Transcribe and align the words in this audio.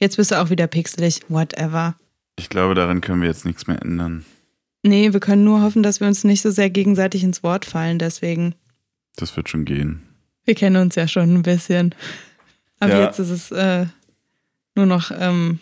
Jetzt 0.00 0.16
bist 0.16 0.30
du 0.30 0.40
auch 0.40 0.50
wieder 0.50 0.66
pixelig, 0.66 1.20
whatever. 1.28 1.94
Ich 2.38 2.48
glaube, 2.48 2.74
daran 2.74 3.00
können 3.00 3.20
wir 3.20 3.28
jetzt 3.28 3.44
nichts 3.44 3.66
mehr 3.66 3.80
ändern. 3.82 4.24
Nee, 4.82 5.12
wir 5.12 5.20
können 5.20 5.44
nur 5.44 5.60
hoffen, 5.60 5.82
dass 5.82 6.00
wir 6.00 6.06
uns 6.08 6.24
nicht 6.24 6.40
so 6.40 6.50
sehr 6.50 6.70
gegenseitig 6.70 7.22
ins 7.22 7.42
Wort 7.42 7.66
fallen, 7.66 7.98
deswegen. 7.98 8.54
Das 9.16 9.36
wird 9.36 9.50
schon 9.50 9.66
gehen. 9.66 10.02
Wir 10.44 10.54
kennen 10.54 10.76
uns 10.80 10.94
ja 10.94 11.06
schon 11.06 11.34
ein 11.34 11.42
bisschen. 11.42 11.94
Aber 12.78 12.92
Ja. 12.94 13.04
jetzt 13.04 13.18
ist 13.18 13.28
es 13.28 13.50
äh, 13.50 13.86
nur 14.74 14.86
noch, 14.86 15.10
ähm, 15.14 15.60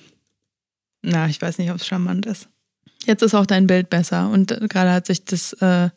na, 1.03 1.27
ich 1.29 1.43
weiß 1.43 1.59
nicht, 1.59 1.71
ob 1.71 1.79
es 1.79 1.87
charmant 1.87 2.27
ist. 2.27 2.49
Jetzt 3.07 3.23
ist 3.23 3.35
auch 3.35 3.47
dein 3.47 3.67
Bild 3.67 3.91
besser 3.91 4.31
und 4.31 4.49
gerade 4.69 4.93
hat 4.93 5.07
sich 5.07 5.25
das 5.25 5.53
äh, 5.55 5.91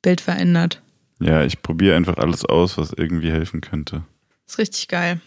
Bild 0.00 0.22
verändert. 0.22 0.80
Ja, 1.20 1.44
ich 1.44 1.60
probiere 1.60 1.96
einfach 1.96 2.16
alles 2.16 2.44
aus, 2.46 2.78
was 2.78 2.92
irgendwie 2.96 3.30
helfen 3.30 3.60
könnte. 3.60 4.02
Ist 4.46 4.58
richtig 4.58 4.88
geil. 4.88 5.20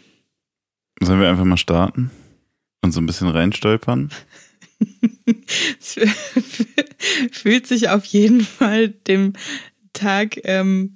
Sollen 0.99 1.21
wir 1.21 1.29
einfach 1.29 1.45
mal 1.45 1.57
starten? 1.57 2.09
Und 2.85 2.91
so 2.91 3.01
ein 3.01 3.07
bisschen 3.07 3.29
reinstolpern? 3.29 4.11
Es 5.79 5.95
fühlt 7.31 7.65
sich 7.65 7.89
auf 7.89 8.05
jeden 8.05 8.41
Fall 8.41 8.89
dem 8.89 9.33
Tag 9.93 10.37
ähm, 10.43 10.93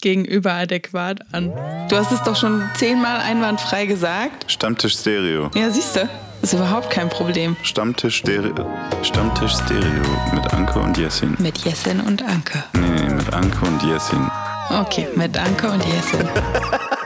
gegenüber 0.00 0.54
adäquat 0.54 1.20
an. 1.34 1.52
Du 1.90 1.96
hast 1.96 2.10
es 2.10 2.22
doch 2.22 2.36
schon 2.36 2.62
zehnmal 2.76 3.20
einwandfrei 3.20 3.84
gesagt. 3.84 4.50
Stammtisch 4.50 4.94
Stereo. 4.94 5.50
Ja, 5.54 5.68
siehst 5.70 5.96
du, 5.96 6.08
ist 6.40 6.54
überhaupt 6.54 6.88
kein 6.88 7.10
Problem. 7.10 7.54
Stammtisch 7.64 8.16
Stereo. 8.18 8.66
Stammtisch 9.02 9.52
Stereo 9.52 10.02
mit 10.32 10.54
Anke 10.54 10.78
und 10.78 10.96
Jessin. 10.96 11.36
Mit 11.38 11.58
Jessin 11.58 12.00
und 12.00 12.22
Anke. 12.22 12.64
Nee, 12.72 12.88
nee, 12.88 13.14
mit 13.14 13.30
Anke 13.34 13.66
und 13.66 13.82
Jessin. 13.82 14.30
Okay, 14.70 15.08
mit 15.16 15.36
Anke 15.36 15.70
und 15.70 15.84
Jessin. 15.84 16.26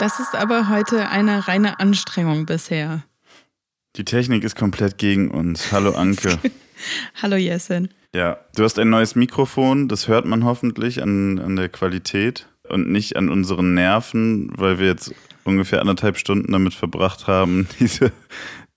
Das 0.00 0.18
ist 0.18 0.34
aber 0.34 0.70
heute 0.70 1.10
eine 1.10 1.46
reine 1.46 1.78
Anstrengung 1.78 2.46
bisher. 2.46 3.02
Die 3.96 4.04
Technik 4.06 4.44
ist 4.44 4.56
komplett 4.56 4.96
gegen 4.96 5.30
uns. 5.30 5.72
Hallo 5.72 5.90
Anke. 5.90 6.38
Hallo 7.22 7.36
Jessin. 7.36 7.90
Ja, 8.14 8.38
du 8.56 8.64
hast 8.64 8.78
ein 8.78 8.88
neues 8.88 9.14
Mikrofon, 9.14 9.88
das 9.88 10.08
hört 10.08 10.24
man 10.24 10.42
hoffentlich 10.42 11.02
an, 11.02 11.38
an 11.38 11.54
der 11.54 11.68
Qualität 11.68 12.48
und 12.66 12.90
nicht 12.90 13.16
an 13.16 13.28
unseren 13.28 13.74
Nerven, 13.74 14.50
weil 14.56 14.78
wir 14.78 14.86
jetzt 14.86 15.14
ungefähr 15.44 15.82
anderthalb 15.82 16.16
Stunden 16.16 16.50
damit 16.50 16.72
verbracht 16.72 17.26
haben, 17.26 17.68
diese, 17.78 18.10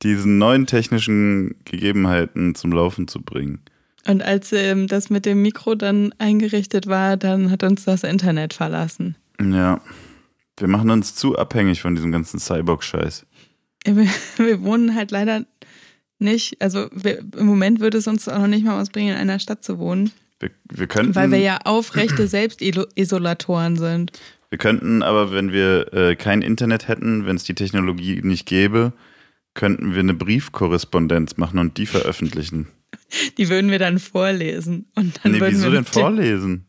diesen 0.02 0.38
neuen 0.40 0.66
technischen 0.66 1.56
Gegebenheiten 1.64 2.54
zum 2.54 2.74
Laufen 2.74 3.08
zu 3.08 3.22
bringen. 3.22 3.62
Und 4.06 4.22
als 4.22 4.52
ähm, 4.52 4.88
das 4.88 5.10
mit 5.10 5.26
dem 5.26 5.42
Mikro 5.42 5.76
dann 5.76 6.14
eingerichtet 6.18 6.88
war, 6.88 7.16
dann 7.16 7.50
hat 7.50 7.64
uns 7.64 7.86
das 7.86 8.04
Internet 8.04 8.54
verlassen. 8.54 9.16
Ja, 9.42 9.80
wir 10.58 10.68
machen 10.68 10.90
uns 10.90 11.16
zu 11.16 11.38
abhängig 11.38 11.82
von 11.82 11.96
diesem 11.96 12.12
ganzen 12.12 12.40
Cyborg-Scheiß. 12.40 13.26
Wir, 13.86 14.08
wir 14.38 14.62
wohnen 14.64 14.96
halt 14.96 15.12
leider 15.12 15.46
nicht, 16.20 16.62
also 16.62 16.88
wir, 16.94 17.20
im 17.38 17.46
Moment 17.46 17.80
würde 17.80 17.98
es 17.98 18.08
uns 18.08 18.28
auch 18.28 18.40
noch 18.40 18.48
nicht 18.48 18.66
mal 18.66 18.78
was 18.80 18.90
bringen, 18.90 19.14
in 19.14 19.20
einer 19.20 19.40
Stadt 19.40 19.64
zu 19.64 19.78
wohnen, 19.78 20.12
Wir, 20.40 20.52
wir, 20.72 20.88
könnten, 20.88 21.16
weil 21.16 21.32
wir 21.32 21.40
ja 21.40 21.60
aufrechte 21.66 22.28
Selbstisolatoren 22.28 23.78
sind. 23.78 24.12
wir 24.50 24.58
könnten 24.58 25.04
aber, 25.04 25.32
wenn 25.32 25.52
wir 25.52 25.92
äh, 25.94 26.16
kein 26.16 26.42
Internet 26.42 26.88
hätten, 26.88 27.26
wenn 27.26 27.36
es 27.36 27.44
die 27.44 27.56
Technologie 27.56 28.22
nicht 28.24 28.46
gäbe, 28.46 28.94
könnten 29.54 29.94
wir 29.94 30.00
eine 30.00 30.14
Briefkorrespondenz 30.14 31.38
machen 31.38 31.60
und 31.60 31.78
die 31.78 31.86
veröffentlichen. 31.86 32.68
Die 33.38 33.50
würden 33.50 33.70
wir 33.70 33.80
dann 33.80 34.00
vorlesen. 34.00 34.86
Und 34.96 35.20
dann 35.24 35.34
Nee, 35.34 35.40
würden 35.40 35.54
wieso 35.56 35.66
wir 35.66 35.72
denn 35.72 35.86
vorlesen? 35.86 36.66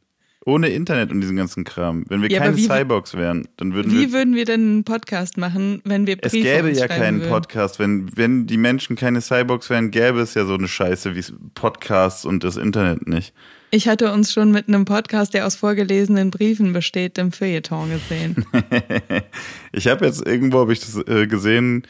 Ohne 0.47 0.69
Internet 0.69 1.11
und 1.11 1.21
diesen 1.23 1.37
ganzen 1.37 1.65
Kram. 1.65 2.05
Wenn 2.09 2.21
wir 2.21 2.31
Ja, 2.31 2.41
keine 2.41 2.57
wie- 2.57 2.67
Cyborgs 2.67 3.15
wären, 3.15 3.49
dann 3.57 3.73
würden 3.73 3.93
Wie 3.93 4.01
wir. 4.01 4.13
würden 4.13 4.35
wir 4.35 4.45
denn 4.45 4.61
einen 4.61 4.85
Podcast 4.85 5.39
machen, 5.39 5.81
wenn 5.85 6.07
wir 6.07 6.19
Es 6.21 6.33
Briefe 6.33 6.47
gäbe 6.47 6.69
uns 6.69 6.79
ja 6.81 6.87
keinen 6.89 7.21
würden? 7.21 7.31
Podcast. 7.31 7.79
Wenn, 7.79 8.15
wenn 8.17 8.47
die 8.47 8.59
Menschen 8.59 8.95
keine 8.97 9.23
Cyborgs 9.23 9.71
wären, 9.71 9.91
gäbe 9.91 10.21
es 10.21 10.35
ja 10.35 10.45
so 10.45 10.55
eine 10.55 10.69
Scheiße 10.69 11.17
wie 11.17 11.25
Podcasts 11.55 12.25
und 12.27 12.45
das 12.45 12.57
Internet 12.59 13.09
nicht. 13.09 13.33
Ich 13.71 13.89
hatte 13.89 14.13
uns 14.13 14.33
schon 14.33 14.53
mit 14.53 14.69
einem 14.69 14.85
Podcast, 14.85 15.33
der 15.35 15.47
aus 15.47 15.57
vorgelesenen 15.57 16.31
Briefen 16.31 16.73
besteht, 16.73 17.17
im 17.19 17.33
Feuilleton 17.33 17.91
gesehen. 17.91 18.45
ich 19.73 19.89
habe 19.89 20.05
jetzt 20.07 20.25
irgendwo 20.27 20.61
habe 20.61 20.73
ich 20.73 20.81
das 20.81 20.97
äh, 21.09 21.27
gesehen, 21.27 21.85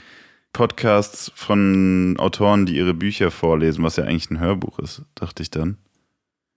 Podcasts 0.52 1.32
von 1.34 2.14
Autoren, 2.18 2.64
die 2.66 2.76
ihre 2.76 2.94
Bücher 2.94 3.30
vorlesen, 3.30 3.82
was 3.82 3.96
ja 3.96 4.04
eigentlich 4.04 4.30
ein 4.30 4.38
Hörbuch 4.40 4.78
ist, 4.78 5.02
dachte 5.16 5.42
ich 5.42 5.50
dann. 5.50 5.76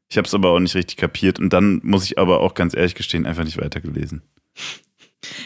Ich 0.09 0.17
habe 0.17 0.27
es 0.27 0.33
aber 0.33 0.51
auch 0.51 0.59
nicht 0.59 0.75
richtig 0.75 0.97
kapiert 0.97 1.39
und 1.39 1.51
dann 1.51 1.81
muss 1.83 2.05
ich 2.05 2.17
aber 2.17 2.39
auch 2.39 2.53
ganz 2.53 2.75
ehrlich 2.75 2.95
gestehen, 2.95 3.25
einfach 3.25 3.43
nicht 3.43 3.59
weitergelesen. 3.59 4.21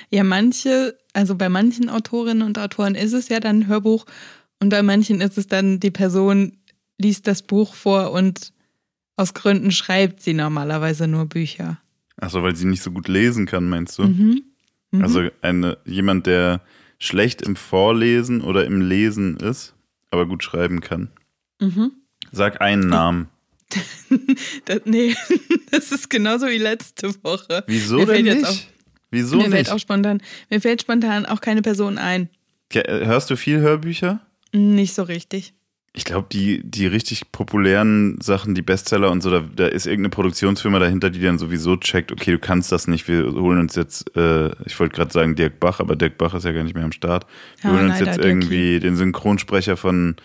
Ja, 0.10 0.24
manche, 0.24 0.98
also 1.14 1.36
bei 1.36 1.50
manchen 1.50 1.90
Autorinnen 1.90 2.44
und 2.44 2.60
Autoren 2.60 2.96
ist 2.96 3.14
es 3.14 3.30
ja 3.30 3.40
dann 3.40 3.60
ein 3.60 3.68
Hörbuch 3.68 4.06
und 4.60 4.70
bei 4.70 4.84
manchen 4.84 5.22
ist 5.22 5.38
es 5.38 5.48
dann, 5.48 5.80
die 5.80 5.92
Person 5.92 6.58
liest 7.00 7.26
das 7.28 7.42
Buch 7.42 7.74
vor 7.74 8.12
und 8.12 8.54
aus 9.16 9.34
Gründen 9.34 9.72
schreibt 9.72 10.22
sie 10.22 10.34
normalerweise 10.34 11.08
nur 11.08 11.26
Bücher. 11.26 11.80
Achso, 12.18 12.44
weil 12.44 12.56
sie 12.56 12.66
nicht 12.68 12.84
so 12.84 12.92
gut 12.92 13.08
lesen 13.08 13.46
kann, 13.46 13.68
meinst 13.68 13.98
du? 13.98 14.04
Mhm. 14.04 14.44
Mhm. 14.92 15.02
Also 15.02 15.30
eine, 15.42 15.78
jemand, 15.86 16.28
der 16.28 16.62
schlecht 17.00 17.42
im 17.42 17.56
Vorlesen 17.56 18.42
oder 18.42 18.66
im 18.66 18.82
Lesen 18.82 19.38
ist, 19.38 19.74
aber 20.12 20.28
gut 20.28 20.44
schreiben 20.44 20.82
kann. 20.82 21.10
Mhm. 21.60 21.92
Sag 22.32 22.62
einen 22.62 22.88
Namen. 22.88 23.28
Das, 24.66 24.82
nee, 24.86 25.16
das 25.72 25.92
ist 25.92 26.10
genauso 26.10 26.48
wie 26.48 26.58
letzte 26.58 27.14
Woche. 27.24 27.64
Wieso 27.68 27.98
Mir 28.00 28.06
denn 28.08 28.26
fällt 28.26 28.26
jetzt 28.28 28.50
nicht? 28.52 28.68
Wieso 29.10 29.38
mir 29.38 29.44
fällt 29.50 29.68
nicht? 29.68 29.72
auch 29.72 29.80
spontan, 29.80 30.22
mir 30.50 30.62
fällt 30.62 30.82
spontan 30.82 31.26
auch 31.26 31.42
keine 31.42 31.62
Person 31.62 31.98
ein. 31.98 32.30
Ke- 32.70 32.84
Hörst 33.06 33.30
du 33.30 33.36
viel 33.36 33.60
Hörbücher? 33.60 34.22
Nicht 34.54 34.94
so 34.94 35.04
richtig. 35.04 35.54
Ich 35.94 36.06
glaube, 36.06 36.28
die, 36.32 36.62
die 36.64 36.88
richtig 36.88 37.34
populären 37.34 38.18
Sachen, 38.22 38.56
die 38.56 38.62
Bestseller 38.62 39.12
und 39.12 39.22
so, 39.22 39.30
da, 39.30 39.42
da 39.54 39.66
ist 39.68 39.86
irgendeine 39.88 40.12
Produktionsfirma 40.12 40.80
dahinter, 40.80 41.10
die 41.10 41.20
dann 41.20 41.38
sowieso 41.38 41.76
checkt, 41.76 42.14
okay, 42.14 42.32
du 42.32 42.40
kannst 42.40 42.72
das 42.72 42.88
nicht, 42.88 43.10
wir 43.10 43.26
holen 43.34 43.60
uns 43.60 43.76
jetzt, 43.76 44.16
äh, 44.16 44.52
ich 44.66 44.80
wollte 44.80 44.96
gerade 44.96 45.12
sagen 45.12 45.36
Dirk 45.36 45.60
Bach, 45.60 45.82
aber 45.82 45.98
Dirk 45.98 46.18
Bach 46.18 46.34
ist 46.34 46.46
ja 46.46 46.54
gar 46.54 46.64
nicht 46.64 46.76
mehr 46.76 46.86
am 46.86 46.94
Start. 46.94 47.26
Wir 47.62 47.72
Ja, 47.72 47.76
holen 47.76 47.90
uns 47.90 48.00
leider, 48.00 48.12
jetzt 48.14 48.24
irgendwie 48.24 48.80
den 48.80 48.96
Synchronsprecher 48.96 49.76
von 49.76 50.16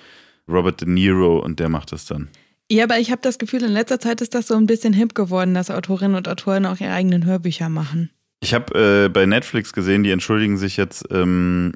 Robert 0.49 0.83
De 0.83 0.89
Niro 0.89 1.41
und 1.41 1.59
der 1.59 1.69
macht 1.69 1.91
das 1.91 2.05
dann. 2.07 2.29
Ja, 2.71 2.85
aber 2.85 2.99
ich 2.99 3.11
habe 3.11 3.23
das 3.23 3.39
Gefühl, 3.39 3.63
in 3.63 3.73
letzter 3.73 4.01
Zeit 4.01 4.21
ist 4.21 4.35
das 4.35 4.49
so 4.49 4.57
ein 4.57 4.67
bisschen 4.67 4.93
hip 4.93 5.15
geworden, 5.15 5.55
dass 5.55 5.71
Autorinnen 5.71 6.17
und 6.17 6.29
Autoren 6.29 6.67
auch 6.67 6.81
ihre 6.81 6.93
eigenen 6.93 7.25
Hörbücher 7.25 7.69
machen. 7.69 8.11
Ich 8.41 8.55
habe 8.55 9.05
äh, 9.07 9.09
bei 9.09 9.25
Netflix 9.27 9.73
gesehen, 9.73 10.03
die 10.03 10.11
entschuldigen 10.11 10.59
sich 10.59 10.77
jetzt 10.77 11.05
ähm, 11.11 11.73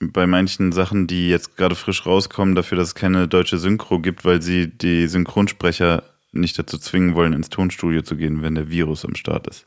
bei 0.00 0.26
manchen 0.26 0.72
Sachen, 0.72 1.06
die 1.06 1.28
jetzt 1.28 1.56
gerade 1.56 1.74
frisch 1.74 2.06
rauskommen, 2.06 2.54
dafür, 2.54 2.78
dass 2.78 2.88
es 2.88 2.94
keine 2.94 3.26
deutsche 3.26 3.58
Synchro 3.58 3.98
gibt, 3.98 4.24
weil 4.24 4.40
sie 4.40 4.68
die 4.68 5.08
Synchronsprecher 5.08 6.04
nicht 6.32 6.58
dazu 6.58 6.78
zwingen 6.78 7.14
wollen, 7.14 7.32
ins 7.32 7.48
Tonstudio 7.48 8.02
zu 8.02 8.16
gehen, 8.16 8.42
wenn 8.42 8.54
der 8.54 8.70
Virus 8.70 9.04
am 9.04 9.16
Start 9.16 9.48
ist. 9.48 9.66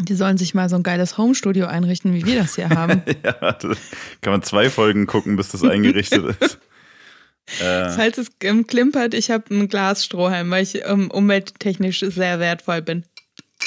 Die 0.00 0.14
sollen 0.14 0.38
sich 0.38 0.54
mal 0.54 0.68
so 0.68 0.76
ein 0.76 0.82
geiles 0.82 1.18
Homestudio 1.18 1.66
einrichten, 1.66 2.14
wie 2.14 2.24
wir 2.24 2.36
das 2.36 2.56
hier 2.56 2.70
haben. 2.70 3.02
ja, 3.24 3.52
das 3.52 3.78
kann 4.20 4.32
man 4.32 4.42
zwei 4.42 4.70
Folgen 4.70 5.06
gucken, 5.06 5.36
bis 5.36 5.50
das 5.50 5.62
eingerichtet 5.62 6.36
ist. 6.40 6.58
Äh, 7.60 7.90
Falls 7.90 8.18
es 8.18 8.30
ähm, 8.42 8.66
klimpert, 8.66 9.14
ich 9.14 9.30
habe 9.30 9.44
einen 9.50 9.68
Glasstrohhalm, 9.68 10.50
weil 10.50 10.62
ich 10.62 10.84
ähm, 10.84 11.10
umwelttechnisch 11.10 12.00
sehr 12.00 12.38
wertvoll 12.40 12.82
bin. 12.82 13.04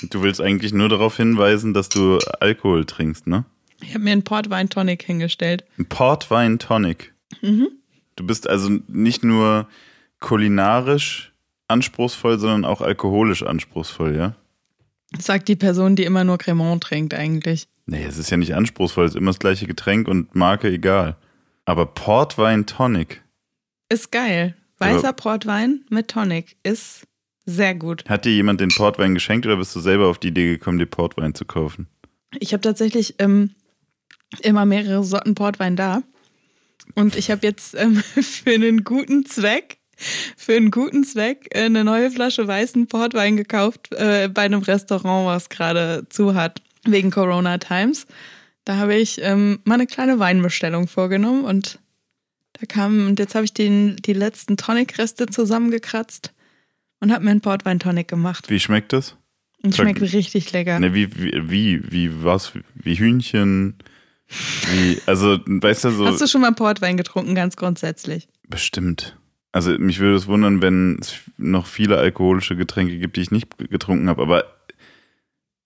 du 0.09 0.21
willst 0.23 0.41
eigentlich 0.41 0.73
nur 0.73 0.89
darauf 0.89 1.17
hinweisen, 1.17 1.73
dass 1.73 1.89
du 1.89 2.19
Alkohol 2.39 2.85
trinkst, 2.85 3.27
ne? 3.27 3.45
Ich 3.81 3.89
habe 3.93 4.03
mir 4.03 4.11
einen 4.13 4.23
Portwein 4.23 4.69
Tonic 4.69 5.03
hingestellt. 5.03 5.65
Ein 5.77 5.85
Portwein 5.85 6.59
Tonic. 6.59 7.13
Mhm. 7.41 7.67
Du 8.15 8.25
bist 8.25 8.49
also 8.49 8.69
nicht 8.87 9.23
nur 9.23 9.67
kulinarisch 10.21 11.33
anspruchsvoll, 11.67 12.39
sondern 12.39 12.65
auch 12.65 12.81
alkoholisch 12.81 13.43
anspruchsvoll, 13.43 14.15
ja? 14.15 14.35
Sagt 15.19 15.47
die 15.49 15.55
Person, 15.55 15.95
die 15.95 16.03
immer 16.03 16.23
nur 16.23 16.37
Cremant 16.37 16.81
trinkt 16.83 17.13
eigentlich. 17.13 17.67
Nee, 17.85 18.03
es 18.05 18.17
ist 18.17 18.29
ja 18.31 18.37
nicht 18.37 18.55
anspruchsvoll, 18.55 19.05
es 19.05 19.11
ist 19.11 19.17
immer 19.17 19.31
das 19.31 19.39
gleiche 19.39 19.67
Getränk 19.67 20.07
und 20.07 20.33
Marke 20.33 20.69
egal. 20.69 21.17
Aber 21.65 21.85
Portwein 21.85 22.65
Tonic. 22.65 23.21
Ist 23.89 24.11
geil. 24.11 24.55
Weißer 24.79 25.09
Aber- 25.09 25.13
Portwein 25.13 25.81
mit 25.89 26.09
Tonic 26.09 26.57
ist 26.63 27.07
sehr 27.45 27.75
gut. 27.75 28.03
Hat 28.09 28.25
dir 28.25 28.33
jemand 28.33 28.59
den 28.59 28.69
Portwein 28.69 29.13
geschenkt 29.13 29.45
oder 29.45 29.57
bist 29.57 29.75
du 29.75 29.79
selber 29.79 30.07
auf 30.07 30.17
die 30.17 30.29
Idee 30.29 30.47
gekommen, 30.53 30.79
dir 30.79 30.87
Portwein 30.87 31.33
zu 31.35 31.45
kaufen? 31.45 31.87
Ich 32.39 32.53
habe 32.53 32.61
tatsächlich 32.61 33.15
ähm, 33.19 33.51
immer 34.41 34.65
mehrere 34.65 35.03
Sorten 35.03 35.35
Portwein 35.35 35.75
da. 35.75 36.01
Und 36.95 37.15
ich 37.15 37.31
habe 37.31 37.45
jetzt 37.45 37.75
ähm, 37.75 37.95
für 38.21 38.51
einen 38.51 38.83
guten 38.83 39.25
Zweck, 39.25 39.77
für 40.35 40.55
einen 40.55 40.71
guten 40.71 41.03
Zweck 41.03 41.47
äh, 41.51 41.63
eine 41.65 41.83
neue 41.83 42.11
Flasche 42.11 42.47
weißen 42.47 42.87
Portwein 42.87 43.37
gekauft 43.37 43.93
äh, 43.93 44.27
bei 44.27 44.41
einem 44.41 44.61
Restaurant, 44.63 45.27
was 45.27 45.49
gerade 45.49 46.07
zu 46.09 46.33
hat, 46.33 46.61
wegen 46.83 47.11
Corona 47.11 47.59
Times. 47.59 48.07
Da 48.65 48.77
habe 48.77 48.95
ich 48.95 49.21
ähm, 49.21 49.59
mal 49.63 49.75
eine 49.75 49.87
kleine 49.87 50.17
Weinbestellung 50.19 50.87
vorgenommen 50.87 51.45
und 51.45 51.79
da 52.59 52.65
kam, 52.67 53.07
und 53.07 53.19
jetzt 53.19 53.35
habe 53.35 53.45
ich 53.45 53.53
den, 53.53 53.95
die 53.97 54.13
letzten 54.13 54.57
Tonic-Reste 54.57 55.25
zusammengekratzt 55.27 56.33
und 56.99 57.11
habe 57.11 57.23
mir 57.25 57.31
einen 57.31 57.41
Portwein-Tonic 57.41 58.07
gemacht. 58.07 58.49
Wie 58.49 58.59
schmeckt 58.59 58.93
das? 58.93 59.17
Und 59.63 59.73
Sag- 59.73 59.85
schmeckt 59.85 60.01
richtig 60.01 60.51
lecker. 60.51 60.79
Ne, 60.79 60.93
wie, 60.93 61.15
wie, 61.17 61.49
wie, 61.49 61.91
wie 61.91 62.23
was? 62.23 62.53
Wie 62.75 62.95
Hühnchen, 62.95 63.75
Wie, 64.71 64.99
also, 65.05 65.39
weißt 65.45 65.85
du, 65.85 65.91
so. 65.91 66.05
Hast 66.07 66.21
du 66.21 66.27
schon 66.27 66.41
mal 66.41 66.53
Portwein 66.53 66.97
getrunken, 66.97 67.35
ganz 67.35 67.55
grundsätzlich? 67.55 68.27
Bestimmt. 68.47 69.17
Also 69.51 69.71
mich 69.77 69.99
würde 69.99 70.15
es 70.15 70.27
wundern, 70.27 70.61
wenn 70.61 70.97
es 70.99 71.15
noch 71.37 71.67
viele 71.67 71.97
alkoholische 71.97 72.55
Getränke 72.55 72.97
gibt, 72.97 73.15
die 73.17 73.21
ich 73.21 73.31
nicht 73.31 73.57
getrunken 73.57 74.09
habe, 74.09 74.21
aber 74.21 74.45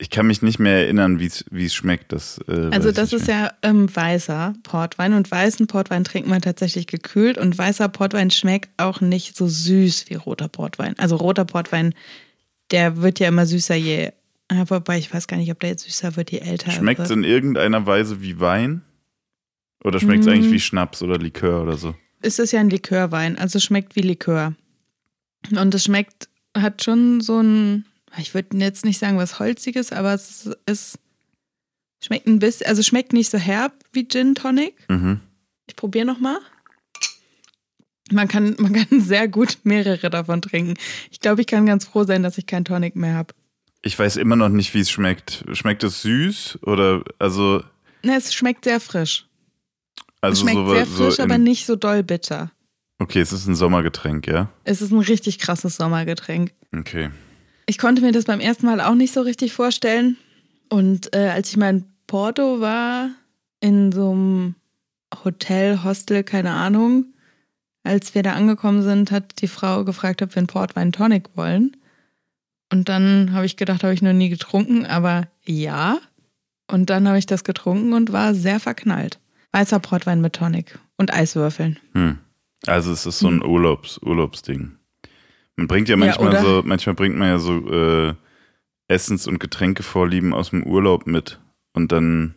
ich 0.02 0.10
kann 0.10 0.28
mich 0.28 0.42
nicht 0.42 0.60
mehr 0.60 0.78
erinnern, 0.78 1.20
wie 1.20 1.66
es 1.66 1.74
schmeckt. 1.74 2.14
Das, 2.14 2.40
äh, 2.48 2.70
also 2.72 2.94
das 2.94 3.12
ist 3.12 3.28
ja 3.28 3.52
ähm, 3.62 3.94
weißer 3.94 4.54
Portwein 4.64 5.14
und 5.14 5.30
weißen 5.30 5.68
Portwein 5.68 6.06
trinkt 6.06 6.28
man 6.30 6.42
tatsächlich 6.42 6.88
gekühlt 6.88 7.38
und 7.38 7.58
weißer 7.58 7.90
Portwein 7.90 8.32
schmeckt 8.32 8.70
auch 8.78 9.02
nicht 9.02 9.36
so 9.36 9.48
süß 9.48 10.06
wie 10.08 10.16
roter 10.16 10.48
Portwein. 10.48 10.98
Also 10.98 11.18
roter 11.18 11.44
Portwein, 11.44 11.94
der 12.72 13.02
wird 13.02 13.20
ja 13.20 13.28
immer 13.28 13.46
süßer, 13.46 13.76
je, 13.76 14.14
wobei 14.68 14.98
ich 14.98 15.14
weiß 15.14 15.28
gar 15.28 15.36
nicht, 15.36 15.52
ob 15.52 15.60
der 15.60 15.72
jetzt 15.72 15.84
süßer 15.84 16.16
wird, 16.16 16.32
je 16.32 16.40
älter 16.40 16.72
Schmeckt 16.72 17.02
es 17.02 17.12
in 17.12 17.26
irgendeiner 17.26 17.86
Weise 17.86 18.22
wie 18.22 18.40
Wein? 18.40 18.82
Oder 19.84 20.00
schmeckt 20.00 20.22
es 20.22 20.28
mm. 20.28 20.30
eigentlich 20.30 20.52
wie 20.52 20.60
Schnaps 20.60 21.02
oder 21.02 21.18
Likör 21.18 21.62
oder 21.62 21.78
so? 21.78 21.96
Es 22.22 22.40
ist 22.40 22.52
ja 22.52 22.62
ein 22.62 22.70
Likörwein, 22.70 23.38
also 23.38 23.60
schmeckt 23.60 23.96
wie 23.98 24.02
Likör. 24.02 24.54
Und 25.52 25.74
es 25.74 25.84
schmeckt, 25.84 26.30
hat 26.56 26.84
schon 26.84 27.22
so 27.22 27.40
ein 27.40 27.86
ich 28.18 28.34
würde 28.34 28.58
jetzt 28.58 28.86
nicht 28.86 29.00
sagen 29.00 29.18
was 29.18 29.40
Holziges, 29.40 29.92
aber 29.92 30.14
es, 30.14 30.50
es 30.66 30.98
schmeckt 32.04 32.28
ein 32.28 32.40
bisschen, 32.40 32.68
also 32.68 32.84
schmeckt 32.84 33.14
nicht 33.14 33.30
so 33.30 33.38
herb 33.38 33.74
wie 33.92 34.08
Gin 34.08 34.36
Tonic. 34.36 34.76
Mhm. 34.90 35.20
Ich 35.68 35.76
probiere 35.76 36.06
nochmal. 36.06 36.40
Man 38.12 38.28
kann, 38.28 38.56
man 38.58 38.74
kann 38.74 38.88
sehr 39.02 39.28
gut 39.28 39.60
mehrere 39.64 40.10
davon 40.10 40.42
trinken. 40.42 40.76
Ich 41.12 41.20
glaube, 41.20 41.42
ich 41.42 41.48
kann 41.48 41.66
ganz 41.66 41.86
froh 41.86 42.04
sein, 42.04 42.24
dass 42.24 42.38
ich 42.38 42.48
keinen 42.48 42.66
Tonic 42.66 42.96
mehr 42.96 43.16
habe. 43.16 43.34
Ich 43.82 43.98
weiß 43.98 44.18
immer 44.18 44.36
noch 44.36 44.50
nicht, 44.50 44.74
wie 44.74 44.80
es 44.80 44.90
schmeckt. 44.90 45.46
Schmeckt 45.54 45.84
es 45.84 46.02
süß 46.02 46.60
oder 46.64 47.04
also? 47.18 47.64
Ne, 48.04 48.18
es 48.18 48.34
schmeckt 48.34 48.66
sehr 48.66 48.80
frisch. 48.80 49.26
Also 50.22 50.34
es 50.34 50.42
schmeckt 50.42 50.58
so, 50.58 50.74
sehr 50.74 50.86
frisch, 50.86 51.16
so 51.16 51.24
aber 51.24 51.38
nicht 51.38 51.66
so 51.66 51.76
doll 51.76 52.04
bitter. 52.04 52.52
Okay, 52.98 53.22
es 53.22 53.32
ist 53.32 53.48
ein 53.48 53.56
Sommergetränk, 53.56 54.28
ja? 54.28 54.50
Es 54.66 54.82
ist 54.82 54.92
ein 54.92 55.00
richtig 55.00 55.40
krasses 55.40 55.78
Sommergetränk. 55.78 56.52
Okay. 56.76 57.10
Ich 57.70 57.78
konnte 57.78 58.02
mir 58.02 58.12
das 58.12 58.26
beim 58.26 58.40
ersten 58.40 58.66
Mal 58.66 58.82
auch 58.82 58.96
nicht 58.96 59.14
so 59.14 59.22
richtig 59.22 59.54
vorstellen. 59.54 60.18
Und 60.70 61.16
äh, 61.16 61.30
als 61.30 61.52
ich 61.52 61.58
mal 61.58 61.70
in 61.70 61.86
Porto 62.08 62.60
war, 62.62 63.12
in 63.60 63.92
so 63.92 64.10
einem 64.10 64.56
Hotel, 65.24 65.84
Hostel, 65.84 66.24
keine 66.24 66.50
Ahnung, 66.50 67.14
als 67.84 68.16
wir 68.16 68.24
da 68.24 68.34
angekommen 68.34 68.82
sind, 68.82 69.12
hat 69.12 69.40
die 69.44 69.48
Frau 69.48 69.84
gefragt, 69.84 70.24
ob 70.24 70.32
wir 70.34 70.38
einen 70.38 70.48
Portwein 70.48 70.92
Tonic 70.92 71.30
wollen. 71.36 71.78
Und 72.72 72.90
dann 72.90 73.34
habe 73.34 73.46
ich 73.46 73.56
gedacht, 73.56 73.84
habe 73.84 73.94
ich 73.94 74.02
noch 74.02 74.14
nie 74.14 74.30
getrunken, 74.30 74.88
aber 74.88 75.28
ja. 75.46 76.00
Und 76.72 76.90
dann 76.90 77.08
habe 77.08 77.20
ich 77.20 77.28
das 77.28 77.44
getrunken 77.44 77.94
und 77.94 78.12
war 78.12 78.34
sehr 78.34 78.60
verknallt. 78.60 79.20
Weißer 79.52 79.78
Portwein 79.78 80.22
mit 80.22 80.34
Tonic 80.34 80.80
und 80.98 81.14
Eiswürfeln. 81.14 81.78
Hm. 81.94 82.18
Also 82.66 82.92
es 82.92 83.06
ist 83.06 83.20
so 83.20 83.28
ein 83.28 83.44
hm. 83.44 83.48
Urlaubs, 83.48 84.00
Urlaubsding. 84.02 84.79
Man 85.60 85.68
bringt 85.68 85.90
ja 85.90 85.98
manchmal 85.98 86.34
ja, 86.34 86.42
so, 86.42 86.62
manchmal 86.64 86.96
bringt 86.96 87.18
man 87.18 87.28
ja 87.28 87.38
so 87.38 87.70
äh, 87.70 88.14
Essens- 88.88 89.28
und 89.28 89.40
Getränkevorlieben 89.40 90.34
aus 90.34 90.52
dem 90.52 90.64
Urlaub 90.64 91.06
mit. 91.06 91.38
Und 91.74 91.92
dann, 91.92 92.36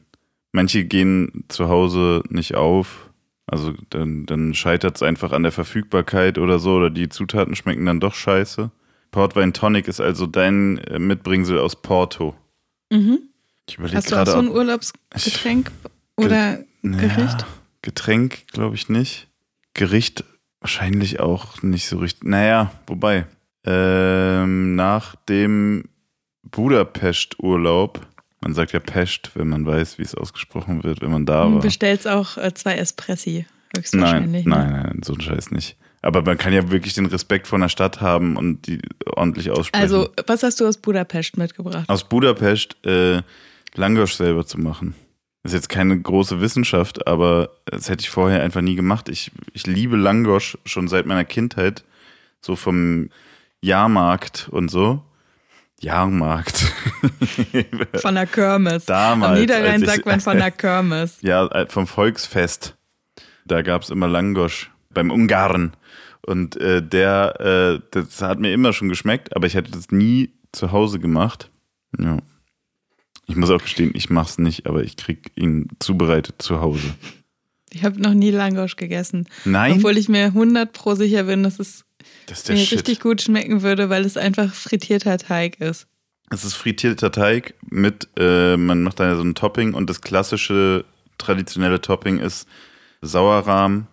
manche 0.51 0.85
gehen 0.85 1.45
zu 1.47 1.69
Hause 1.69 2.25
nicht 2.31 2.57
auf. 2.57 3.11
Also 3.47 3.75
dann, 3.91 4.27
dann 4.27 4.55
scheitert 4.55 4.97
es 4.97 5.05
einfach 5.05 5.31
an 5.31 5.45
der 5.45 5.53
Verfügbarkeit 5.53 6.37
oder 6.37 6.59
so, 6.59 6.75
oder 6.75 6.91
die 6.91 7.11
Zutaten 7.11 7.55
schmecken 7.55 7.87
dann 7.87 8.01
doch 8.01 8.15
scheiße. 8.15 8.73
Portwein 9.13 9.53
Tonic 9.53 9.87
ist 9.87 10.01
also 10.01 10.27
dein 10.27 10.79
äh, 10.79 10.99
Mitbringsel 10.99 11.61
aus 11.61 11.81
Porto. 11.81 12.35
Mhm. 12.91 13.21
Ich 13.69 13.79
Hast 13.79 14.11
du 14.11 14.17
auch 14.17 14.27
so 14.27 14.39
ein 14.39 14.49
Urlaubsgetränk 14.49 15.71
ich, 16.19 16.25
oder 16.25 16.59
Gericht? 16.83 17.43
Ja, 17.43 17.47
Getränk 17.83 18.49
glaube 18.49 18.75
ich 18.75 18.89
nicht. 18.89 19.29
Gericht 19.75 20.25
Wahrscheinlich 20.63 21.19
auch 21.19 21.63
nicht 21.63 21.89
so 21.89 21.99
richtig. 21.99 22.29
Naja, 22.29 22.71
wobei. 22.87 23.27
Ähm, 23.65 24.77
nach 24.77 25.17
dem 25.29 25.85
Budapest-Urlaub, 26.45 28.01
man 28.41 28.55
sagt 28.55 28.73
ja 28.73 28.81
Pest, 28.81 29.33
wenn 29.35 29.49
man 29.49 29.67
weiß, 29.67 29.99
wie 29.99 30.03
es 30.03 30.15
ausgesprochen 30.15 30.85
wird, 30.85 31.01
wenn 31.01 31.11
man 31.11 31.27
da 31.27 31.45
war. 31.45 31.51
Du 31.51 31.61
bestellst 31.61 32.07
auch 32.07 32.37
äh, 32.37 32.55
zwei 32.55 32.75
Espressi, 32.77 33.47
höchstwahrscheinlich. 33.77 34.47
Nein, 34.47 34.67
ne? 34.67 34.73
nein, 34.73 34.83
nein, 34.85 35.01
so 35.03 35.15
ein 35.15 35.21
Scheiß 35.21 35.51
nicht. 35.51 35.77
Aber 36.01 36.23
man 36.23 36.39
kann 36.39 36.53
ja 36.53 36.71
wirklich 36.71 36.95
den 36.95 37.07
Respekt 37.07 37.47
vor 37.47 37.59
einer 37.59 37.69
Stadt 37.69 38.01
haben 38.01 38.37
und 38.37 38.67
die 38.67 38.81
ordentlich 39.07 39.51
aussprechen. 39.51 39.83
Also, 39.83 40.11
was 40.27 40.43
hast 40.43 40.61
du 40.61 40.67
aus 40.67 40.77
Budapest 40.77 41.37
mitgebracht? 41.37 41.89
Aus 41.89 42.09
Budapest 42.09 42.77
äh, 42.87 43.23
Langosch 43.75 44.15
selber 44.15 44.47
zu 44.47 44.59
machen. 44.61 44.95
Das 45.43 45.53
ist 45.53 45.59
jetzt 45.59 45.69
keine 45.69 46.01
große 46.01 46.41
Wissenschaft, 46.41 47.07
aber 47.07 47.51
das 47.65 47.89
hätte 47.89 48.03
ich 48.03 48.11
vorher 48.11 48.43
einfach 48.43 48.61
nie 48.61 48.77
gemacht. 48.77 49.09
Ich, 49.09 49.33
ich 49.53 49.67
liebe 49.67 49.97
Langosch 49.97 50.57
schon 50.65 50.87
seit 50.87 51.07
meiner 51.07 51.25
Kindheit, 51.25 51.83
so 52.41 52.55
vom 52.55 53.09
Jahrmarkt 53.61 54.49
und 54.51 54.71
so. 54.71 55.03
Jahrmarkt. 55.81 56.59
Von 57.97 58.15
der 58.15 58.27
Kirmes. 58.27 58.85
Damals. 58.87 59.33
Am 59.33 59.41
Niederrhein 59.41 59.85
sagt 59.85 60.07
man 60.07 60.21
von 60.21 60.37
der 60.37 60.51
Kirmes. 60.53 61.19
Ja, 61.23 61.47
äh, 61.49 61.67
vom 61.67 61.89
Volksfest. 61.89 62.77
Da 63.45 63.63
gab 63.63 63.83
es 63.83 63.91
immer 63.91 64.07
Langosch 64.07 64.71
beim 64.91 65.11
Ungarn. 65.11 65.73
Und 66.25 66.57
äh, 66.61 66.81
der, 66.83 67.41
äh, 67.41 67.81
das 67.91 68.23
hat 68.23 68.39
mir 68.39 68.53
immer 68.53 68.73
schon 68.73 68.89
geschmeckt, 68.89 69.35
aber 69.35 69.49
ich 69.49 69.55
hätte 69.55 69.73
das 69.73 69.91
nie 69.91 70.31
zu 70.53 70.71
Hause 70.71 71.01
gemacht. 71.01 71.51
Ja. 71.99 72.19
Ich 73.27 73.37
muss 73.37 73.51
auch 73.51 73.63
gestehen, 73.63 73.93
ich 73.95 74.11
mache 74.11 74.31
es 74.31 74.39
nicht, 74.39 74.67
aber 74.67 74.83
ich 74.83 74.97
kriege 74.97 75.31
ihn 75.37 75.69
zubereitet 75.79 76.43
zu 76.43 76.61
Hause. 76.61 76.95
Ich 77.71 77.85
habe 77.85 78.01
noch 78.01 78.15
nie 78.15 78.31
Langosch 78.31 78.77
gegessen. 78.77 79.27
Nein. 79.45 79.77
Obwohl 79.77 79.97
ich 79.97 80.09
mir 80.09 80.27
100 80.27 80.73
pro 80.73 80.95
sicher 80.95 81.25
bin, 81.25 81.43
dass 81.43 81.59
es 81.59 81.85
das 82.27 82.47
mir 82.49 82.59
Shit. 82.59 82.79
richtig 82.79 83.01
gut 83.01 83.23
schmecken 83.23 83.63
würde, 83.63 83.89
weil 83.89 84.05
es 84.05 84.17
einfach 84.17 84.53
frittierter 84.53 85.19
Teig 85.19 85.61
ist. 85.61 85.87
Es 86.31 86.45
ist 86.45 86.55
frittierter 86.55 87.13
Teig 87.13 87.55
mit, 87.69 88.09
äh, 88.17 88.57
man 88.57 88.83
macht 88.83 89.01
da 89.01 89.17
so 89.17 89.23
ein 89.23 89.35
Topping 89.35 89.75
und 89.75 89.89
das 89.89 90.01
klassische 90.01 90.85
traditionelle 91.19 91.81
Topping 91.81 92.19
ist 92.19 92.49
Sauerrahm 93.03 93.87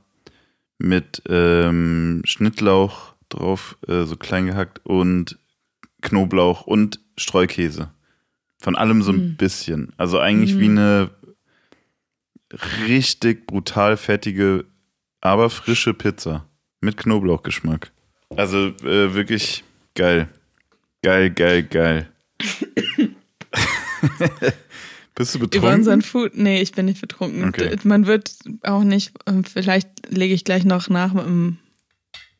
mit 0.78 1.22
ähm, 1.28 2.22
Schnittlauch 2.24 3.14
drauf, 3.28 3.78
äh, 3.88 4.04
so 4.04 4.16
klein 4.16 4.48
gehackt 4.48 4.80
und 4.86 5.38
Knoblauch 6.02 6.66
und 6.66 7.00
Streukäse. 7.18 7.92
Von 8.62 8.76
allem 8.76 9.02
so 9.02 9.12
ein 9.12 9.30
mhm. 9.30 9.36
bisschen. 9.38 9.94
Also 9.98 10.20
eigentlich 10.20 10.56
mhm. 10.56 10.60
wie 10.60 10.70
eine 10.70 11.12
richtig 12.88 13.48
brutal 13.48 13.98
fettige, 13.98 14.66
aber 15.22 15.50
frische 15.50 15.94
Pizza. 15.94 16.46
Mit 16.82 16.98
Knoblauchgeschmack. 16.98 17.92
Also 18.36 18.68
äh, 18.84 19.14
wirklich 19.14 19.64
geil. 19.96 20.30
Geil, 21.02 21.30
geil, 21.30 21.64
geil. 21.64 22.10
Bist 25.16 25.36
du 25.36 25.40
betrunken? 25.40 25.68
Über 25.68 25.74
unseren 25.74 26.02
Food. 26.02 26.38
Nee, 26.38 26.62
ich 26.62 26.72
bin 26.72 26.86
nicht 26.86 27.02
betrunken. 27.02 27.50
Okay. 27.50 27.76
Man 27.84 28.06
wird 28.08 28.34
auch 28.64 28.84
nicht, 28.84 29.12
ähm, 29.26 29.44
vielleicht 29.44 29.90
lege 30.10 30.34
ich 30.34 30.46
gleich 30.46 30.64
noch 30.64 30.88
nach 30.88 31.12
mit 31.14 31.26
einem 31.26 31.58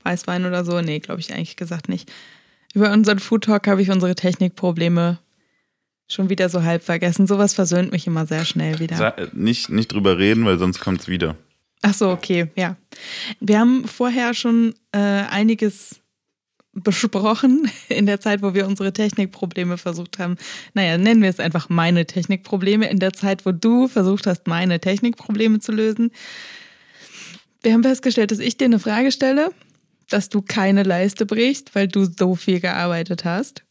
Weißwein 0.04 0.46
oder 0.46 0.64
so. 0.64 0.80
Nee, 0.80 1.00
glaube 1.00 1.20
ich 1.20 1.34
eigentlich 1.34 1.58
gesagt 1.58 1.90
nicht. 1.90 2.10
Über 2.74 2.94
unseren 2.94 3.20
Food 3.20 3.44
Talk 3.46 3.68
habe 3.68 3.82
ich 3.82 3.90
unsere 3.92 4.16
Technikprobleme 4.16 5.20
Schon 6.12 6.30
wieder 6.30 6.50
so 6.50 6.64
halb 6.64 6.84
vergessen. 6.84 7.28
Sowas 7.28 7.54
versöhnt 7.54 7.92
mich 7.92 8.08
immer 8.08 8.26
sehr 8.26 8.44
schnell 8.44 8.80
wieder. 8.80 8.98
Sa 8.98 9.16
nicht, 9.34 9.70
nicht 9.70 9.94
drüber 9.94 10.18
reden, 10.18 10.44
weil 10.46 10.58
sonst 10.58 10.80
kommt 10.80 11.02
es 11.02 11.08
wieder. 11.08 11.36
Ach 11.82 11.94
so, 11.94 12.10
okay, 12.10 12.48
ja. 12.56 12.76
Wir 13.40 13.60
haben 13.60 13.86
vorher 13.86 14.34
schon 14.34 14.74
äh, 14.92 14.98
einiges 14.98 16.02
besprochen 16.74 17.70
in 17.90 18.06
der 18.06 18.20
Zeit, 18.20 18.42
wo 18.42 18.54
wir 18.54 18.68
unsere 18.68 18.92
Technikprobleme 18.92 19.78
versucht 19.78 20.20
haben. 20.20 20.36
Naja, 20.74 20.98
nennen 20.98 21.22
wir 21.22 21.30
es 21.30 21.40
einfach 21.40 21.70
meine 21.70 22.06
Technikprobleme 22.06 22.90
in 22.90 23.00
der 23.00 23.14
Zeit, 23.14 23.46
wo 23.46 23.52
du 23.52 23.88
versucht 23.88 24.28
hast, 24.28 24.48
meine 24.48 24.80
Technikprobleme 24.80 25.60
zu 25.60 25.72
lösen. 25.72 26.12
Wir 27.62 27.74
haben 27.74 27.84
festgestellt, 27.84 28.32
dass 28.32 28.40
ich 28.40 28.58
dir 28.58 28.66
eine 28.66 28.80
Frage 28.80 29.12
stelle, 29.12 29.52
dass 30.10 30.30
du 30.30 30.42
keine 30.42 30.84
Leiste 30.84 31.26
brichst, 31.26 31.76
weil 31.76 31.88
du 31.88 32.06
so 32.06 32.36
viel 32.36 32.60
gearbeitet 32.60 33.26
hast. 33.26 33.64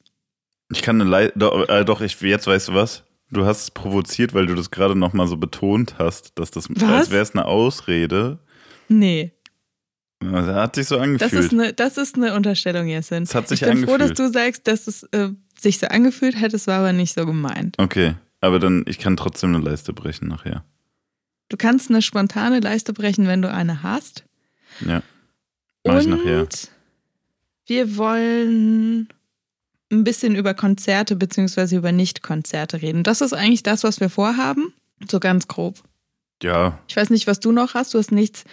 Ich 0.71 0.83
kann 0.83 1.01
eine 1.01 1.09
Le 1.09 1.33
doch, 1.35 1.69
äh, 1.69 1.85
doch, 1.85 2.01
ich, 2.01 2.21
jetzt 2.21 2.47
weißt 2.47 2.69
du 2.69 2.75
was? 2.75 3.05
Du 3.31 3.45
hast 3.45 3.63
es 3.63 3.71
provoziert, 3.71 4.35
weil 4.35 4.47
du 4.47 4.55
das 4.55 4.71
gerade 4.71 4.95
nochmal 4.95 5.27
so 5.27 5.37
betont 5.37 5.97
hast, 5.99 6.39
dass 6.39 6.51
das, 6.51 6.69
was? 6.71 6.83
als 6.83 7.11
wäre 7.11 7.23
es 7.23 7.33
eine 7.33 7.45
Ausrede. 7.45 8.39
Nee. 8.89 9.33
Das 10.21 10.47
hat 10.47 10.75
sich 10.75 10.87
so 10.87 10.99
angefühlt. 10.99 11.33
Das 11.33 11.39
ist 11.39 11.53
eine, 11.53 11.73
das 11.73 11.97
ist 11.97 12.17
eine 12.17 12.35
Unterstellung, 12.35 12.89
Jessin. 12.89 13.23
Es 13.23 13.35
hat 13.35 13.49
sich 13.49 13.63
ich 13.63 13.69
bin 13.69 13.79
angefühlt. 13.79 14.01
froh, 14.01 14.09
dass 14.09 14.17
du 14.17 14.33
sagst, 14.33 14.67
dass 14.67 14.87
es 14.87 15.05
äh, 15.13 15.31
sich 15.59 15.79
so 15.79 15.87
angefühlt 15.87 16.41
hat, 16.41 16.55
es 16.55 16.67
war 16.67 16.81
aber 16.81 16.93
nicht 16.93 17.15
so 17.15 17.25
gemeint. 17.25 17.77
Okay, 17.79 18.15
aber 18.41 18.59
dann, 18.59 18.85
ich 18.87 18.99
kann 18.99 19.17
trotzdem 19.17 19.55
eine 19.55 19.65
Leiste 19.65 19.93
brechen 19.93 20.29
nachher. 20.29 20.65
Du 21.49 21.57
kannst 21.57 21.91
eine 21.91 22.03
spontane 22.03 22.61
Leiste 22.61 22.93
brechen, 22.93 23.27
wenn 23.27 23.43
du 23.43 23.51
eine 23.51 23.83
hast. 23.83 24.25
Ja. 24.81 25.03
Mach 25.85 26.01
ich 26.01 26.07
nachher. 26.07 26.47
Wir 27.67 27.97
wollen 27.97 29.09
ein 29.91 30.05
bisschen 30.05 30.35
über 30.37 30.55
Konzerte 30.55 31.17
bzw. 31.17 31.77
über 31.77 31.93
Nicht-Konzerte 31.93 32.83
reden. 32.83 33.03
Das 33.03 33.21
ist 33.21 33.33
eigentlich 33.33 33.63
das, 33.63 33.85
was 33.85 34.01
wir 34.01 34.11
vorhaben. 34.11 34.73
So 35.11 35.21
ganz 35.21 35.49
grob. 35.49 35.83
Ja. 36.43 36.79
Ich 36.89 36.97
weiß 36.97 37.11
nicht, 37.11 37.27
was 37.27 37.41
du 37.41 37.53
noch 37.53 37.75
hast. 37.75 37.95
Du 37.95 37.99
hast 37.99 38.13
nichts. 38.13 38.45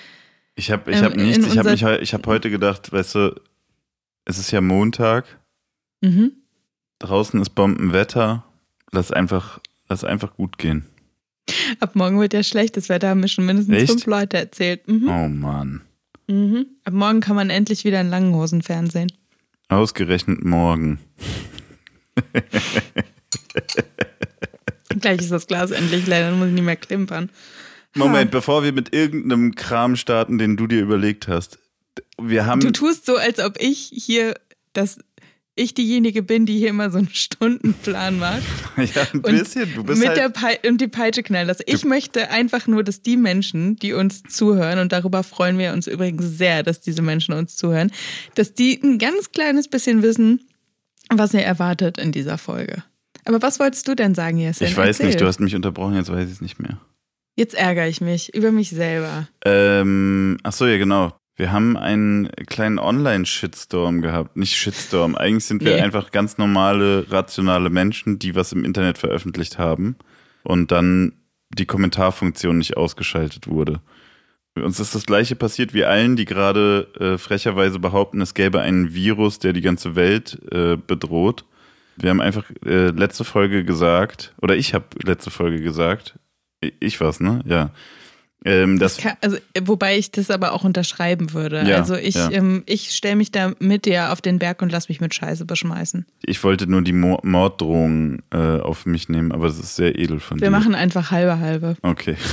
Ich 0.55 0.71
habe 0.71 0.91
ich 0.91 0.97
hab 1.01 1.13
Ähm, 1.13 1.19
in 1.19 1.25
nichts. 1.27 1.45
Ich 1.47 1.57
habe 1.57 1.69
unser- 1.71 1.91
mich, 1.91 2.01
ich 2.01 2.13
hab 2.13 2.25
heute 2.27 2.49
gedacht, 2.49 2.91
weißt 2.91 3.15
du, 3.15 3.41
es 4.25 4.37
ist 4.39 4.51
ja 4.51 4.61
Montag, 4.61 5.25
Mhm. 6.01 6.31
draußen 6.99 7.41
ist 7.41 7.49
Bombenwetter. 7.55 8.43
Lass 8.91 9.11
einfach, 9.11 9.59
lass 9.89 10.03
einfach 10.03 10.35
gut 10.35 10.57
gehen. 10.57 10.85
Ab 11.79 11.95
morgen 11.95 12.19
wird 12.19 12.33
ja 12.33 12.41
schlechtes 12.43 12.87
Wetter, 12.89 13.09
haben 13.09 13.19
mir 13.19 13.27
schon 13.27 13.45
mindestens 13.45 13.75
Echt? 13.75 13.91
fünf 13.91 14.05
Leute 14.05 14.37
erzählt. 14.37 14.87
Mhm. 14.87 15.09
Oh 15.09 15.27
Mann. 15.27 15.81
Mhm. 16.27 16.65
Ab 16.85 16.93
morgen 16.93 17.19
kann 17.19 17.35
man 17.35 17.49
endlich 17.49 17.83
wieder 17.83 17.99
in 18.01 18.09
langen 18.09 18.33
Hosen 18.33 18.61
fernsehen. 18.61 19.11
Ausgerechnet 19.69 20.43
morgen. 20.43 20.99
Gleich 24.99 25.19
ist 25.19 25.31
das 25.31 25.47
Glas 25.47 25.71
endlich 25.71 26.07
leer, 26.07 26.29
dann 26.29 26.39
muss 26.39 26.47
ich 26.47 26.53
nicht 26.53 26.63
mehr 26.63 26.75
klimpern. 26.75 27.29
Moment, 27.95 28.31
bevor 28.31 28.63
wir 28.63 28.73
mit 28.73 28.93
irgendeinem 28.93 29.55
Kram 29.55 29.95
starten, 29.95 30.37
den 30.37 30.57
du 30.57 30.67
dir 30.67 30.81
überlegt 30.81 31.27
hast. 31.27 31.59
Wir 32.21 32.45
haben. 32.45 32.61
Du 32.61 32.71
tust 32.71 33.05
so, 33.05 33.15
als 33.15 33.39
ob 33.39 33.59
ich 33.59 33.89
hier, 33.93 34.35
dass 34.73 34.99
ich 35.55 35.73
diejenige 35.73 36.21
bin, 36.21 36.45
die 36.45 36.57
hier 36.57 36.69
immer 36.69 36.91
so 36.91 36.97
einen 36.97 37.09
Stundenplan 37.09 38.19
macht. 38.19 38.43
ja, 38.77 39.03
ein 39.13 39.21
Und 39.21 39.23
bisschen. 39.23 39.73
Du 39.73 39.83
bist 39.83 39.99
mit 39.99 40.09
halt, 40.09 40.17
der 40.17 40.29
Pei 40.29 40.59
und 40.67 40.81
die 40.81 40.87
Peitsche 40.87 41.23
knallen 41.23 41.47
lassen. 41.47 41.63
Ich 41.65 41.85
möchte 41.85 42.29
einfach 42.29 42.67
nur, 42.67 42.83
dass 42.83 43.01
die 43.01 43.15
Menschen, 43.15 43.77
die 43.77 43.93
uns 43.93 44.23
zuhören, 44.23 44.79
und 44.79 44.91
darüber 44.91 45.23
freuen 45.23 45.57
wir 45.57 45.71
uns 45.73 45.87
übrigens 45.87 46.37
sehr, 46.37 46.63
dass 46.63 46.81
diese 46.81 47.01
Menschen 47.01 47.33
uns 47.33 47.55
zuhören, 47.55 47.91
dass 48.35 48.53
die 48.53 48.79
ein 48.83 48.99
ganz 48.99 49.31
kleines 49.31 49.69
bisschen 49.69 50.01
wissen, 50.03 50.41
was 51.09 51.33
ihr 51.33 51.43
erwartet 51.43 51.97
in 51.97 52.11
dieser 52.11 52.37
Folge. 52.37 52.83
Aber 53.23 53.41
was 53.41 53.59
wolltest 53.59 53.87
du 53.87 53.95
denn 53.95 54.13
sagen, 54.13 54.37
Jessin? 54.37 54.67
ich 54.67 54.75
weiß 54.75 54.87
Erzähl. 54.87 55.07
nicht, 55.07 55.21
du 55.21 55.25
hast 55.25 55.39
mich 55.39 55.55
unterbrochen, 55.55 55.95
jetzt 55.95 56.11
weiß 56.11 56.27
ich 56.27 56.33
es 56.33 56.41
nicht 56.41 56.59
mehr. 56.59 56.79
Jetzt 57.37 57.55
ärgere 57.55 57.87
ich 57.87 58.01
mich 58.01 58.33
über 58.33 58.51
mich 58.51 58.69
selber. 58.69 59.27
Ähm, 59.45 60.37
ach 60.43 60.53
so, 60.53 60.67
ja, 60.67 60.77
genau. 60.77 61.13
Wir 61.37 61.51
haben 61.51 61.75
einen 61.75 62.29
kleinen 62.47 62.79
Online-Shitstorm 62.79 64.01
gehabt. 64.01 64.37
Nicht 64.37 64.55
Shitstorm. 64.55 65.15
Eigentlich 65.15 65.45
sind 65.45 65.63
wir 65.63 65.75
Nee. 65.75 65.81
einfach 65.81 66.11
ganz 66.11 66.37
normale, 66.37 67.11
rationale 67.11 67.69
Menschen, 67.69 68.19
die 68.19 68.35
was 68.35 68.53
im 68.53 68.63
Internet 68.63 68.97
veröffentlicht 68.97 69.57
haben 69.57 69.97
und 70.43 70.71
dann 70.71 71.13
die 71.49 71.65
Kommentarfunktion 71.65 72.57
nicht 72.57 72.77
ausgeschaltet 72.77 73.47
wurde. 73.47 73.81
Uns 74.57 74.79
ist 74.79 74.95
das 74.95 75.05
gleiche 75.05 75.35
passiert 75.35 75.73
wie 75.73 75.83
allen, 75.83 76.15
die 76.15 76.23
gerade 76.23 76.87
äh, 76.97 77.17
frecherweise 77.17 77.79
behaupten, 77.79 78.21
es 78.21 78.33
gäbe 78.33 78.61
einen 78.61 78.93
Virus, 78.93 79.39
der 79.39 79.51
die 79.51 79.59
ganze 79.61 79.95
Welt 79.97 80.39
äh, 80.51 80.77
bedroht. 80.77 81.43
Wir 81.97 82.09
haben 82.09 82.21
einfach 82.21 82.45
äh, 82.65 82.87
letzte 82.91 83.25
Folge 83.25 83.65
gesagt, 83.65 84.33
oder 84.41 84.55
ich 84.55 84.73
habe 84.73 84.85
letzte 85.03 85.31
Folge 85.31 85.61
gesagt, 85.61 86.17
ich, 86.61 86.73
ich 86.79 87.01
war's, 87.01 87.19
ne? 87.19 87.41
Ja. 87.45 87.71
Ähm, 88.45 88.77
das, 88.77 88.97
kann, 88.97 89.17
also, 89.21 89.37
wobei 89.63 89.97
ich 89.97 90.11
das 90.11 90.29
aber 90.29 90.53
auch 90.53 90.63
unterschreiben 90.63 91.33
würde. 91.33 91.63
Ja, 91.67 91.77
also 91.77 91.95
ich, 91.95 92.13
ja. 92.13 92.29
ähm, 92.31 92.61
ich 92.67 92.95
stelle 92.95 93.15
mich 93.15 93.31
da 93.31 93.53
mit 93.59 93.85
dir 93.85 94.11
auf 94.11 94.21
den 94.21 94.37
Berg 94.37 94.61
und 94.61 94.71
lass 94.71 94.87
mich 94.87 95.01
mit 95.01 95.15
Scheiße 95.15 95.45
beschmeißen. 95.45 96.05
Ich 96.23 96.43
wollte 96.43 96.67
nur 96.67 96.83
die 96.83 96.93
Mo 96.93 97.19
Morddrohung 97.23 98.21
äh, 98.31 98.59
auf 98.59 98.85
mich 98.85 99.09
nehmen, 99.09 99.31
aber 99.31 99.47
das 99.47 99.57
ist 99.57 99.75
sehr 99.75 99.97
edel 99.97 100.19
von 100.19 100.39
Wir 100.39 100.47
dir. 100.47 100.51
machen 100.51 100.75
einfach 100.75 101.09
halbe 101.11 101.39
halbe. 101.39 101.75
Okay. 101.81 102.15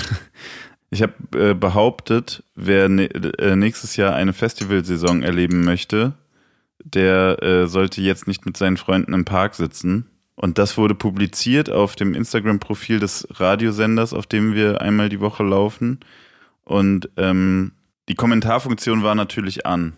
Ich 0.95 1.01
habe 1.01 1.15
äh, 1.35 1.55
behauptet, 1.55 2.45
wer 2.55 2.91
ne 2.91 3.07
äh, 3.07 3.57
nächstes 3.57 3.97
Jahr 3.97 4.15
eine 4.15 4.35
Festivalsaison 4.35 5.23
erleben 5.23 5.65
möchte, 5.65 6.13
der 6.85 7.43
äh, 7.43 7.67
sollte 7.67 8.03
jetzt 8.03 8.27
nicht 8.27 8.45
mit 8.45 8.59
seinen 8.59 8.77
Freunden 8.77 9.15
im 9.15 9.25
Park 9.25 9.55
sitzen. 9.55 10.11
Und 10.43 10.59
das 10.59 10.77
wurde 10.77 10.97
publiziert 10.97 11.71
auf 11.71 11.95
dem 11.95 12.15
Instagram-Profil 12.15 12.99
des 12.99 13.29
Radiosenders, 13.31 14.13
auf 14.13 14.27
dem 14.27 14.55
wir 14.55 14.81
einmal 14.81 15.09
die 15.09 15.21
Woche 15.21 15.45
laufen. 15.45 16.01
Und 16.65 17.09
ähm, 17.17 17.71
die 18.09 18.17
Kommentarfunktion 18.17 19.05
war 19.05 19.15
natürlich 19.15 19.67
an. 19.67 19.93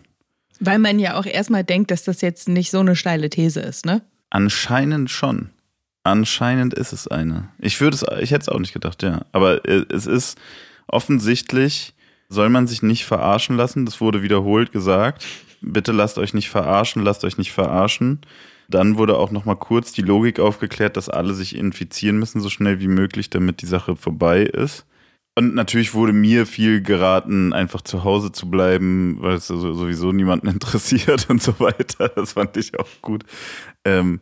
Weil 0.59 0.77
man 0.77 0.99
ja 0.99 1.17
auch 1.17 1.25
erstmal 1.25 1.63
denkt, 1.63 1.89
dass 1.89 2.03
das 2.03 2.21
jetzt 2.21 2.47
nicht 2.47 2.69
so 2.69 2.79
eine 2.79 2.95
steile 2.95 3.31
These 3.31 3.59
ist, 3.59 3.87
ne? 3.87 4.03
Anscheinend 4.29 5.09
schon. 5.09 5.49
Anscheinend 6.03 6.75
ist 6.75 6.93
es 6.93 7.07
eine. 7.07 7.49
Ich 7.57 7.81
würde 7.81 7.95
es, 7.95 8.05
ich 8.21 8.29
hätte 8.29 8.43
es 8.43 8.49
auch 8.49 8.59
nicht 8.59 8.73
gedacht, 8.73 9.01
ja. 9.01 9.25
Aber 9.31 9.67
äh, 9.67 9.83
es 9.89 10.05
ist 10.05 10.37
offensichtlich, 10.85 11.95
soll 12.29 12.49
man 12.49 12.67
sich 12.67 12.83
nicht 12.83 13.05
verarschen 13.05 13.57
lassen. 13.57 13.83
Das 13.87 13.99
wurde 13.99 14.21
wiederholt 14.21 14.71
gesagt. 14.71 15.25
Bitte 15.61 15.91
lasst 15.91 16.19
euch 16.19 16.35
nicht 16.35 16.51
verarschen, 16.51 17.03
lasst 17.03 17.23
euch 17.23 17.39
nicht 17.39 17.51
verarschen. 17.51 18.21
Dann 18.69 18.97
wurde 18.97 19.17
auch 19.17 19.31
noch 19.31 19.45
mal 19.45 19.55
kurz 19.55 19.91
die 19.91 20.01
Logik 20.01 20.39
aufgeklärt, 20.39 20.97
dass 20.97 21.09
alle 21.09 21.33
sich 21.33 21.55
infizieren 21.55 22.17
müssen, 22.17 22.41
so 22.41 22.49
schnell 22.49 22.79
wie 22.79 22.87
möglich, 22.87 23.29
damit 23.29 23.61
die 23.61 23.65
Sache 23.67 23.95
vorbei 23.95 24.41
ist. 24.43 24.85
Und 25.37 25.53
natürlich 25.53 25.93
wurde 25.93 26.13
mir 26.13 26.45
viel 26.45 26.81
geraten, 26.81 27.51
einfach 27.53 27.81
zu 27.81 28.03
Hause 28.05 28.31
zu 28.31 28.49
bleiben, 28.49 29.17
weil 29.19 29.35
es 29.35 29.47
so- 29.47 29.73
sowieso 29.73 30.11
niemanden 30.13 30.47
interessiert 30.49 31.29
und 31.29 31.41
so 31.43 31.59
weiter. 31.59 32.09
Das 32.09 32.33
fand 32.33 32.55
ich 32.57 32.77
auch 32.79 32.87
gut. 33.01 33.23
Ähm, 33.85 34.19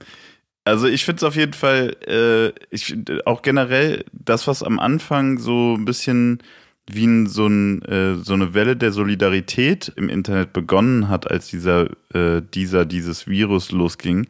also 0.65 0.87
ich 0.87 1.05
finde 1.05 1.17
es 1.17 1.23
auf 1.23 1.35
jeden 1.35 1.53
Fall, 1.53 1.95
äh, 2.07 2.53
ich 2.71 2.85
find 2.85 3.27
auch 3.27 3.41
generell 3.41 4.05
das, 4.13 4.47
was 4.47 4.63
am 4.63 4.79
Anfang 4.79 5.37
so 5.39 5.75
ein 5.75 5.85
bisschen 5.85 6.41
wie 6.89 7.27
so, 7.27 7.47
ein, 7.47 7.81
äh, 7.83 8.15
so 8.15 8.33
eine 8.33 8.53
Welle 8.53 8.75
der 8.75 8.91
Solidarität 8.91 9.91
im 9.95 10.09
Internet 10.09 10.53
begonnen 10.53 11.07
hat, 11.09 11.29
als 11.29 11.47
dieser, 11.47 11.89
äh, 12.13 12.41
dieser, 12.53 12.85
dieses 12.85 13.27
Virus 13.27 13.71
losging, 13.71 14.27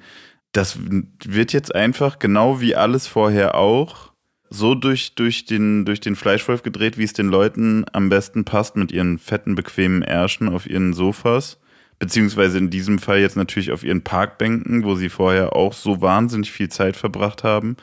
das 0.52 0.78
wird 1.26 1.52
jetzt 1.52 1.74
einfach 1.74 2.20
genau 2.20 2.62
wie 2.62 2.76
alles 2.76 3.08
vorher 3.08 3.56
auch 3.56 4.14
so 4.52 4.76
durch, 4.76 5.16
durch, 5.16 5.46
den, 5.46 5.84
durch 5.84 6.00
den 6.00 6.16
Fleischwolf 6.16 6.62
gedreht, 6.62 7.00
wie 7.00 7.04
es 7.04 7.14
den 7.14 7.28
Leuten 7.28 7.86
am 7.92 8.10
besten 8.10 8.46
passt, 8.46 8.76
mit 8.76 8.92
ihren 8.92 9.18
fetten, 9.18 9.56
bequemen 9.56 10.04
Ärschen 10.04 10.48
auf 10.48 10.70
ihren 10.70 10.94
Sofas. 10.94 11.60
Beziehungsweise 11.98 12.60
in 12.60 12.70
diesem 12.70 13.00
Fall 13.00 13.20
jetzt 13.20 13.36
natürlich 13.36 13.72
auf 13.72 13.84
ihren 13.84 14.04
Parkbänken, 14.04 14.84
wo 14.84 14.94
sie 14.94 15.10
vorher 15.10 15.56
auch 15.56 15.74
so 15.74 16.02
wahnsinnig 16.02 16.52
viel 16.52 16.70
Zeit 16.70 16.96
verbracht 16.96 17.44
haben. 17.44 17.78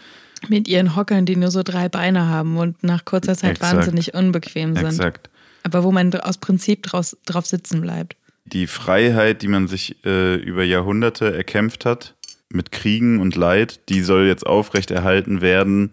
Mit 0.48 0.68
ihren 0.68 0.96
Hockern, 0.96 1.26
die 1.26 1.36
nur 1.36 1.50
so 1.50 1.62
drei 1.62 1.88
Beine 1.88 2.28
haben 2.28 2.56
und 2.56 2.82
nach 2.82 3.04
kurzer 3.04 3.36
Zeit 3.36 3.58
Exakt. 3.58 3.76
wahnsinnig 3.76 4.14
unbequem 4.14 4.74
sind. 4.74 4.86
Exakt. 4.86 5.28
Aber 5.62 5.84
wo 5.84 5.92
man 5.92 6.14
aus 6.14 6.38
Prinzip 6.38 6.82
draus, 6.84 7.16
drauf 7.26 7.46
sitzen 7.46 7.82
bleibt. 7.82 8.16
Die 8.46 8.66
Freiheit, 8.66 9.42
die 9.42 9.48
man 9.48 9.68
sich 9.68 10.04
äh, 10.04 10.36
über 10.36 10.64
Jahrhunderte 10.64 11.34
erkämpft 11.34 11.84
hat, 11.84 12.14
mit 12.52 12.72
Kriegen 12.72 13.20
und 13.20 13.36
Leid, 13.36 13.88
die 13.88 14.00
soll 14.02 14.26
jetzt 14.26 14.46
aufrechterhalten 14.46 15.40
werden 15.40 15.90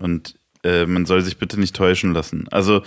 und 0.00 0.34
äh, 0.62 0.86
man 0.86 1.06
soll 1.06 1.22
sich 1.22 1.38
bitte 1.38 1.58
nicht 1.58 1.76
täuschen 1.76 2.12
lassen. 2.12 2.46
Also, 2.50 2.82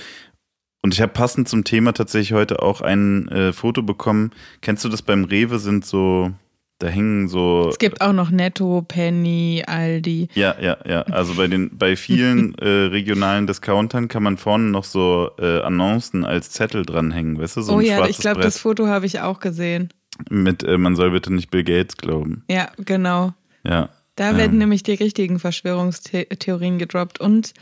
und 0.81 0.93
ich 0.93 1.01
habe 1.01 1.13
passend 1.13 1.49
zum 1.49 1.63
Thema 1.63 1.93
tatsächlich 1.93 2.33
heute 2.33 2.61
auch 2.61 2.81
ein 2.81 3.27
äh, 3.29 3.53
Foto 3.53 3.81
bekommen. 3.81 4.31
Kennst 4.61 4.85
du 4.85 4.89
das 4.89 5.01
beim 5.01 5.23
Rewe 5.23 5.59
sind 5.59 5.85
so, 5.85 6.31
da 6.79 6.87
hängen 6.87 7.27
so. 7.27 7.67
Es 7.69 7.79
gibt 7.79 8.01
auch 8.01 8.13
noch 8.13 8.29
Netto, 8.29 8.83
Penny, 8.87 9.63
Aldi. 9.65 10.27
Ja, 10.35 10.55
ja, 10.61 10.77
ja. 10.85 11.01
Also 11.03 11.33
bei 11.35 11.47
den, 11.47 11.75
bei 11.77 11.95
vielen 11.95 12.55
äh, 12.59 12.67
regionalen 12.67 13.47
Discountern 13.47 14.07
kann 14.07 14.23
man 14.23 14.37
vorne 14.37 14.65
noch 14.65 14.83
so 14.83 15.31
äh, 15.39 15.61
Annoncen 15.61 16.23
als 16.23 16.51
Zettel 16.51 16.85
dranhängen, 16.85 17.39
weißt 17.39 17.57
du? 17.57 17.61
So 17.61 17.75
oh 17.75 17.79
ja, 17.79 18.05
ich 18.07 18.19
glaube, 18.19 18.41
das 18.41 18.59
Foto 18.59 18.87
habe 18.87 19.05
ich 19.07 19.21
auch 19.21 19.39
gesehen. 19.39 19.89
mit 20.29 20.63
äh, 20.63 20.77
man 20.77 20.95
soll 20.95 21.11
bitte 21.11 21.33
nicht 21.33 21.49
Bill 21.51 21.63
Gates 21.63 21.97
glauben. 21.97 22.43
Ja, 22.49 22.69
genau. 22.85 23.33
Ja. 23.63 23.89
Da 24.15 24.31
Ähm. 24.31 24.37
werden 24.37 24.57
nämlich 24.59 24.83
die 24.83 24.93
richtigen 24.93 25.39
Verschwörungstheorien 25.39 26.77
gedroppt. 26.77 27.19
Und 27.19 27.53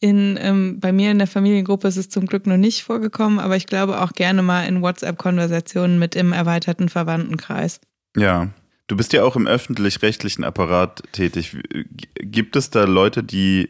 in, 0.00 0.38
ähm, 0.40 0.80
bei 0.80 0.92
mir 0.92 1.10
in 1.10 1.18
der 1.18 1.26
Familiengruppe 1.26 1.88
ist 1.88 1.96
es 1.98 2.08
zum 2.08 2.26
Glück 2.26 2.46
noch 2.46 2.56
nicht 2.56 2.82
vorgekommen, 2.84 3.38
aber 3.38 3.56
ich 3.56 3.66
glaube 3.66 4.00
auch 4.00 4.12
gerne 4.12 4.42
mal 4.42 4.62
in 4.66 4.80
WhatsApp-Konversationen 4.82 5.98
mit 5.98 6.16
im 6.16 6.32
erweiterten 6.32 6.88
Verwandtenkreis. 6.88 7.80
Ja. 8.16 8.50
Du 8.86 8.96
bist 8.96 9.12
ja 9.12 9.22
auch 9.22 9.36
im 9.36 9.46
öffentlich-rechtlichen 9.46 10.42
Apparat 10.42 11.02
tätig. 11.12 11.52
G- 11.52 11.86
Gibt 12.14 12.56
es 12.56 12.70
da 12.70 12.84
Leute, 12.84 13.22
die 13.22 13.68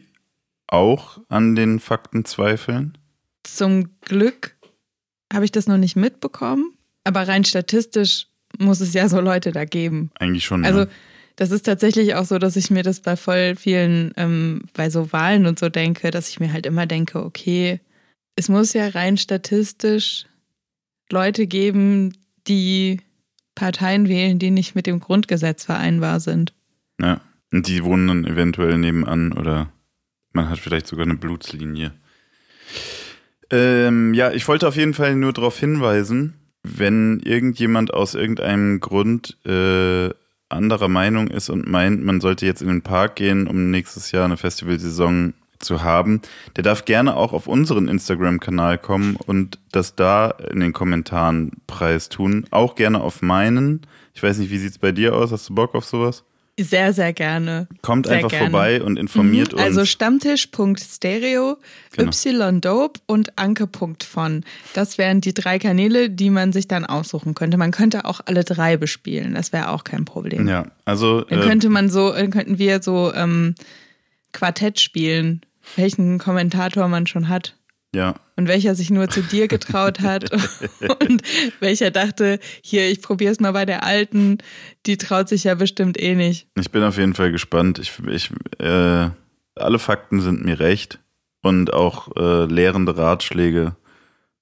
auch 0.67 1.19
an 1.29 1.55
den 1.55 1.79
Fakten 1.79 2.25
zweifeln? 2.25 2.97
Zum 3.43 3.89
Glück 4.01 4.55
habe 5.31 5.45
ich 5.45 5.51
das 5.51 5.67
noch 5.67 5.77
nicht 5.77 5.95
mitbekommen, 5.95 6.73
aber 7.03 7.27
rein 7.27 7.43
statistisch 7.43 8.27
muss 8.57 8.79
es 8.81 8.93
ja 8.93 9.07
so 9.09 9.19
Leute 9.19 9.51
da 9.51 9.65
geben. 9.65 10.11
Eigentlich 10.15 10.45
schon. 10.45 10.65
Also 10.65 10.81
ja. 10.81 10.87
das 11.35 11.51
ist 11.51 11.63
tatsächlich 11.67 12.15
auch 12.15 12.25
so, 12.25 12.37
dass 12.39 12.55
ich 12.55 12.71
mir 12.71 12.83
das 12.83 12.99
bei 12.99 13.15
voll 13.15 13.55
vielen, 13.55 14.11
ähm, 14.17 14.63
bei 14.73 14.89
so 14.89 15.11
Wahlen 15.13 15.45
und 15.45 15.59
so 15.59 15.69
denke, 15.69 16.11
dass 16.11 16.29
ich 16.29 16.39
mir 16.39 16.51
halt 16.51 16.65
immer 16.65 16.85
denke, 16.87 17.23
okay, 17.23 17.79
es 18.35 18.49
muss 18.49 18.73
ja 18.73 18.87
rein 18.89 19.17
statistisch 19.17 20.25
Leute 21.11 21.47
geben, 21.47 22.17
die 22.47 23.01
Parteien 23.55 24.07
wählen, 24.07 24.39
die 24.39 24.51
nicht 24.51 24.75
mit 24.75 24.87
dem 24.87 24.99
Grundgesetz 24.99 25.65
vereinbar 25.65 26.19
sind. 26.19 26.53
ja. 26.99 27.21
Und 27.53 27.67
die 27.67 27.83
wohnen 27.83 28.07
dann 28.07 28.25
eventuell 28.25 28.77
nebenan 28.77 29.33
oder 29.33 29.71
man 30.31 30.49
hat 30.49 30.59
vielleicht 30.59 30.87
sogar 30.87 31.05
eine 31.05 31.15
Blutslinie. 31.15 31.91
Ähm, 33.49 34.13
ja, 34.13 34.31
ich 34.31 34.47
wollte 34.47 34.67
auf 34.67 34.77
jeden 34.77 34.93
Fall 34.93 35.15
nur 35.15 35.33
darauf 35.33 35.59
hinweisen, 35.59 36.35
wenn 36.63 37.19
irgendjemand 37.19 37.93
aus 37.93 38.15
irgendeinem 38.15 38.79
Grund 38.79 39.37
äh, 39.45 40.09
anderer 40.47 40.87
Meinung 40.87 41.27
ist 41.27 41.49
und 41.49 41.67
meint, 41.67 42.03
man 42.03 42.21
sollte 42.21 42.45
jetzt 42.45 42.61
in 42.61 42.69
den 42.69 42.81
Park 42.81 43.17
gehen, 43.17 43.47
um 43.47 43.71
nächstes 43.71 44.11
Jahr 44.11 44.25
eine 44.25 44.37
Festivalsaison 44.37 45.33
zu 45.61 45.83
haben, 45.83 46.21
der 46.55 46.63
darf 46.63 46.85
gerne 46.85 47.15
auch 47.15 47.33
auf 47.33 47.47
unseren 47.47 47.87
Instagram-Kanal 47.87 48.77
kommen 48.77 49.15
und 49.15 49.59
das 49.71 49.95
da 49.95 50.29
in 50.51 50.59
den 50.59 50.73
Kommentaren 50.73 51.51
preistun. 51.67 52.45
Auch 52.51 52.75
gerne 52.75 53.01
auf 53.01 53.21
meinen. 53.21 53.81
Ich 54.13 54.21
weiß 54.23 54.37
nicht, 54.39 54.51
wie 54.51 54.57
sieht 54.57 54.71
es 54.71 54.77
bei 54.77 54.91
dir 54.91 55.15
aus? 55.15 55.31
Hast 55.31 55.49
du 55.49 55.55
Bock 55.55 55.73
auf 55.75 55.85
sowas? 55.85 56.23
Sehr, 56.59 56.91
sehr 56.93 57.13
gerne. 57.13 57.67
Kommt 57.81 58.05
sehr 58.07 58.17
einfach 58.17 58.29
gerne. 58.29 58.49
vorbei 58.51 58.83
und 58.83 58.99
informiert 58.99 59.53
Mhm, 59.53 59.59
Also 59.59 59.79
uns. 59.81 59.89
Stammtisch.stereo, 59.89 61.57
Genau. 61.95 62.11
ydope 62.11 62.99
und 63.07 63.37
anke.von. 63.37 64.43
Das 64.73 64.97
wären 64.97 65.21
die 65.21 65.33
drei 65.33 65.59
Kanäle, 65.59 66.09
die 66.09 66.29
man 66.29 66.51
sich 66.51 66.67
dann 66.67 66.85
aussuchen 66.85 67.33
könnte. 67.35 67.57
Man 67.57 67.71
könnte 67.71 68.05
auch 68.05 68.21
alle 68.25 68.43
drei 68.43 68.77
bespielen. 68.77 69.33
Das 69.33 69.53
wäre 69.53 69.69
auch 69.69 69.83
kein 69.83 70.05
Problem. 70.05 70.47
Ja, 70.47 70.65
also 70.85 71.21
Dann 71.21 71.41
äh, 71.41 71.47
könnte 71.47 71.69
man 71.69 71.89
so, 71.89 72.11
dann 72.11 72.29
könnten 72.31 72.59
wir 72.59 72.81
so 72.83 73.11
ähm, 73.15 73.55
Quartett 74.33 74.79
spielen, 74.79 75.41
welchen 75.75 76.17
Kommentator 76.17 76.87
man 76.87 77.07
schon 77.07 77.29
hat. 77.29 77.55
ja, 77.93 78.15
Und 78.37 78.47
welcher 78.47 78.75
sich 78.75 78.89
nur 78.89 79.09
zu 79.09 79.21
dir 79.21 79.47
getraut 79.47 80.01
hat 80.01 80.31
und 81.01 81.21
welcher 81.59 81.91
dachte, 81.91 82.39
hier, 82.61 82.89
ich 82.89 83.01
probiere 83.01 83.31
es 83.31 83.39
mal 83.39 83.51
bei 83.53 83.65
der 83.65 83.83
Alten, 83.83 84.37
die 84.85 84.97
traut 84.97 85.29
sich 85.29 85.43
ja 85.43 85.55
bestimmt 85.55 85.99
eh 85.99 86.15
nicht. 86.15 86.47
ich 86.57 86.71
bin 86.71 86.83
auf 86.83 86.97
jeden 86.97 87.13
Fall 87.13 87.31
gespannt. 87.31 87.79
Ich, 87.79 87.91
ich, 88.07 88.31
äh, 88.59 89.09
alle 89.55 89.79
Fakten 89.79 90.21
sind 90.21 90.45
mir 90.45 90.59
recht 90.59 90.99
und 91.41 91.73
auch 91.73 92.15
äh, 92.15 92.45
lehrende 92.45 92.97
Ratschläge 92.97 93.75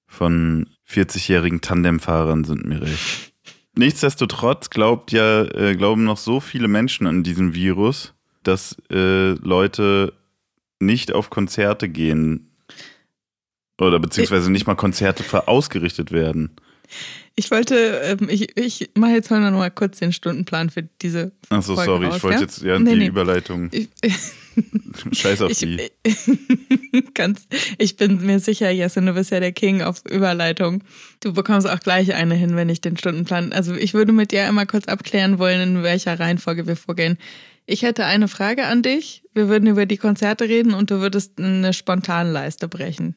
von 0.06 0.66
40-jährigen 0.88 1.60
Tandemfahrern 1.60 2.44
sind 2.44 2.66
mir 2.66 2.82
recht. 2.82 3.32
Nichtsdestotrotz 3.76 4.70
glaubt 4.70 5.12
ja, 5.12 5.44
äh, 5.44 5.76
glauben 5.76 6.04
noch 6.04 6.16
so 6.16 6.40
viele 6.40 6.68
Menschen 6.68 7.06
an 7.06 7.22
diesen 7.22 7.54
Virus, 7.54 8.14
dass 8.42 8.76
äh, 8.90 9.30
Leute 9.30 10.12
nicht 10.80 11.12
auf 11.12 11.30
Konzerte 11.30 11.88
gehen 11.88 12.50
oder 13.80 13.98
beziehungsweise 14.00 14.50
nicht 14.50 14.66
mal 14.66 14.74
Konzerte 14.74 15.22
ver- 15.22 15.48
ausgerichtet 15.48 16.10
werden. 16.12 16.50
Ich 17.36 17.50
wollte, 17.52 17.76
ähm, 18.02 18.28
ich, 18.28 18.58
ich 18.58 18.90
mache 18.96 19.12
jetzt 19.12 19.30
mal 19.30 19.38
noch 19.40 19.56
mal 19.58 19.70
kurz 19.70 19.98
den 20.00 20.12
Stundenplan 20.12 20.68
für 20.70 20.82
diese 21.00 21.32
Achso, 21.48 21.76
Folge 21.76 21.90
sorry, 21.92 22.06
raus, 22.06 22.16
ich 22.16 22.22
wollte 22.24 22.36
ja? 22.36 22.42
jetzt 22.42 22.62
ja 22.62 22.78
Nee, 22.78 22.92
die 22.94 22.98
nee. 22.98 23.06
Überleitung. 23.06 23.70
Ich, 23.72 23.88
Scheiß 25.12 25.40
auf 25.42 25.52
ich, 25.52 25.58
die. 25.58 27.04
ganz, 27.14 27.46
ich 27.78 27.96
bin 27.96 28.26
mir 28.26 28.40
sicher, 28.40 28.70
Jesse, 28.70 29.00
du 29.00 29.12
bist 29.14 29.30
ja 29.30 29.38
der 29.40 29.52
King 29.52 29.82
auf 29.82 30.02
Überleitung. 30.10 30.82
Du 31.20 31.32
bekommst 31.32 31.68
auch 31.68 31.78
gleich 31.80 32.12
eine 32.12 32.34
hin, 32.34 32.56
wenn 32.56 32.68
ich 32.68 32.80
den 32.80 32.96
Stundenplan. 32.96 33.52
Also 33.52 33.74
ich 33.74 33.94
würde 33.94 34.12
mit 34.12 34.32
dir 34.32 34.44
einmal 34.46 34.66
kurz 34.66 34.86
abklären 34.88 35.38
wollen, 35.38 35.60
in 35.76 35.82
welcher 35.84 36.18
Reihenfolge 36.18 36.66
wir 36.66 36.76
vorgehen. 36.76 37.16
Ich 37.66 37.82
hätte 37.82 38.04
eine 38.04 38.28
Frage 38.28 38.66
an 38.66 38.82
dich. 38.82 39.24
Wir 39.34 39.48
würden 39.48 39.68
über 39.68 39.86
die 39.86 39.96
Konzerte 39.96 40.44
reden 40.48 40.74
und 40.74 40.90
du 40.90 41.00
würdest 41.00 41.38
eine 41.38 41.72
Spontanleiste 41.72 42.68
brechen. 42.68 43.14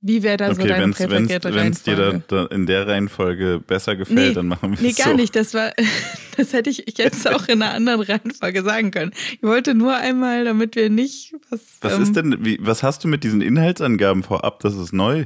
Wie 0.00 0.22
wäre 0.22 0.36
da 0.36 0.54
so 0.54 0.60
Okay, 0.60 0.68
deine 0.68 0.84
wenn 0.84 0.90
es 0.90 0.96
präferierte 0.98 1.50
dir 1.50 1.96
da, 1.96 2.08
Reihenfolge? 2.10 2.24
da 2.28 2.46
in 2.54 2.66
der 2.66 2.86
Reihenfolge 2.86 3.60
besser 3.66 3.96
gefällt, 3.96 4.28
Nee, 4.28 4.32
dann 4.32 4.46
machen 4.46 4.72
wir 4.76 4.80
Nee, 4.80 4.90
es 4.90 4.96
gar 4.96 5.08
so. 5.10 5.16
nicht. 5.16 5.34
Das 5.34 5.54
war, 5.54 5.72
das 6.36 6.52
hätte 6.52 6.70
ich 6.70 6.84
jetzt 6.98 7.26
auch 7.28 7.48
in 7.48 7.62
einer 7.62 7.72
anderen 7.74 8.02
Reihenfolge 8.02 8.62
sagen 8.62 8.92
können. 8.92 9.10
Ich 9.32 9.42
wollte 9.42 9.74
nur 9.74 9.96
einmal, 9.96 10.44
damit 10.44 10.76
wir 10.76 10.88
nicht 10.88 11.34
was. 11.50 11.60
Was 11.80 11.94
ähm, 11.94 12.02
ist 12.02 12.14
denn, 12.14 12.44
wie, 12.44 12.58
was 12.60 12.84
hast 12.84 13.02
du 13.02 13.08
mit 13.08 13.24
diesen 13.24 13.40
Inhaltsangaben 13.40 14.22
vorab? 14.22 14.60
Das 14.60 14.76
ist 14.76 14.92
neu. 14.92 15.24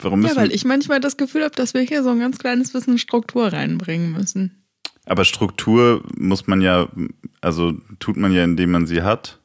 Warum 0.00 0.22
Ja, 0.22 0.28
müssen 0.28 0.36
weil 0.38 0.52
ich 0.52 0.64
manchmal 0.64 0.98
das 1.00 1.16
Gefühl 1.16 1.44
habe, 1.44 1.54
dass 1.54 1.72
wir 1.72 1.82
hier 1.82 2.02
so 2.02 2.10
ein 2.10 2.18
ganz 2.18 2.38
kleines 2.38 2.72
bisschen 2.72 2.98
Struktur 2.98 3.52
reinbringen 3.52 4.10
müssen. 4.10 4.65
Aber 5.06 5.24
Struktur 5.24 6.02
muss 6.16 6.46
man 6.46 6.60
ja, 6.60 6.88
also 7.40 7.72
tut 8.00 8.16
man 8.16 8.32
ja, 8.32 8.44
indem 8.44 8.72
man 8.72 8.86
sie 8.86 9.02
hat 9.02 9.40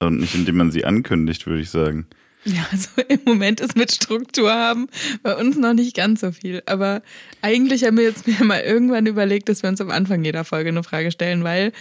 und 0.00 0.18
nicht 0.20 0.34
indem 0.34 0.56
man 0.56 0.70
sie 0.70 0.84
ankündigt, 0.84 1.46
würde 1.46 1.62
ich 1.62 1.70
sagen. 1.70 2.06
Ja, 2.44 2.66
also 2.72 2.88
im 3.08 3.20
Moment 3.24 3.60
ist 3.60 3.76
mit 3.76 3.92
Struktur 3.92 4.50
haben 4.52 4.88
bei 5.22 5.36
uns 5.36 5.56
noch 5.56 5.74
nicht 5.74 5.94
ganz 5.96 6.20
so 6.20 6.32
viel. 6.32 6.62
Aber 6.66 7.02
eigentlich 7.42 7.84
haben 7.84 7.96
wir 7.98 8.04
jetzt 8.04 8.26
mir 8.26 8.42
mal 8.44 8.60
irgendwann 8.60 9.06
überlegt, 9.06 9.48
dass 9.48 9.62
wir 9.62 9.68
uns 9.70 9.80
am 9.80 9.90
Anfang 9.90 10.24
jeder 10.24 10.44
Folge 10.44 10.70
eine 10.70 10.82
Frage 10.82 11.10
stellen, 11.10 11.44
weil 11.44 11.72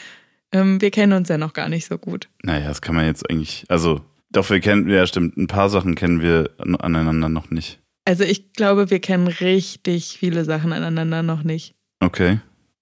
ähm, 0.52 0.82
wir 0.82 0.91
kennen 0.91 1.13
uns 1.13 1.30
ja 1.30 1.38
noch 1.38 1.54
gar 1.54 1.69
nicht 1.69 1.86
so 1.88 1.98
gut. 1.98 2.28
Naja, 2.43 2.67
das 2.67 2.82
kann 2.82 2.95
man 2.95 3.06
jetzt 3.06 3.30
eigentlich, 3.30 3.65
also 3.69 4.02
doch, 4.32 4.50
wir 4.50 4.60
kennen, 4.60 4.88
ja 4.89 5.08
stimmt, 5.08 5.38
ein 5.38 5.48
paar 5.48 5.69
Sachen 5.69 5.95
kennen 5.95 6.22
wir 6.22 6.52
an- 6.60 6.76
aneinander 6.76 7.30
noch 7.30 7.50
nicht. 7.50 7.80
Also 8.06 8.24
ich 8.24 8.54
glaube, 8.54 8.89
wir 8.91 9.00
kennen 9.00 9.28
richtig 9.28 10.17
viele 10.19 10.43
Sachen 10.45 10.74
aneinander 10.74 11.24
noch 11.24 11.43
nicht. 11.43 11.74
Okay. 12.00 12.39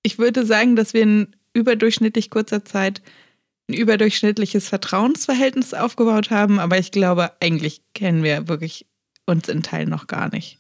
Ich 0.07 0.17
würde 0.17 0.45
sagen, 0.45 0.77
dass 0.77 0.93
wir 0.93 1.01
in 1.03 1.35
überdurchschnittlich 1.53 2.29
kurzer 2.29 2.63
Zeit 2.63 3.01
ein 3.67 3.73
überdurchschnittliches 3.73 4.69
Vertrauensverhältnis 4.69 5.73
aufgebaut 5.73 6.31
haben, 6.31 6.59
aber 6.59 6.77
ich 6.79 6.91
glaube, 6.91 7.33
eigentlich 7.41 7.81
kennen 7.93 8.23
wir 8.23 8.47
wirklich 8.47 8.85
uns 9.25 9.49
in 9.49 9.63
Teilen 9.63 9.89
noch 9.89 10.07
gar 10.07 10.29
nicht. 10.31 10.59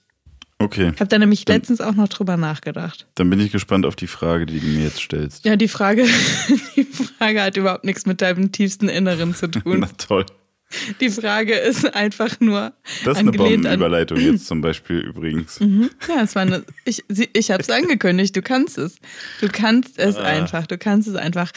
Okay. 0.59 0.91
Ich 0.93 0.99
habe 0.99 1.07
da 1.07 1.17
nämlich 1.17 1.45
Dann- 1.45 1.55
letztens 1.57 1.79
auch 1.79 1.93
noch 1.95 2.09
drüber 2.09 2.35
nachgedacht. 2.35 3.07
Dann 3.15 3.29
bin 3.29 3.39
ich 3.39 3.53
gespannt 3.53 3.85
auf 3.85 3.95
die 3.95 4.07
Frage, 4.07 4.47
die 4.47 4.59
du 4.59 4.65
mir 4.67 4.83
jetzt 4.83 4.99
stellst. 4.99 5.45
Ja, 5.45 5.55
die 5.55 5.69
Frage, 5.69 6.03
die 6.75 6.83
Frage 6.83 7.41
hat 7.41 7.55
überhaupt 7.55 7.85
nichts 7.85 8.05
mit 8.05 8.21
deinem 8.21 8.51
tiefsten 8.51 8.89
Inneren 8.89 9.33
zu 9.33 9.47
tun. 9.49 9.79
Na 9.79 9.87
toll. 9.97 10.25
Die 10.99 11.09
Frage 11.09 11.53
ist 11.55 11.95
einfach 11.95 12.39
nur 12.39 12.73
Das 13.05 13.13
ist 13.13 13.19
eine. 13.19 13.31
Bombenüberleitung 13.31 14.17
jetzt 14.19 14.47
zum 14.47 14.61
Beispiel 14.61 14.99
übrigens. 15.07 15.59
Mhm. 15.59 15.89
Ja, 16.09 16.23
es 16.23 16.35
war 16.35 16.41
eine. 16.43 16.63
Ich, 16.85 17.03
ich 17.33 17.51
habe 17.51 17.61
es 17.61 17.69
angekündigt. 17.69 18.35
Du 18.35 18.41
kannst 18.41 18.77
es. 18.77 18.97
Du 19.39 19.47
kannst 19.49 19.97
es 19.97 20.17
Ah. 20.17 20.23
einfach. 20.23 20.67
Du 20.67 20.77
kannst 20.77 21.07
es 21.07 21.15
einfach. 21.15 21.51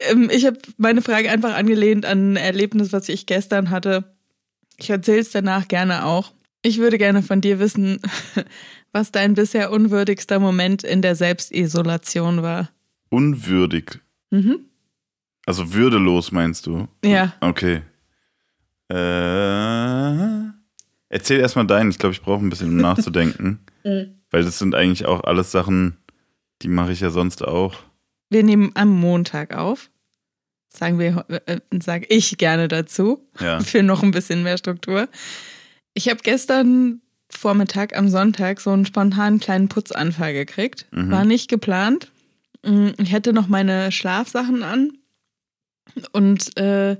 Ähm, 0.00 0.28
Ich 0.32 0.46
habe 0.46 0.58
meine 0.78 1.02
Frage 1.02 1.30
einfach 1.30 1.54
angelehnt 1.54 2.04
an 2.06 2.32
ein 2.32 2.36
Erlebnis, 2.36 2.92
was 2.92 3.08
ich 3.08 3.26
gestern 3.26 3.70
hatte. 3.70 4.04
Ich 4.78 4.90
erzähle 4.90 5.20
es 5.20 5.30
danach 5.30 5.68
gerne 5.68 6.04
auch. 6.04 6.32
Ich 6.62 6.78
würde 6.78 6.98
gerne 6.98 7.22
von 7.22 7.40
dir 7.40 7.58
wissen, 7.60 8.00
was 8.92 9.12
dein 9.12 9.34
bisher 9.34 9.70
unwürdigster 9.70 10.40
Moment 10.40 10.82
in 10.82 11.02
der 11.02 11.14
Selbstisolation 11.14 12.42
war. 12.42 12.70
Unwürdig. 13.10 14.00
Mhm. 14.30 14.60
Also 15.46 15.72
würdelos 15.74 16.32
meinst 16.32 16.66
du? 16.66 16.88
Ja. 17.04 17.34
Okay. 17.40 17.82
Äh, 18.90 20.50
erzähl 21.08 21.40
erstmal 21.40 21.66
deinen. 21.66 21.90
Ich 21.90 21.98
glaube, 21.98 22.12
ich 22.14 22.22
brauche 22.22 22.44
ein 22.44 22.50
bisschen, 22.50 22.70
um 22.70 22.76
nachzudenken. 22.78 23.60
Weil 23.82 24.44
das 24.44 24.58
sind 24.58 24.74
eigentlich 24.74 25.06
auch 25.06 25.24
alles 25.24 25.50
Sachen, 25.50 25.96
die 26.62 26.68
mache 26.68 26.92
ich 26.92 27.00
ja 27.00 27.10
sonst 27.10 27.42
auch. 27.46 27.76
Wir 28.28 28.42
nehmen 28.42 28.72
am 28.74 28.88
Montag 28.90 29.56
auf. 29.56 29.90
Sagen 30.72 30.98
wir, 30.98 31.24
äh, 31.46 31.58
sage 31.82 32.06
ich 32.10 32.38
gerne 32.38 32.68
dazu. 32.68 33.26
Ja. 33.40 33.60
für 33.64 33.82
noch 33.82 34.02
ein 34.02 34.12
bisschen 34.12 34.42
mehr 34.42 34.58
Struktur. 34.58 35.08
Ich 35.94 36.08
habe 36.08 36.20
gestern 36.22 37.00
Vormittag 37.28 37.96
am 37.96 38.08
Sonntag 38.08 38.60
so 38.60 38.70
einen 38.70 38.86
spontanen 38.86 39.40
kleinen 39.40 39.68
Putzanfall 39.68 40.32
gekriegt. 40.32 40.86
Mhm. 40.92 41.10
War 41.10 41.24
nicht 41.24 41.48
geplant. 41.48 42.10
Mm, 42.64 42.88
Ich 42.98 43.12
hatte 43.12 43.32
noch 43.32 43.48
meine 43.48 43.90
Schlafsachen 43.90 44.62
an 44.62 44.92
und 46.12 46.56
äh, 46.56 46.96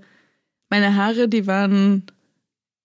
meine 0.71 0.97
Haare, 0.97 1.29
die 1.29 1.47
waren 1.47 2.05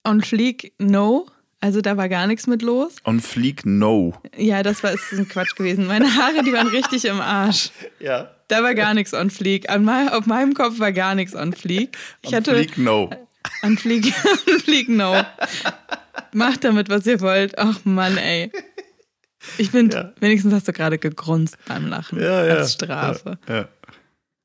on 0.06 0.22
fleek, 0.22 0.74
no. 0.80 1.28
Also 1.62 1.82
da 1.82 1.98
war 1.98 2.10
gar 2.10 2.28
nichts 2.28 2.46
mit 2.46 2.62
los. 2.62 2.96
On 3.06 3.20
Fleek, 3.20 3.66
no. 3.66 4.14
Ja, 4.38 4.62
das 4.62 4.84
war 4.84 4.92
ist 4.92 5.12
ein 5.14 5.28
Quatsch 5.28 5.56
gewesen. 5.56 5.88
Meine 5.88 6.14
Haare, 6.16 6.44
die 6.44 6.54
waren 6.54 6.68
richtig 6.68 7.06
im 7.06 7.20
Arsch. 7.22 7.72
Ja. 8.00 8.30
Da 8.50 8.62
war 8.62 8.76
gar 8.76 8.94
nichts 8.94 9.16
on 9.16 9.32
fleek. 9.32 9.68
An 9.70 9.84
mei- 9.84 10.12
auf 10.12 10.28
meinem 10.28 10.54
Kopf 10.54 10.78
war 10.80 10.92
gar 10.92 11.16
nichts 11.16 11.34
on 11.36 11.54
fleek. 11.54 11.98
Ich 12.22 12.30
On 12.30 12.36
hatte 12.36 12.52
Fleek, 12.54 12.78
no. 12.78 13.10
an 13.64 13.78
Flieg, 13.80 14.14
an 14.48 14.60
Flieg 14.60 14.90
no. 14.90 15.16
Macht 16.34 16.64
damit, 16.64 16.90
was 16.90 17.08
ihr 17.08 17.20
wollt. 17.22 17.58
Ach 17.58 17.80
Mann, 17.84 18.18
ey. 18.18 18.52
Ich 19.58 19.72
finde, 19.72 19.98
Ja. 19.98 20.14
wenigstens 20.20 20.54
hast 20.54 20.68
du 20.68 20.74
gerade 20.74 21.00
gegrunzt 21.00 21.58
beim 21.68 21.88
Lachen. 21.88 22.20
Ja, 22.22 22.46
ja. 22.46 22.56
Als 22.58 22.74
Strafe. 22.74 23.40
Ja, 23.48 23.56
ja. 23.56 23.68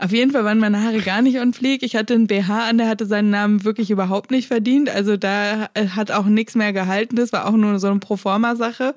Auf 0.01 0.13
jeden 0.13 0.31
Fall 0.31 0.45
waren 0.45 0.59
meine 0.59 0.83
Haare 0.83 1.03
gar 1.03 1.21
nicht 1.21 1.39
on 1.41 1.53
fleek. 1.53 1.83
Ich 1.83 1.95
hatte 1.95 2.15
einen 2.15 2.27
BH 2.27 2.71
an, 2.71 2.79
der 2.79 2.89
hatte 2.89 3.05
seinen 3.05 3.29
Namen 3.29 3.65
wirklich 3.65 3.91
überhaupt 3.91 4.31
nicht 4.31 4.49
verdient. 4.49 4.89
Also 4.89 5.19
da 5.19 5.69
äh, 5.75 5.89
hat 5.89 6.11
auch 6.11 6.25
nichts 6.25 6.55
mehr 6.55 6.73
gehalten. 6.73 7.17
Das 7.17 7.35
war 7.35 7.47
auch 7.47 7.53
nur 7.53 7.79
so 7.79 7.89
eine 7.89 7.99
Proforma-Sache. 7.99 8.95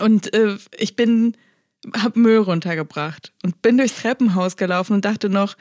Und 0.00 0.34
äh, 0.34 0.56
ich 0.76 0.96
bin, 0.96 1.36
hab 1.96 2.16
Müll 2.16 2.38
runtergebracht 2.38 3.32
und 3.44 3.62
bin 3.62 3.78
durchs 3.78 4.02
Treppenhaus 4.02 4.56
gelaufen 4.56 4.94
und 4.94 5.04
dachte 5.04 5.28
noch, 5.28 5.56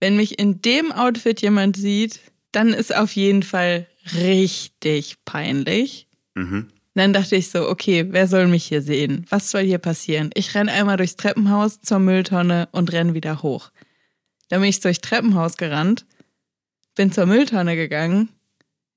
wenn 0.00 0.16
mich 0.16 0.36
in 0.36 0.60
dem 0.60 0.90
Outfit 0.90 1.40
jemand 1.40 1.76
sieht, 1.76 2.18
dann 2.50 2.70
ist 2.70 2.92
auf 2.92 3.14
jeden 3.14 3.44
Fall 3.44 3.86
richtig 4.16 5.18
peinlich. 5.24 6.08
Mhm. 6.34 6.70
Dann 6.94 7.12
dachte 7.12 7.36
ich 7.36 7.50
so, 7.50 7.68
okay, 7.68 8.06
wer 8.10 8.26
soll 8.26 8.48
mich 8.48 8.64
hier 8.64 8.82
sehen? 8.82 9.26
Was 9.30 9.52
soll 9.52 9.62
hier 9.62 9.78
passieren? 9.78 10.30
Ich 10.34 10.56
renn 10.56 10.68
einmal 10.68 10.96
durchs 10.96 11.14
Treppenhaus 11.14 11.80
zur 11.80 12.00
Mülltonne 12.00 12.68
und 12.72 12.92
renn 12.92 13.14
wieder 13.14 13.44
hoch. 13.44 13.70
Dann 14.52 14.60
bin 14.60 14.68
ich 14.68 14.80
durchs 14.80 15.00
Treppenhaus 15.00 15.56
gerannt, 15.56 16.04
bin 16.94 17.10
zur 17.10 17.24
Mülltonne 17.24 17.74
gegangen. 17.74 18.28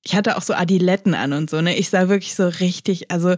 Ich 0.04 0.14
hatte 0.14 0.36
auch 0.36 0.42
so 0.42 0.54
Adiletten 0.54 1.14
an 1.14 1.32
und 1.32 1.50
so, 1.50 1.62
ne? 1.62 1.78
Ich 1.78 1.90
sah 1.90 2.10
wirklich 2.10 2.36
so 2.36 2.46
richtig, 2.46 3.10
also 3.10 3.36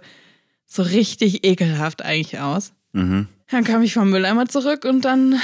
so 0.65 0.81
richtig 0.81 1.45
ekelhaft 1.45 2.03
eigentlich 2.03 2.39
aus. 2.39 2.73
Mhm. 2.93 3.27
Dann 3.51 3.63
kam 3.63 3.83
ich 3.83 3.93
vom 3.93 4.09
Mülleimer 4.09 4.47
zurück 4.47 4.83
und 4.83 5.05
dann 5.05 5.39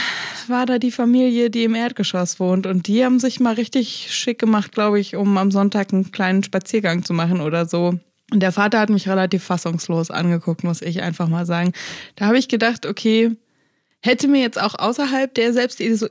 war 0.47 0.65
da 0.65 0.79
die 0.79 0.89
Familie, 0.89 1.51
die 1.51 1.63
im 1.63 1.75
Erdgeschoss 1.75 2.39
wohnt. 2.39 2.65
Und 2.65 2.88
die 2.88 3.05
haben 3.05 3.19
sich 3.19 3.39
mal 3.39 3.53
richtig 3.53 4.07
schick 4.09 4.39
gemacht, 4.39 4.71
glaube 4.71 4.99
ich, 4.99 5.15
um 5.15 5.38
am 5.38 5.51
Sonntag 5.51 5.93
einen 5.93 6.12
kleinen 6.12 6.41
Spaziergang 6.41 7.05
zu 7.05 7.13
machen 7.13 7.39
oder 7.39 7.67
so. 7.67 7.99
Und 8.31 8.39
der 8.39 8.51
Vater 8.51 8.79
hat 8.79 8.89
mich 8.89 9.07
relativ 9.07 9.43
fassungslos 9.43 10.09
angeguckt, 10.09 10.63
muss 10.63 10.81
ich 10.81 11.03
einfach 11.03 11.27
mal 11.27 11.45
sagen. 11.45 11.71
Da 12.15 12.25
habe 12.25 12.39
ich 12.39 12.47
gedacht, 12.47 12.88
okay, 12.88 13.38
hätte 14.04 14.28
mir 14.28 14.42
jetzt 14.42 14.62
auch 14.62 14.76
außerhalb 14.76 15.34
der, 15.34 15.54
Selbstiso 15.54 16.08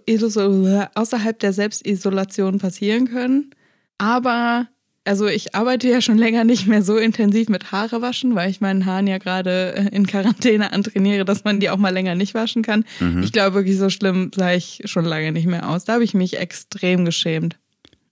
außerhalb 0.95 1.39
der 1.39 1.53
Selbstisolation 1.53 2.59
passieren 2.59 3.09
können. 3.09 3.51
Aber 3.99 4.67
also 5.05 5.27
ich 5.27 5.55
arbeite 5.55 5.89
ja 5.89 6.01
schon 6.01 6.17
länger 6.17 6.45
nicht 6.45 6.67
mehr 6.67 6.83
so 6.83 6.97
intensiv 6.97 7.49
mit 7.49 7.73
Haare 7.73 8.03
waschen, 8.03 8.35
weil 8.35 8.51
ich 8.51 8.61
meinen 8.61 8.87
Haaren 8.87 9.07
ja 9.07 9.19
gerade 9.19 9.75
äh, 9.75 9.95
in 9.95 10.07
Quarantäne 10.07 10.73
antrainiere, 10.73 11.25
dass 11.25 11.45
man 11.45 11.61
die 11.61 11.71
auch 11.71 11.77
mal 11.77 11.91
länger 11.93 12.15
nicht 12.15 12.35
waschen 12.35 12.63
kann. 12.63 12.85
Mhm. 13.01 13.23
Ich 13.23 13.33
glaube, 13.33 13.55
wirklich 13.55 13.77
so 13.77 13.91
schlimm 13.91 14.31
sah 14.35 14.53
ich 14.53 14.83
schon 14.85 15.05
lange 15.05 15.33
nicht 15.33 15.47
mehr 15.47 15.69
aus. 15.69 15.85
Da 15.85 15.95
habe 15.95 16.05
ich 16.05 16.15
mich 16.15 16.39
extrem 16.39 17.05
geschämt. 17.05 17.59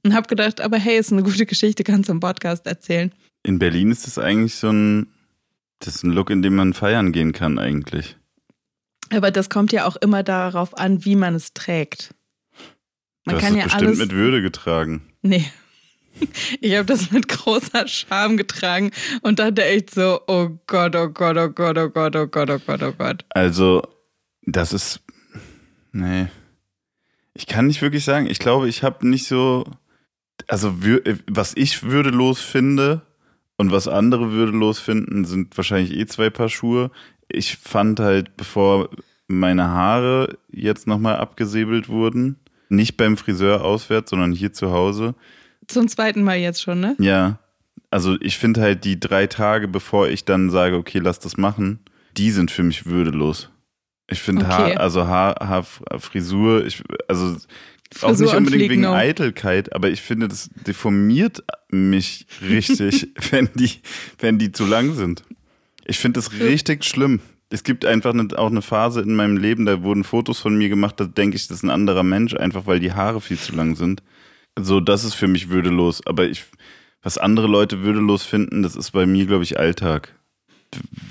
Und 0.02 0.14
habe 0.14 0.28
gedacht, 0.28 0.60
aber 0.60 0.78
hey, 0.78 0.98
ist 0.98 1.12
eine 1.12 1.22
gute 1.22 1.46
Geschichte, 1.46 1.84
kannst 1.84 2.08
du 2.08 2.12
im 2.12 2.20
Podcast 2.20 2.66
erzählen. 2.66 3.12
In 3.42 3.58
Berlin 3.58 3.90
ist 3.90 4.06
das 4.06 4.18
eigentlich 4.18 4.54
so 4.54 4.70
ein, 4.70 5.08
das 5.78 5.96
ist 5.96 6.04
ein 6.04 6.12
Look, 6.12 6.30
in 6.30 6.42
dem 6.42 6.56
man 6.56 6.74
feiern 6.74 7.12
gehen 7.12 7.32
kann 7.32 7.58
eigentlich. 7.58 8.16
Aber 9.12 9.30
das 9.30 9.50
kommt 9.50 9.72
ja 9.72 9.86
auch 9.86 9.96
immer 9.96 10.22
darauf 10.22 10.76
an, 10.78 11.04
wie 11.04 11.16
man 11.16 11.34
es 11.34 11.52
trägt. 11.52 12.14
Man 13.24 13.36
du 13.36 13.40
kann 13.40 13.50
hast 13.50 13.56
ja 13.56 13.62
das 13.64 13.72
bestimmt 13.72 13.88
alles. 13.88 13.98
mit 13.98 14.12
Würde 14.12 14.42
getragen. 14.42 15.02
Nee. 15.22 15.50
Ich 16.60 16.74
habe 16.74 16.84
das 16.84 17.12
mit 17.12 17.28
großer 17.28 17.88
Scham 17.88 18.36
getragen 18.36 18.90
und 19.22 19.38
dachte 19.38 19.64
echt 19.64 19.90
so, 19.90 20.20
oh 20.26 20.50
Gott, 20.66 20.94
oh 20.94 21.08
Gott, 21.08 21.38
oh 21.38 21.48
Gott, 21.48 21.78
oh 21.78 21.88
Gott, 21.88 22.14
oh 22.16 22.26
Gott, 22.26 22.50
oh 22.50 22.58
Gott, 22.58 22.82
oh 22.82 22.92
Gott. 22.92 23.24
Also, 23.30 23.82
das 24.42 24.72
ist. 24.74 25.00
Nee. 25.92 26.26
Ich 27.32 27.46
kann 27.46 27.68
nicht 27.68 27.80
wirklich 27.80 28.04
sagen. 28.04 28.26
Ich 28.26 28.38
glaube, 28.38 28.68
ich 28.68 28.82
habe 28.82 29.08
nicht 29.08 29.26
so. 29.26 29.64
Also, 30.46 30.74
was 31.26 31.56
ich 31.56 31.84
würdelos 31.84 32.40
finde 32.40 33.02
und 33.56 33.72
was 33.72 33.88
andere 33.88 34.32
würdelos 34.32 34.78
finden, 34.78 35.24
sind 35.24 35.56
wahrscheinlich 35.56 35.96
eh 35.96 36.06
zwei 36.06 36.28
Paar 36.28 36.48
Schuhe. 36.48 36.90
Ich 37.32 37.56
fand 37.56 38.00
halt, 38.00 38.36
bevor 38.36 38.90
meine 39.26 39.68
Haare 39.68 40.38
jetzt 40.50 40.86
nochmal 40.86 41.16
abgesäbelt 41.16 41.88
wurden, 41.88 42.36
nicht 42.68 42.96
beim 42.96 43.16
Friseur 43.16 43.64
auswärts, 43.64 44.10
sondern 44.10 44.32
hier 44.32 44.52
zu 44.52 44.70
Hause, 44.70 45.14
Zum 45.66 45.88
zweiten 45.88 46.22
Mal 46.24 46.38
jetzt 46.38 46.62
schon, 46.62 46.80
ne? 46.80 46.96
ja, 46.98 47.38
also 47.90 48.16
ich 48.20 48.38
finde 48.38 48.60
halt 48.60 48.84
die 48.84 48.98
drei 49.00 49.26
Tage, 49.26 49.66
bevor 49.68 50.08
ich 50.08 50.24
dann 50.24 50.50
sage, 50.50 50.76
okay, 50.76 50.98
lass 50.98 51.18
das 51.18 51.36
machen, 51.36 51.80
die 52.16 52.30
sind 52.30 52.50
für 52.50 52.62
mich 52.62 52.86
würdelos. 52.86 53.50
Ich 54.08 54.20
finde 54.20 54.44
Okay. 54.44 54.54
Haar, 54.54 54.80
also 54.80 55.06
Haar, 55.06 55.36
Haar, 55.40 55.64
Frisur, 55.98 56.66
ich, 56.66 56.82
also 57.08 57.36
auch 58.02 58.08
Frisur 58.08 58.26
nicht 58.26 58.34
und 58.34 58.46
unbedingt 58.46 58.70
wegen 58.70 58.82
no. 58.82 58.92
Eitelkeit, 58.92 59.72
aber 59.74 59.90
ich 59.90 60.00
finde, 60.00 60.28
das 60.28 60.50
deformiert 60.66 61.42
mich 61.70 62.26
richtig, 62.42 63.08
wenn 63.30 63.48
die, 63.54 63.70
wenn 64.18 64.38
die 64.38 64.52
zu 64.52 64.66
lang 64.66 64.94
sind. 64.94 65.24
Ich 65.86 65.98
finde 65.98 66.20
das 66.20 66.32
richtig 66.40 66.84
schlimm. 66.84 67.20
Es 67.50 67.64
gibt 67.64 67.84
einfach 67.84 68.12
eine, 68.12 68.28
auch 68.38 68.50
eine 68.50 68.62
Phase 68.62 69.00
in 69.00 69.16
meinem 69.16 69.36
Leben, 69.36 69.66
da 69.66 69.82
wurden 69.82 70.04
Fotos 70.04 70.38
von 70.38 70.56
mir 70.56 70.68
gemacht, 70.68 71.00
da 71.00 71.04
denke 71.04 71.36
ich, 71.36 71.48
das 71.48 71.58
ist 71.58 71.62
ein 71.64 71.70
anderer 71.70 72.04
Mensch, 72.04 72.34
einfach 72.34 72.66
weil 72.66 72.78
die 72.78 72.92
Haare 72.92 73.20
viel 73.20 73.38
zu 73.38 73.54
lang 73.56 73.74
sind. 73.74 74.02
So, 74.58 74.80
das 74.80 75.04
ist 75.04 75.14
für 75.14 75.26
mich 75.26 75.48
würdelos. 75.48 76.06
Aber 76.06 76.26
ich, 76.28 76.44
was 77.02 77.18
andere 77.18 77.48
Leute 77.48 77.82
würdelos 77.82 78.22
finden, 78.22 78.62
das 78.62 78.76
ist 78.76 78.92
bei 78.92 79.06
mir, 79.06 79.26
glaube 79.26 79.42
ich, 79.42 79.58
Alltag. 79.58 80.14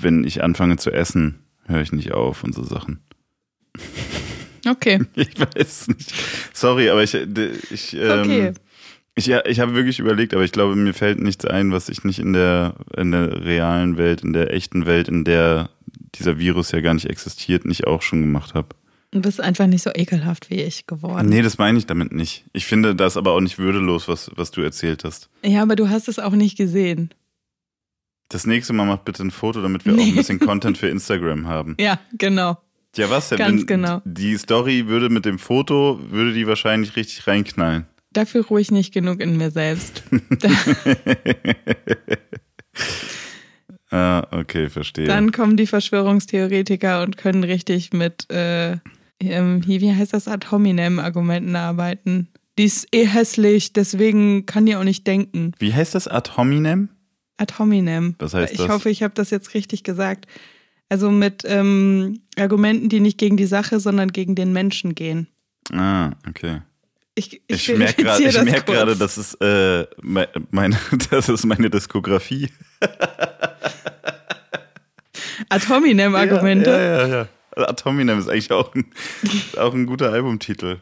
Wenn 0.00 0.24
ich 0.24 0.42
anfange 0.42 0.78
zu 0.78 0.90
essen, 0.90 1.40
höre 1.66 1.82
ich 1.82 1.92
nicht 1.92 2.12
auf 2.12 2.42
und 2.42 2.54
so 2.54 2.64
Sachen. 2.64 3.00
Okay. 4.66 5.00
Ich 5.14 5.38
weiß 5.38 5.88
nicht. 5.88 6.12
Sorry, 6.52 6.90
aber 6.90 7.02
ich, 7.02 7.14
ich, 7.14 7.94
ähm, 7.94 8.20
Okay. 8.20 8.52
Ich, 9.20 9.26
ja, 9.26 9.44
ich 9.44 9.60
habe 9.60 9.74
wirklich 9.74 9.98
überlegt, 9.98 10.34
aber 10.34 10.42
ich 10.42 10.52
glaube, 10.52 10.74
mir 10.74 10.94
fällt 10.94 11.20
nichts 11.20 11.44
ein, 11.44 11.72
was 11.72 11.88
ich 11.88 12.04
nicht 12.04 12.18
in 12.18 12.32
der, 12.32 12.74
in 12.96 13.12
der 13.12 13.44
realen 13.44 13.96
Welt, 13.96 14.22
in 14.22 14.32
der 14.32 14.52
echten 14.52 14.86
Welt, 14.86 15.08
in 15.08 15.24
der 15.24 15.70
dieser 16.14 16.38
Virus 16.38 16.72
ja 16.72 16.80
gar 16.80 16.94
nicht 16.94 17.06
existiert, 17.06 17.64
nicht 17.66 17.86
auch 17.86 18.02
schon 18.02 18.22
gemacht 18.22 18.54
habe. 18.54 18.68
Du 19.12 19.20
bist 19.20 19.40
einfach 19.40 19.66
nicht 19.66 19.82
so 19.82 19.90
ekelhaft 19.92 20.50
wie 20.50 20.62
ich 20.62 20.86
geworden. 20.86 21.28
Nee, 21.28 21.42
das 21.42 21.58
meine 21.58 21.78
ich 21.78 21.86
damit 21.86 22.12
nicht. 22.12 22.44
Ich 22.52 22.64
finde 22.64 22.94
das 22.94 23.16
aber 23.16 23.32
auch 23.32 23.40
nicht 23.40 23.58
würdelos, 23.58 24.08
was, 24.08 24.30
was 24.36 24.52
du 24.52 24.62
erzählt 24.62 25.04
hast. 25.04 25.28
Ja, 25.44 25.62
aber 25.62 25.76
du 25.76 25.88
hast 25.88 26.08
es 26.08 26.18
auch 26.18 26.32
nicht 26.32 26.56
gesehen. 26.56 27.12
Das 28.28 28.46
nächste 28.46 28.72
Mal 28.72 28.86
mach 28.86 28.98
bitte 28.98 29.24
ein 29.24 29.32
Foto, 29.32 29.60
damit 29.60 29.84
wir 29.84 29.94
auch 29.94 29.98
ein 29.98 30.14
bisschen 30.14 30.38
Content 30.38 30.78
für 30.78 30.88
Instagram 30.88 31.46
haben. 31.46 31.76
Ja, 31.78 31.98
genau. 32.16 32.58
Ja, 32.96 33.10
was 33.10 33.28
denn? 33.28 33.38
Ganz 33.38 33.60
Wenn 33.62 33.66
genau. 33.66 34.02
Die 34.04 34.36
Story 34.36 34.86
würde 34.86 35.10
mit 35.10 35.24
dem 35.24 35.38
Foto, 35.38 36.00
würde 36.10 36.32
die 36.32 36.46
wahrscheinlich 36.46 36.96
richtig 36.96 37.26
reinknallen. 37.26 37.86
Dafür 38.12 38.44
ruhe 38.46 38.60
ich 38.60 38.70
nicht 38.70 38.92
genug 38.92 39.20
in 39.20 39.36
mir 39.36 39.50
selbst. 39.50 40.02
Ah, 43.90 44.26
okay, 44.30 44.68
verstehe. 44.68 45.06
Dann 45.06 45.32
kommen 45.32 45.56
die 45.56 45.66
Verschwörungstheoretiker 45.66 47.02
und 47.02 47.16
können 47.16 47.42
richtig 47.42 47.92
mit, 47.92 48.30
äh, 48.30 48.76
wie 49.18 49.92
heißt 49.92 50.14
das, 50.14 50.28
Ad 50.28 50.46
hominem-Argumenten 50.50 51.56
arbeiten. 51.56 52.28
Die 52.58 52.64
ist 52.64 52.86
eh 52.94 53.06
hässlich, 53.06 53.72
deswegen 53.72 54.46
kann 54.46 54.66
die 54.66 54.76
auch 54.76 54.84
nicht 54.84 55.06
denken. 55.06 55.52
Wie 55.58 55.74
heißt 55.74 55.94
das? 55.94 56.06
Ad 56.06 56.32
hominem? 56.36 56.90
Ad 57.36 57.54
hominem. 57.58 58.14
Was 58.18 58.34
heißt 58.34 58.52
ich 58.52 58.58
das? 58.58 58.68
hoffe, 58.68 58.90
ich 58.90 59.02
habe 59.02 59.14
das 59.14 59.30
jetzt 59.30 59.54
richtig 59.54 59.82
gesagt. 59.82 60.26
Also 60.88 61.10
mit 61.10 61.42
ähm, 61.46 62.20
Argumenten, 62.38 62.88
die 62.88 63.00
nicht 63.00 63.18
gegen 63.18 63.36
die 63.36 63.46
Sache, 63.46 63.80
sondern 63.80 64.12
gegen 64.12 64.34
den 64.34 64.52
Menschen 64.52 64.94
gehen. 64.94 65.26
Ah, 65.72 66.12
okay. 66.28 66.60
Ich, 67.14 67.42
Ich, 67.48 67.68
ich, 67.68 67.76
merke 67.76 68.02
gerade, 68.02 68.22
ich 68.24 68.34
das 68.34 68.44
merk 68.44 68.66
gerade, 68.66 68.96
das 68.96 69.18
ist 69.18 69.34
äh, 69.42 69.86
me- 70.00 70.28
meine, 70.50 70.78
das 71.10 71.28
ist 71.28 71.44
meine 71.44 71.68
Diskografie. 71.70 72.48
Ad 75.48 75.68
hominem-Argumente. 75.68 76.70
Ja, 76.70 76.80
ja, 76.80 77.06
ja. 77.06 77.28
ja. 77.56 77.68
Ad 77.68 77.82
hominem 77.84 78.18
ist 78.18 78.28
eigentlich 78.28 78.52
auch 78.52 78.74
ein, 78.74 78.86
auch 79.58 79.74
ein 79.74 79.86
guter 79.86 80.12
Albumtitel. 80.12 80.78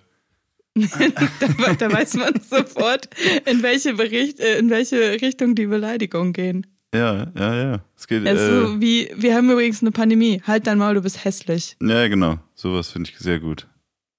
Da, 0.75 1.73
da 1.75 1.93
weiß 1.93 2.15
man 2.15 2.35
sofort, 2.41 3.09
in 3.47 3.63
welche, 3.63 3.95
Bericht, 3.95 4.39
äh, 4.39 4.59
in 4.59 4.71
welche 4.71 5.21
Richtung 5.21 5.55
die 5.55 5.67
Beleidigungen 5.67 6.33
gehen. 6.33 6.67
Ja, 6.95 7.31
ja, 7.37 7.55
ja. 7.55 7.81
Es 7.97 8.07
geht, 8.07 8.23
ist 8.25 8.39
äh, 8.41 8.81
wie, 8.81 9.11
wir 9.17 9.35
haben 9.35 9.51
übrigens 9.51 9.83
eine 9.83 9.91
Pandemie. 9.91 10.41
Halt 10.47 10.67
dein 10.67 10.79
Maul, 10.79 10.95
du 10.95 11.03
bist 11.03 11.25
hässlich. 11.25 11.77
ja, 11.83 12.07
genau. 12.09 12.39
Sowas 12.55 12.91
finde 12.91 13.11
ich 13.11 13.19
sehr 13.19 13.41
gut. 13.41 13.67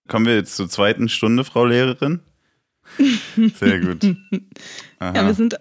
Kommen 0.09 0.25
wir 0.25 0.35
jetzt 0.35 0.55
zur 0.55 0.67
zweiten 0.69 1.07
Stunde, 1.07 1.43
Frau 1.45 1.65
Lehrerin? 1.65 2.19
Sehr 3.55 3.79
gut. 3.79 4.03
Aha. 4.99 5.13
Ja, 5.15 5.25
wir 5.25 5.33
sind. 5.33 5.55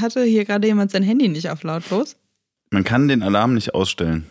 Hatte 0.00 0.24
hier 0.24 0.44
gerade 0.44 0.66
jemand 0.66 0.90
sein 0.90 1.02
Handy 1.02 1.28
nicht 1.28 1.48
auf 1.50 1.62
lautlos? 1.62 2.16
Man 2.70 2.82
kann 2.84 3.06
den 3.08 3.22
Alarm 3.22 3.54
nicht 3.54 3.74
ausstellen, 3.74 4.26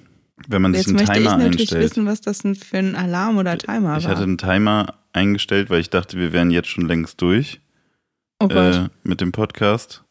wenn 0.48 0.62
man 0.62 0.74
Jetzt 0.74 0.86
sich 0.86 0.90
einen 0.90 0.98
möchte 0.98 1.14
ich 1.14 1.26
Timer 1.26 1.38
natürlich 1.38 1.62
einstellt. 1.62 1.84
wissen, 1.84 2.06
was 2.06 2.22
das 2.22 2.40
denn 2.40 2.56
für 2.56 2.78
ein 2.78 2.96
Alarm 2.96 3.38
oder 3.38 3.58
Timer 3.58 3.98
Ich 3.98 4.04
war. 4.04 4.12
hatte 4.12 4.24
einen 4.24 4.38
Timer 4.38 4.96
eingestellt, 5.14 5.70
weil 5.70 5.80
ich 5.82 5.90
dachte, 5.90 6.18
wir 6.18 6.34
wären 6.34 6.52
jetzt 6.52 6.68
schon 6.70 6.88
längst 6.88 7.22
durch 7.22 7.62
oh 8.42 8.48
äh, 8.48 8.90
mit 9.04 9.22
dem 9.22 9.32
Podcast. 9.32 10.04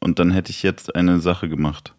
Und 0.00 0.18
dann 0.18 0.30
hätte 0.30 0.50
ich 0.50 0.62
jetzt 0.62 0.94
eine 0.94 1.20
Sache 1.20 1.48
gemacht. 1.48 1.94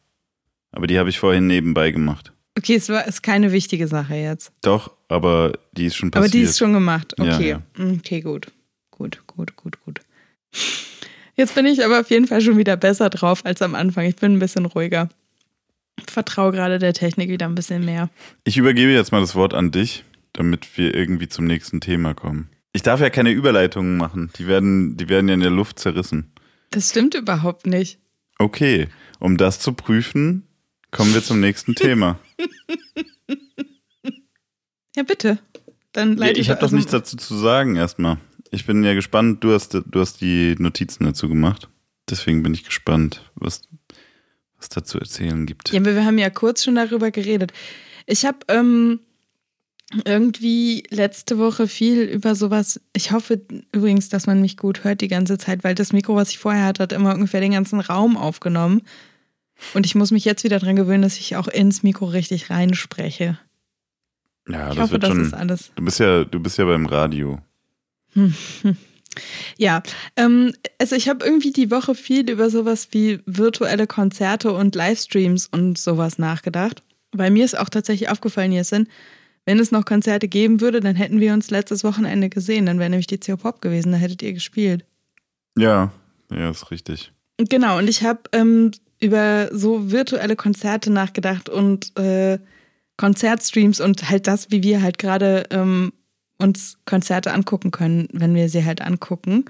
Aber 0.71 0.87
die 0.87 0.99
habe 0.99 1.09
ich 1.09 1.19
vorhin 1.19 1.47
nebenbei 1.47 1.91
gemacht. 1.91 2.33
Okay, 2.57 2.75
es 2.75 2.89
war 2.89 3.07
ist 3.07 3.21
keine 3.21 3.51
wichtige 3.51 3.87
Sache 3.87 4.15
jetzt. 4.15 4.51
Doch, 4.63 4.91
aber 5.09 5.53
die 5.73 5.85
ist 5.85 5.95
schon 5.95 6.09
Aber 6.09 6.21
passiert. 6.21 6.33
die 6.33 6.41
ist 6.41 6.57
schon 6.57 6.73
gemacht. 6.73 7.13
Ja, 7.19 7.35
Okay. 7.35 7.49
ja. 7.49 7.61
Okay, 7.97 8.21
gut. 8.21 8.47
Gut, 8.91 9.21
gut, 9.27 9.55
gut, 9.55 9.79
gut. 9.85 10.01
Jetzt 11.35 11.53
bin 11.53 11.67
ich 11.67 11.85
aber 11.85 11.99
auf 11.99 12.09
jeden 12.09 12.25
Fall 12.25 12.41
schon 12.41 12.57
wieder 12.57 12.75
besser 12.77 13.09
drauf 13.11 13.45
als 13.45 13.61
am 13.61 13.75
Anfang. 13.75 14.05
Ich 14.05 14.15
bin 14.15 14.33
ein 14.33 14.39
bisschen 14.39 14.65
ruhiger. 14.65 15.07
Vertraue 16.07 16.51
gerade 16.51 16.79
der 16.79 16.93
Technik 16.93 17.29
wieder 17.29 17.45
ein 17.47 17.53
bisschen 17.55 17.85
mehr. 17.85 18.09
Ich 18.43 18.57
übergebe 18.57 18.91
jetzt 18.91 19.11
mal 19.11 19.19
das 19.21 19.35
Wort 19.35 19.53
an 19.53 19.69
dich, 19.71 20.03
damit 20.33 20.77
wir 20.77 20.95
irgendwie 20.95 21.27
zum 21.27 21.45
nächsten 21.45 21.79
Thema 21.79 22.15
kommen. 22.15 22.49
Ich 22.73 22.81
darf 22.81 23.01
ja 23.01 23.09
keine 23.11 23.31
Überleitungen 23.31 23.97
machen. 23.97 24.31
Die 24.37 24.47
werden, 24.47 24.97
die 24.97 25.09
werden 25.09 25.27
ja 25.27 25.35
in 25.35 25.39
der 25.41 25.49
Luft 25.51 25.77
zerrissen. 25.79 26.31
Das 26.71 26.89
stimmt 26.89 27.13
überhaupt 27.13 27.67
nicht. 27.67 27.99
Okay, 28.39 28.87
um 29.19 29.37
das 29.37 29.59
zu 29.59 29.73
prüfen, 29.73 30.46
kommen 30.97 31.13
wir 31.13 31.23
zum 31.23 31.39
nächsten 31.39 31.75
Thema. 31.75 32.19
Ja, 34.95 35.03
bitte. 35.03 35.38
Dann 35.91 36.13
Ja, 36.13 36.21
leite 36.21 36.39
ich 36.39 36.49
habe 36.49 36.60
doch 36.60 36.71
nichts 36.71 36.89
dazu 36.89 37.17
zu 37.17 37.38
sagen 37.38 37.75
erstmal. 37.75 38.17
Ich 38.49 38.65
bin 38.65 38.83
ja 38.83 38.95
gespannt, 38.95 39.43
du 39.43 39.53
hast, 39.53 39.75
du 39.75 39.99
hast 39.99 40.21
die 40.21 40.55
Notizen 40.57 41.03
dazu 41.03 41.29
gemacht. 41.29 41.69
Deswegen 42.10 42.41
bin 42.41 42.55
ich 42.55 42.63
gespannt, 42.63 43.21
was, 43.36 43.62
was 44.57 44.69
da 44.69 44.83
zu 44.83 44.97
erzählen 44.99 45.45
gibt. 45.45 45.71
Ja, 45.71 45.79
aber 45.79 45.93
wir 45.93 46.03
haben 46.03 46.17
ja 46.17 46.31
kurz 46.31 46.63
schon 46.63 46.73
darüber 46.73 47.12
geredet. 47.12 47.53
Ich 48.07 48.25
habe 48.25 48.39
ähm, 48.47 49.01
irgendwie 50.03 50.81
letzte 50.89 51.38
Woche 51.38 51.67
viel 51.67 52.01
über 52.01 52.33
sowas. 52.33 52.81
Ich 52.93 53.12
hoffe 53.12 53.39
übrigens, 53.71 54.10
dass 54.10 54.25
man 54.25 54.41
mich 54.41 54.57
gut 54.57 54.83
hört 54.83 55.01
die 55.01 55.10
ganze 55.10 55.38
Zeit, 55.38 55.63
weil 55.63 55.75
das 55.75 55.93
Mikro, 55.93 56.15
was 56.15 56.31
ich 56.31 56.39
vorher 56.39 56.65
hatte, 56.65 56.81
hat 56.81 56.91
immer 56.93 57.13
ungefähr 57.13 57.41
den 57.41 57.51
ganzen 57.51 57.81
Raum 57.81 58.17
aufgenommen. 58.17 58.81
Und 59.73 59.85
ich 59.85 59.95
muss 59.95 60.11
mich 60.11 60.25
jetzt 60.25 60.43
wieder 60.43 60.59
dran 60.59 60.75
gewöhnen, 60.75 61.01
dass 61.03 61.17
ich 61.17 61.35
auch 61.35 61.47
ins 61.47 61.83
Mikro 61.83 62.05
richtig 62.05 62.49
reinspreche. 62.49 63.39
Ja, 64.47 64.69
Ich 64.69 64.75
das 64.75 64.83
hoffe, 64.83 64.91
wird 64.93 65.03
das 65.03 65.09
schon. 65.09 65.21
ist 65.25 65.33
alles. 65.33 65.71
Du 65.75 65.83
bist 65.83 65.99
ja, 65.99 66.23
du 66.23 66.39
bist 66.39 66.57
ja 66.57 66.65
beim 66.65 66.85
Radio. 66.85 67.39
Ja, 69.57 69.81
ähm, 70.15 70.53
also 70.79 70.95
ich 70.95 71.09
habe 71.09 71.25
irgendwie 71.25 71.51
die 71.51 71.71
Woche 71.71 71.95
viel 71.95 72.29
über 72.29 72.51
sowas 72.51 72.89
wie 72.91 73.19
virtuelle 73.25 73.87
Konzerte 73.87 74.51
und 74.53 74.75
Livestreams 74.75 75.47
und 75.47 75.77
sowas 75.79 76.19
nachgedacht. 76.19 76.83
Bei 77.11 77.31
mir 77.31 77.43
ist 77.45 77.57
auch 77.57 77.69
tatsächlich 77.69 78.09
aufgefallen, 78.09 78.51
Jessin, 78.51 78.87
wenn 79.45 79.57
es 79.59 79.71
noch 79.71 79.85
Konzerte 79.85 80.27
geben 80.27 80.61
würde, 80.61 80.81
dann 80.81 80.95
hätten 80.95 81.19
wir 81.19 81.33
uns 81.33 81.49
letztes 81.49 81.83
Wochenende 81.83 82.29
gesehen. 82.29 82.67
Dann 82.67 82.77
wäre 82.79 82.89
nämlich 82.91 83.07
die 83.07 83.17
CO 83.17 83.37
Pop 83.37 83.61
gewesen, 83.61 83.91
da 83.91 83.97
hättet 83.97 84.21
ihr 84.21 84.33
gespielt. 84.33 84.85
Ja, 85.57 85.91
ja, 86.29 86.51
ist 86.51 86.69
richtig. 86.69 87.11
Genau, 87.37 87.79
und 87.79 87.89
ich 87.89 88.03
habe 88.03 88.19
ähm, 88.33 88.71
über 88.99 89.49
so 89.51 89.91
virtuelle 89.91 90.36
Konzerte 90.36 90.91
nachgedacht 90.91 91.49
und 91.49 91.97
äh, 91.97 92.39
Konzertstreams 92.97 93.79
und 93.79 94.10
halt 94.10 94.27
das, 94.27 94.51
wie 94.51 94.63
wir 94.63 94.81
halt 94.81 94.97
gerade 94.97 95.43
ähm, 95.51 95.93
uns 96.38 96.77
Konzerte 96.86 97.31
angucken 97.31 97.71
können, 97.71 98.07
wenn 98.12 98.33
wir 98.36 98.49
sie 98.49 98.65
halt 98.65 98.81
angucken. 98.81 99.45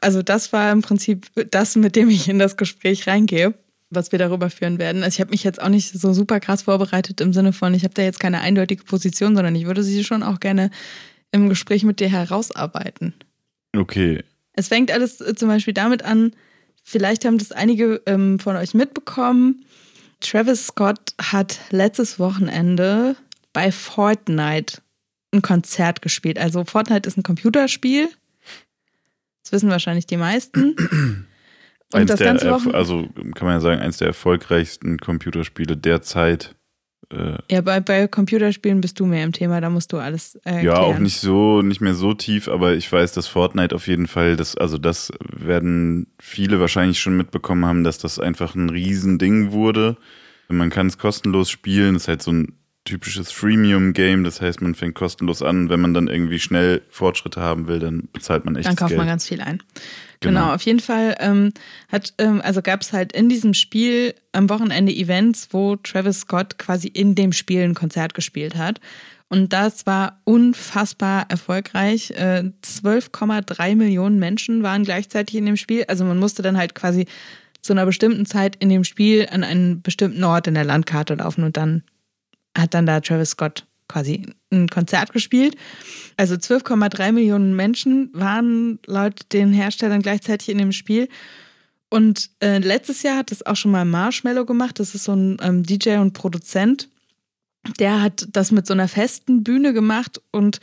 Also 0.00 0.22
das 0.22 0.52
war 0.52 0.72
im 0.72 0.82
Prinzip 0.82 1.26
das, 1.50 1.76
mit 1.76 1.96
dem 1.96 2.10
ich 2.10 2.28
in 2.28 2.38
das 2.38 2.56
Gespräch 2.56 3.06
reingehe, 3.06 3.54
was 3.90 4.12
wir 4.12 4.18
darüber 4.18 4.50
führen 4.50 4.78
werden. 4.78 5.02
Also 5.02 5.16
ich 5.16 5.20
habe 5.20 5.30
mich 5.30 5.44
jetzt 5.44 5.60
auch 5.60 5.68
nicht 5.68 5.92
so 5.92 6.12
super 6.12 6.40
krass 6.40 6.62
vorbereitet 6.62 7.20
im 7.20 7.32
Sinne 7.32 7.52
von, 7.52 7.72
ich 7.72 7.84
habe 7.84 7.94
da 7.94 8.02
jetzt 8.02 8.20
keine 8.20 8.40
eindeutige 8.40 8.84
Position, 8.84 9.34
sondern 9.34 9.54
ich 9.54 9.66
würde 9.66 9.82
sie 9.82 10.04
schon 10.04 10.22
auch 10.22 10.40
gerne 10.40 10.70
im 11.32 11.48
Gespräch 11.48 11.84
mit 11.84 12.00
dir 12.00 12.08
herausarbeiten. 12.08 13.14
Okay. 13.76 14.22
Es 14.52 14.68
fängt 14.68 14.90
alles 14.90 15.20
äh, 15.20 15.34
zum 15.34 15.48
Beispiel 15.48 15.74
damit 15.74 16.02
an, 16.04 16.32
vielleicht 16.86 17.24
haben 17.24 17.36
das 17.36 17.52
einige 17.52 18.00
ähm, 18.06 18.38
von 18.38 18.56
euch 18.56 18.72
mitbekommen. 18.72 19.64
Travis 20.20 20.68
Scott 20.68 21.12
hat 21.20 21.60
letztes 21.70 22.18
Wochenende 22.18 23.16
bei 23.52 23.70
Fortnite 23.70 24.78
ein 25.32 25.42
Konzert 25.42 26.00
gespielt. 26.00 26.38
Also 26.38 26.64
Fortnite 26.64 27.06
ist 27.08 27.18
ein 27.18 27.22
Computerspiel. 27.22 28.08
Das 29.42 29.52
wissen 29.52 29.68
wahrscheinlich 29.68 30.06
die 30.06 30.16
meisten. 30.16 30.74
Und 31.92 32.00
Eins 32.00 32.10
das 32.10 32.18
der, 32.18 32.26
ganze 32.26 32.50
Wochenende. 32.50 32.78
also 32.78 33.08
kann 33.34 33.46
man 33.46 33.54
ja 33.54 33.60
sagen, 33.60 33.80
eins 33.80 33.98
der 33.98 34.08
erfolgreichsten 34.08 34.98
Computerspiele 34.98 35.76
der 35.76 36.02
Zeit. 36.02 36.55
Äh, 37.10 37.38
Ja, 37.50 37.60
bei, 37.60 37.80
bei 37.80 38.08
Computerspielen 38.08 38.80
bist 38.80 38.98
du 39.00 39.06
mehr 39.06 39.24
im 39.24 39.32
Thema, 39.32 39.60
da 39.60 39.70
musst 39.70 39.92
du 39.92 39.98
alles 39.98 40.38
äh, 40.44 40.64
ja, 40.64 40.78
auch 40.78 40.98
nicht 40.98 41.20
so, 41.20 41.62
nicht 41.62 41.80
mehr 41.80 41.94
so 41.94 42.14
tief, 42.14 42.48
aber 42.48 42.74
ich 42.74 42.90
weiß, 42.90 43.12
dass 43.12 43.26
Fortnite 43.26 43.74
auf 43.74 43.86
jeden 43.86 44.06
Fall, 44.06 44.36
das, 44.36 44.56
also 44.56 44.78
das 44.78 45.12
werden 45.20 46.06
viele 46.18 46.60
wahrscheinlich 46.60 46.98
schon 47.00 47.16
mitbekommen 47.16 47.64
haben, 47.64 47.84
dass 47.84 47.98
das 47.98 48.18
einfach 48.18 48.54
ein 48.54 48.70
Riesending 48.70 49.52
wurde. 49.52 49.96
Man 50.48 50.70
kann 50.70 50.86
es 50.86 50.98
kostenlos 50.98 51.50
spielen, 51.50 51.94
das 51.94 52.04
ist 52.04 52.08
halt 52.08 52.22
so 52.22 52.32
ein 52.32 52.52
typisches 52.84 53.32
Freemium-Game, 53.32 54.22
das 54.24 54.40
heißt, 54.40 54.62
man 54.62 54.74
fängt 54.74 54.94
kostenlos 54.94 55.42
an, 55.42 55.68
wenn 55.68 55.80
man 55.80 55.92
dann 55.92 56.06
irgendwie 56.08 56.38
schnell 56.38 56.82
Fortschritte 56.88 57.40
haben 57.40 57.66
will, 57.66 57.80
dann 57.80 58.08
bezahlt 58.12 58.44
man 58.44 58.54
echt 58.56 58.68
Dann 58.68 58.76
kauft 58.76 58.90
Geld. 58.90 58.98
man 58.98 59.08
ganz 59.08 59.26
viel 59.26 59.40
ein. 59.40 59.60
Genau. 60.20 60.40
Genau, 60.40 60.54
auf 60.54 60.62
jeden 60.62 60.80
Fall 60.80 61.14
ähm, 61.20 61.52
hat, 61.90 62.14
ähm, 62.18 62.40
also 62.42 62.62
gab 62.62 62.82
es 62.82 62.92
halt 62.92 63.12
in 63.12 63.28
diesem 63.28 63.54
Spiel 63.54 64.14
am 64.32 64.48
Wochenende 64.48 64.92
Events, 64.92 65.48
wo 65.50 65.76
Travis 65.76 66.20
Scott 66.20 66.58
quasi 66.58 66.88
in 66.88 67.14
dem 67.14 67.32
Spiel 67.32 67.62
ein 67.62 67.74
Konzert 67.74 68.14
gespielt 68.14 68.56
hat. 68.56 68.80
Und 69.28 69.52
das 69.52 69.86
war 69.86 70.20
unfassbar 70.24 71.26
erfolgreich. 71.28 72.12
Äh, 72.12 72.52
12,3 72.64 73.74
Millionen 73.74 74.18
Menschen 74.18 74.62
waren 74.62 74.84
gleichzeitig 74.84 75.34
in 75.34 75.46
dem 75.46 75.56
Spiel. 75.56 75.84
Also 75.88 76.04
man 76.04 76.18
musste 76.18 76.42
dann 76.42 76.56
halt 76.56 76.74
quasi 76.74 77.06
zu 77.60 77.72
einer 77.72 77.86
bestimmten 77.86 78.24
Zeit 78.26 78.56
in 78.56 78.68
dem 78.68 78.84
Spiel 78.84 79.26
an 79.30 79.42
einen 79.42 79.82
bestimmten 79.82 80.22
Ort 80.22 80.46
in 80.46 80.54
der 80.54 80.64
Landkarte 80.64 81.14
laufen 81.14 81.42
und 81.42 81.56
dann 81.56 81.82
hat 82.56 82.74
dann 82.74 82.86
da 82.86 83.00
Travis 83.00 83.30
Scott 83.30 83.65
quasi 83.88 84.26
ein 84.50 84.68
Konzert 84.68 85.12
gespielt. 85.12 85.56
Also 86.16 86.34
12,3 86.34 87.12
Millionen 87.12 87.54
Menschen 87.54 88.10
waren 88.12 88.78
laut 88.86 89.32
den 89.32 89.52
Herstellern 89.52 90.02
gleichzeitig 90.02 90.48
in 90.48 90.58
dem 90.58 90.72
Spiel. 90.72 91.08
Und 91.88 92.30
äh, 92.40 92.58
letztes 92.58 93.02
Jahr 93.02 93.16
hat 93.18 93.30
das 93.30 93.46
auch 93.46 93.56
schon 93.56 93.70
mal 93.70 93.84
Marshmallow 93.84 94.44
gemacht. 94.44 94.80
Das 94.80 94.94
ist 94.94 95.04
so 95.04 95.12
ein 95.14 95.36
ähm, 95.40 95.62
DJ 95.62 95.96
und 95.98 96.14
Produzent. 96.14 96.88
Der 97.78 98.02
hat 98.02 98.26
das 98.32 98.50
mit 98.50 98.66
so 98.66 98.74
einer 98.74 98.88
festen 98.88 99.44
Bühne 99.44 99.72
gemacht. 99.72 100.20
Und 100.32 100.60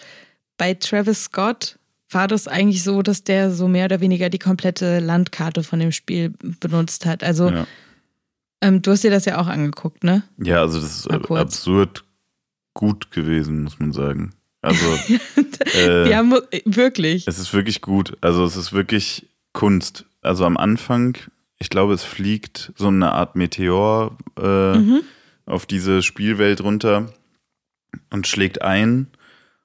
bei 0.57 0.73
Travis 0.73 1.23
Scott 1.25 1.79
war 2.09 2.27
das 2.27 2.47
eigentlich 2.47 2.83
so, 2.83 3.01
dass 3.01 3.23
der 3.23 3.51
so 3.51 3.67
mehr 3.67 3.85
oder 3.85 4.01
weniger 4.01 4.29
die 4.29 4.39
komplette 4.39 4.99
Landkarte 4.99 5.63
von 5.63 5.79
dem 5.79 5.91
Spiel 5.91 6.33
benutzt 6.59 7.05
hat. 7.05 7.23
Also 7.23 7.49
Ja. 7.49 7.67
ähm, 8.61 8.81
du 8.81 8.91
hast 8.91 9.03
dir 9.03 9.09
das 9.11 9.25
ja 9.25 9.39
auch 9.39 9.47
angeguckt, 9.47 10.03
ne? 10.03 10.23
Ja, 10.37 10.61
also 10.61 10.79
das 10.79 10.97
ist 10.99 11.09
absurd 11.09 12.03
gut 12.73 13.11
gewesen, 13.11 13.63
muss 13.63 13.79
man 13.79 13.93
sagen. 13.93 14.33
Also 14.61 14.85
äh, 15.75 16.09
ja, 16.09 16.23
wirklich. 16.65 17.27
es 17.27 17.37
ist 17.39 17.53
wirklich 17.53 17.81
gut. 17.81 18.17
Also 18.21 18.45
es 18.45 18.55
ist 18.55 18.73
wirklich 18.73 19.27
Kunst. 19.51 20.05
Also 20.21 20.45
am 20.45 20.57
Anfang, 20.57 21.17
ich 21.59 21.69
glaube, 21.69 21.93
es 21.93 22.03
fliegt 22.03 22.71
so 22.75 22.87
eine 22.87 23.11
Art 23.11 23.35
Meteor 23.35 24.17
äh, 24.39 24.77
Mhm. 24.77 25.01
auf 25.45 25.65
diese 25.65 26.01
Spielwelt 26.01 26.61
runter 26.61 27.13
und 28.09 28.27
schlägt 28.27 28.61
ein. 28.61 29.07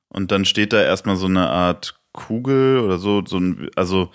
Und 0.09 0.33
dann 0.33 0.45
steht 0.45 0.73
da 0.73 0.83
erstmal 0.83 1.17
so 1.17 1.27
eine 1.27 1.49
Art 1.49 2.01
Kugel 2.13 2.81
oder 2.81 2.99
so. 2.99 3.23
so 3.25 3.39
ein, 3.39 3.69
also 3.77 4.11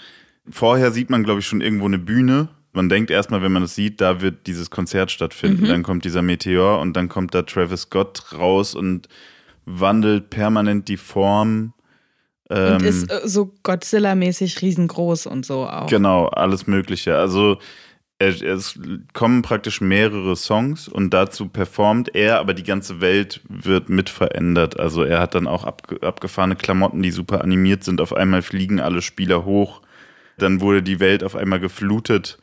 vorher 0.49 0.91
sieht 0.91 1.09
man, 1.09 1.23
glaube 1.23 1.39
ich, 1.39 1.47
schon 1.47 1.61
irgendwo 1.61 1.85
eine 1.85 1.99
Bühne. 1.99 2.49
Man 2.73 2.89
denkt 2.89 3.11
erstmal, 3.11 3.43
wenn 3.43 3.51
man 3.51 3.61
das 3.61 3.75
sieht, 3.75 4.01
da 4.01 4.21
wird 4.21 4.47
dieses 4.47 4.71
Konzert 4.71 5.11
stattfinden. 5.11 5.63
Mhm. 5.63 5.67
Dann 5.67 5.83
kommt 5.83 6.05
dieser 6.05 6.23
Meteor 6.23 6.79
und 6.79 6.93
dann 6.93 7.07
kommt 7.07 7.35
da 7.35 7.43
Travis 7.43 7.81
Scott 7.81 8.33
raus 8.37 8.73
und 8.73 9.07
wandelt 9.65 10.31
permanent 10.31 10.87
die 10.87 10.97
Form. 10.97 11.73
Und 12.49 12.57
Ähm, 12.57 12.83
ist 12.83 13.11
äh, 13.11 13.21
so 13.25 13.53
Godzilla-mäßig 13.63 14.61
riesengroß 14.61 15.27
und 15.27 15.45
so 15.45 15.67
auch. 15.67 15.87
Genau, 15.87 16.25
alles 16.25 16.67
Mögliche. 16.67 17.15
Also 17.15 17.59
es, 18.19 18.79
kommen 19.13 19.41
praktisch 19.41 19.81
mehrere 19.81 20.35
Songs 20.35 20.87
und 20.87 21.13
dazu 21.13 21.47
performt 21.47 22.15
er, 22.15 22.39
aber 22.39 22.53
die 22.53 22.63
ganze 22.63 23.01
Welt 23.01 23.41
wird 23.47 23.89
mit 23.89 24.09
verändert. 24.09 24.79
Also 24.79 25.03
er 25.03 25.19
hat 25.19 25.35
dann 25.35 25.47
auch 25.47 25.63
abge 25.63 26.01
abgefahrene 26.01 26.55
Klamotten, 26.55 27.01
die 27.01 27.11
super 27.11 27.41
animiert 27.41 27.83
sind. 27.83 28.01
Auf 28.01 28.13
einmal 28.13 28.41
fliegen 28.41 28.79
alle 28.79 29.01
Spieler 29.01 29.45
hoch. 29.45 29.81
Dann 30.37 30.61
wurde 30.61 30.81
die 30.81 30.99
Welt 30.99 31.23
auf 31.23 31.35
einmal 31.35 31.59
geflutet 31.59 32.37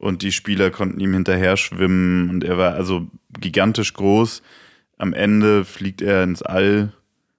und 0.00 0.22
die 0.22 0.32
Spieler 0.32 0.70
konnten 0.70 0.98
ihm 0.98 1.12
hinterher 1.12 1.56
schwimmen 1.56 2.30
und 2.30 2.42
er 2.42 2.56
war 2.56 2.72
also 2.72 3.06
gigantisch 3.38 3.92
groß. 3.92 4.42
Am 4.96 5.12
Ende 5.12 5.64
fliegt 5.64 6.00
er 6.00 6.24
ins 6.24 6.42
All 6.42 6.92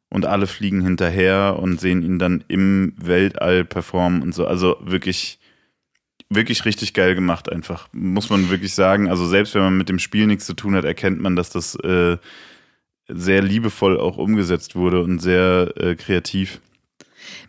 und 0.10 0.28
alle 0.28 0.46
fliegen 0.46 0.82
hinterher 0.82 1.58
und 1.60 1.80
sehen 1.80 2.04
ihn 2.04 2.20
dann 2.20 2.44
im 2.48 2.94
Weltall 2.98 3.66
performen 3.66 4.22
und 4.22 4.36
so. 4.36 4.46
Also 4.46 4.78
wirklich, 4.82 5.40
wirklich 6.30 6.64
richtig 6.66 6.94
geil 6.94 7.16
gemacht 7.16 7.52
einfach. 7.52 7.88
Muss 7.94 8.30
man 8.30 8.52
wirklich 8.52 8.76
sagen. 8.76 9.10
Also 9.10 9.26
selbst 9.26 9.56
wenn 9.56 9.64
man 9.64 9.78
mit 9.78 9.90
dem 9.90 10.00
Spiel 10.00 10.28
nichts 10.28 10.46
zu 10.46 10.54
tun 10.54 10.76
hat, 10.76 10.86
erkennt 10.86 11.20
man, 11.20 11.36
dass 11.36 11.50
das 11.50 11.74
äh, 11.76 12.18
sehr 13.08 13.42
liebevoll 13.42 14.00
auch 14.00 14.18
umgesetzt 14.18 14.76
wurde 14.76 15.02
und 15.02 15.20
sehr 15.20 15.74
äh, 15.78 15.96
kreativ. 15.96 16.62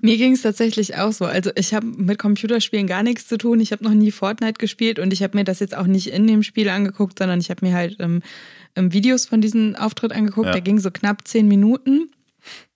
Mir 0.01 0.17
ging 0.17 0.33
es 0.33 0.43
tatsächlich 0.43 0.97
auch 0.97 1.13
so. 1.13 1.25
Also 1.25 1.51
ich 1.55 1.75
habe 1.75 1.87
mit 1.87 2.19
Computerspielen 2.19 2.87
gar 2.87 3.03
nichts 3.03 3.27
zu 3.29 3.39
tun. 3.39 3.61
Ich 3.61 3.73
habe 3.73 3.85
noch 3.85 3.95
nie 3.95 4.11
Fortnite 4.11 4.59
gespielt 4.59 4.99
und 4.99 5.13
ich 5.13 5.23
habe 5.23 5.37
mir 5.37 5.45
das 5.45 5.61
jetzt 5.61 5.77
auch 5.77 5.87
nicht 5.87 6.09
in 6.09 6.27
dem 6.27 6.43
Spiel 6.43 6.69
angeguckt, 6.69 7.19
sondern 7.19 7.41
ich 7.41 7.51
habe 7.51 7.67
mir 7.67 7.75
halt 7.75 7.97
ähm, 8.01 8.23
ähm, 8.77 8.93
Videos 8.93 9.27
von 9.27 9.41
diesem 9.41 9.77
Auftritt 9.77 10.13
angeguckt. 10.13 10.47
Ja. 10.47 10.53
Der 10.53 10.61
ging 10.61 10.79
so 10.79 10.91
knapp 10.91 11.27
zehn 11.27 11.49
Minuten. 11.49 12.11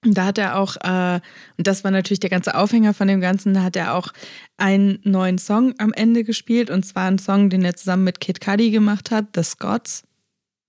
Und 0.04 0.16
da 0.16 0.26
hat 0.26 0.38
er 0.38 0.58
auch, 0.58 0.76
äh, 0.76 1.20
und 1.58 1.66
das 1.66 1.82
war 1.82 1.90
natürlich 1.90 2.20
der 2.20 2.30
ganze 2.30 2.54
Aufhänger 2.54 2.94
von 2.94 3.08
dem 3.08 3.20
Ganzen, 3.20 3.52
da 3.52 3.64
hat 3.64 3.74
er 3.74 3.94
auch 3.94 4.12
einen 4.56 5.00
neuen 5.02 5.38
Song 5.38 5.74
am 5.78 5.92
Ende 5.92 6.22
gespielt. 6.22 6.70
Und 6.70 6.84
zwar 6.84 7.06
einen 7.08 7.18
Song, 7.18 7.50
den 7.50 7.64
er 7.64 7.74
zusammen 7.74 8.04
mit 8.04 8.20
Kid 8.20 8.40
Cudi 8.40 8.70
gemacht 8.70 9.10
hat, 9.10 9.26
The 9.34 9.42
Scots 9.42 10.04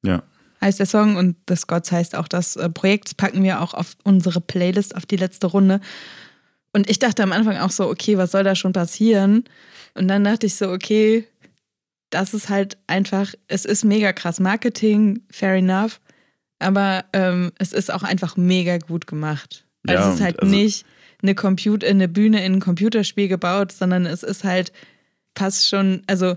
Ja. 0.04 0.24
heißt 0.62 0.80
der 0.80 0.88
Song 0.88 1.16
und 1.16 1.36
The 1.48 1.56
Scots 1.56 1.92
heißt 1.92 2.16
auch 2.16 2.28
das 2.28 2.56
äh, 2.56 2.70
Projekt. 2.70 3.06
Das 3.06 3.14
packen 3.14 3.44
wir 3.44 3.62
auch 3.62 3.76
auf 3.76 3.96
unsere 4.04 4.42
Playlist, 4.42 4.96
auf 4.96 5.06
die 5.06 5.18
letzte 5.18 5.46
Runde. 5.46 5.80
Und 6.78 6.92
ich 6.92 7.00
dachte 7.00 7.24
am 7.24 7.32
Anfang 7.32 7.58
auch 7.58 7.72
so, 7.72 7.90
okay, 7.90 8.20
was 8.20 8.30
soll 8.30 8.44
da 8.44 8.54
schon 8.54 8.72
passieren? 8.72 9.46
Und 9.96 10.08
dann 10.10 10.24
dachte 10.24 10.46
ich 10.46 10.54
so, 10.54 10.70
okay, 10.70 11.26
das 12.12 12.36
ist 12.36 12.50
halt 12.50 12.78
einfach, 12.86 13.34
es 13.48 13.66
ist 13.66 13.84
mega 13.84 14.14
krass 14.14 14.40
Marketing, 14.40 15.24
fair 15.32 15.56
enough, 15.56 16.00
aber 16.60 17.06
ähm, 17.14 17.52
es 17.58 17.74
ist 17.74 17.92
auch 17.92 18.04
einfach 18.04 18.38
mega 18.38 18.78
gut 18.78 19.08
gemacht. 19.08 19.66
Also 19.88 20.04
Ja, 20.04 20.08
es 20.10 20.16
ist 20.18 20.22
halt 20.22 20.40
also- 20.40 20.54
nicht 20.56 20.86
eine, 21.24 21.34
Computer, 21.34 21.88
eine 21.88 22.08
Bühne 22.08 22.46
in 22.46 22.54
ein 22.54 22.60
Computerspiel 22.60 23.28
gebaut, 23.28 23.72
sondern 23.72 24.06
es 24.06 24.22
ist 24.22 24.44
halt 24.44 24.72
passt 25.34 25.68
schon, 25.68 26.04
also 26.06 26.36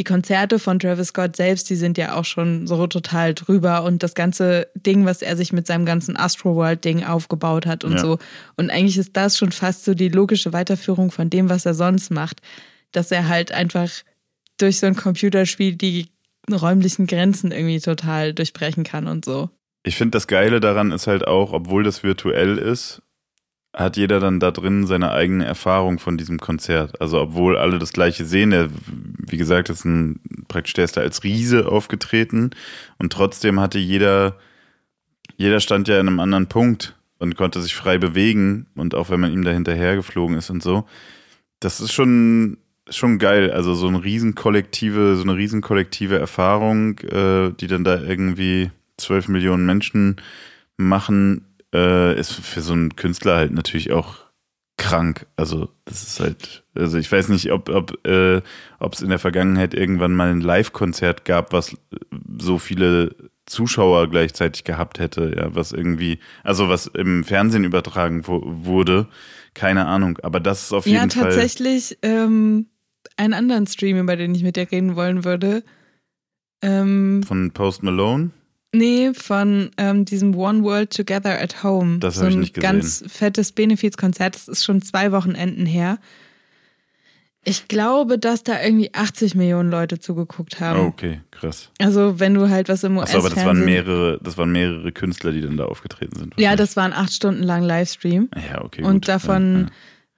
die 0.00 0.04
Konzerte 0.04 0.58
von 0.58 0.78
Travis 0.78 1.08
Scott 1.08 1.36
selbst, 1.36 1.68
die 1.68 1.76
sind 1.76 1.98
ja 1.98 2.14
auch 2.14 2.24
schon 2.24 2.66
so 2.66 2.86
total 2.86 3.34
drüber 3.34 3.84
und 3.84 4.02
das 4.02 4.14
ganze 4.14 4.68
Ding, 4.74 5.04
was 5.04 5.20
er 5.20 5.36
sich 5.36 5.52
mit 5.52 5.66
seinem 5.66 5.84
ganzen 5.84 6.16
Astroworld-Ding 6.16 7.04
aufgebaut 7.04 7.66
hat 7.66 7.84
und 7.84 7.92
Ja. 7.92 7.98
so. 7.98 8.18
Und 8.56 8.70
eigentlich 8.70 8.96
ist 8.96 9.14
das 9.14 9.36
schon 9.36 9.52
fast 9.52 9.84
so 9.84 9.92
die 9.92 10.08
logische 10.08 10.54
Weiterführung 10.54 11.10
von 11.10 11.28
dem, 11.28 11.50
was 11.50 11.66
er 11.66 11.74
sonst 11.74 12.10
macht, 12.10 12.40
dass 12.92 13.12
er 13.12 13.28
halt 13.28 13.52
einfach 13.52 13.90
durch 14.56 14.78
so 14.78 14.86
ein 14.86 14.96
Computerspiel 14.96 15.76
die 15.76 16.06
räumlichen 16.50 17.06
Grenzen 17.06 17.52
irgendwie 17.52 17.80
total 17.80 18.32
durchbrechen 18.32 18.84
kann 18.84 19.06
und 19.06 19.26
so. 19.26 19.50
Ich 19.82 19.96
finde, 19.96 20.12
das 20.12 20.26
Geile 20.26 20.60
daran 20.60 20.92
ist 20.92 21.08
halt 21.08 21.26
auch, 21.26 21.52
obwohl 21.52 21.82
das 21.82 22.02
virtuell 22.02 22.56
ist, 22.56 23.02
hat 23.72 23.96
jeder 23.96 24.18
dann 24.18 24.40
da 24.40 24.50
drin 24.50 24.86
seine 24.86 25.12
eigene 25.12 25.44
Erfahrung 25.44 25.98
von 25.98 26.16
diesem 26.16 26.38
Konzert. 26.38 27.00
Also 27.00 27.20
obwohl 27.20 27.56
alle 27.56 27.78
das 27.78 27.92
gleiche 27.92 28.24
sehen, 28.24 28.50
der, 28.50 28.68
wie 29.18 29.36
gesagt, 29.36 29.70
ist 29.70 29.84
ein, 29.84 30.20
praktisch 30.48 30.74
der 30.74 30.84
ist 30.84 30.96
da 30.96 31.02
als 31.02 31.22
Riese 31.22 31.68
aufgetreten 31.68 32.50
und 32.98 33.12
trotzdem 33.12 33.60
hatte 33.60 33.78
jeder, 33.78 34.36
jeder 35.36 35.60
stand 35.60 35.86
ja 35.86 36.00
in 36.00 36.08
einem 36.08 36.20
anderen 36.20 36.48
Punkt 36.48 36.96
und 37.18 37.36
konnte 37.36 37.62
sich 37.62 37.76
frei 37.76 37.98
bewegen 37.98 38.66
und 38.74 38.94
auch 38.94 39.10
wenn 39.10 39.20
man 39.20 39.32
ihm 39.32 39.44
da 39.44 39.52
hinterher 39.52 39.94
geflogen 39.94 40.36
ist 40.36 40.50
und 40.50 40.62
so. 40.62 40.84
Das 41.60 41.80
ist 41.80 41.92
schon, 41.92 42.58
schon 42.88 43.18
geil. 43.18 43.52
Also 43.52 43.74
so 43.74 43.86
eine 43.86 44.02
riesenkollektive, 44.02 45.14
so 45.16 45.22
eine 45.22 45.36
riesenkollektive 45.36 46.18
Erfahrung, 46.18 46.98
äh, 47.00 47.52
die 47.52 47.68
dann 47.68 47.84
da 47.84 48.00
irgendwie 48.00 48.70
zwölf 48.96 49.28
Millionen 49.28 49.64
Menschen 49.64 50.16
machen, 50.76 51.44
äh, 51.74 52.18
ist 52.18 52.32
für 52.32 52.60
so 52.60 52.72
einen 52.72 52.96
Künstler 52.96 53.36
halt 53.36 53.52
natürlich 53.52 53.92
auch 53.92 54.30
krank. 54.76 55.26
Also 55.36 55.68
das 55.84 56.02
ist 56.02 56.20
halt, 56.20 56.64
also 56.74 56.96
ich 56.98 57.10
weiß 57.10 57.28
nicht, 57.28 57.52
ob 57.52 57.68
ob 57.68 58.04
äh, 58.06 58.40
es 58.80 59.02
in 59.02 59.10
der 59.10 59.18
Vergangenheit 59.18 59.74
irgendwann 59.74 60.14
mal 60.14 60.30
ein 60.30 60.40
Live-Konzert 60.40 61.24
gab, 61.24 61.52
was 61.52 61.76
so 62.38 62.58
viele 62.58 63.14
Zuschauer 63.46 64.08
gleichzeitig 64.08 64.64
gehabt 64.64 64.98
hätte, 64.98 65.34
ja, 65.36 65.54
was 65.54 65.72
irgendwie, 65.72 66.18
also 66.44 66.68
was 66.68 66.86
im 66.86 67.24
Fernsehen 67.24 67.64
übertragen 67.64 68.26
wurde, 68.26 69.08
keine 69.54 69.86
Ahnung. 69.86 70.18
Aber 70.22 70.40
das 70.40 70.64
ist 70.64 70.72
auf 70.72 70.86
jeden 70.86 70.96
ja, 70.96 71.08
Fall. 71.08 71.24
Ja, 71.24 71.28
tatsächlich 71.28 71.98
ähm, 72.02 72.66
einen 73.16 73.34
anderen 73.34 73.66
Stream, 73.66 73.98
über 73.98 74.16
den 74.16 74.34
ich 74.34 74.42
mit 74.42 74.56
dir 74.56 74.70
reden 74.70 74.96
wollen 74.96 75.24
würde. 75.24 75.62
Ähm, 76.62 77.22
Von 77.22 77.50
Post 77.50 77.82
Malone? 77.82 78.30
Nee, 78.72 79.12
von 79.14 79.70
ähm, 79.78 80.04
diesem 80.04 80.34
One 80.36 80.62
World 80.62 80.94
Together 80.94 81.40
at 81.40 81.64
Home. 81.64 81.98
Das 81.98 82.16
habe 82.16 82.26
so 82.26 82.30
ich 82.30 82.36
nicht 82.36 82.54
gesehen. 82.54 82.72
Ganz 82.72 83.04
fettes 83.08 83.52
Benefizkonzert. 83.52 84.34
Das 84.36 84.46
ist 84.46 84.64
schon 84.64 84.80
zwei 84.80 85.10
Wochenenden 85.10 85.66
her. 85.66 85.98
Ich 87.42 87.68
glaube, 87.68 88.18
dass 88.18 88.44
da 88.44 88.62
irgendwie 88.62 88.92
80 88.92 89.34
Millionen 89.34 89.70
Leute 89.70 89.98
zugeguckt 89.98 90.60
haben. 90.60 90.80
Oh, 90.80 90.86
okay, 90.88 91.20
krass. 91.30 91.70
Also 91.78 92.20
wenn 92.20 92.34
du 92.34 92.50
halt 92.50 92.68
was 92.68 92.84
im 92.84 92.98
US 92.98 93.14
Achso, 93.14 93.18
aber 93.18 93.30
das 93.30 93.44
waren 93.44 93.64
mehrere, 93.64 94.20
das 94.22 94.36
waren 94.36 94.52
mehrere 94.52 94.92
Künstler, 94.92 95.32
die 95.32 95.40
dann 95.40 95.56
da 95.56 95.64
aufgetreten 95.64 96.16
sind. 96.16 96.34
Ja, 96.38 96.54
das 96.54 96.76
waren 96.76 96.92
acht 96.92 97.12
Stunden 97.12 97.42
lang 97.42 97.64
Livestream. 97.64 98.28
Ja, 98.52 98.62
okay. 98.62 98.82
Und 98.82 99.08
davon 99.08 99.54
ja, 99.54 99.60
ja. 99.62 99.68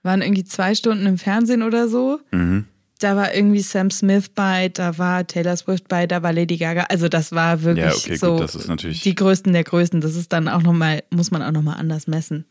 waren 0.02 0.20
irgendwie 0.20 0.44
zwei 0.44 0.74
Stunden 0.74 1.06
im 1.06 1.16
Fernsehen 1.16 1.62
oder 1.62 1.88
so. 1.88 2.20
Mhm 2.32 2.66
da 3.02 3.16
war 3.16 3.34
irgendwie 3.34 3.60
Sam 3.60 3.90
Smith 3.90 4.28
bei, 4.28 4.68
da 4.68 4.98
war 4.98 5.26
Taylor 5.26 5.56
Swift 5.56 5.88
bei, 5.88 6.06
da 6.06 6.22
war 6.22 6.32
Lady 6.32 6.56
Gaga. 6.56 6.84
Also 6.88 7.08
das 7.08 7.32
war 7.32 7.62
wirklich 7.62 7.86
ja, 7.86 7.92
okay, 7.92 8.16
so 8.16 8.36
gut, 8.36 9.04
die 9.04 9.14
größten 9.14 9.52
der 9.52 9.64
größten. 9.64 10.00
Das 10.00 10.14
ist 10.14 10.32
dann 10.32 10.48
auch 10.48 10.62
nochmal, 10.62 11.02
muss 11.10 11.30
man 11.30 11.42
auch 11.42 11.50
nochmal 11.50 11.78
anders 11.78 12.06
messen. 12.06 12.44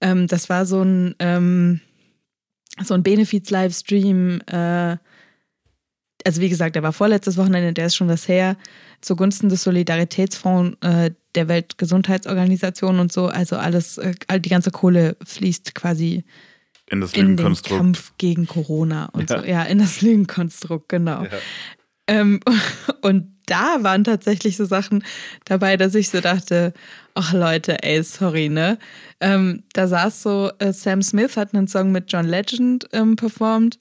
Ähm, 0.00 0.26
das 0.26 0.48
war 0.48 0.66
so 0.66 0.82
ein, 0.82 1.14
ähm, 1.18 1.80
so 2.82 2.94
ein 2.94 3.02
Benefiz-Livestream. 3.02 4.40
Äh, 4.46 4.96
also 6.24 6.40
wie 6.40 6.48
gesagt, 6.48 6.74
der 6.74 6.82
war 6.82 6.92
vorletztes 6.92 7.36
Wochenende, 7.36 7.72
der 7.72 7.86
ist 7.86 7.96
schon 7.96 8.08
was 8.08 8.26
her, 8.26 8.56
zugunsten 9.00 9.48
des 9.48 9.62
Solidaritätsfonds 9.62 10.76
äh, 10.80 11.12
der 11.36 11.48
Weltgesundheitsorganisation 11.48 12.98
und 12.98 13.12
so. 13.12 13.26
Also 13.26 13.56
alles, 13.56 13.98
äh, 13.98 14.14
die 14.40 14.48
ganze 14.48 14.72
Kohle 14.72 15.16
fließt 15.24 15.74
quasi 15.74 16.24
in 16.88 17.00
das 17.00 17.12
in 17.12 17.36
den 17.36 17.54
Kampf 17.62 18.12
gegen 18.18 18.46
Corona 18.46 19.06
und 19.06 19.30
ja. 19.30 19.40
so. 19.40 19.44
Ja, 19.44 19.62
in 19.64 19.78
das 19.78 20.02
Lügenkonstrukt, 20.02 20.88
genau. 20.88 21.24
Ja. 21.24 21.30
Ähm, 22.06 22.40
und 23.02 23.32
da 23.46 23.82
waren 23.82 24.04
tatsächlich 24.04 24.56
so 24.56 24.64
Sachen 24.64 25.04
dabei, 25.44 25.76
dass 25.76 25.94
ich 25.94 26.10
so 26.10 26.20
dachte, 26.20 26.74
ach 27.14 27.32
Leute, 27.32 27.82
ey, 27.82 28.02
sorry, 28.02 28.48
ne? 28.48 28.78
Ähm, 29.20 29.62
da 29.72 29.86
saß 29.88 30.22
so, 30.22 30.50
äh, 30.58 30.72
Sam 30.72 31.02
Smith 31.02 31.36
hat 31.36 31.54
einen 31.54 31.68
Song 31.68 31.92
mit 31.92 32.12
John 32.12 32.26
Legend 32.26 32.88
ähm, 32.92 33.16
performt. 33.16 33.78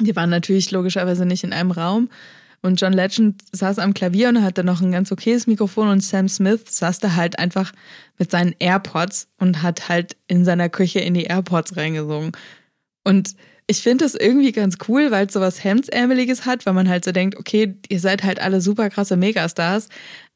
Die 0.00 0.14
waren 0.16 0.30
natürlich 0.30 0.70
logischerweise 0.70 1.26
nicht 1.26 1.44
in 1.44 1.52
einem 1.52 1.72
Raum. 1.72 2.08
Und 2.62 2.80
John 2.80 2.92
Legend 2.92 3.42
saß 3.52 3.78
am 3.78 3.94
Klavier 3.94 4.28
und 4.28 4.42
hatte 4.42 4.64
noch 4.64 4.82
ein 4.82 4.92
ganz 4.92 5.10
okayes 5.10 5.46
Mikrofon 5.46 5.88
und 5.88 6.02
Sam 6.02 6.28
Smith 6.28 6.64
saß 6.66 6.98
da 6.98 7.14
halt 7.14 7.38
einfach 7.38 7.72
mit 8.18 8.30
seinen 8.30 8.54
AirPods 8.58 9.28
und 9.38 9.62
hat 9.62 9.88
halt 9.88 10.16
in 10.26 10.44
seiner 10.44 10.68
Küche 10.68 11.00
in 11.00 11.14
die 11.14 11.24
AirPods 11.24 11.76
reingesungen. 11.76 12.32
Und 13.02 13.34
ich 13.66 13.82
finde 13.82 14.04
das 14.04 14.14
irgendwie 14.14 14.52
ganz 14.52 14.76
cool, 14.88 15.10
weil 15.10 15.26
es 15.26 15.32
so 15.32 15.40
was 15.40 15.64
Hemdsärmeliges 15.64 16.44
hat, 16.44 16.66
weil 16.66 16.74
man 16.74 16.88
halt 16.88 17.04
so 17.04 17.12
denkt, 17.12 17.38
okay, 17.38 17.76
ihr 17.88 18.00
seid 18.00 18.24
halt 18.24 18.40
alle 18.40 18.60
super 18.60 18.90
krasse 18.90 19.16
Megastars, 19.16 19.88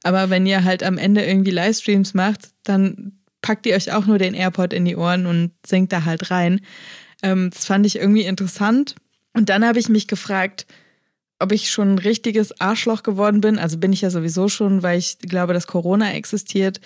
aber 0.02 0.30
wenn 0.30 0.46
ihr 0.46 0.64
halt 0.64 0.82
am 0.82 0.98
Ende 0.98 1.24
irgendwie 1.24 1.50
Livestreams 1.50 2.14
macht, 2.14 2.50
dann 2.62 3.18
packt 3.42 3.66
ihr 3.66 3.74
euch 3.74 3.92
auch 3.92 4.06
nur 4.06 4.18
den 4.18 4.34
AirPod 4.34 4.72
in 4.72 4.84
die 4.84 4.96
Ohren 4.96 5.26
und 5.26 5.50
singt 5.66 5.92
da 5.92 6.04
halt 6.04 6.30
rein. 6.30 6.60
Ähm, 7.22 7.50
das 7.50 7.66
fand 7.66 7.84
ich 7.84 7.96
irgendwie 7.96 8.24
interessant. 8.24 8.94
Und 9.34 9.48
dann 9.48 9.66
habe 9.66 9.78
ich 9.78 9.88
mich 9.88 10.06
gefragt, 10.06 10.66
ob 11.38 11.53
ich 11.53 11.70
schon 11.70 11.94
ein 11.94 11.99
richtiges 11.99 12.61
Arschloch 12.61 13.03
geworden 13.03 13.40
bin. 13.40 13.59
Also 13.59 13.79
bin 13.79 13.92
ich 13.92 14.01
ja 14.01 14.11
sowieso 14.11 14.49
schon, 14.49 14.83
weil 14.83 14.99
ich 14.99 15.18
glaube, 15.18 15.53
dass 15.53 15.66
Corona 15.66 16.12
existiert. 16.12 16.81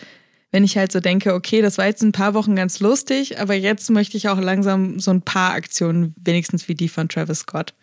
Wenn 0.51 0.65
ich 0.65 0.79
halt 0.79 0.91
so 0.93 1.01
denke, 1.01 1.35
okay, 1.35 1.61
das 1.61 1.77
war 1.77 1.87
jetzt 1.87 2.03
ein 2.03 2.13
paar 2.13 2.33
Wochen 2.33 2.57
ganz 2.57 2.81
lustig, 2.81 3.39
aber 3.39 3.55
jetzt 3.55 3.91
möchte 3.91 4.17
ich 4.17 4.29
auch 4.29 4.41
langsam 4.41 4.99
so 4.99 5.11
ein 5.11 5.21
paar 5.21 5.53
Aktionen, 5.53 6.15
wenigstens 6.23 6.69
wie 6.69 6.75
die 6.75 6.89
von 6.89 7.09
Travis 7.09 7.41
Scott. 7.41 7.75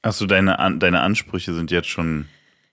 Achso, 0.00 0.26
deine, 0.26 0.56
deine 0.78 1.00
Ansprüche 1.00 1.52
sind 1.52 1.70
jetzt 1.70 1.88
schon. 1.88 2.26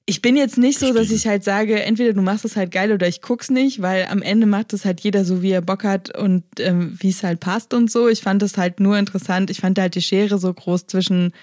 Ich 0.05 0.21
bin 0.21 0.37
jetzt 0.37 0.57
nicht 0.57 0.79
gestiegen. 0.79 0.93
so, 0.93 0.99
dass 0.99 1.11
ich 1.11 1.27
halt 1.27 1.43
sage, 1.43 1.81
entweder 1.81 2.13
du 2.13 2.21
machst 2.21 2.45
es 2.45 2.55
halt 2.55 2.71
geil 2.71 2.91
oder 2.93 3.07
ich 3.07 3.21
guck's 3.21 3.49
nicht, 3.49 3.81
weil 3.81 4.05
am 4.05 4.21
Ende 4.21 4.45
macht 4.45 4.71
es 4.71 4.85
halt 4.85 5.01
jeder 5.01 5.25
so, 5.25 5.41
wie 5.41 5.51
er 5.51 5.61
Bock 5.61 5.83
hat 5.83 6.15
und 6.17 6.43
ähm, 6.59 6.95
wie 6.99 7.09
es 7.09 7.23
halt 7.23 7.41
passt 7.41 7.73
und 7.73 7.91
so. 7.91 8.07
Ich 8.07 8.21
fand 8.21 8.41
es 8.43 8.57
halt 8.57 8.79
nur 8.79 8.97
interessant. 8.97 9.49
Ich 9.49 9.59
fand 9.59 9.79
halt 9.79 9.95
die 9.95 10.01
Schere 10.01 10.37
so 10.39 10.53
groß 10.53 10.87
zwischen 10.87 11.33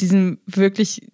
diesem 0.00 0.38
wirklich 0.46 1.08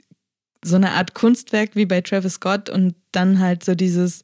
so 0.65 0.77
eine 0.77 0.93
Art 0.93 1.15
Kunstwerk 1.15 1.71
wie 1.75 1.87
bei 1.87 2.01
Travis 2.01 2.35
Scott 2.35 2.71
und 2.71 2.95
dann 3.11 3.41
halt 3.41 3.65
so 3.65 3.75
dieses, 3.75 4.23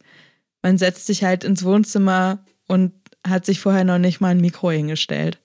man 0.62 0.78
setzt 0.78 1.06
sich 1.06 1.24
halt 1.24 1.44
ins 1.44 1.64
Wohnzimmer 1.64 2.44
und 2.66 2.92
hat 3.26 3.44
sich 3.44 3.60
vorher 3.60 3.84
noch 3.84 3.98
nicht 3.98 4.20
mal 4.20 4.28
ein 4.28 4.40
Mikro 4.40 4.70
hingestellt. 4.70 5.38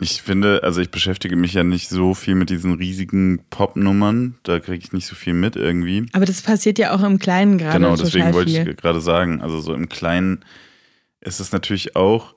Ich 0.00 0.22
finde, 0.22 0.62
also 0.62 0.80
ich 0.80 0.90
beschäftige 0.90 1.34
mich 1.34 1.54
ja 1.54 1.64
nicht 1.64 1.88
so 1.88 2.14
viel 2.14 2.36
mit 2.36 2.50
diesen 2.50 2.74
riesigen 2.74 3.40
Pop-Nummern. 3.50 4.38
Da 4.44 4.60
kriege 4.60 4.82
ich 4.82 4.92
nicht 4.92 5.06
so 5.06 5.16
viel 5.16 5.34
mit 5.34 5.56
irgendwie. 5.56 6.06
Aber 6.12 6.24
das 6.24 6.40
passiert 6.40 6.78
ja 6.78 6.94
auch 6.94 7.02
im 7.02 7.18
Kleinen 7.18 7.58
gerade. 7.58 7.78
Genau, 7.78 7.96
deswegen 7.96 8.32
wollte 8.32 8.50
ich 8.50 8.76
gerade 8.76 9.00
sagen, 9.00 9.42
also 9.42 9.60
so 9.60 9.74
im 9.74 9.88
Kleinen 9.88 10.44
ist 11.20 11.40
es 11.40 11.50
natürlich 11.50 11.96
auch, 11.96 12.34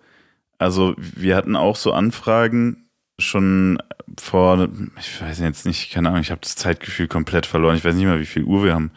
also 0.58 0.96
wir 0.98 1.36
hatten 1.36 1.56
auch 1.56 1.76
so 1.76 1.94
Anfragen 1.94 2.81
schon 3.22 3.78
vor, 4.20 4.70
ich 5.00 5.22
weiß 5.22 5.40
jetzt 5.40 5.66
nicht, 5.66 5.92
keine 5.92 6.10
Ahnung, 6.10 6.22
ich 6.22 6.32
habe 6.32 6.42
das 6.42 6.56
Zeitgefühl 6.56 7.08
komplett 7.08 7.46
verloren. 7.46 7.76
Ich 7.76 7.86
weiß 7.86 7.96
nicht 7.96 8.06
mal, 8.06 8.20
wie 8.20 8.26
viel 8.26 8.44
Uhr 8.44 8.64
wir 8.64 8.74
haben. 8.74 8.92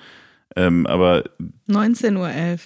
Ähm, 0.57 0.87
aber 0.87 1.25
19.11 1.69 2.17
Uhr. 2.17 2.59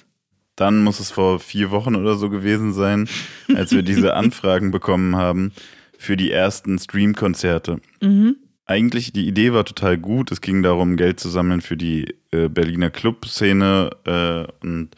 Dann 0.57 0.83
muss 0.83 0.99
es 0.99 1.11
vor 1.11 1.39
vier 1.39 1.71
Wochen 1.71 1.95
oder 1.95 2.17
so 2.17 2.31
gewesen 2.31 2.73
sein, 2.73 3.09
als 3.55 3.71
wir 3.71 3.83
diese 3.83 4.15
Anfragen 4.17 4.71
bekommen 4.71 5.15
haben 5.15 5.53
für 5.99 6.17
die 6.17 6.31
ersten 6.33 6.79
Stream-Konzerte. 6.79 7.81
Mhm. 8.01 8.37
Eigentlich, 8.67 9.13
die 9.13 9.27
Idee 9.27 9.53
war 9.53 9.65
total 9.65 9.97
gut. 9.97 10.31
Es 10.31 10.41
ging 10.41 10.63
darum, 10.63 10.97
Geld 10.97 11.21
zu 11.21 11.29
sammeln 11.29 11.61
für 11.61 11.77
die 11.77 12.15
äh, 12.33 12.49
Berliner 12.49 12.91
Clubszene 12.91 13.91
äh, 14.05 14.67
und 14.67 14.91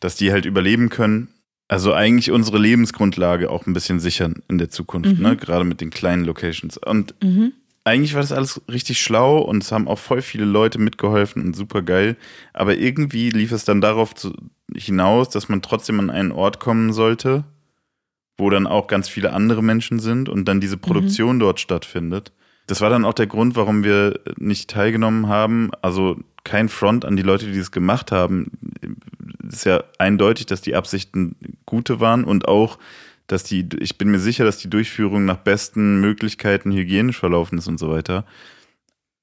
dass 0.00 0.16
die 0.16 0.32
halt 0.32 0.44
überleben 0.44 0.88
können. 0.88 1.28
Also 1.68 1.92
eigentlich 1.92 2.30
unsere 2.30 2.58
Lebensgrundlage 2.58 3.50
auch 3.50 3.66
ein 3.66 3.72
bisschen 3.72 3.98
sichern 3.98 4.42
in 4.48 4.58
der 4.58 4.70
Zukunft, 4.70 5.16
mhm. 5.16 5.22
ne? 5.22 5.36
gerade 5.36 5.64
mit 5.64 5.80
den 5.80 5.90
kleinen 5.90 6.24
Locations. 6.24 6.78
Und 6.78 7.14
mhm. 7.22 7.52
eigentlich 7.82 8.14
war 8.14 8.20
das 8.20 8.30
alles 8.30 8.60
richtig 8.70 9.00
schlau 9.00 9.38
und 9.38 9.64
es 9.64 9.72
haben 9.72 9.88
auch 9.88 9.98
voll 9.98 10.22
viele 10.22 10.44
Leute 10.44 10.78
mitgeholfen 10.78 11.44
und 11.44 11.56
super 11.56 11.82
geil. 11.82 12.16
Aber 12.52 12.76
irgendwie 12.76 13.30
lief 13.30 13.50
es 13.50 13.64
dann 13.64 13.80
darauf 13.80 14.14
zu, 14.14 14.32
hinaus, 14.74 15.28
dass 15.28 15.48
man 15.48 15.60
trotzdem 15.60 15.98
an 15.98 16.10
einen 16.10 16.30
Ort 16.30 16.60
kommen 16.60 16.92
sollte, 16.92 17.44
wo 18.38 18.48
dann 18.48 18.68
auch 18.68 18.86
ganz 18.86 19.08
viele 19.08 19.32
andere 19.32 19.62
Menschen 19.62 19.98
sind 19.98 20.28
und 20.28 20.46
dann 20.46 20.60
diese 20.60 20.76
Produktion 20.76 21.36
mhm. 21.36 21.40
dort 21.40 21.60
stattfindet. 21.60 22.32
Das 22.68 22.80
war 22.80 22.90
dann 22.90 23.04
auch 23.04 23.14
der 23.14 23.26
Grund, 23.26 23.56
warum 23.56 23.84
wir 23.84 24.20
nicht 24.36 24.70
teilgenommen 24.70 25.28
haben. 25.28 25.70
Also 25.82 26.16
kein 26.44 26.68
Front 26.68 27.04
an 27.04 27.16
die 27.16 27.22
Leute, 27.22 27.46
die 27.46 27.58
das 27.58 27.70
gemacht 27.70 28.12
haben. 28.12 28.52
Ist 29.48 29.64
ja 29.64 29.84
eindeutig, 29.98 30.46
dass 30.46 30.60
die 30.60 30.74
Absichten 30.74 31.36
gute 31.66 32.00
waren 32.00 32.24
und 32.24 32.48
auch, 32.48 32.78
dass 33.26 33.44
die, 33.44 33.68
ich 33.80 33.98
bin 33.98 34.10
mir 34.10 34.18
sicher, 34.18 34.44
dass 34.44 34.58
die 34.58 34.70
Durchführung 34.70 35.24
nach 35.24 35.38
besten 35.38 36.00
Möglichkeiten 36.00 36.72
hygienisch 36.72 37.18
verlaufen 37.18 37.58
ist 37.58 37.68
und 37.68 37.78
so 37.78 37.90
weiter. 37.90 38.24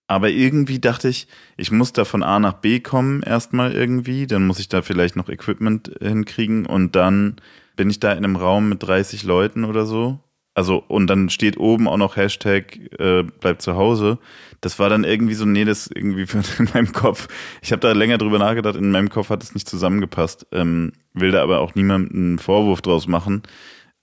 Aber 0.07 0.30
irgendwie 0.30 0.80
dachte 0.80 1.07
ich, 1.07 1.28
ich 1.57 1.71
muss 1.71 1.93
da 1.93 2.05
von 2.05 2.24
A 2.24 2.39
nach 2.39 2.53
B 2.53 2.80
kommen 2.82 3.24
erstmal 3.24 3.71
irgendwie, 3.71 4.28
dann 4.28 4.45
muss 4.45 4.59
ich 4.59 4.67
da 4.67 4.82
vielleicht 4.82 5.15
noch 5.15 5.30
Equipment 5.30 5.91
hinkriegen 6.01 6.65
und 6.65 6.95
dann 6.95 7.38
bin 7.76 7.89
ich 7.89 7.99
da 7.99 8.11
in 8.11 8.19
einem 8.19 8.36
Raum 8.36 8.69
mit 8.69 8.84
30 8.84 9.24
Leuten 9.24 9.63
oder 9.63 9.86
so 9.86 10.19
Also, 10.56 10.84
und 10.88 11.08
dann 11.08 11.30
steht 11.30 11.58
oben 11.58 11.88
auch 11.88 11.97
noch 11.97 12.16
Hashtag 12.16 12.80
äh, 12.99 13.24
bleib 13.24 13.62
zu 13.62 13.76
Hause. 13.76 14.20
Das 14.62 14.78
war 14.78 14.88
dann 14.88 15.04
irgendwie 15.04 15.34
so, 15.34 15.45
nee, 15.45 15.66
das 15.66 15.88
irgendwie 15.88 16.28
in 16.60 16.70
meinem 16.74 16.93
Kopf. 16.93 17.28
Ich 17.62 17.72
habe 17.72 17.80
da 17.80 17.91
länger 17.91 18.18
drüber 18.18 18.39
nachgedacht, 18.39 18.76
in 18.76 18.91
meinem 18.91 19.10
Kopf 19.10 19.30
hat 19.30 19.43
es 19.43 19.56
nicht 19.56 19.68
zusammengepasst. 19.68 20.45
Ähm, 20.51 20.93
will 21.14 21.32
da 21.32 21.41
aber 21.41 21.60
auch 21.60 21.76
niemandem 21.76 22.16
einen 22.16 22.39
Vorwurf 22.39 22.82
draus 22.82 23.08
machen. 23.08 23.43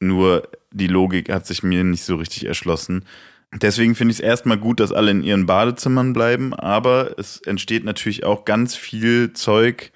Nur 0.00 0.48
die 0.72 0.86
Logik 0.86 1.30
hat 1.30 1.46
sich 1.46 1.62
mir 1.62 1.84
nicht 1.84 2.04
so 2.04 2.16
richtig 2.16 2.46
erschlossen. 2.46 3.04
Deswegen 3.52 3.96
finde 3.96 4.12
ich 4.12 4.18
es 4.18 4.24
erstmal 4.24 4.58
gut, 4.58 4.78
dass 4.78 4.92
alle 4.92 5.10
in 5.10 5.24
ihren 5.24 5.46
Badezimmern 5.46 6.12
bleiben, 6.12 6.54
aber 6.54 7.18
es 7.18 7.40
entsteht 7.40 7.84
natürlich 7.84 8.24
auch 8.24 8.44
ganz 8.44 8.76
viel 8.76 9.32
Zeug, 9.32 9.90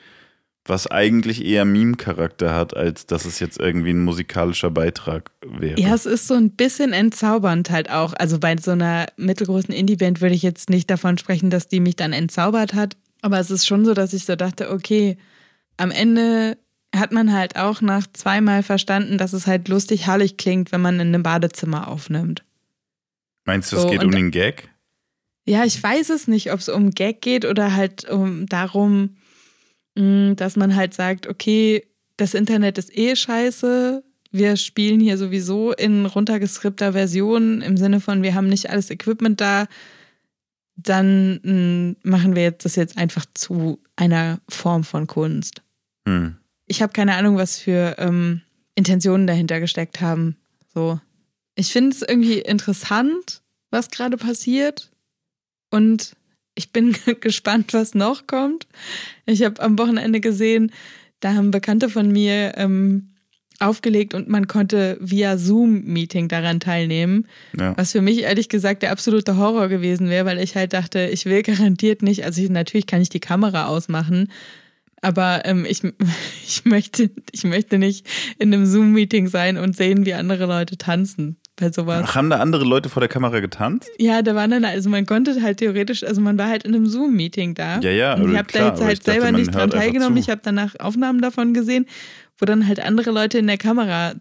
was 0.67 0.87
eigentlich 0.91 1.45
eher 1.45 1.65
Meme-Charakter 1.65 2.55
hat, 2.55 2.77
als 2.77 3.07
dass 3.07 3.27
es 3.27 3.39
jetzt 3.39 3.61
irgendwie 3.61 3.91
ein 3.91 4.03
musikalischer 4.03 4.71
Beitrag 4.71 5.31
wäre. 5.47 5.79
Ja, 5.79 5.95
es 5.95 6.07
ist 6.07 6.27
so 6.27 6.35
ein 6.35 6.51
bisschen 6.51 6.93
entzaubernd 6.93 7.71
halt 7.71 7.91
auch. 7.91 8.15
Also 8.15 8.39
bei 8.39 8.57
so 8.57 8.71
einer 8.71 9.07
mittelgroßen 9.17 9.75
Indie-Band 9.75 10.21
würde 10.21 10.35
ich 10.35 10.43
jetzt 10.43 10.71
nicht 10.71 10.91
davon 10.91 11.19
sprechen, 11.19 11.51
dass 11.51 11.69
die 11.69 11.81
mich 11.81 11.97
dann 11.97 12.13
entzaubert 12.13 12.73
hat. 12.73 12.97
Aber 13.21 13.39
es 13.39 13.51
ist 13.51 13.67
schon 13.67 13.85
so, 13.85 13.93
dass 13.95 14.15
ich 14.15 14.25
so 14.25 14.37
dachte, 14.37 14.71
okay, 14.71 15.19
am 15.77 15.91
Ende 15.91 16.57
hat 16.95 17.13
man 17.13 17.33
halt 17.33 17.57
auch 17.57 17.81
nach 17.81 18.07
zweimal 18.13 18.63
verstanden, 18.63 19.19
dass 19.19 19.33
es 19.33 19.47
halt 19.47 19.69
lustig 19.69 20.07
herrlich 20.07 20.37
klingt, 20.37 20.73
wenn 20.73 20.81
man 20.81 20.95
in 20.95 21.09
einem 21.09 21.23
Badezimmer 21.23 21.89
aufnimmt. 21.89 22.45
Meinst 23.45 23.73
du, 23.73 23.77
es 23.77 23.83
so, 23.83 23.91
geht 23.91 24.05
um 24.05 24.13
den 24.13 24.31
Gag? 24.31 24.71
Ja, 25.47 25.65
ich 25.65 25.83
weiß 25.83 26.09
es 26.11 26.29
nicht, 26.29 26.53
ob 26.53 26.61
es 26.61 26.71
um 26.71 26.91
Gag 26.93 27.21
geht 27.21 27.45
oder 27.45 27.75
halt 27.75 28.09
um 28.09 28.47
darum, 28.47 29.17
dass 29.95 30.57
man 30.57 30.75
halt 30.75 30.95
sagt, 30.95 31.27
okay, 31.27 31.87
das 32.17 32.35
Internet 32.35 32.79
ist 32.79 32.97
eh 32.97 33.15
scheiße. 33.15 34.03
Wir 34.31 34.57
spielen 34.57 35.01
hier 35.01 35.17
sowieso 35.17 35.73
in 35.73 36.07
runtergeskripter 36.07 36.93
Version 36.93 37.61
im 37.63 37.77
Sinne 37.77 38.01
von, 38.01 38.23
wir 38.23 38.35
haben 38.35 38.49
nicht 38.49 38.71
alles 38.71 38.91
Equipment 38.91 39.41
da. 39.41 39.67
Dann 40.77 41.41
mm, 41.43 41.97
machen 42.03 42.35
wir 42.35 42.51
das 42.51 42.75
jetzt 42.75 42.99
einfach 42.99 43.27
zu 43.35 43.81
einer 43.95 44.41
Form 44.49 44.83
von 44.83 45.07
Kunst. 45.07 45.63
Hm. 46.07 46.37
Ich 46.67 46.83
habe 46.83 46.93
keine 46.93 47.15
Ahnung, 47.15 47.37
was 47.37 47.59
für 47.59 47.95
ähm, 47.99 48.41
Intentionen 48.75 49.29
dahinter 49.29 49.61
gesteckt 49.61 50.01
haben. 50.01 50.37
So. 50.75 51.01
Ich 51.55 51.73
finde 51.73 51.91
es 51.95 52.03
irgendwie 52.03 52.41
interessant, 52.41 53.43
was 53.71 53.91
gerade 53.91 54.17
passiert. 54.17 54.91
Und 55.71 56.17
ich 56.55 56.73
bin 56.73 56.95
gespannt, 57.21 57.73
was 57.73 57.95
noch 57.95 58.27
kommt. 58.27 58.67
Ich 59.27 59.43
habe 59.43 59.61
am 59.63 59.79
Wochenende 59.79 60.21
gesehen, 60.21 60.73
da 61.21 61.35
haben 61.35 61.51
Bekannte 61.51 61.89
von 61.89 62.11
mir 62.11 62.55
ähm, 62.57 63.15
aufgelegt 63.61 64.15
und 64.15 64.29
man 64.29 64.47
konnte 64.47 64.99
via 65.01 65.39
Zoom-Meeting 65.39 66.29
daran 66.29 66.61
teilnehmen. 66.61 67.27
Ja. 67.59 67.77
Was 67.77 67.93
für 67.93 68.03
mich 68.03 68.23
ehrlich 68.23 68.49
gesagt 68.49 68.83
der 68.83 68.91
absolute 68.91 69.37
Horror 69.37 69.69
gewesen 69.69 70.09
wäre, 70.11 70.27
weil 70.27 70.41
ich 70.41 70.57
halt 70.57 70.73
dachte, 70.73 71.09
ich 71.13 71.25
will 71.25 71.43
garantiert 71.43 72.03
nicht, 72.03 72.25
also 72.25 72.43
ich, 72.43 72.51
natürlich 72.51 72.87
kann 72.87 73.01
ich 73.01 73.09
die 73.09 73.21
Kamera 73.21 73.67
ausmachen, 73.67 74.31
aber 75.01 75.43
ähm, 75.45 75.65
ich, 75.69 75.83
ich, 76.47 76.65
möchte, 76.65 77.11
ich 77.31 77.45
möchte 77.45 77.79
nicht 77.79 78.07
in 78.39 78.53
einem 78.53 78.67
Zoom-Meeting 78.67 79.29
sein 79.29 79.57
und 79.57 79.77
sehen, 79.77 80.05
wie 80.05 80.15
andere 80.15 80.47
Leute 80.47 80.77
tanzen 80.77 81.37
bei 81.57 81.71
sowas. 81.71 82.05
Ach, 82.05 82.15
haben 82.15 82.31
da 82.31 82.39
andere 82.39 82.65
Leute 82.65 82.89
vor 82.89 83.01
der 83.01 83.09
Kamera 83.09 83.41
getanzt? 83.41 83.89
Ja, 83.99 84.23
da 84.23 84.35
waren 84.35 84.51
dann, 84.51 84.65
also 84.65 84.91
man 84.91 85.07
konnte 85.07 85.41
halt 85.43 85.59
theoretisch, 85.59 86.03
also 86.05 86.21
man 86.21 86.39
war 86.39 86.49
halt 86.49 86.65
in 86.65 86.75
einem 86.75 86.87
Zoom-Meeting 86.87 87.55
da. 87.55 87.81
Ja, 87.81 87.91
ja. 87.91 88.15
Und 88.15 88.33
ich 88.33 88.39
habe 88.39 88.53
da 88.53 88.69
jetzt 88.69 88.83
halt 88.83 89.03
selber 89.03 89.27
dachte, 89.27 89.37
nicht 89.37 89.55
dran 89.55 89.71
teilgenommen. 89.71 90.17
Ich 90.17 90.31
habe 90.31 90.41
danach 90.43 90.75
Aufnahmen 90.81 91.21
davon 91.21 91.55
gesehen, 91.55 91.87
wo 92.39 92.47
dann 92.47 92.67
halt 92.67 92.81
andere 92.81 93.11
Leute 93.11 93.39
in 93.39 93.47
der 93.47 93.59
Kamera 93.59 94.15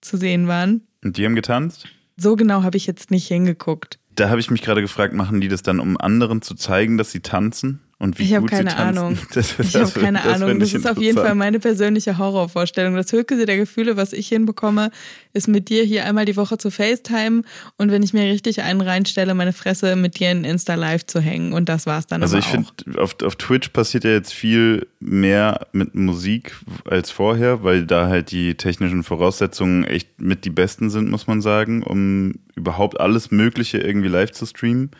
zu 0.00 0.16
sehen 0.16 0.48
waren. 0.48 0.82
Und 1.04 1.16
die 1.16 1.24
haben 1.24 1.34
getanzt? 1.34 1.86
So 2.16 2.36
genau 2.36 2.62
habe 2.62 2.76
ich 2.76 2.86
jetzt 2.86 3.10
nicht 3.10 3.28
hingeguckt. 3.28 3.98
Da 4.14 4.30
habe 4.30 4.40
ich 4.40 4.50
mich 4.50 4.62
gerade 4.62 4.80
gefragt, 4.80 5.14
machen 5.14 5.40
die 5.40 5.48
das 5.48 5.62
dann, 5.62 5.78
um 5.78 5.96
anderen 5.96 6.42
zu 6.42 6.54
zeigen, 6.54 6.98
dass 6.98 7.12
sie 7.12 7.20
tanzen? 7.20 7.80
Und 8.00 8.18
wie 8.18 8.24
ich 8.24 8.34
habe 8.34 8.46
keine 8.46 8.76
Ahnung. 8.76 9.18
Das, 9.34 9.58
ich 9.58 9.74
habe 9.74 9.90
keine 9.90 10.20
das 10.22 10.40
Ahnung. 10.40 10.60
Das 10.60 10.72
ist 10.72 10.88
auf 10.88 10.98
jeden 10.98 11.18
Fall 11.18 11.34
meine 11.34 11.58
persönliche 11.58 12.16
Horrorvorstellung. 12.16 12.94
Das 12.94 13.12
höchste 13.12 13.44
der 13.44 13.56
Gefühle, 13.56 13.96
was 13.96 14.12
ich 14.12 14.28
hinbekomme, 14.28 14.90
ist 15.32 15.48
mit 15.48 15.68
dir 15.68 15.82
hier 15.82 16.04
einmal 16.04 16.24
die 16.24 16.36
Woche 16.36 16.58
zu 16.58 16.70
FaceTime 16.70 17.42
und 17.76 17.90
wenn 17.90 18.04
ich 18.04 18.12
mir 18.12 18.22
richtig 18.22 18.62
einen 18.62 18.80
reinstelle, 18.80 19.34
meine 19.34 19.52
Fresse 19.52 19.96
mit 19.96 20.20
dir 20.20 20.30
in 20.30 20.44
Insta 20.44 20.76
Live 20.76 21.06
zu 21.06 21.20
hängen. 21.20 21.52
Und 21.52 21.68
das 21.68 21.86
war's 21.86 22.06
dann. 22.06 22.22
Also 22.22 22.38
ich 22.38 22.46
finde, 22.46 22.68
auf, 22.98 23.16
auf 23.24 23.34
Twitch 23.34 23.70
passiert 23.70 24.04
ja 24.04 24.10
jetzt 24.10 24.32
viel 24.32 24.86
mehr 25.00 25.66
mit 25.72 25.96
Musik 25.96 26.54
als 26.84 27.10
vorher, 27.10 27.64
weil 27.64 27.84
da 27.84 28.08
halt 28.08 28.30
die 28.30 28.54
technischen 28.54 29.02
Voraussetzungen 29.02 29.82
echt 29.82 30.20
mit 30.20 30.44
die 30.44 30.50
besten 30.50 30.90
sind, 30.90 31.10
muss 31.10 31.26
man 31.26 31.40
sagen, 31.40 31.82
um 31.82 32.34
überhaupt 32.54 33.00
alles 33.00 33.32
Mögliche 33.32 33.78
irgendwie 33.78 34.08
live 34.08 34.30
zu 34.30 34.46
streamen. 34.46 34.92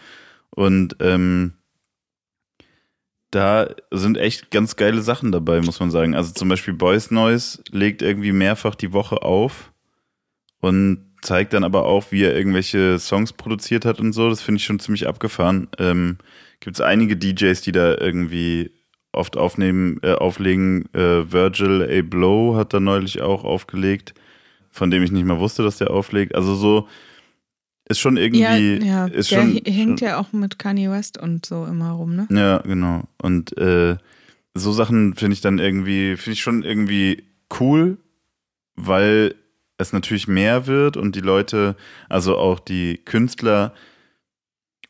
Und 0.51 0.97
ähm, 1.01 1.53
da 3.31 3.69
sind 3.91 4.17
echt 4.17 4.51
ganz 4.51 4.77
geile 4.77 5.03
Sachen 5.03 5.33
dabei, 5.33 5.61
muss 5.61 5.81
man 5.81 5.91
sagen. 5.91 6.15
Also 6.15 6.33
zum 6.33 6.49
Beispiel 6.49 6.75
Boys 6.75 7.11
Noise 7.11 7.63
legt 7.71 8.03
irgendwie 8.03 8.33
mehrfach 8.33 8.75
die 8.75 8.93
Woche 8.93 9.23
auf 9.23 9.73
und 10.61 11.05
zeigt 11.21 11.53
dann 11.53 11.65
aber 11.65 11.85
auch, 11.85 12.11
wie 12.11 12.23
er 12.23 12.37
irgendwelche 12.37 12.99
Songs 12.99 13.33
produziert 13.33 13.85
hat 13.85 14.01
und 14.01 14.13
so. 14.13 14.31
Das 14.31 14.41
finde 14.41 14.59
ich 14.59 14.65
schon 14.65 14.79
ziemlich 14.79 15.07
abgefahren. 15.07 15.69
Ähm, 15.79 16.19
Gibt 16.61 16.77
es 16.77 16.81
einige 16.81 17.17
DJs, 17.17 17.61
die 17.61 17.73
da 17.73 17.97
irgendwie 17.99 18.71
oft 19.13 19.37
aufnehmen, 19.37 19.99
äh, 20.03 20.13
auflegen. 20.13 20.93
Äh, 20.95 21.31
Virgil 21.31 21.83
A. 21.83 22.03
Blow 22.03 22.57
hat 22.57 22.73
da 22.73 22.81
neulich 22.81 23.21
auch 23.21 23.45
aufgelegt, 23.45 24.15
von 24.71 24.91
dem 24.91 25.03
ich 25.03 25.11
nicht 25.11 25.25
mal 25.25 25.39
wusste, 25.39 25.63
dass 25.63 25.79
der 25.79 25.91
auflegt. 25.91 26.35
Also 26.35 26.55
so 26.55 26.89
ist 27.89 28.01
schon 28.01 28.17
irgendwie. 28.17 28.41
Ja, 28.41 28.57
ja. 28.57 29.07
Ist 29.07 29.31
der 29.31 29.41
schon, 29.41 29.53
hängt 29.65 30.01
schon, 30.01 30.09
ja 30.09 30.19
auch 30.19 30.33
mit 30.33 30.59
Kanye 30.59 30.91
West 30.91 31.19
und 31.19 31.47
so 31.47 31.65
immer 31.65 31.93
rum, 31.93 32.17
ne? 32.17 32.29
Ja, 32.31 32.59
genau. 32.59 33.05
Und 33.21 33.57
äh, 33.57 33.97
so 34.55 34.73
Sachen 34.73 35.15
finde 35.15 35.35
ich 35.35 35.41
dann 35.41 35.59
irgendwie, 35.59 36.17
finde 36.17 36.35
ich 36.35 36.43
schon 36.43 36.63
irgendwie 36.63 37.25
cool, 37.59 37.99
weil 38.77 39.35
es 39.79 39.93
natürlich 39.93 40.29
mehr 40.29 40.67
wird 40.67 40.97
und 40.97 41.15
die 41.15 41.21
Leute, 41.21 41.77
also 42.09 42.37
auch 42.37 42.61
die 42.61 42.99
Künstler, 43.05 43.73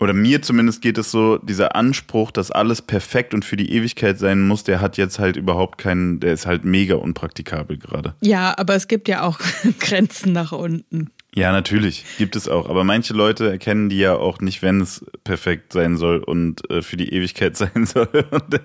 oder 0.00 0.12
mir 0.12 0.42
zumindest 0.42 0.80
geht 0.80 0.96
es 0.96 1.10
so, 1.10 1.38
dieser 1.38 1.74
Anspruch, 1.74 2.30
dass 2.30 2.50
alles 2.50 2.82
perfekt 2.82 3.34
und 3.34 3.44
für 3.44 3.56
die 3.56 3.72
Ewigkeit 3.72 4.18
sein 4.18 4.46
muss, 4.46 4.62
der 4.62 4.80
hat 4.80 4.96
jetzt 4.96 5.18
halt 5.18 5.36
überhaupt 5.36 5.78
keinen, 5.78 6.20
der 6.20 6.32
ist 6.32 6.46
halt 6.46 6.64
mega 6.64 6.94
unpraktikabel 6.94 7.78
gerade. 7.78 8.14
Ja, 8.20 8.56
aber 8.56 8.74
es 8.74 8.86
gibt 8.86 9.08
ja 9.08 9.22
auch 9.22 9.40
Grenzen 9.80 10.32
nach 10.32 10.52
unten. 10.52 11.10
Ja, 11.34 11.52
natürlich, 11.52 12.04
gibt 12.16 12.36
es 12.36 12.48
auch. 12.48 12.68
Aber 12.68 12.84
manche 12.84 13.12
Leute 13.12 13.50
erkennen 13.50 13.90
die 13.90 13.98
ja 13.98 14.14
auch 14.16 14.40
nicht, 14.40 14.62
wenn 14.62 14.80
es 14.80 15.04
perfekt 15.24 15.72
sein 15.72 15.96
soll 15.96 16.18
und 16.18 16.68
äh, 16.70 16.82
für 16.82 16.96
die 16.96 17.12
Ewigkeit 17.12 17.56
sein 17.56 17.86
soll. 17.86 18.08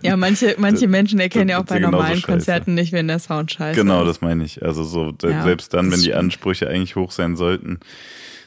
ja, 0.02 0.16
manche, 0.16 0.56
manche 0.60 0.88
Menschen 0.88 1.20
erkennen 1.20 1.50
ja 1.50 1.60
auch 1.60 1.66
bei 1.66 1.80
normalen 1.80 2.22
Konzerten 2.22 2.74
nicht, 2.74 2.94
wenn 2.94 3.08
der 3.08 3.20
Sound 3.20 3.52
scheiße 3.52 3.80
genau, 3.80 3.96
ist. 3.96 4.00
Genau, 4.00 4.06
das 4.06 4.22
meine 4.22 4.44
ich. 4.46 4.64
Also 4.64 4.84
so 4.84 5.14
ja, 5.24 5.44
selbst 5.44 5.74
dann, 5.74 5.92
wenn 5.92 6.02
die 6.02 6.14
Ansprüche 6.14 6.68
eigentlich 6.68 6.96
hoch 6.96 7.12
sein 7.12 7.36
sollten. 7.36 7.80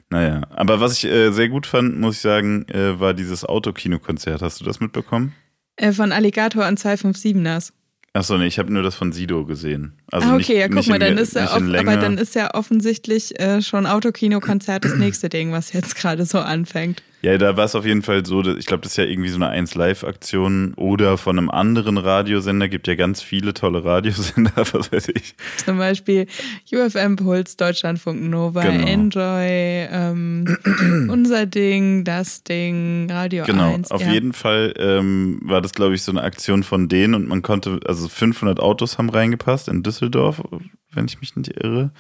Naja, 0.09 0.43
aber 0.51 0.81
was 0.81 0.97
ich 0.97 1.05
äh, 1.05 1.31
sehr 1.33 1.49
gut 1.49 1.67
fand, 1.67 1.99
muss 1.99 2.17
ich 2.17 2.21
sagen, 2.21 2.67
äh, 2.69 2.99
war 2.99 3.13
dieses 3.13 3.45
Autokino-Konzert. 3.45 4.41
Hast 4.41 4.61
du 4.61 4.65
das 4.65 4.81
mitbekommen? 4.81 5.35
Äh, 5.77 5.93
von 5.93 6.13
Alligator 6.13 6.65
an 6.65 6.77
257ers. 6.77 7.73
Achso, 8.17 8.39
nee, 8.39 8.47
ich 8.47 8.59
habe 8.59 8.73
nur 8.73 8.83
das 8.83 8.95
von 8.95 9.13
Sido 9.13 9.45
gesehen. 9.45 9.93
Also 10.11 10.29
ah, 10.29 10.35
okay, 10.35 10.37
nicht, 10.39 10.49
ja, 10.49 10.69
guck 10.69 10.87
mal, 10.87 10.99
dann 10.99 11.13
in, 11.13 11.19
ist 11.19 11.35
ja 11.35 11.49
aber 11.51 11.97
dann 11.97 12.17
ist 12.17 12.35
ja 12.35 12.55
offensichtlich 12.55 13.39
äh, 13.39 13.61
schon 13.61 13.85
Autokino-Konzert 13.85 14.87
das 14.87 14.97
nächste 14.97 15.29
Ding, 15.29 15.53
was 15.53 15.75
jetzt 15.75 15.97
gerade 15.97 16.25
so 16.25 16.39
anfängt. 16.39 17.03
Ja, 17.27 17.39
da 17.39 17.57
war 17.57 17.65
es 17.65 17.75
auf 17.75 17.85
jeden 17.85 18.03
Fall 18.03 18.25
so, 18.25 18.41
ich 18.45 18.67
glaube, 18.67 18.83
das 18.83 18.93
ist 18.93 18.99
ja 18.99 19.05
irgendwie 19.05 19.31
so 19.31 19.35
eine 19.35 19.51
1-Live-Aktion 19.51 20.75
oder 20.75 21.19
von 21.19 21.37
einem 21.37 21.51
anderen 21.51 21.99
Radiosender, 21.99 22.69
gibt 22.69 22.87
ja 22.87 22.95
ganz 22.95 23.21
viele 23.21 23.53
tolle 23.53 23.85
Radiosender, 23.85 24.53
was 24.73 24.93
weiß 24.93 25.09
ich. 25.09 25.35
Zum 25.65 25.77
Beispiel 25.77 26.29
UFM 26.73 27.17
Puls, 27.17 27.57
Deutschlandfunk 27.57 28.23
Nova, 28.23 28.63
genau. 28.63 28.87
Enjoy, 28.87 29.89
ähm, 29.91 30.57
unser 31.11 31.47
Ding, 31.47 32.05
das 32.05 32.45
Ding, 32.45 33.11
Radio 33.11 33.43
genau, 33.43 33.75
1. 33.75 33.89
Genau, 33.89 33.97
auf 33.97 34.07
ja. 34.07 34.13
jeden 34.13 34.33
Fall 34.33 34.73
ähm, 34.79 35.41
war 35.43 35.61
das, 35.61 35.73
glaube 35.73 35.97
ich, 35.97 36.03
so 36.03 36.13
eine 36.13 36.23
Aktion 36.23 36.63
von 36.63 36.89
denen 36.89 37.17
und 37.17 37.27
man 37.27 37.43
konnte, 37.43 37.81
also 37.87 38.07
500 38.07 38.61
Autos 38.61 38.99
haben 38.99 39.11
reingepasst 39.11 39.67
in 39.67 39.83
Düsseldorf, 39.83 40.45
wenn 40.93 41.07
ich 41.07 41.21
mich 41.21 41.35
nicht 41.35 41.57
irre. 41.61 41.91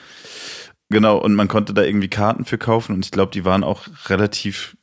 Genau, 0.88 1.18
und 1.18 1.34
man 1.34 1.48
konnte 1.48 1.74
da 1.74 1.82
irgendwie 1.82 2.06
Karten 2.06 2.44
für 2.44 2.58
kaufen 2.58 2.94
und 2.94 3.04
ich 3.04 3.10
glaube, 3.10 3.32
die 3.32 3.44
waren 3.44 3.64
auch 3.64 3.88
relativ 4.08 4.76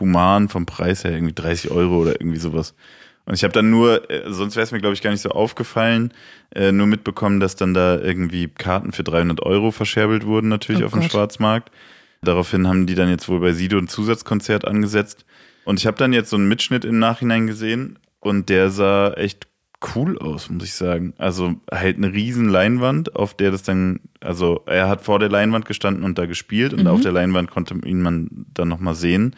human 0.00 0.48
vom 0.48 0.66
Preis 0.66 1.04
her, 1.04 1.12
irgendwie 1.12 1.34
30 1.34 1.70
Euro 1.70 1.96
oder 1.98 2.20
irgendwie 2.20 2.38
sowas. 2.38 2.74
Und 3.24 3.34
ich 3.34 3.44
habe 3.44 3.52
dann 3.52 3.70
nur, 3.70 4.10
äh, 4.10 4.32
sonst 4.32 4.56
wäre 4.56 4.64
es 4.64 4.72
mir, 4.72 4.80
glaube 4.80 4.94
ich, 4.94 5.02
gar 5.02 5.10
nicht 5.12 5.20
so 5.22 5.30
aufgefallen, 5.30 6.12
äh, 6.54 6.72
nur 6.72 6.86
mitbekommen, 6.88 7.38
dass 7.38 7.54
dann 7.54 7.72
da 7.72 7.98
irgendwie 8.00 8.48
Karten 8.48 8.92
für 8.92 9.04
300 9.04 9.40
Euro 9.42 9.70
verscherbelt 9.70 10.26
wurden, 10.26 10.48
natürlich 10.48 10.82
oh 10.82 10.86
auf 10.86 10.92
Gott. 10.92 11.02
dem 11.04 11.10
Schwarzmarkt. 11.10 11.70
Daraufhin 12.22 12.66
haben 12.68 12.86
die 12.86 12.94
dann 12.94 13.08
jetzt 13.08 13.28
wohl 13.28 13.40
bei 13.40 13.52
Sido 13.52 13.78
ein 13.78 13.88
Zusatzkonzert 13.88 14.66
angesetzt. 14.66 15.24
Und 15.64 15.78
ich 15.78 15.86
habe 15.86 15.96
dann 15.96 16.12
jetzt 16.12 16.30
so 16.30 16.36
einen 16.36 16.48
Mitschnitt 16.48 16.84
im 16.84 16.98
Nachhinein 16.98 17.46
gesehen 17.46 17.98
und 18.20 18.48
der 18.48 18.70
sah 18.70 19.12
echt 19.14 19.46
cool 19.94 20.18
aus, 20.18 20.48
muss 20.50 20.64
ich 20.64 20.74
sagen. 20.74 21.12
Also 21.18 21.54
halt 21.72 21.96
eine 21.96 22.12
riesen 22.12 22.48
Leinwand, 22.48 23.16
auf 23.16 23.34
der 23.34 23.50
das 23.52 23.62
dann, 23.64 24.00
also 24.20 24.62
er 24.66 24.88
hat 24.88 25.02
vor 25.02 25.18
der 25.18 25.28
Leinwand 25.28 25.64
gestanden 25.64 26.04
und 26.04 26.18
da 26.18 26.26
gespielt 26.26 26.72
und 26.72 26.82
Mhm. 26.82 26.86
auf 26.88 27.00
der 27.00 27.12
Leinwand 27.12 27.50
konnte 27.50 27.74
ihn 27.84 28.00
man 28.02 28.28
dann 28.54 28.68
nochmal 28.68 28.94
sehen. 28.94 29.34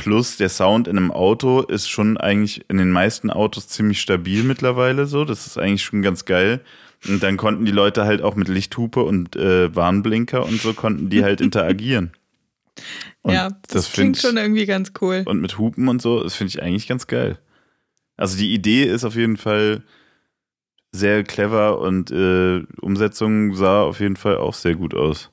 Plus 0.00 0.36
der 0.36 0.48
Sound 0.48 0.88
in 0.88 0.96
einem 0.96 1.10
Auto 1.10 1.60
ist 1.60 1.88
schon 1.88 2.16
eigentlich 2.16 2.64
in 2.68 2.78
den 2.78 2.90
meisten 2.90 3.30
Autos 3.30 3.68
ziemlich 3.68 4.00
stabil 4.00 4.42
mittlerweile 4.42 5.06
so. 5.06 5.24
Das 5.24 5.46
ist 5.46 5.58
eigentlich 5.58 5.82
schon 5.84 6.02
ganz 6.02 6.24
geil. 6.24 6.60
Und 7.06 7.22
dann 7.22 7.36
konnten 7.36 7.64
die 7.64 7.72
Leute 7.72 8.04
halt 8.04 8.22
auch 8.22 8.34
mit 8.34 8.48
Lichthupe 8.48 9.02
und 9.02 9.36
äh, 9.36 9.74
Warnblinker 9.74 10.44
und 10.44 10.60
so 10.60 10.72
konnten 10.74 11.10
die 11.10 11.22
halt 11.22 11.40
interagieren. 11.42 12.12
Und 13.22 13.34
ja, 13.34 13.50
das, 13.68 13.92
klingt 13.92 14.16
find- 14.16 14.26
schon 14.26 14.36
irgendwie 14.36 14.66
ganz 14.66 14.92
cool. 15.00 15.22
und 15.26 15.40
mit 15.40 15.58
Hupen 15.58 15.88
und 15.88 16.00
so, 16.00 16.22
das 16.22 16.34
finde 16.34 16.48
ich 16.48 16.62
eigentlich 16.62 16.88
ganz 16.88 17.06
geil. 17.06 17.38
Also 18.16 18.36
die 18.38 18.52
Idee 18.54 18.84
ist 18.84 19.04
auf 19.04 19.16
jeden 19.16 19.36
Fall 19.36 19.82
sehr 20.92 21.24
clever 21.24 21.78
und 21.78 22.10
äh, 22.10 22.62
Umsetzung 22.80 23.54
sah 23.54 23.82
auf 23.82 24.00
jeden 24.00 24.16
Fall 24.16 24.38
auch 24.38 24.54
sehr 24.54 24.74
gut 24.74 24.94
aus. 24.94 25.30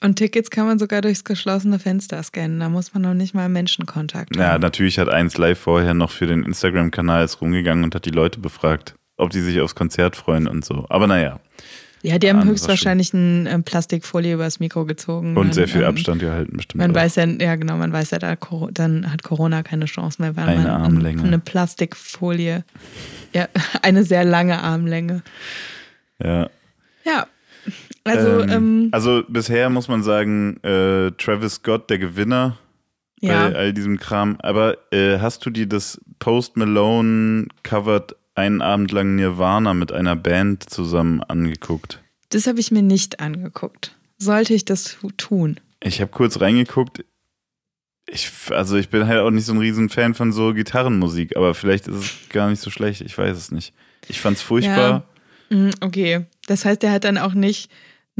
Und 0.00 0.16
Tickets 0.16 0.50
kann 0.50 0.66
man 0.66 0.78
sogar 0.78 1.00
durchs 1.00 1.22
geschlossene 1.22 1.78
Fenster 1.78 2.20
scannen. 2.22 2.58
Da 2.60 2.68
muss 2.68 2.92
man 2.94 3.02
noch 3.02 3.14
nicht 3.14 3.34
mal 3.34 3.48
Menschenkontakt 3.48 4.34
Ja, 4.36 4.52
haben. 4.52 4.60
natürlich 4.62 4.98
hat 4.98 5.08
eins 5.08 5.36
live 5.38 5.58
vorher 5.58 5.94
noch 5.94 6.10
für 6.10 6.26
den 6.26 6.42
Instagram-Kanal 6.44 7.24
ist 7.24 7.40
rumgegangen 7.40 7.84
und 7.84 7.94
hat 7.94 8.04
die 8.04 8.10
Leute 8.10 8.40
befragt, 8.40 8.94
ob 9.16 9.30
die 9.30 9.40
sich 9.40 9.60
aufs 9.60 9.74
Konzert 9.76 10.16
freuen 10.16 10.48
und 10.48 10.64
so. 10.64 10.86
Aber 10.88 11.06
naja, 11.06 11.38
Ja, 12.02 12.18
die 12.18 12.28
haben 12.28 12.42
höchstwahrscheinlich 12.44 13.14
eine 13.14 13.48
ähm, 13.48 13.62
Plastikfolie 13.62 14.34
übers 14.34 14.58
Mikro 14.58 14.86
gezogen. 14.86 15.36
und 15.36 15.44
Man, 15.46 15.52
sehr 15.52 15.68
viel 15.68 15.82
ähm, 15.82 15.88
Abstand 15.90 16.20
gehalten 16.20 16.56
bestimmt. 16.56 16.80
Man 16.82 16.90
auch. 16.90 16.94
weiß 16.96 17.14
ja, 17.16 17.26
ja 17.26 17.54
genau, 17.54 17.76
man 17.76 17.92
weiß 17.92 18.10
ja, 18.10 18.18
da, 18.18 18.34
dann 18.72 19.12
hat 19.12 19.22
Corona 19.22 19.62
keine 19.62 19.84
Chance 19.84 20.20
mehr, 20.20 20.34
weil 20.34 20.48
Eine 20.48 20.62
man 20.62 20.66
Armlänge. 20.82 21.22
eine 21.22 21.38
Plastikfolie, 21.38 22.64
ja, 23.32 23.46
eine 23.82 24.02
sehr 24.02 24.24
lange 24.24 24.58
Armlänge. 24.60 25.22
ja. 26.18 26.48
Ja, 27.04 27.26
also 28.04 28.40
ähm, 28.42 28.50
ähm, 28.50 28.88
also 28.92 29.22
bisher 29.28 29.70
muss 29.70 29.88
man 29.88 30.02
sagen, 30.02 30.58
äh, 30.62 31.10
Travis 31.12 31.54
Scott, 31.54 31.90
der 31.90 31.98
Gewinner 31.98 32.58
ja, 33.20 33.48
bei 33.48 33.56
all 33.56 33.72
diesem 33.72 33.98
Kram. 33.98 34.36
Aber 34.40 34.76
äh, 34.92 35.18
hast 35.18 35.46
du 35.46 35.50
dir 35.50 35.66
das 35.66 36.00
Post 36.18 36.56
Malone 36.56 37.46
covered 37.62 38.16
einen 38.34 38.62
Abend 38.62 38.92
lang 38.92 39.14
Nirvana 39.16 39.74
mit 39.74 39.92
einer 39.92 40.16
Band 40.16 40.68
zusammen 40.68 41.22
angeguckt? 41.22 42.02
das 42.30 42.46
habe 42.46 42.60
ich 42.60 42.70
mir 42.70 42.82
nicht 42.82 43.20
angeguckt. 43.20 43.94
Sollte 44.18 44.54
ich 44.54 44.64
das 44.64 44.96
tun? 45.18 45.60
Ich 45.82 46.00
habe 46.00 46.10
kurz 46.10 46.40
reingeguckt. 46.40 47.04
Ich, 48.08 48.30
also 48.50 48.76
ich 48.76 48.88
bin 48.88 49.06
halt 49.06 49.20
auch 49.20 49.30
nicht 49.30 49.44
so 49.44 49.52
ein 49.52 49.58
riesen 49.58 49.88
Fan 49.90 50.14
von 50.14 50.32
so 50.32 50.54
Gitarrenmusik, 50.54 51.36
aber 51.36 51.54
vielleicht 51.54 51.88
ist 51.88 51.96
es 51.96 52.14
gar 52.30 52.48
nicht 52.48 52.60
so 52.60 52.70
schlecht. 52.70 53.02
Ich 53.02 53.16
weiß 53.16 53.36
es 53.36 53.50
nicht. 53.50 53.74
Ich 54.08 54.20
fand's 54.20 54.42
furchtbar. 54.42 55.04
Mm, 55.50 55.70
Okay, 55.80 56.24
das 56.46 56.64
heißt, 56.64 56.82
er 56.84 56.92
hat 56.92 57.04
dann 57.04 57.18
auch 57.18 57.34
nicht 57.34 57.70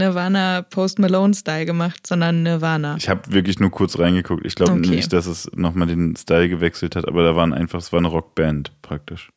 Nirvana 0.02 0.62
Post 0.62 0.98
Malone 0.98 1.32
Style 1.34 1.64
gemacht, 1.66 2.06
sondern 2.06 2.42
Nirvana. 2.42 2.96
Ich 2.98 3.08
habe 3.08 3.32
wirklich 3.32 3.60
nur 3.60 3.70
kurz 3.70 3.98
reingeguckt. 3.98 4.44
Ich 4.44 4.54
glaube 4.56 4.72
Okay. 4.72 4.90
nicht, 4.90 5.12
dass 5.12 5.26
es 5.26 5.50
nochmal 5.54 5.86
den 5.88 6.16
Style 6.16 6.48
gewechselt 6.48 6.96
hat, 6.96 7.06
aber 7.06 7.22
da 7.24 7.36
waren 7.36 7.52
einfach, 7.54 7.78
es 7.78 7.92
war 7.92 7.98
eine 7.98 8.08
Rockband 8.08 8.72
praktisch. 8.82 9.30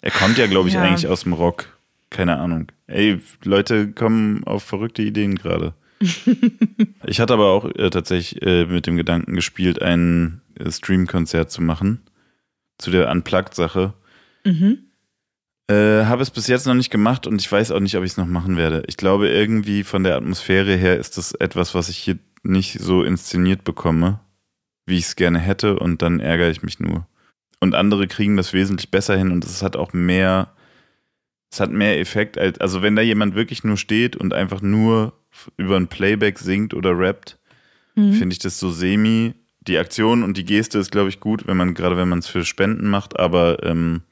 Er 0.00 0.10
kommt 0.12 0.38
ja, 0.38 0.46
glaube 0.46 0.68
ich, 0.68 0.74
Ja. 0.74 0.82
eigentlich 0.82 1.08
aus 1.08 1.24
dem 1.24 1.32
Rock. 1.32 1.76
Keine 2.10 2.38
Ahnung. 2.38 2.68
Ey, 2.86 3.20
Leute 3.44 3.92
kommen 3.92 4.44
auf 4.44 4.62
verrückte 4.62 5.02
Ideen 5.02 5.34
gerade. 5.34 5.74
ich 7.06 7.20
hatte 7.20 7.34
aber 7.34 7.50
auch 7.50 7.64
äh, 7.74 7.90
tatsächlich 7.90 8.40
äh, 8.42 8.64
mit 8.64 8.86
dem 8.86 8.96
Gedanken 8.96 9.34
gespielt, 9.34 9.82
ein 9.82 10.40
äh, 10.58 10.70
Stream-Konzert 10.70 11.50
zu 11.50 11.60
machen. 11.60 12.00
Zu 12.78 12.90
der 12.92 13.10
Unplugged-Sache. 13.10 13.92
Mhm. 14.44 14.78
Äh, 15.70 16.04
habe 16.06 16.22
es 16.22 16.30
bis 16.30 16.46
jetzt 16.46 16.66
noch 16.66 16.74
nicht 16.74 16.90
gemacht 16.90 17.26
und 17.26 17.40
ich 17.40 17.50
weiß 17.52 17.72
auch 17.72 17.80
nicht, 17.80 17.96
ob 17.96 18.04
ich 18.04 18.12
es 18.12 18.16
noch 18.16 18.26
machen 18.26 18.56
werde. 18.56 18.82
Ich 18.86 18.96
glaube, 18.96 19.28
irgendwie 19.28 19.84
von 19.84 20.02
der 20.02 20.16
Atmosphäre 20.16 20.74
her 20.76 20.96
ist 20.98 21.18
das 21.18 21.32
etwas, 21.32 21.74
was 21.74 21.88
ich 21.90 21.98
hier 21.98 22.18
nicht 22.42 22.80
so 22.80 23.02
inszeniert 23.02 23.64
bekomme, 23.64 24.20
wie 24.86 24.96
ich 24.96 25.04
es 25.04 25.16
gerne 25.16 25.38
hätte 25.38 25.78
und 25.78 26.00
dann 26.00 26.20
ärgere 26.20 26.50
ich 26.50 26.62
mich 26.62 26.80
nur. 26.80 27.06
Und 27.60 27.74
andere 27.74 28.06
kriegen 28.06 28.36
das 28.36 28.52
wesentlich 28.54 28.90
besser 28.90 29.16
hin 29.18 29.30
und 29.30 29.44
es 29.44 29.62
hat 29.62 29.76
auch 29.76 29.92
mehr, 29.92 30.54
es 31.52 31.60
hat 31.60 31.70
mehr 31.70 31.98
Effekt 32.00 32.38
als, 32.38 32.58
also 32.60 32.80
wenn 32.80 32.96
da 32.96 33.02
jemand 33.02 33.34
wirklich 33.34 33.62
nur 33.64 33.76
steht 33.76 34.16
und 34.16 34.32
einfach 34.32 34.62
nur 34.62 35.12
über 35.58 35.76
ein 35.76 35.88
Playback 35.88 36.38
singt 36.38 36.72
oder 36.74 36.98
rappt, 36.98 37.36
Mhm. 37.94 38.12
finde 38.12 38.32
ich 38.32 38.38
das 38.38 38.58
so 38.60 38.70
semi. 38.70 39.34
Die 39.66 39.76
Aktion 39.76 40.22
und 40.22 40.36
die 40.36 40.44
Geste 40.44 40.78
ist, 40.78 40.92
glaube 40.92 41.08
ich, 41.08 41.18
gut, 41.18 41.46
wenn 41.48 41.56
man, 41.56 41.74
gerade 41.74 41.96
wenn 41.96 42.08
man 42.08 42.20
es 42.20 42.28
für 42.28 42.44
Spenden 42.44 42.88
macht, 42.88 43.18
aber 43.18 43.62
ähm, 43.64 44.02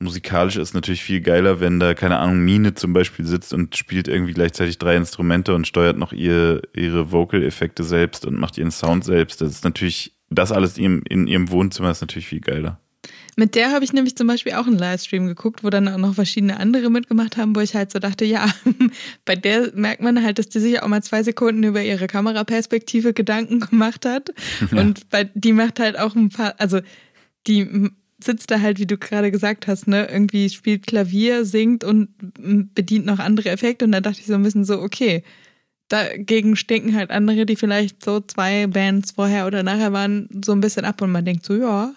musikalisch 0.00 0.56
ist 0.56 0.74
natürlich 0.74 1.02
viel 1.02 1.20
geiler, 1.20 1.60
wenn 1.60 1.78
da, 1.78 1.94
keine 1.94 2.18
Ahnung, 2.18 2.40
Mine 2.40 2.74
zum 2.74 2.92
Beispiel 2.92 3.24
sitzt 3.26 3.52
und 3.52 3.76
spielt 3.76 4.08
irgendwie 4.08 4.32
gleichzeitig 4.32 4.78
drei 4.78 4.96
Instrumente 4.96 5.54
und 5.54 5.66
steuert 5.66 5.98
noch 5.98 6.12
ihr, 6.12 6.62
ihre 6.74 7.12
Vocal-Effekte 7.12 7.84
selbst 7.84 8.24
und 8.24 8.38
macht 8.38 8.58
ihren 8.58 8.70
Sound 8.70 9.04
selbst. 9.04 9.40
Das 9.40 9.50
ist 9.50 9.64
natürlich, 9.64 10.14
das 10.30 10.52
alles 10.52 10.78
in 10.78 10.84
ihrem, 10.84 11.02
in 11.08 11.26
ihrem 11.26 11.50
Wohnzimmer 11.50 11.90
ist 11.90 12.00
natürlich 12.00 12.28
viel 12.28 12.40
geiler. 12.40 12.80
Mit 13.36 13.54
der 13.54 13.72
habe 13.72 13.84
ich 13.84 13.92
nämlich 13.92 14.16
zum 14.16 14.26
Beispiel 14.26 14.52
auch 14.54 14.66
einen 14.66 14.78
Livestream 14.78 15.26
geguckt, 15.26 15.62
wo 15.62 15.70
dann 15.70 15.88
auch 15.88 15.98
noch 15.98 16.14
verschiedene 16.14 16.58
andere 16.58 16.90
mitgemacht 16.90 17.36
haben, 17.36 17.54
wo 17.54 17.60
ich 17.60 17.74
halt 17.74 17.92
so 17.92 17.98
dachte, 17.98 18.24
ja, 18.24 18.46
bei 19.24 19.36
der 19.36 19.72
merkt 19.74 20.02
man 20.02 20.22
halt, 20.22 20.38
dass 20.38 20.48
die 20.48 20.60
sich 20.60 20.82
auch 20.82 20.88
mal 20.88 21.02
zwei 21.02 21.22
Sekunden 21.22 21.62
über 21.62 21.82
ihre 21.82 22.06
Kameraperspektive 22.06 23.12
Gedanken 23.12 23.60
gemacht 23.60 24.04
hat. 24.04 24.30
Und 24.72 25.08
bei, 25.10 25.24
die 25.34 25.52
macht 25.52 25.78
halt 25.78 25.98
auch 25.98 26.14
ein 26.14 26.30
paar, 26.30 26.54
also 26.58 26.80
die 27.46 27.90
sitzt 28.24 28.50
da 28.50 28.60
halt, 28.60 28.78
wie 28.78 28.86
du 28.86 28.96
gerade 28.96 29.30
gesagt 29.30 29.66
hast, 29.66 29.86
ne, 29.88 30.08
irgendwie 30.10 30.48
spielt 30.50 30.86
Klavier, 30.86 31.44
singt 31.44 31.84
und 31.84 32.08
m, 32.38 32.70
bedient 32.74 33.06
noch 33.06 33.18
andere 33.18 33.50
Effekte. 33.50 33.84
Und 33.84 33.92
da 33.92 34.00
dachte 34.00 34.20
ich 34.20 34.26
so 34.26 34.34
ein 34.34 34.42
bisschen 34.42 34.64
so, 34.64 34.80
okay, 34.80 35.22
dagegen 35.88 36.56
stinken 36.56 36.94
halt 36.96 37.10
andere, 37.10 37.46
die 37.46 37.56
vielleicht 37.56 38.04
so 38.04 38.20
zwei 38.20 38.66
Bands 38.66 39.12
vorher 39.12 39.46
oder 39.46 39.62
nachher 39.62 39.92
waren, 39.92 40.28
so 40.44 40.52
ein 40.52 40.60
bisschen 40.60 40.84
ab 40.84 41.02
und 41.02 41.10
man 41.10 41.24
denkt 41.24 41.44
so, 41.44 41.54
ja, 41.56 41.92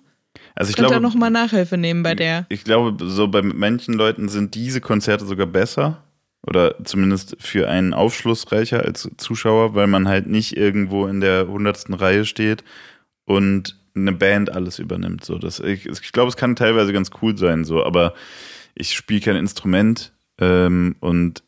Also 0.55 0.69
ich 0.71 0.75
könnte 0.75 0.89
glaube, 0.89 0.95
er 0.95 0.99
nochmal 0.99 1.29
Nachhilfe 1.29 1.77
nehmen 1.77 2.03
bei 2.03 2.15
der. 2.15 2.45
Ich 2.49 2.63
glaube, 2.63 3.05
so 3.07 3.27
bei 3.27 3.41
manchen 3.41 3.93
Leuten 3.93 4.29
sind 4.29 4.55
diese 4.55 4.81
Konzerte 4.81 5.25
sogar 5.25 5.47
besser 5.47 6.03
oder 6.45 6.83
zumindest 6.83 7.37
für 7.39 7.69
einen 7.69 7.93
aufschlussreicher 7.93 8.83
als 8.83 9.09
Zuschauer, 9.17 9.75
weil 9.75 9.87
man 9.87 10.07
halt 10.07 10.27
nicht 10.27 10.57
irgendwo 10.57 11.07
in 11.07 11.21
der 11.21 11.47
hundertsten 11.47 11.93
Reihe 11.93 12.25
steht 12.25 12.63
und 13.25 13.77
eine 13.95 14.11
Band 14.11 14.51
alles 14.51 14.79
übernimmt. 14.79 15.23
So, 15.23 15.37
das, 15.37 15.59
ich, 15.59 15.85
ich 15.85 16.11
glaube, 16.11 16.29
es 16.29 16.37
kann 16.37 16.55
teilweise 16.55 16.93
ganz 16.93 17.11
cool 17.21 17.37
sein, 17.37 17.65
so, 17.65 17.83
aber 17.83 18.13
ich 18.75 18.93
spiele 18.93 19.21
kein 19.21 19.35
Instrument 19.35 20.13
ähm, 20.39 20.95
und 20.99 21.43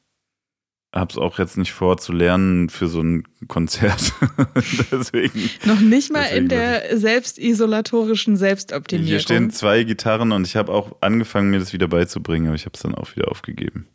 habe 0.93 1.12
es 1.12 1.18
auch 1.18 1.39
jetzt 1.39 1.58
nicht 1.58 1.74
vor 1.74 1.98
zu 1.98 2.14
lernen 2.14 2.70
für 2.70 2.88
so 2.88 3.02
ein 3.02 3.24
Konzert. 3.48 4.14
Deswegen. 4.91 5.50
Noch 5.66 5.82
nicht 5.82 6.12
mal 6.12 6.24
in 6.24 6.48
der 6.48 6.98
selbstisolatorischen 6.98 8.38
Selbstoptimierung. 8.38 9.10
Hier 9.10 9.20
stehen 9.20 9.50
zwei 9.50 9.84
Gitarren 9.84 10.32
und 10.32 10.48
ich 10.48 10.56
habe 10.56 10.72
auch 10.72 10.96
angefangen, 11.02 11.50
mir 11.50 11.60
das 11.60 11.74
wieder 11.74 11.89
beizubringen, 11.89 12.48
aber 12.48 12.56
ich 12.56 12.66
habe 12.66 12.76
es 12.76 12.82
dann 12.82 12.96
auch 12.96 13.14
wieder 13.16 13.30
aufgegeben. 13.30 13.88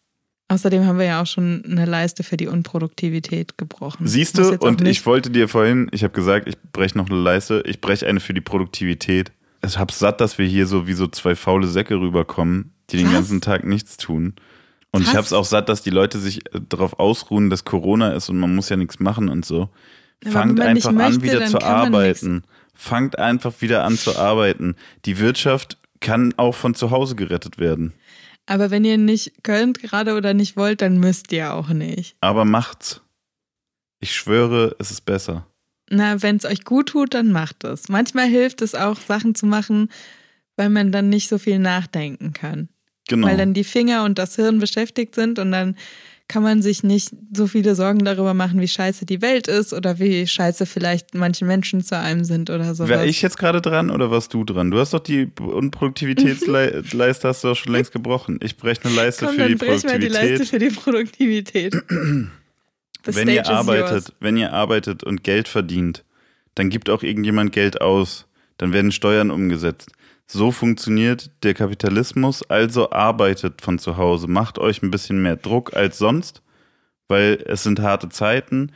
Außerdem 0.51 0.85
haben 0.85 0.99
wir 0.99 1.07
ja 1.07 1.23
auch 1.23 1.27
schon 1.27 1.63
eine 1.65 1.85
Leiste 1.85 2.25
für 2.25 2.37
die 2.37 2.49
Unproduktivität 2.49 3.57
gebrochen. 3.57 4.09
Siehst 4.09 4.37
du, 4.37 4.57
und 4.59 4.85
ich 4.85 5.07
wollte 5.07 5.31
dir 5.31 5.47
vorhin, 5.47 5.89
ich 5.93 6.03
habe 6.03 6.13
gesagt, 6.13 6.49
ich 6.49 6.57
breche 6.73 6.99
noch 6.99 7.09
eine 7.09 7.21
Leiste, 7.21 7.63
ich 7.67 7.81
breche 7.81 8.09
eine 8.09 8.19
für 8.19 8.35
die 8.35 8.41
Produktivität. 8.41 9.31
Ich 9.65 9.79
habe 9.79 9.93
satt, 9.93 10.21
dass 10.21 10.39
wir 10.39 10.47
hier 10.47 10.67
so 10.67 10.89
wie 10.89 10.95
so 10.95 11.07
zwei 11.07 11.37
faule 11.37 11.69
Säcke 11.69 11.95
rüberkommen, 11.95 12.73
die 12.91 12.97
den 12.97 13.07
Was? 13.07 13.13
ganzen 13.13 13.41
Tag 13.41 13.65
nichts 13.65 13.97
tun. 13.97 14.35
Und 14.91 15.03
ich 15.03 15.09
Was? 15.11 15.15
habe 15.15 15.25
es 15.27 15.33
auch 15.33 15.45
satt, 15.45 15.69
dass 15.69 15.83
die 15.83 15.91
Leute 15.91 16.19
sich 16.19 16.39
äh, 16.53 16.61
darauf 16.69 16.99
ausruhen, 16.99 17.49
dass 17.49 17.65
Corona 17.65 18.11
ist 18.11 18.29
und 18.29 18.41
man 18.41 18.53
muss 18.53 18.71
ja 18.71 18.77
nichts 18.77 18.99
machen 18.99 19.29
und 19.29 19.45
so. 19.45 19.69
Aber 20.25 20.33
Fangt 20.33 20.59
einfach 20.59 20.89
an, 20.89 20.97
möchte, 20.97 21.23
wieder 21.23 21.39
dann 21.39 21.49
zu 21.49 21.63
arbeiten. 21.63 22.43
Fangt 22.75 23.21
einfach 23.21 23.53
wieder 23.61 23.85
an 23.85 23.97
zu 23.97 24.19
arbeiten. 24.19 24.75
Die 25.05 25.21
Wirtschaft 25.21 25.79
kann 26.01 26.35
auch 26.39 26.57
von 26.57 26.75
zu 26.75 26.91
Hause 26.91 27.15
gerettet 27.15 27.61
werden. 27.61 27.93
Aber 28.47 28.71
wenn 28.71 28.85
ihr 28.85 28.99
nicht 28.99 29.45
könnt 29.45 29.81
gerade 29.81 30.17
oder 30.17 30.35
nicht 30.35 30.57
wollt, 30.57 30.83
dann 30.83 30.99
müsst 30.99 31.33
ihr 31.33 31.53
auch 31.55 31.69
nicht. 31.69 32.17
Aber 32.21 32.45
macht's. 32.45 33.01
Ich 34.01 34.15
schwöre, 34.15 34.75
es 34.79 34.91
ist 34.91 35.03
besser. 35.03 35.47
Na, 35.91 36.23
wenn 36.23 36.37
es 36.37 36.45
euch 36.45 36.65
gut 36.65 36.91
tut, 36.91 37.15
dann 37.15 37.33
macht 37.33 37.65
es. 37.65 37.89
Manchmal 37.89 38.27
hilft 38.27 38.63
es 38.63 38.75
auch, 38.75 38.99
Sachen 38.99 39.35
zu 39.35 39.47
machen, 39.47 39.91
weil 40.57 40.71
man 40.71 40.93
dann 40.93 41.09
nicht 41.09 41.29
so 41.29 41.39
viel 41.39 41.59
nachdenken 41.59 42.33
kann. 42.33 42.69
Genau. 43.09 43.27
Weil 43.27 43.37
dann 43.37 43.55
die 43.55 43.65
Finger 43.65 44.05
und 44.05 44.19
das 44.19 44.37
Hirn 44.37 44.61
beschäftigt 44.61 45.15
sind 45.15 45.39
und 45.39 45.51
dann 45.51 45.77
kann 46.31 46.45
man 46.45 46.63
sich 46.63 46.85
nicht 46.85 47.11
so 47.35 47.49
viele 47.49 47.75
Sorgen 47.75 48.05
darüber 48.05 48.35
machen, 48.35 48.61
wie 48.61 48.69
scheiße 48.69 49.05
die 49.05 49.21
Welt 49.21 49.49
ist 49.49 49.73
oder 49.73 49.99
wie 49.99 50.29
scheiße 50.29 50.65
vielleicht 50.65 51.13
manche 51.13 51.45
Menschen 51.45 51.83
zu 51.83 51.99
einem 51.99 52.23
sind 52.23 52.51
oder 52.51 52.73
sowas. 52.73 52.89
Wäre 52.89 53.07
ich 53.07 53.21
jetzt 53.21 53.37
gerade 53.37 53.61
dran 53.61 53.91
oder 53.91 54.13
warst 54.13 54.33
du 54.33 54.45
dran? 54.45 54.71
Du 54.71 54.79
hast 54.79 54.95
doch 54.95 55.01
die 55.01 55.29
Unproduktivitätsleiste 55.41 57.27
hast 57.27 57.43
du 57.43 57.49
doch 57.49 57.57
schon 57.57 57.73
längst 57.73 57.91
gebrochen. 57.91 58.39
Ich 58.45 58.57
breche 58.57 58.85
eine 58.85 58.95
Leiste 58.95 59.27
Komm, 59.27 59.35
für 59.35 59.49
die 59.49 59.57
dann 59.57 59.69
brech 59.69 59.83
mal 59.83 59.99
die 59.99 60.07
Produktivität. 60.07 60.39
Leiste 60.39 60.47
für 60.47 60.59
die 60.61 60.71
Produktivität. 60.71 61.83
Wenn 63.05 63.29
ihr 63.29 63.49
arbeitet, 63.49 63.91
yours. 63.91 64.13
wenn 64.21 64.37
ihr 64.37 64.53
arbeitet 64.53 65.03
und 65.03 65.25
Geld 65.25 65.49
verdient, 65.49 66.05
dann 66.55 66.69
gibt 66.69 66.91
auch 66.91 67.03
irgendjemand 67.03 67.51
Geld 67.51 67.81
aus. 67.81 68.27
Dann 68.59 68.73
werden 68.73 68.93
Steuern 68.93 69.31
umgesetzt. 69.31 69.91
So 70.33 70.53
funktioniert 70.53 71.33
der 71.43 71.55
Kapitalismus, 71.55 72.49
also 72.49 72.93
arbeitet 72.93 73.63
von 73.63 73.81
zu 73.81 73.97
Hause, 73.97 74.29
macht 74.29 74.61
euch 74.61 74.81
ein 74.81 74.93
bisschen 74.93 75.21
mehr 75.21 75.35
Druck 75.35 75.75
als 75.75 75.99
sonst, 75.99 76.41
weil 77.09 77.43
es 77.47 77.65
sind 77.65 77.81
harte 77.81 78.11
Zeiten. 78.11 78.71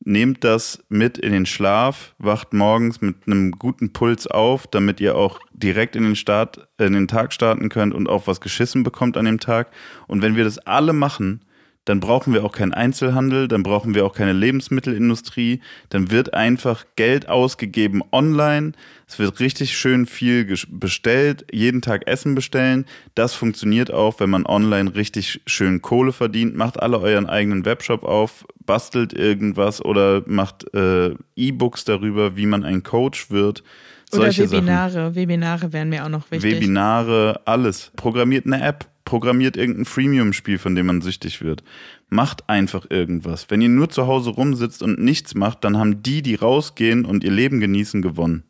Nehmt 0.00 0.42
das 0.42 0.82
mit 0.88 1.16
in 1.16 1.30
den 1.30 1.46
Schlaf, 1.46 2.16
wacht 2.18 2.52
morgens 2.52 3.02
mit 3.02 3.18
einem 3.28 3.52
guten 3.52 3.92
Puls 3.92 4.26
auf, 4.26 4.66
damit 4.66 5.00
ihr 5.00 5.14
auch 5.14 5.38
direkt 5.52 5.94
in 5.94 6.02
den, 6.02 6.16
Start, 6.16 6.66
in 6.76 6.94
den 6.94 7.06
Tag 7.06 7.32
starten 7.32 7.68
könnt 7.68 7.94
und 7.94 8.08
auch 8.08 8.26
was 8.26 8.40
geschissen 8.40 8.82
bekommt 8.82 9.16
an 9.16 9.26
dem 9.26 9.38
Tag. 9.38 9.70
Und 10.08 10.22
wenn 10.22 10.34
wir 10.34 10.42
das 10.42 10.58
alle 10.58 10.92
machen, 10.92 11.44
dann 11.86 12.00
brauchen 12.00 12.34
wir 12.34 12.44
auch 12.44 12.52
keinen 12.52 12.74
Einzelhandel, 12.74 13.48
dann 13.48 13.62
brauchen 13.62 13.94
wir 13.94 14.04
auch 14.04 14.12
keine 14.12 14.32
Lebensmittelindustrie, 14.32 15.60
dann 15.88 16.10
wird 16.10 16.34
einfach 16.34 16.84
Geld 16.96 17.28
ausgegeben 17.28 18.02
online, 18.12 18.72
es 19.06 19.20
wird 19.20 19.38
richtig 19.38 19.78
schön 19.78 20.06
viel 20.06 20.52
bestellt, 20.68 21.46
jeden 21.52 21.80
Tag 21.80 22.08
Essen 22.08 22.34
bestellen. 22.34 22.86
Das 23.14 23.34
funktioniert 23.34 23.92
auch, 23.92 24.18
wenn 24.18 24.28
man 24.28 24.46
online 24.46 24.96
richtig 24.96 25.40
schön 25.46 25.80
Kohle 25.80 26.12
verdient, 26.12 26.56
macht 26.56 26.82
alle 26.82 26.98
euren 26.98 27.26
eigenen 27.26 27.64
Webshop 27.64 28.02
auf, 28.02 28.44
bastelt 28.64 29.12
irgendwas 29.12 29.82
oder 29.82 30.24
macht 30.26 30.74
äh, 30.74 31.14
E-Books 31.36 31.84
darüber, 31.84 32.36
wie 32.36 32.46
man 32.46 32.64
ein 32.64 32.82
Coach 32.82 33.30
wird. 33.30 33.62
Solche 34.10 34.42
oder 34.42 34.52
Webinare, 34.52 34.90
Sachen. 34.90 35.14
Webinare 35.14 35.72
wären 35.72 35.88
mir 35.88 36.04
auch 36.04 36.08
noch 36.08 36.28
wichtig. 36.32 36.56
Webinare, 36.56 37.42
alles. 37.44 37.92
Programmiert 37.94 38.46
eine 38.46 38.60
App 38.60 38.86
programmiert 39.06 39.56
irgendein 39.56 39.86
Freemium-Spiel, 39.86 40.58
von 40.58 40.74
dem 40.74 40.84
man 40.86 41.00
süchtig 41.00 41.40
wird. 41.40 41.64
Macht 42.10 42.50
einfach 42.50 42.90
irgendwas. 42.90 43.46
Wenn 43.48 43.62
ihr 43.62 43.70
nur 43.70 43.88
zu 43.88 44.06
Hause 44.06 44.30
rumsitzt 44.30 44.82
und 44.82 44.98
nichts 44.98 45.34
macht, 45.34 45.64
dann 45.64 45.78
haben 45.78 46.02
die, 46.02 46.20
die 46.20 46.34
rausgehen 46.34 47.06
und 47.06 47.24
ihr 47.24 47.30
Leben 47.30 47.60
genießen, 47.60 48.02
gewonnen. 48.02 48.44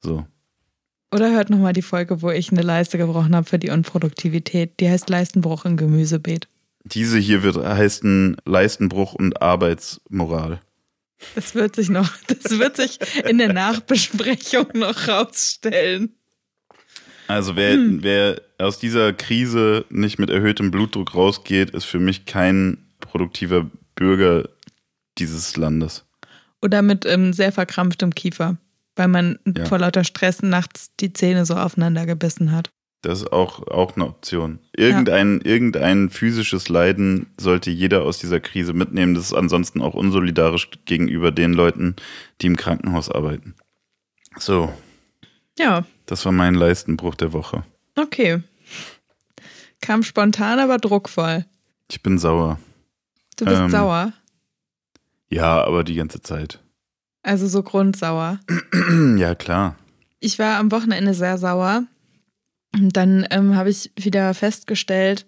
So. 0.00 0.24
Oder 1.10 1.32
hört 1.32 1.50
nochmal 1.50 1.72
die 1.72 1.82
Folge, 1.82 2.22
wo 2.22 2.30
ich 2.30 2.52
eine 2.52 2.62
Leiste 2.62 2.98
gebrochen 2.98 3.34
habe 3.34 3.48
für 3.48 3.58
die 3.58 3.70
Unproduktivität. 3.70 4.78
Die 4.78 4.88
heißt 4.88 5.10
Leistenbruch 5.10 5.64
im 5.64 5.76
Gemüsebeet. 5.76 6.46
Diese 6.84 7.18
hier 7.18 7.42
wird 7.42 7.56
heißen 7.56 8.36
Leistenbruch 8.44 9.14
und 9.14 9.42
Arbeitsmoral. 9.42 10.60
Das 11.34 11.54
wird 11.54 11.74
sich 11.74 11.88
noch, 11.88 12.10
das 12.28 12.58
wird 12.58 12.76
sich 12.76 12.98
in 13.24 13.38
der 13.38 13.52
Nachbesprechung 13.52 14.66
noch 14.74 15.08
rausstellen. 15.08 16.14
Also 17.26 17.56
wer, 17.56 17.72
hm. 17.72 18.02
wer 18.02 18.40
aus 18.58 18.78
dieser 18.78 19.12
Krise 19.12 19.84
nicht 19.88 20.18
mit 20.18 20.30
erhöhtem 20.30 20.70
Blutdruck 20.70 21.14
rausgeht, 21.14 21.70
ist 21.70 21.84
für 21.84 22.00
mich 22.00 22.26
kein 22.26 22.78
produktiver 23.00 23.70
Bürger 23.94 24.48
dieses 25.18 25.56
Landes. 25.56 26.04
Oder 26.60 26.82
mit 26.82 27.06
ähm, 27.06 27.32
sehr 27.32 27.52
verkrampftem 27.52 28.14
Kiefer, 28.14 28.56
weil 28.96 29.08
man 29.08 29.38
ja. 29.56 29.64
vor 29.64 29.78
lauter 29.78 30.04
Stress 30.04 30.42
nachts 30.42 30.90
die 30.98 31.12
Zähne 31.12 31.46
so 31.46 31.54
aufeinander 31.54 32.04
gebissen 32.04 32.52
hat. 32.52 32.70
Das 33.02 33.20
ist 33.20 33.32
auch, 33.32 33.68
auch 33.68 33.94
eine 33.94 34.06
Option. 34.06 34.58
Irgendein, 34.76 35.40
ja. 35.44 35.52
irgendein 35.52 36.10
physisches 36.10 36.68
Leiden 36.68 37.26
sollte 37.38 37.70
jeder 37.70 38.02
aus 38.02 38.18
dieser 38.18 38.40
Krise 38.40 38.72
mitnehmen. 38.72 39.14
Das 39.14 39.26
ist 39.26 39.34
ansonsten 39.34 39.80
auch 39.80 39.94
unsolidarisch 39.94 40.68
gegenüber 40.84 41.30
den 41.30 41.52
Leuten, 41.52 41.94
die 42.40 42.48
im 42.48 42.56
Krankenhaus 42.56 43.08
arbeiten. 43.08 43.54
So. 44.36 44.72
Ja, 45.56 45.84
das 46.06 46.24
war 46.24 46.32
mein 46.32 46.54
Leistenbruch 46.54 47.14
der 47.14 47.32
Woche. 47.32 47.64
Okay. 47.98 48.42
Kam 49.80 50.02
spontan, 50.02 50.58
aber 50.58 50.78
druckvoll. 50.78 51.44
Ich 51.90 52.02
bin 52.02 52.18
sauer. 52.18 52.58
Du 53.36 53.44
bist 53.44 53.60
ähm, 53.60 53.70
sauer? 53.70 54.12
Ja, 55.30 55.64
aber 55.64 55.84
die 55.84 55.94
ganze 55.94 56.20
Zeit. 56.20 56.60
Also 57.22 57.46
so 57.46 57.62
grundsauer. 57.62 58.40
ja, 59.16 59.34
klar. 59.34 59.76
Ich 60.20 60.38
war 60.38 60.58
am 60.58 60.70
Wochenende 60.70 61.14
sehr 61.14 61.38
sauer. 61.38 61.86
Und 62.74 62.96
dann 62.96 63.26
ähm, 63.30 63.56
habe 63.56 63.70
ich 63.70 63.92
wieder 63.96 64.34
festgestellt, 64.34 65.26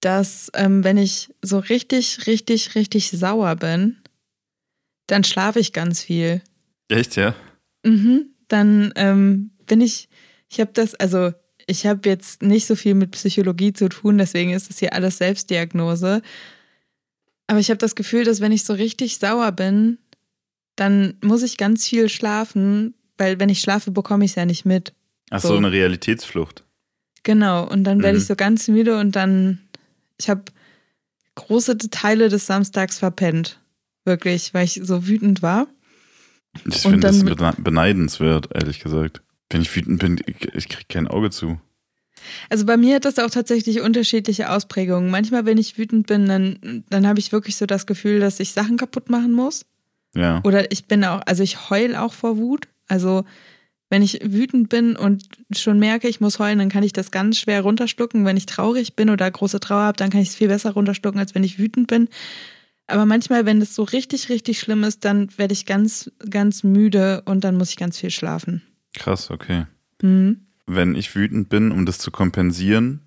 dass 0.00 0.50
ähm, 0.54 0.84
wenn 0.84 0.96
ich 0.96 1.34
so 1.42 1.58
richtig, 1.58 2.26
richtig, 2.26 2.74
richtig 2.74 3.10
sauer 3.10 3.56
bin, 3.56 3.98
dann 5.06 5.24
schlafe 5.24 5.60
ich 5.60 5.72
ganz 5.72 6.02
viel. 6.02 6.42
Echt, 6.88 7.16
ja? 7.16 7.34
Mhm. 7.84 8.26
Dann 8.48 8.92
ähm, 8.96 9.50
bin 9.66 9.80
ich, 9.80 10.08
ich 10.48 10.60
habe 10.60 10.70
das, 10.72 10.94
also 10.94 11.32
ich 11.66 11.86
habe 11.86 12.08
jetzt 12.08 12.42
nicht 12.42 12.66
so 12.66 12.76
viel 12.76 12.94
mit 12.94 13.12
Psychologie 13.12 13.72
zu 13.72 13.88
tun, 13.88 14.18
deswegen 14.18 14.52
ist 14.52 14.70
es 14.70 14.78
hier 14.78 14.92
alles 14.92 15.18
Selbstdiagnose. 15.18 16.22
Aber 17.46 17.58
ich 17.58 17.70
habe 17.70 17.78
das 17.78 17.94
Gefühl, 17.94 18.24
dass 18.24 18.40
wenn 18.40 18.52
ich 18.52 18.64
so 18.64 18.72
richtig 18.72 19.18
sauer 19.18 19.52
bin, 19.52 19.98
dann 20.76 21.14
muss 21.22 21.42
ich 21.42 21.56
ganz 21.56 21.86
viel 21.86 22.08
schlafen, 22.08 22.94
weil 23.18 23.38
wenn 23.38 23.48
ich 23.48 23.60
schlafe, 23.60 23.90
bekomme 23.90 24.24
ich 24.24 24.32
es 24.32 24.34
ja 24.36 24.46
nicht 24.46 24.64
mit. 24.64 24.94
Ach 25.30 25.40
so, 25.40 25.48
so 25.48 25.56
eine 25.56 25.72
Realitätsflucht. 25.72 26.64
Genau, 27.22 27.68
und 27.68 27.84
dann 27.84 28.02
werde 28.02 28.16
mhm. 28.16 28.22
ich 28.22 28.26
so 28.26 28.36
ganz 28.36 28.68
müde 28.68 28.98
und 28.98 29.14
dann, 29.14 29.60
ich 30.18 30.28
habe 30.28 30.44
große 31.34 31.78
Teile 31.78 32.28
des 32.28 32.46
Samstags 32.46 32.98
verpennt. 32.98 33.60
Wirklich, 34.04 34.52
weil 34.52 34.64
ich 34.64 34.80
so 34.82 35.06
wütend 35.06 35.42
war. 35.42 35.68
Ich 36.66 36.78
finde 36.78 37.00
das 37.00 37.22
beneidenswert, 37.22 38.48
ehrlich 38.52 38.80
gesagt. 38.80 39.22
Wenn 39.52 39.62
ich 39.62 39.74
wütend 39.74 40.00
bin, 40.00 40.20
ich 40.54 40.68
kriege 40.68 40.86
kein 40.88 41.08
Auge 41.08 41.30
zu. 41.30 41.58
Also 42.48 42.66
bei 42.66 42.76
mir 42.76 42.96
hat 42.96 43.04
das 43.04 43.18
auch 43.18 43.30
tatsächlich 43.30 43.80
unterschiedliche 43.80 44.50
Ausprägungen. 44.50 45.10
Manchmal, 45.10 45.44
wenn 45.44 45.58
ich 45.58 45.78
wütend 45.78 46.06
bin, 46.06 46.26
dann, 46.26 46.84
dann 46.88 47.06
habe 47.06 47.18
ich 47.18 47.32
wirklich 47.32 47.56
so 47.56 47.66
das 47.66 47.86
Gefühl, 47.86 48.20
dass 48.20 48.40
ich 48.40 48.52
Sachen 48.52 48.76
kaputt 48.76 49.10
machen 49.10 49.32
muss. 49.32 49.64
Ja. 50.14 50.40
Oder 50.44 50.70
ich 50.72 50.86
bin 50.86 51.04
auch, 51.04 51.22
also 51.26 51.42
ich 51.42 51.70
heul 51.70 51.96
auch 51.96 52.12
vor 52.12 52.36
Wut. 52.36 52.68
Also 52.88 53.24
wenn 53.88 54.02
ich 54.02 54.20
wütend 54.24 54.68
bin 54.68 54.96
und 54.96 55.24
schon 55.54 55.78
merke, 55.78 56.08
ich 56.08 56.20
muss 56.20 56.38
heulen, 56.38 56.58
dann 56.58 56.68
kann 56.68 56.82
ich 56.82 56.92
das 56.92 57.10
ganz 57.10 57.38
schwer 57.38 57.62
runterschlucken. 57.62 58.24
Wenn 58.24 58.36
ich 58.36 58.46
traurig 58.46 58.94
bin 58.94 59.10
oder 59.10 59.30
große 59.30 59.60
Trauer 59.60 59.82
habe, 59.82 59.98
dann 59.98 60.10
kann 60.10 60.20
ich 60.22 60.28
es 60.30 60.34
viel 60.34 60.48
besser 60.48 60.72
runterschlucken, 60.72 61.20
als 61.20 61.34
wenn 61.34 61.44
ich 61.44 61.58
wütend 61.58 61.88
bin. 61.88 62.08
Aber 62.86 63.06
manchmal, 63.06 63.46
wenn 63.46 63.60
es 63.60 63.74
so 63.74 63.82
richtig, 63.82 64.28
richtig 64.28 64.60
schlimm 64.60 64.84
ist, 64.84 65.04
dann 65.04 65.28
werde 65.38 65.52
ich 65.52 65.66
ganz, 65.66 66.10
ganz 66.28 66.62
müde 66.62 67.22
und 67.26 67.44
dann 67.44 67.56
muss 67.56 67.70
ich 67.70 67.76
ganz 67.76 67.98
viel 67.98 68.10
schlafen. 68.10 68.62
Krass, 68.94 69.30
okay. 69.30 69.66
Mhm. 70.00 70.46
Wenn 70.66 70.94
ich 70.94 71.14
wütend 71.14 71.48
bin, 71.48 71.72
um 71.72 71.86
das 71.86 71.98
zu 71.98 72.10
kompensieren, 72.10 73.00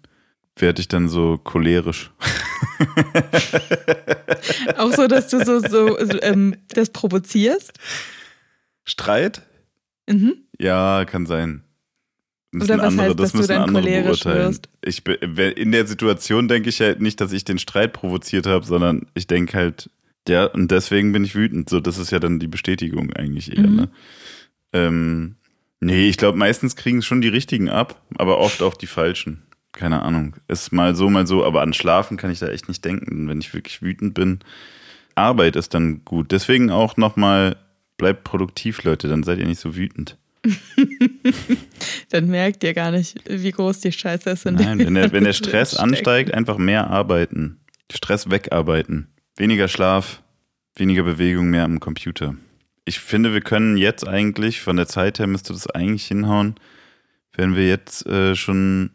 werde 0.58 0.82
ich 0.82 0.88
dann 0.88 1.10
so 1.10 1.38
cholerisch. 1.38 2.12
Auch 4.78 4.92
so, 4.94 5.08
dass 5.08 5.30
du 5.30 5.44
so, 5.44 5.60
so 5.60 5.98
ähm, 6.22 6.56
das 6.70 6.90
provozierst? 6.90 7.74
Streit? 8.84 9.42
Mhm. 10.10 10.36
Ja, 10.60 11.06
kann 11.06 11.26
sein. 11.26 11.64
Das 12.52 12.70
Oder 12.70 12.78
was 12.78 12.86
andere, 12.86 13.08
heißt, 13.08 13.20
das 13.20 13.32
dass 13.34 13.42
du 13.42 13.48
dann 13.48 13.74
cholerisch 13.74 14.26
wirst? 14.26 14.70
Ich, 14.82 15.06
in 15.06 15.72
der 15.72 15.88
Situation 15.88 16.48
denke 16.48 16.70
ich 16.70 16.80
halt 16.80 17.02
nicht, 17.02 17.20
dass 17.20 17.34
ich 17.34 17.44
den 17.44 17.60
Streit 17.60 17.92
provoziert 17.92 18.48
habe, 18.48 18.66
sondern 18.66 19.08
ich 19.14 19.28
denke 19.28 19.58
halt, 19.58 19.90
ja, 20.28 20.46
und 20.46 20.72
deswegen 20.72 21.12
bin 21.12 21.24
ich 21.26 21.36
wütend. 21.36 21.70
So, 21.70 21.80
das 21.80 21.98
ist 21.98 22.12
ja 22.12 22.20
dann 22.20 22.40
die 22.40 22.48
Bestätigung 22.48 23.12
eigentlich 23.14 23.56
eher, 23.56 23.68
mhm. 23.68 23.76
ne? 23.76 23.90
Ähm, 24.74 25.36
Nee, 25.86 26.10
ich 26.10 26.18
glaube, 26.18 26.36
meistens 26.36 26.76
kriegen 26.76 26.98
es 26.98 27.06
schon 27.06 27.22
die 27.22 27.28
richtigen 27.28 27.70
ab, 27.70 28.02
aber 28.18 28.40
oft 28.40 28.64
auch 28.64 28.74
die 28.74 28.88
falschen. 28.88 29.44
Keine 29.72 30.02
Ahnung. 30.02 30.36
Ist 30.48 30.74
mal 30.74 30.96
so, 30.96 31.12
mal 31.12 31.28
so, 31.28 31.46
aber 31.46 31.62
an 31.62 31.74
Schlafen 31.74 32.18
kann 32.18 32.32
ich 32.32 32.40
da 32.40 32.48
echt 32.48 32.68
nicht 32.68 32.84
denken, 32.84 33.28
wenn 33.28 33.40
ich 33.40 33.54
wirklich 33.54 33.84
wütend 33.84 34.16
bin. 34.16 34.40
Arbeit 35.14 35.56
ist 35.56 35.76
dann 35.76 36.04
gut. 36.04 36.32
Deswegen 36.32 36.72
auch 36.72 36.98
nochmal, 36.98 37.58
bleibt 37.98 38.24
produktiv, 38.24 38.84
Leute, 38.84 39.08
dann 39.08 39.22
seid 39.22 39.38
ihr 39.38 39.46
nicht 39.46 39.60
so 39.60 39.76
wütend. 39.76 40.18
dann 42.10 42.30
merkt 42.30 42.64
ihr 42.64 42.74
gar 42.74 42.90
nicht, 42.90 43.20
wie 43.30 43.52
groß 43.52 43.82
die 43.82 43.92
Scheiße 43.92 44.32
ist. 44.32 44.48
In 44.48 44.56
Nein, 44.56 44.80
wenn 44.80 44.96
der, 44.96 45.12
wenn 45.12 45.24
der 45.24 45.34
Stress 45.34 45.76
ansteigt, 45.76 46.34
einfach 46.34 46.58
mehr 46.58 46.90
arbeiten. 46.90 47.60
Stress 47.94 48.32
wegarbeiten. 48.32 49.10
Weniger 49.36 49.68
Schlaf, 49.68 50.24
weniger 50.76 51.04
Bewegung, 51.04 51.52
mehr 51.52 51.64
am 51.64 51.80
Computer 51.80 52.36
ich 52.86 53.00
finde, 53.00 53.34
wir 53.34 53.42
können 53.42 53.78
jetzt 53.78 54.08
eigentlich, 54.08 54.62
von 54.62 54.78
der 54.78 54.88
Zeit 54.88 55.20
her 55.20 55.28
müsste 55.28 55.54
das 55.54 55.68
eigentlich 55.68 56.06
hinhauen, 56.06 56.56
wenn 57.34 57.56
wir 57.56 57.68
jetzt 57.68 58.06
äh, 58.06 58.36
schon 58.36 58.92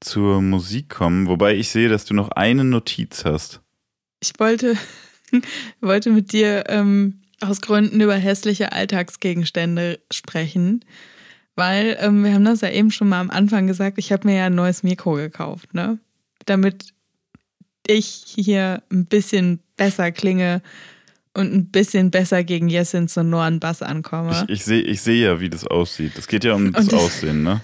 zur 0.00 0.42
Musik 0.42 0.90
kommen. 0.90 1.26
Wobei 1.26 1.56
ich 1.56 1.70
sehe, 1.70 1.88
dass 1.88 2.04
du 2.04 2.14
noch 2.14 2.28
eine 2.28 2.62
Notiz 2.62 3.24
hast. 3.24 3.60
Ich 4.20 4.32
wollte, 4.38 4.76
wollte 5.80 6.10
mit 6.10 6.32
dir 6.32 6.64
ähm, 6.68 7.22
aus 7.40 7.62
Gründen 7.62 8.00
über 8.00 8.14
hässliche 8.14 8.72
Alltagsgegenstände 8.72 9.98
sprechen, 10.12 10.84
weil 11.54 11.96
ähm, 12.00 12.22
wir 12.22 12.34
haben 12.34 12.44
das 12.44 12.60
ja 12.60 12.70
eben 12.70 12.90
schon 12.90 13.08
mal 13.08 13.20
am 13.20 13.30
Anfang 13.30 13.66
gesagt, 13.66 13.96
ich 13.96 14.12
habe 14.12 14.28
mir 14.28 14.36
ja 14.36 14.46
ein 14.46 14.54
neues 14.54 14.82
Mikro 14.82 15.14
gekauft, 15.14 15.72
ne? 15.72 15.98
Damit 16.44 16.92
ich 17.86 18.24
hier 18.26 18.82
ein 18.90 19.06
bisschen 19.06 19.60
besser 19.76 20.12
klinge 20.12 20.60
und 21.36 21.52
ein 21.52 21.70
bisschen 21.70 22.10
besser 22.10 22.42
gegen 22.44 22.68
Jessin 22.68 23.08
sonoren 23.08 23.60
Bass 23.60 23.82
ankomme. 23.82 24.46
Ich, 24.48 24.54
ich 24.54 24.64
sehe 24.64 24.82
ich 24.82 25.02
seh 25.02 25.22
ja, 25.22 25.38
wie 25.38 25.50
das 25.50 25.66
aussieht. 25.66 26.12
Es 26.16 26.26
geht 26.26 26.44
ja 26.44 26.54
um 26.54 26.72
das, 26.72 26.86
das 26.86 27.00
Aussehen, 27.00 27.42
ne? 27.42 27.60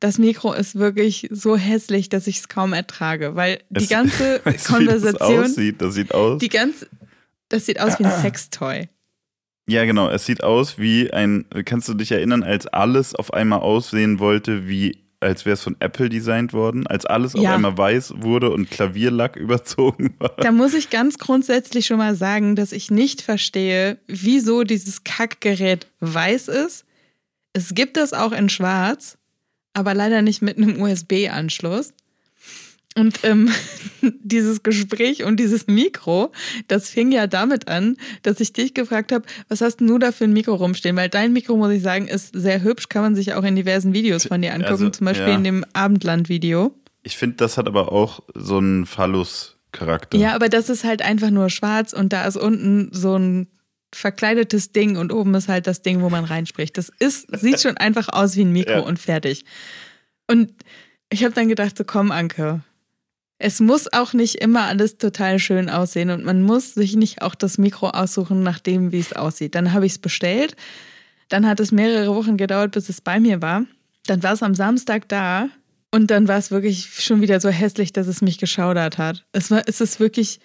Das 0.00 0.16
Mikro 0.16 0.54
ist 0.54 0.76
wirklich 0.76 1.28
so 1.30 1.56
hässlich, 1.56 2.08
dass 2.08 2.26
ich 2.26 2.38
es 2.38 2.48
kaum 2.48 2.72
ertrage, 2.72 3.36
weil 3.36 3.60
die 3.68 3.86
ganze 3.88 4.40
weißt, 4.44 4.66
Konversation. 4.66 5.30
Wie 5.30 5.36
das 5.36 5.50
aussieht, 5.50 5.82
das 5.82 5.94
sieht 5.94 6.14
aus. 6.14 6.38
Die 6.38 6.48
ganze, 6.48 6.88
das 7.50 7.66
sieht 7.66 7.80
aus 7.80 7.98
wie 7.98 8.04
ein 8.04 8.10
Sextoy. 8.22 8.88
Ja, 9.68 9.84
genau. 9.84 10.08
Es 10.08 10.24
sieht 10.24 10.42
aus 10.42 10.78
wie 10.78 11.12
ein. 11.12 11.44
Kannst 11.66 11.88
du 11.88 11.94
dich 11.94 12.10
erinnern, 12.10 12.42
als 12.42 12.66
alles 12.66 13.14
auf 13.14 13.34
einmal 13.34 13.60
aussehen 13.60 14.18
wollte, 14.18 14.66
wie 14.66 14.99
als 15.20 15.44
wäre 15.44 15.54
es 15.54 15.62
von 15.62 15.76
Apple 15.80 16.08
designt 16.08 16.52
worden, 16.52 16.86
als 16.86 17.04
alles 17.06 17.34
ja. 17.34 17.40
auf 17.40 17.56
einmal 17.56 17.76
weiß 17.76 18.14
wurde 18.16 18.50
und 18.50 18.70
Klavierlack 18.70 19.36
überzogen 19.36 20.14
war. 20.18 20.34
Da 20.38 20.50
muss 20.50 20.74
ich 20.74 20.90
ganz 20.90 21.18
grundsätzlich 21.18 21.86
schon 21.86 21.98
mal 21.98 22.14
sagen, 22.14 22.56
dass 22.56 22.72
ich 22.72 22.90
nicht 22.90 23.20
verstehe, 23.20 23.98
wieso 24.06 24.64
dieses 24.64 25.04
Kackgerät 25.04 25.86
weiß 26.00 26.48
ist. 26.48 26.84
Es 27.52 27.74
gibt 27.74 27.96
es 27.96 28.12
auch 28.12 28.32
in 28.32 28.48
Schwarz, 28.48 29.18
aber 29.74 29.94
leider 29.94 30.22
nicht 30.22 30.40
mit 30.42 30.56
einem 30.56 30.80
USB-Anschluss. 30.80 31.92
Und 32.96 33.20
ähm, 33.22 33.50
dieses 34.02 34.62
Gespräch 34.62 35.22
und 35.22 35.38
dieses 35.38 35.66
Mikro, 35.68 36.32
das 36.66 36.90
fing 36.90 37.12
ja 37.12 37.26
damit 37.26 37.68
an, 37.68 37.96
dass 38.22 38.40
ich 38.40 38.52
dich 38.52 38.74
gefragt 38.74 39.12
habe, 39.12 39.24
was 39.48 39.60
hast 39.60 39.76
du 39.76 39.98
da 39.98 40.10
für 40.10 40.24
ein 40.24 40.32
Mikro 40.32 40.54
rumstehen? 40.54 40.96
Weil 40.96 41.08
dein 41.08 41.32
Mikro, 41.32 41.56
muss 41.56 41.70
ich 41.70 41.82
sagen, 41.82 42.08
ist 42.08 42.32
sehr 42.34 42.62
hübsch, 42.62 42.88
kann 42.88 43.02
man 43.02 43.14
sich 43.14 43.34
auch 43.34 43.44
in 43.44 43.54
diversen 43.54 43.92
Videos 43.92 44.26
von 44.26 44.42
dir 44.42 44.52
angucken, 44.52 44.72
also, 44.72 44.90
zum 44.90 45.04
Beispiel 45.04 45.28
ja. 45.28 45.34
in 45.34 45.44
dem 45.44 45.64
Abendland-Video. 45.72 46.74
Ich 47.02 47.16
finde, 47.16 47.36
das 47.36 47.56
hat 47.56 47.68
aber 47.68 47.92
auch 47.92 48.20
so 48.34 48.58
einen 48.58 48.86
Phallus-Charakter. 48.86 50.18
Ja, 50.18 50.34
aber 50.34 50.48
das 50.48 50.68
ist 50.68 50.84
halt 50.84 51.00
einfach 51.00 51.30
nur 51.30 51.48
schwarz 51.48 51.92
und 51.92 52.12
da 52.12 52.26
ist 52.26 52.36
unten 52.36 52.90
so 52.92 53.16
ein 53.16 53.46
verkleidetes 53.92 54.72
Ding 54.72 54.96
und 54.96 55.12
oben 55.12 55.34
ist 55.34 55.48
halt 55.48 55.66
das 55.66 55.82
Ding, 55.82 56.02
wo 56.02 56.10
man 56.10 56.24
reinspricht. 56.24 56.76
Das 56.76 56.90
ist, 56.98 57.28
sieht 57.40 57.60
schon 57.60 57.76
einfach 57.76 58.08
aus 58.08 58.36
wie 58.36 58.42
ein 58.42 58.52
Mikro 58.52 58.72
ja. 58.72 58.80
und 58.80 58.98
fertig. 58.98 59.44
Und 60.26 60.52
ich 61.08 61.24
habe 61.24 61.34
dann 61.34 61.48
gedacht, 61.48 61.76
so 61.76 61.84
komm, 61.84 62.12
Anke, 62.12 62.62
es 63.42 63.58
muss 63.58 63.90
auch 63.90 64.12
nicht 64.12 64.36
immer 64.36 64.64
alles 64.64 64.98
total 64.98 65.38
schön 65.38 65.70
aussehen 65.70 66.10
und 66.10 66.24
man 66.24 66.42
muss 66.42 66.74
sich 66.74 66.94
nicht 66.94 67.22
auch 67.22 67.34
das 67.34 67.56
Mikro 67.56 67.88
aussuchen, 67.88 68.42
nach 68.42 68.58
dem, 68.58 68.92
wie 68.92 69.00
es 69.00 69.14
aussieht. 69.14 69.54
Dann 69.54 69.72
habe 69.72 69.86
ich 69.86 69.92
es 69.92 69.98
bestellt. 69.98 70.56
Dann 71.30 71.46
hat 71.46 71.58
es 71.58 71.72
mehrere 71.72 72.14
Wochen 72.14 72.36
gedauert, 72.36 72.72
bis 72.72 72.90
es 72.90 73.00
bei 73.00 73.18
mir 73.18 73.40
war. 73.40 73.64
Dann 74.04 74.22
war 74.22 74.34
es 74.34 74.42
am 74.42 74.54
Samstag 74.54 75.08
da 75.08 75.48
und 75.90 76.10
dann 76.10 76.28
war 76.28 76.36
es 76.36 76.50
wirklich 76.50 77.02
schon 77.02 77.22
wieder 77.22 77.40
so 77.40 77.48
hässlich, 77.48 77.94
dass 77.94 78.08
es 78.08 78.20
mich 78.20 78.36
geschaudert 78.36 78.98
hat. 78.98 79.24
Es 79.32 79.50
war, 79.50 79.62
es 79.66 79.80
ist 79.80 80.00
wirklich, 80.00 80.38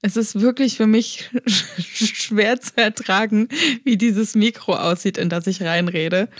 es 0.00 0.16
ist 0.16 0.40
wirklich 0.40 0.78
für 0.78 0.86
mich 0.86 1.28
schwer 1.76 2.58
zu 2.62 2.72
ertragen, 2.76 3.48
wie 3.84 3.98
dieses 3.98 4.34
Mikro 4.34 4.74
aussieht, 4.76 5.18
in 5.18 5.28
das 5.28 5.46
ich 5.46 5.62
reinrede. 5.62 6.30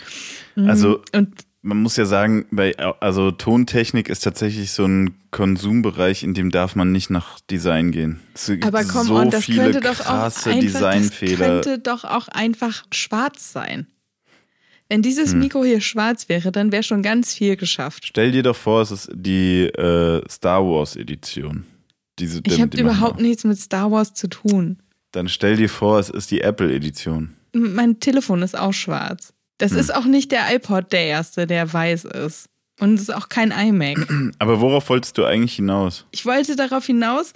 Also 0.55 1.03
und 1.13 1.29
man 1.63 1.81
muss 1.81 1.95
ja 1.95 2.05
sagen, 2.05 2.45
bei, 2.51 2.77
also 2.77 3.31
Tontechnik 3.31 4.09
ist 4.09 4.19
tatsächlich 4.19 4.71
so 4.71 4.85
ein 4.85 5.15
Konsumbereich, 5.31 6.23
in 6.23 6.33
dem 6.33 6.51
darf 6.51 6.75
man 6.75 6.91
nicht 6.91 7.09
nach 7.09 7.39
Design 7.39 7.91
gehen. 7.91 8.19
Es 8.33 8.47
gibt 8.47 8.65
Aber 8.65 8.83
komm, 8.83 9.07
so 9.07 9.23
das 9.23 9.45
viele 9.45 9.71
könnte 9.71 9.79
doch 9.79 9.99
krasse 9.99 10.49
auch 10.49 10.53
einfach, 10.53 10.61
Designfehler. 10.61 11.37
Das 11.37 11.65
könnte 11.65 11.79
doch 11.79 12.03
auch 12.03 12.27
einfach 12.27 12.83
schwarz 12.91 13.53
sein. 13.53 13.87
Wenn 14.89 15.01
dieses 15.01 15.31
hm. 15.31 15.39
Mikro 15.39 15.63
hier 15.63 15.79
schwarz 15.79 16.27
wäre, 16.27 16.51
dann 16.51 16.73
wäre 16.73 16.83
schon 16.83 17.01
ganz 17.01 17.33
viel 17.33 17.55
geschafft. 17.55 18.05
Stell 18.05 18.33
dir 18.33 18.43
doch 18.43 18.57
vor, 18.57 18.81
es 18.81 18.91
ist 18.91 19.09
die 19.13 19.63
äh, 19.63 20.21
Star 20.29 20.63
Wars 20.65 20.97
Edition. 20.97 21.63
Diese, 22.19 22.41
ich 22.45 22.61
habe 22.61 22.77
überhaupt 22.77 23.21
nichts 23.21 23.45
mit 23.45 23.57
Star 23.57 23.89
Wars 23.89 24.13
zu 24.13 24.27
tun. 24.27 24.79
Dann 25.13 25.29
stell 25.29 25.55
dir 25.55 25.69
vor, 25.69 25.97
es 25.99 26.09
ist 26.09 26.29
die 26.29 26.41
Apple 26.41 26.75
Edition. 26.75 27.33
Mein 27.53 28.01
Telefon 28.01 28.41
ist 28.41 28.59
auch 28.59 28.73
schwarz. 28.73 29.33
Das 29.57 29.71
hm. 29.71 29.79
ist 29.79 29.95
auch 29.95 30.05
nicht 30.05 30.31
der 30.31 30.53
iPod 30.55 30.91
der 30.91 31.05
erste, 31.05 31.47
der 31.47 31.71
weiß 31.71 32.05
ist. 32.05 32.49
Und 32.79 32.95
es 32.95 33.01
ist 33.03 33.13
auch 33.13 33.29
kein 33.29 33.51
iMac. 33.51 34.07
Aber 34.39 34.61
worauf 34.61 34.89
wolltest 34.89 35.17
du 35.17 35.25
eigentlich 35.25 35.55
hinaus? 35.55 36.05
Ich 36.11 36.25
wollte 36.25 36.55
darauf 36.55 36.85
hinaus, 36.85 37.33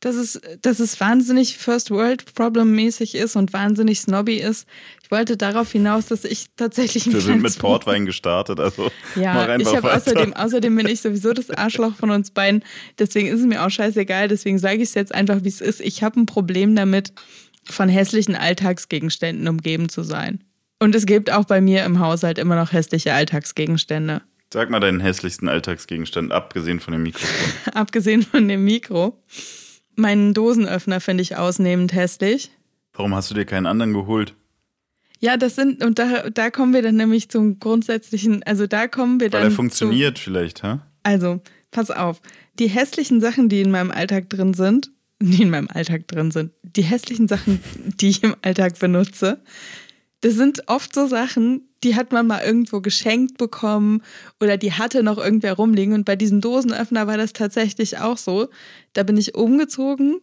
dass 0.00 0.14
es, 0.14 0.40
dass 0.62 0.78
es 0.80 1.00
wahnsinnig 1.00 1.58
First 1.58 1.90
World 1.90 2.34
Problem 2.34 2.74
mäßig 2.74 3.14
ist 3.16 3.36
und 3.36 3.52
wahnsinnig 3.52 4.00
snobby 4.00 4.36
ist. 4.36 4.66
Ich 5.02 5.10
wollte 5.10 5.36
darauf 5.36 5.72
hinaus, 5.72 6.06
dass 6.06 6.24
ich 6.24 6.46
tatsächlich. 6.56 7.12
Wir 7.12 7.20
sind 7.20 7.42
mit 7.42 7.58
Portwein 7.58 8.06
gestartet, 8.06 8.60
also. 8.60 8.90
Ja, 9.16 9.56
ich 9.56 9.74
habe 9.74 9.92
außerdem, 9.92 10.32
außerdem 10.34 10.76
bin 10.76 10.86
ich 10.86 11.00
sowieso 11.00 11.32
das 11.32 11.50
Arschloch 11.50 11.96
von 11.96 12.10
uns 12.10 12.30
beiden. 12.30 12.64
Deswegen 12.98 13.28
ist 13.28 13.40
es 13.40 13.46
mir 13.46 13.64
auch 13.64 13.70
scheißegal. 13.70 14.28
Deswegen 14.28 14.58
sage 14.58 14.76
ich 14.76 14.90
es 14.90 14.94
jetzt 14.94 15.14
einfach, 15.14 15.42
wie 15.42 15.48
es 15.48 15.60
ist. 15.60 15.80
Ich 15.80 16.02
habe 16.02 16.20
ein 16.20 16.26
Problem 16.26 16.76
damit, 16.76 17.12
von 17.64 17.88
hässlichen 17.88 18.34
Alltagsgegenständen 18.34 19.46
umgeben 19.48 19.88
zu 19.88 20.02
sein. 20.02 20.42
Und 20.78 20.94
es 20.94 21.06
gibt 21.06 21.32
auch 21.32 21.44
bei 21.44 21.60
mir 21.60 21.84
im 21.84 21.98
Haushalt 21.98 22.38
immer 22.38 22.56
noch 22.56 22.72
hässliche 22.72 23.12
Alltagsgegenstände. 23.12 24.22
Sag 24.52 24.70
mal 24.70 24.80
deinen 24.80 25.00
hässlichsten 25.00 25.48
Alltagsgegenstand, 25.48 26.32
abgesehen 26.32 26.80
von 26.80 26.92
dem 26.92 27.02
Mikrofon. 27.02 27.52
abgesehen 27.74 28.22
von 28.22 28.48
dem 28.48 28.64
Mikro. 28.64 29.20
Meinen 29.96 30.32
Dosenöffner 30.32 31.00
finde 31.00 31.22
ich 31.22 31.36
ausnehmend 31.36 31.92
hässlich. 31.92 32.50
Warum 32.94 33.14
hast 33.14 33.30
du 33.30 33.34
dir 33.34 33.44
keinen 33.44 33.66
anderen 33.66 33.92
geholt? 33.92 34.34
Ja, 35.20 35.36
das 35.36 35.56
sind, 35.56 35.84
und 35.84 35.98
da, 35.98 36.30
da 36.30 36.50
kommen 36.50 36.72
wir 36.72 36.82
dann 36.82 36.96
nämlich 36.96 37.28
zum 37.28 37.58
grundsätzlichen, 37.58 38.44
also 38.44 38.66
da 38.66 38.86
kommen 38.86 39.20
wir 39.20 39.26
Weil 39.26 39.30
dann. 39.30 39.42
Weil 39.42 39.48
er 39.48 39.56
funktioniert 39.56 40.16
zu, 40.16 40.24
vielleicht, 40.24 40.62
hä? 40.62 40.78
Also, 41.02 41.40
pass 41.70 41.90
auf. 41.90 42.20
Die 42.58 42.68
hässlichen 42.68 43.20
Sachen, 43.20 43.48
die 43.48 43.60
in 43.60 43.70
meinem 43.70 43.90
Alltag 43.90 44.30
drin 44.30 44.54
sind, 44.54 44.90
die 45.20 45.42
in 45.42 45.50
meinem 45.50 45.68
Alltag 45.68 46.06
drin 46.06 46.30
sind, 46.30 46.52
die 46.62 46.82
hässlichen 46.82 47.26
Sachen, 47.26 47.60
die 48.00 48.08
ich 48.08 48.22
im 48.22 48.36
Alltag 48.42 48.78
benutze, 48.78 49.42
das 50.20 50.34
sind 50.34 50.68
oft 50.68 50.94
so 50.94 51.06
Sachen, 51.06 51.68
die 51.84 51.94
hat 51.94 52.12
man 52.12 52.26
mal 52.26 52.42
irgendwo 52.44 52.80
geschenkt 52.80 53.38
bekommen 53.38 54.02
oder 54.40 54.56
die 54.56 54.72
hatte 54.72 55.02
noch 55.02 55.18
irgendwer 55.18 55.54
rumliegen. 55.54 55.94
Und 55.94 56.04
bei 56.04 56.16
diesem 56.16 56.40
Dosenöffner 56.40 57.06
war 57.06 57.16
das 57.16 57.32
tatsächlich 57.32 57.98
auch 57.98 58.18
so. 58.18 58.48
Da 58.94 59.04
bin 59.04 59.16
ich 59.16 59.36
umgezogen 59.36 60.20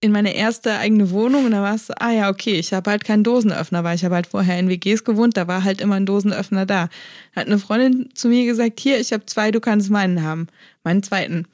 in 0.00 0.12
meine 0.12 0.34
erste 0.36 0.76
eigene 0.76 1.10
Wohnung 1.10 1.46
und 1.46 1.52
da 1.52 1.62
war 1.62 1.74
es 1.74 1.86
so, 1.86 1.94
ah 1.98 2.12
ja, 2.12 2.28
okay, 2.28 2.58
ich 2.58 2.74
habe 2.74 2.90
halt 2.90 3.04
keinen 3.04 3.24
Dosenöffner, 3.24 3.84
weil 3.84 3.96
ich 3.96 4.04
habe 4.04 4.14
halt 4.16 4.26
vorher 4.26 4.58
in 4.58 4.68
WGs 4.68 5.02
gewohnt, 5.02 5.36
da 5.36 5.48
war 5.48 5.64
halt 5.64 5.80
immer 5.80 5.94
ein 5.94 6.04
Dosenöffner 6.04 6.66
da. 6.66 6.90
Hat 7.34 7.46
eine 7.46 7.58
Freundin 7.58 8.10
zu 8.14 8.28
mir 8.28 8.44
gesagt, 8.44 8.80
hier, 8.80 9.00
ich 9.00 9.14
habe 9.14 9.24
zwei, 9.24 9.50
du 9.50 9.60
kannst 9.60 9.90
meinen 9.90 10.22
haben, 10.22 10.48
meinen 10.84 11.02
zweiten. 11.02 11.46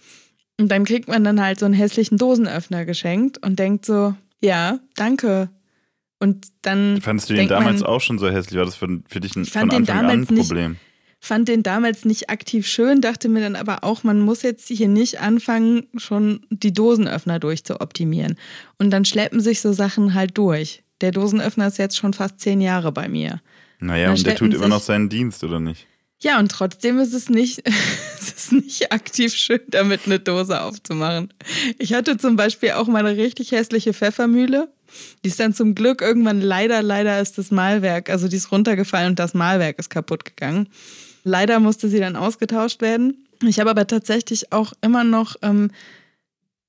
Und 0.59 0.68
dann 0.68 0.85
kriegt 0.85 1.09
man 1.09 1.22
dann 1.22 1.41
halt 1.41 1.61
so 1.61 1.64
einen 1.64 1.74
hässlichen 1.74 2.18
Dosenöffner 2.18 2.85
geschenkt 2.85 3.39
und 3.39 3.59
denkt 3.59 3.87
so, 3.87 4.14
ja, 4.41 4.81
danke, 4.97 5.49
und 6.21 6.49
dann. 6.62 7.01
Fandest 7.01 7.31
du 7.31 7.35
den 7.35 7.49
damals 7.49 7.81
man, 7.81 7.89
auch 7.89 8.01
schon 8.01 8.18
so 8.18 8.31
hässlich? 8.31 8.59
War 8.59 8.66
das 8.66 8.77
für, 8.77 9.01
für 9.09 9.21
dich 9.21 9.35
ein, 9.35 9.45
von 9.47 9.71
Anfang 9.71 9.99
an 9.99 10.07
ein 10.07 10.27
Problem? 10.27 10.73
Nicht, 10.73 10.81
fand 11.21 11.49
den 11.49 11.62
damals 11.62 12.05
nicht 12.05 12.31
aktiv 12.31 12.66
schön, 12.66 13.01
dachte 13.01 13.29
mir 13.29 13.41
dann 13.41 13.57
aber 13.57 13.85
auch, 13.85 14.05
man 14.05 14.21
muss 14.21 14.43
jetzt 14.43 14.68
hier 14.68 14.89
nicht 14.89 15.21
anfangen, 15.21 15.87
schon 15.97 16.47
die 16.51 16.73
Dosenöffner 16.73 17.39
durchzuoptimieren. 17.39 18.37
Und 18.79 18.91
dann 18.91 19.05
schleppen 19.05 19.41
sich 19.41 19.61
so 19.61 19.73
Sachen 19.73 20.14
halt 20.14 20.39
durch. 20.39 20.83
Der 21.01 21.11
Dosenöffner 21.11 21.66
ist 21.66 21.79
jetzt 21.79 21.97
schon 21.97 22.14
fast 22.14 22.41
zehn 22.41 22.61
Jahre 22.61 22.93
bei 22.93 23.09
mir. 23.09 23.41
Naja, 23.81 24.11
und 24.11 24.27
der 24.27 24.37
tut 24.37 24.55
immer 24.55 24.68
noch 24.68 24.83
seinen 24.83 25.09
Dienst, 25.09 25.43
oder 25.45 25.61
nicht? 25.61 25.87
Ja, 26.23 26.39
und 26.39 26.51
trotzdem 26.51 26.99
ist 26.99 27.14
es 27.14 27.31
nicht, 27.31 27.62
es 28.18 28.33
ist 28.33 28.53
nicht 28.53 28.93
aktiv 28.93 29.35
schön, 29.35 29.61
damit 29.68 30.03
eine 30.05 30.21
Dose 30.21 30.61
aufzumachen. 30.61 31.33
Ich 31.79 31.95
hatte 31.95 32.18
zum 32.18 32.37
Beispiel 32.37 32.73
auch 32.73 32.89
mal 32.89 33.05
eine 33.05 33.16
richtig 33.16 33.53
hässliche 33.53 33.95
Pfeffermühle. 33.95 34.71
Die 35.24 35.28
ist 35.28 35.41
dann 35.41 35.55
zum 35.55 35.74
Glück 35.74 36.03
irgendwann 36.03 36.41
leider, 36.41 36.82
leider 36.82 37.20
ist 37.20 37.38
das 37.38 37.51
Malwerk, 37.51 38.11
also 38.11 38.28
die 38.28 38.36
ist 38.36 38.53
runtergefallen 38.53 39.11
und 39.11 39.18
das 39.18 39.34
Malwerk 39.34 39.78
ist 39.78 39.91
kaputt 39.91 40.24
gegangen. 40.24 40.68
Leider 41.24 41.61
musste 41.61 41.88
sie 41.88 42.01
dann 42.01 42.16
ausgetauscht 42.16 42.80
werden. 42.80 43.26
Ich 43.47 43.61
habe 43.61 43.70
aber 43.70 43.86
tatsächlich 43.86 44.53
auch 44.53 44.72
immer 44.80 45.05
noch 45.05 45.36
ähm, 45.43 45.70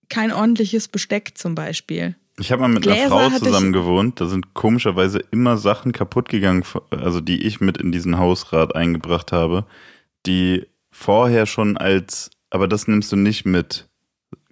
kein 0.10 0.32
ordentliches 0.32 0.88
Besteck 0.88 1.34
zum 1.36 1.56
Beispiel. 1.56 2.16
Ich 2.40 2.52
habe 2.52 2.62
mal 2.62 2.70
mit 2.70 2.84
Gläser 2.84 3.16
einer 3.16 3.32
Frau 3.32 3.46
zusammen 3.46 3.74
gewohnt. 3.74 4.20
Da 4.20 4.26
sind 4.26 4.54
komischerweise 4.54 5.20
immer 5.32 5.58
Sachen 5.58 5.92
kaputt 5.92 6.30
gegangen, 6.30 6.64
also 6.90 7.22
die 7.22 7.44
ich 7.44 7.62
mit 7.62 7.78
in 7.78 7.92
diesen 7.92 8.18
Hausrat 8.18 8.76
eingebracht 8.76 9.32
habe, 9.32 9.66
die 10.26 10.66
vorher 10.92 11.46
schon 11.46 11.78
als, 11.78 12.32
aber 12.50 12.68
das 12.68 12.88
nimmst 12.88 13.12
du 13.12 13.16
nicht 13.16 13.46
mit, 13.46 13.88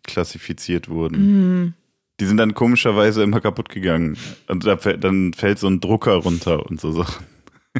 klassifiziert 0.03 0.89
wurden. 0.89 1.65
Mm. 1.65 1.73
Die 2.19 2.25
sind 2.25 2.37
dann 2.37 2.53
komischerweise 2.53 3.23
immer 3.23 3.41
kaputt 3.41 3.69
gegangen. 3.69 4.17
Und 4.47 4.65
dann 4.65 5.33
fällt 5.33 5.59
so 5.59 5.67
ein 5.67 5.79
Drucker 5.79 6.15
runter 6.15 6.65
und 6.65 6.81
so 6.81 6.91
Sachen. 6.91 7.25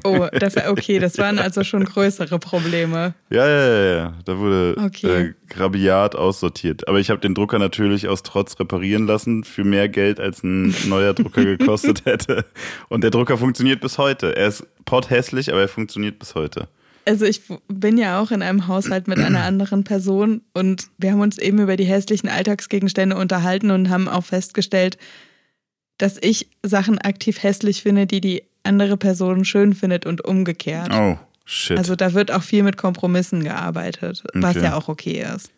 Oh, 0.04 0.28
das, 0.32 0.56
okay, 0.56 1.00
das 1.00 1.18
waren 1.18 1.40
also 1.40 1.64
schon 1.64 1.84
größere 1.84 2.38
Probleme. 2.38 3.16
Ja, 3.32 3.48
ja, 3.48 3.68
ja, 3.68 3.96
ja. 3.96 4.14
Da 4.24 4.38
wurde 4.38 4.76
okay. 4.78 5.08
äh, 5.08 5.34
grabiat 5.50 6.16
aussortiert. 6.16 6.88
Aber 6.88 7.00
ich 7.00 7.10
habe 7.10 7.20
den 7.20 7.34
Drucker 7.34 7.60
natürlich 7.60 8.08
aus 8.08 8.22
Trotz 8.24 8.60
reparieren 8.60 9.08
lassen 9.08 9.44
für 9.44 9.64
mehr 9.64 9.90
Geld, 9.90 10.20
als 10.20 10.44
ein 10.44 10.76
neuer 10.88 11.14
Drucker 11.14 11.44
gekostet 11.44 12.04
hätte. 12.06 12.46
Und 12.88 13.04
der 13.04 13.12
Drucker 13.12 13.38
funktioniert 13.38 13.82
bis 13.82 13.98
heute. 13.98 14.36
Er 14.36 14.48
ist 14.48 14.66
potthässlich, 14.86 15.52
aber 15.52 15.62
er 15.62 15.68
funktioniert 15.68 16.20
bis 16.20 16.36
heute. 16.36 16.68
Also 17.10 17.26
ich 17.26 17.42
bin 17.68 17.98
ja 17.98 18.22
auch 18.22 18.30
in 18.30 18.44
einem 18.44 18.68
Haushalt 18.68 19.08
mit 19.08 19.18
einer 19.18 19.44
anderen 19.44 19.84
Person 19.84 20.42
und 20.54 20.90
wir 21.00 21.12
haben 21.12 21.22
uns 21.22 21.40
eben 21.40 21.58
über 21.58 21.76
die 21.76 21.86
hässlichen 21.86 22.30
Alltagsgegenstände 22.30 23.16
unterhalten 23.16 23.72
und 23.72 23.90
haben 23.90 24.08
auch 24.08 24.26
festgestellt, 24.26 25.00
dass 25.98 26.18
ich 26.22 26.50
Sachen 26.62 27.00
aktiv 27.00 27.42
hässlich 27.42 27.82
finde, 27.82 28.06
die 28.06 28.22
die 28.22 28.44
andere 28.62 28.96
Person 28.96 29.44
schön 29.44 29.74
findet 29.74 30.06
und 30.06 30.24
umgekehrt. 30.24 30.92
Oh, 30.94 31.18
shit. 31.46 31.80
Also 31.80 31.96
da 31.96 32.14
wird 32.14 32.30
auch 32.30 32.44
viel 32.44 32.62
mit 32.62 32.78
Kompromissen 32.78 33.44
gearbeitet, 33.44 34.22
okay. 34.28 34.44
was 34.44 34.56
ja 34.58 34.76
auch 34.76 34.88
okay 34.88 35.26
ist. 35.36 35.50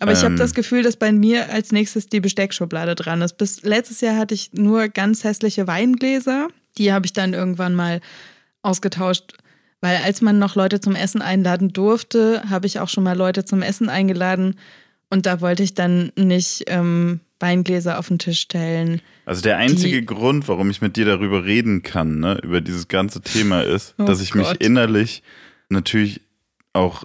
Aber 0.00 0.12
ich 0.12 0.20
habe 0.20 0.32
Ähm. 0.32 0.38
das 0.38 0.54
Gefühl, 0.54 0.82
dass 0.82 0.96
bei 0.96 1.12
mir 1.12 1.50
als 1.50 1.70
nächstes 1.70 2.06
die 2.06 2.20
Besteckschublade 2.20 2.94
dran 2.94 3.20
ist. 3.20 3.36
Bis 3.36 3.62
letztes 3.62 4.00
Jahr 4.00 4.16
hatte 4.16 4.32
ich 4.32 4.54
nur 4.54 4.88
ganz 4.88 5.22
hässliche 5.22 5.66
Weingläser. 5.66 6.48
Die 6.78 6.94
habe 6.94 7.04
ich 7.04 7.12
dann 7.12 7.34
irgendwann 7.34 7.74
mal 7.74 8.00
ausgetauscht. 8.62 9.34
Weil 9.80 9.98
als 10.04 10.22
man 10.22 10.38
noch 10.38 10.54
Leute 10.56 10.80
zum 10.80 10.94
Essen 10.94 11.22
einladen 11.22 11.72
durfte, 11.72 12.42
habe 12.48 12.66
ich 12.66 12.80
auch 12.80 12.88
schon 12.88 13.04
mal 13.04 13.16
Leute 13.16 13.44
zum 13.44 13.62
Essen 13.62 13.88
eingeladen. 13.88 14.56
Und 15.10 15.26
da 15.26 15.40
wollte 15.40 15.62
ich 15.62 15.74
dann 15.74 16.10
nicht 16.16 16.64
ähm, 16.68 17.20
Weingläser 17.40 17.98
auf 17.98 18.08
den 18.08 18.18
Tisch 18.18 18.40
stellen. 18.40 19.00
Also 19.26 19.42
der 19.42 19.58
einzige 19.58 20.00
Die- 20.00 20.06
Grund, 20.06 20.48
warum 20.48 20.70
ich 20.70 20.80
mit 20.80 20.96
dir 20.96 21.04
darüber 21.04 21.44
reden 21.44 21.82
kann, 21.82 22.18
ne, 22.20 22.40
über 22.42 22.60
dieses 22.60 22.88
ganze 22.88 23.20
Thema 23.20 23.62
ist, 23.62 23.94
Oh 23.98 24.04
dass 24.04 24.20
ich 24.20 24.34
mich 24.34 24.46
Gott. 24.48 24.56
innerlich 24.62 25.22
natürlich 25.68 26.20
auch 26.72 27.04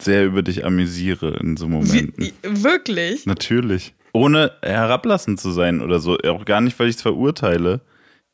sehr 0.00 0.24
über 0.26 0.42
dich 0.42 0.64
amüsiere 0.64 1.36
in 1.40 1.56
so 1.56 1.68
Momenten. 1.68 2.24
Wie, 2.24 2.32
wirklich? 2.42 3.24
Natürlich. 3.26 3.94
Ohne 4.12 4.52
herablassend 4.62 5.40
zu 5.40 5.52
sein 5.52 5.80
oder 5.80 6.00
so. 6.00 6.18
Auch 6.18 6.44
gar 6.44 6.60
nicht, 6.60 6.78
weil 6.78 6.88
ich 6.88 6.96
es 6.96 7.02
verurteile. 7.02 7.80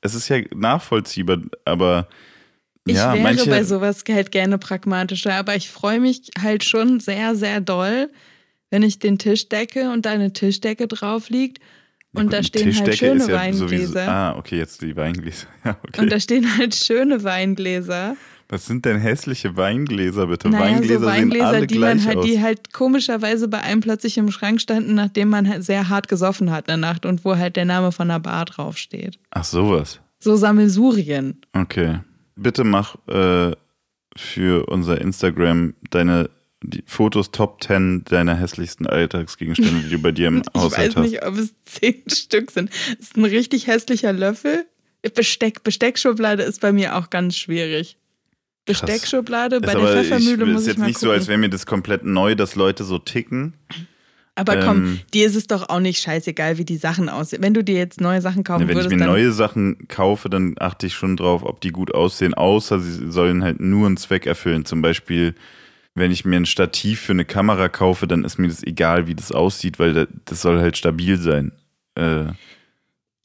Es 0.01 0.15
ist 0.15 0.29
ja 0.29 0.39
nachvollziehbar, 0.55 1.39
aber 1.65 2.09
Ich 2.87 2.97
ja, 2.97 3.13
wäre 3.13 3.23
manche. 3.23 3.49
bei 3.51 3.63
sowas 3.63 4.03
halt 4.09 4.31
gerne 4.33 4.59
pragmatischer, 4.59 5.35
aber 5.35 5.55
ich 5.55 5.69
freue 5.71 6.01
mich 6.01 6.31
halt 6.41 6.65
schon 6.65 6.99
sehr, 7.01 7.35
sehr 7.37 7.61
doll, 7.61 8.11
wenn 8.71 8.83
ich 8.83 8.99
den 8.99 9.19
Tisch 9.19 9.49
decke 9.49 9.91
und 9.93 10.07
da 10.07 10.11
eine 10.11 10.33
Tischdecke 10.33 10.89
drauf 10.89 11.29
liegt 11.29 11.59
und 12.15 12.33
da 12.33 12.39
Die 12.41 12.47
stehen 12.47 12.65
halt 12.67 12.75
Tischdecke 12.87 12.97
schöne 12.97 13.21
ist 13.23 13.29
ja 13.29 13.35
Weingläser. 13.37 13.69
sowieso- 13.69 13.99
Ah, 13.99 14.37
okay, 14.37 14.57
jetzt 14.59 14.81
die 14.83 14.97
Weingläser. 14.97 15.47
Ja, 15.65 15.77
okay. 15.87 16.01
Und 16.01 16.11
da 16.13 16.19
stehen 16.21 16.57
halt 16.57 16.75
schöne 16.75 17.23
Weingläser. 17.23 18.17
Was 18.49 18.67
sind 18.67 18.85
denn 18.85 18.99
hässliche 18.99 19.57
Weingläser, 19.57 20.27
bitte? 20.27 20.49
Naja, 20.49 20.65
Weingläser, 20.77 21.01
so 21.01 21.07
Weingläser, 21.07 21.45
sehen 21.51 21.55
alle 21.57 21.67
die 21.69 21.75
gleich 21.77 22.07
halt, 22.07 22.17
aus. 22.17 22.25
die 22.27 22.41
halt 22.41 22.73
komischerweise 22.73 23.47
bei 23.47 23.61
einem 23.61 23.81
plötzlich 23.81 24.19
im 24.19 24.31
Schrank 24.33 24.61
standen, 24.61 24.95
nachdem 24.95 25.29
man 25.29 25.49
halt 25.49 25.63
sehr 25.65 25.89
hart 25.89 26.09
gesoffen 26.09 26.51
hat 26.51 26.63
in 26.67 26.67
der 26.67 26.77
Nacht 26.79 27.07
und 27.07 27.25
wo 27.25 27.37
halt 27.37 27.55
der 27.55 27.65
Name 27.65 27.93
von 27.93 28.09
der 28.09 28.19
Bar 28.19 28.47
draufsteht. 28.47 29.19
Ach, 29.31 29.45
sowas. 29.45 30.01
So 30.19 30.35
Sammelsurien. 30.35 31.41
Okay. 31.53 32.01
Bitte 32.43 32.65
mach 32.65 32.97
äh, 33.09 33.53
für 34.17 34.67
unser 34.67 35.01
Instagram 35.01 35.75
deine 35.91 36.31
die 36.63 36.83
Fotos 36.87 37.31
Top 37.31 37.63
10 37.63 38.05
deiner 38.05 38.35
hässlichsten 38.35 38.87
Alltagsgegenstände, 38.87 39.81
die 39.83 39.91
du 39.91 39.99
bei 39.99 40.13
dir 40.13 40.29
im 40.29 40.43
Ich 40.55 40.61
Haushalt 40.61 40.89
weiß 40.91 40.97
hast. 40.97 41.11
nicht, 41.11 41.25
ob 41.25 41.37
es 41.39 41.55
zehn 41.65 42.03
Stück 42.09 42.51
sind. 42.51 42.71
Das 42.71 43.09
ist 43.09 43.17
ein 43.17 43.25
richtig 43.25 43.67
hässlicher 43.67 44.13
Löffel. 44.13 44.67
Besteck, 45.15 45.63
Besteckschublade 45.63 46.43
ist 46.43 46.61
bei 46.61 46.73
mir 46.73 46.97
auch 46.97 47.09
ganz 47.09 47.37
schwierig. 47.37 47.97
Krass. 48.67 48.83
Besteckschublade, 48.83 49.61
bei 49.63 49.73
ist 49.73 49.79
der 49.79 49.87
Pfeffermühle 50.05 50.45
ich, 50.45 50.53
muss 50.53 50.63
ist 50.63 50.67
ich 50.67 50.73
jetzt 50.75 50.79
mal 50.81 50.87
nicht 50.87 50.97
gucken. 50.97 51.09
so, 51.09 51.13
als 51.13 51.29
wäre 51.29 51.39
mir 51.39 51.49
das 51.49 51.65
komplett 51.65 52.05
neu, 52.05 52.35
dass 52.35 52.55
Leute 52.57 52.85
so 52.85 52.99
ticken. 52.99 53.55
Aber 54.35 54.61
komm, 54.61 54.85
ähm, 54.85 55.01
dir 55.13 55.27
ist 55.27 55.35
es 55.35 55.47
doch 55.47 55.69
auch 55.69 55.81
nicht 55.81 56.01
scheißegal, 56.03 56.57
wie 56.59 56.65
die 56.65 56.77
Sachen 56.77 57.09
aussehen. 57.09 57.43
Wenn 57.43 57.55
du 57.55 57.65
dir 57.65 57.77
jetzt 57.77 58.01
neue 58.01 58.21
Sachen 58.21 58.45
kaufen 58.45 58.63
Ja, 58.63 58.69
wenn 58.69 58.73
ich 58.73 58.85
würdest, 58.85 58.95
mir 58.95 58.99
dann 58.99 59.09
neue 59.09 59.33
Sachen 59.33 59.89
kaufe, 59.89 60.31
dann 60.31 60.55
achte 60.59 60.87
ich 60.87 60.95
schon 60.95 61.17
drauf, 61.17 61.43
ob 61.45 61.61
die 61.61 61.73
gut 61.73 61.95
aussehen, 61.95 62.35
außer 62.35 62.81
sie 62.81 63.11
sollen 63.11 63.43
halt 63.43 63.61
nur 63.61 63.87
einen 63.87 63.97
Zweck 63.97 64.27
erfüllen. 64.27 64.65
Zum 64.65 64.83
Beispiel, 64.83 65.35
wenn 65.95 66.11
ich 66.11 66.25
mir 66.25 66.37
ein 66.37 66.47
Stativ 66.47 67.01
für 67.01 67.13
eine 67.13 67.25
Kamera 67.25 67.69
kaufe, 67.69 68.07
dann 68.07 68.25
ist 68.25 68.39
mir 68.39 68.49
das 68.49 68.63
egal, 68.63 69.07
wie 69.07 69.15
das 69.15 69.33
aussieht, 69.33 69.79
weil 69.79 70.07
das, 70.25 70.43
soll 70.43 70.61
halt 70.61 70.77
stabil 70.77 71.19
sein. 71.19 71.53
Äh, 71.97 72.27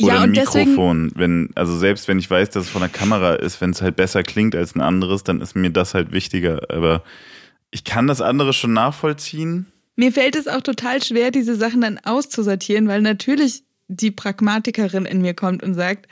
oder 0.02 0.14
ja, 0.14 0.22
ein 0.22 0.32
Mikrofon. 0.32 1.12
Wenn, 1.16 1.52
also 1.56 1.78
selbst 1.78 2.08
wenn 2.08 2.20
ich 2.20 2.30
weiß, 2.30 2.50
dass 2.50 2.66
es 2.66 2.70
von 2.70 2.82
der 2.82 2.90
Kamera 2.90 3.36
ist, 3.36 3.62
wenn 3.62 3.70
es 3.70 3.82
halt 3.82 3.96
besser 3.96 4.24
klingt 4.24 4.56
als 4.56 4.76
ein 4.76 4.82
anderes, 4.82 5.24
dann 5.24 5.40
ist 5.40 5.56
mir 5.56 5.70
das 5.70 5.94
halt 5.94 6.12
wichtiger. 6.12 6.64
Aber 6.70 7.04
ich 7.72 7.86
kann 7.86 8.08
das 8.08 8.20
andere 8.20 8.52
schon 8.52 8.74
nachvollziehen. 8.74 9.68
Mir 9.96 10.12
fällt 10.12 10.36
es 10.36 10.48
auch 10.48 10.62
total 10.62 11.02
schwer, 11.04 11.32
diese 11.32 11.56
Sachen 11.56 11.82
dann 11.82 12.00
auszusortieren, 12.04 12.88
weil 12.88 13.02
natürlich 13.02 13.64
die 13.88 14.12
Pragmatikerin 14.12 15.06
in 15.06 15.22
mir 15.22 15.34
kommt 15.34 15.64
und 15.64 15.74
sagt, 15.76 16.08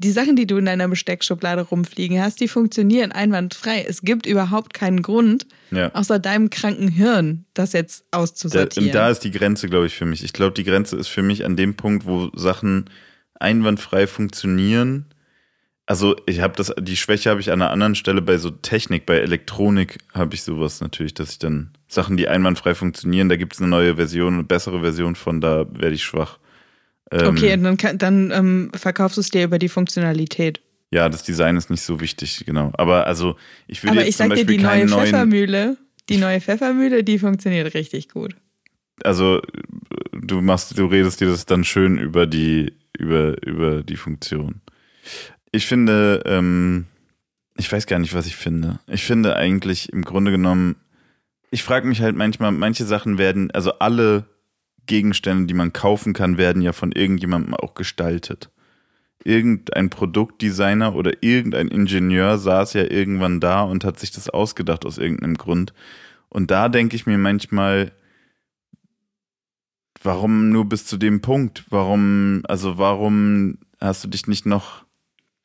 die 0.00 0.12
Sachen, 0.12 0.36
die 0.36 0.46
du 0.46 0.58
in 0.58 0.66
deiner 0.66 0.86
Besteckschublade 0.86 1.62
rumfliegen 1.62 2.22
hast, 2.22 2.40
die 2.40 2.46
funktionieren 2.46 3.10
einwandfrei. 3.10 3.84
Es 3.88 4.02
gibt 4.02 4.26
überhaupt 4.26 4.72
keinen 4.72 5.02
Grund, 5.02 5.46
Ja. 5.72 5.92
außer 5.92 6.20
deinem 6.20 6.50
kranken 6.50 6.86
Hirn, 6.86 7.46
das 7.54 7.72
jetzt 7.72 8.04
Da, 8.12 8.18
auszusortieren. 8.18 8.88
und 8.90 8.94
da 8.94 9.10
ist 9.10 9.20
die 9.24 9.32
Grenze, 9.32 9.68
glaube 9.68 9.86
ich, 9.86 9.96
für 9.96 10.04
mich. 10.04 10.22
Ich 10.22 10.32
glaube, 10.32 10.52
die 10.54 10.62
Grenze 10.62 10.96
ist 10.96 11.08
für 11.08 11.22
mich 11.22 11.44
an 11.44 11.56
dem 11.56 11.74
Punkt, 11.74 12.06
wo 12.06 12.30
Sachen 12.36 12.88
einwandfrei 13.40 14.06
funktionieren. 14.06 15.06
Also 15.88 16.16
ich 16.26 16.40
habe 16.40 16.52
das, 16.54 16.70
die 16.78 16.98
Schwäche 16.98 17.30
habe 17.30 17.40
ich 17.40 17.50
an 17.50 17.62
einer 17.62 17.70
anderen 17.70 17.94
Stelle 17.94 18.20
bei 18.20 18.36
so 18.36 18.50
Technik, 18.50 19.06
bei 19.06 19.20
Elektronik 19.20 19.96
habe 20.12 20.34
ich 20.34 20.42
sowas 20.42 20.82
natürlich, 20.82 21.14
dass 21.14 21.30
ich 21.30 21.38
dann 21.38 21.70
Sachen, 21.88 22.18
die 22.18 22.28
einwandfrei 22.28 22.74
funktionieren, 22.74 23.30
da 23.30 23.36
gibt 23.36 23.54
es 23.54 23.58
eine 23.58 23.68
neue 23.68 23.96
Version, 23.96 24.34
eine 24.34 24.44
bessere 24.44 24.82
Version 24.82 25.14
von, 25.14 25.40
da 25.40 25.64
werde 25.70 25.94
ich 25.94 26.04
schwach. 26.04 26.38
Ähm, 27.10 27.28
okay, 27.28 27.56
dann, 27.56 27.78
kann, 27.78 27.96
dann 27.96 28.30
ähm, 28.32 28.70
verkaufst 28.74 29.16
du 29.16 29.22
es 29.22 29.30
dir 29.30 29.44
über 29.44 29.58
die 29.58 29.70
Funktionalität. 29.70 30.60
Ja, 30.90 31.08
das 31.08 31.22
Design 31.22 31.56
ist 31.56 31.70
nicht 31.70 31.80
so 31.80 32.02
wichtig, 32.02 32.44
genau. 32.44 32.70
Aber 32.74 33.06
also 33.06 33.36
ich 33.66 33.82
würde 33.82 33.92
Aber 33.92 34.00
jetzt 34.00 34.10
ich 34.10 34.16
zum 34.18 34.28
sag 34.28 34.36
dir, 34.36 34.42
Beispiel 34.42 34.56
die 34.58 34.62
neue 34.62 34.84
neuen, 34.84 35.06
Pfeffermühle, 35.06 35.78
die 36.10 36.18
neue 36.18 36.42
Pfeffermühle, 36.42 37.02
die 37.02 37.18
funktioniert 37.18 37.72
richtig 37.72 38.10
gut. 38.10 38.36
also 39.04 39.40
du 40.12 40.42
machst, 40.42 40.76
du 40.76 40.84
redest 40.84 41.22
dir 41.22 41.28
das 41.28 41.46
dann 41.46 41.64
schön 41.64 41.96
über 41.96 42.26
die, 42.26 42.74
über, 42.98 43.42
über 43.42 43.82
die 43.82 43.96
Funktion. 43.96 44.60
Ich 45.50 45.66
finde, 45.66 46.22
ähm, 46.26 46.86
ich 47.56 47.70
weiß 47.70 47.86
gar 47.86 47.98
nicht, 47.98 48.14
was 48.14 48.26
ich 48.26 48.36
finde. 48.36 48.80
Ich 48.86 49.04
finde 49.04 49.36
eigentlich 49.36 49.92
im 49.92 50.02
Grunde 50.02 50.30
genommen, 50.30 50.76
ich 51.50 51.62
frage 51.62 51.86
mich 51.86 52.02
halt 52.02 52.16
manchmal, 52.16 52.52
manche 52.52 52.84
Sachen 52.84 53.18
werden, 53.18 53.50
also 53.50 53.78
alle 53.78 54.26
Gegenstände, 54.86 55.46
die 55.46 55.54
man 55.54 55.72
kaufen 55.72 56.12
kann, 56.12 56.38
werden 56.38 56.62
ja 56.62 56.72
von 56.72 56.92
irgendjemandem 56.92 57.54
auch 57.54 57.74
gestaltet. 57.74 58.50
Irgendein 59.24 59.90
Produktdesigner 59.90 60.94
oder 60.94 61.22
irgendein 61.22 61.68
Ingenieur 61.68 62.38
saß 62.38 62.74
ja 62.74 62.84
irgendwann 62.84 63.40
da 63.40 63.62
und 63.62 63.84
hat 63.84 63.98
sich 63.98 64.10
das 64.10 64.30
ausgedacht 64.30 64.86
aus 64.86 64.98
irgendeinem 64.98 65.36
Grund. 65.36 65.72
Und 66.28 66.50
da 66.50 66.68
denke 66.68 66.96
ich 66.96 67.06
mir 67.06 67.18
manchmal, 67.18 67.92
warum 70.02 70.50
nur 70.50 70.68
bis 70.68 70.86
zu 70.86 70.96
dem 70.96 71.20
Punkt? 71.20 71.64
Warum, 71.70 72.42
also 72.48 72.78
warum 72.78 73.58
hast 73.80 74.04
du 74.04 74.08
dich 74.08 74.26
nicht 74.26 74.46
noch 74.46 74.84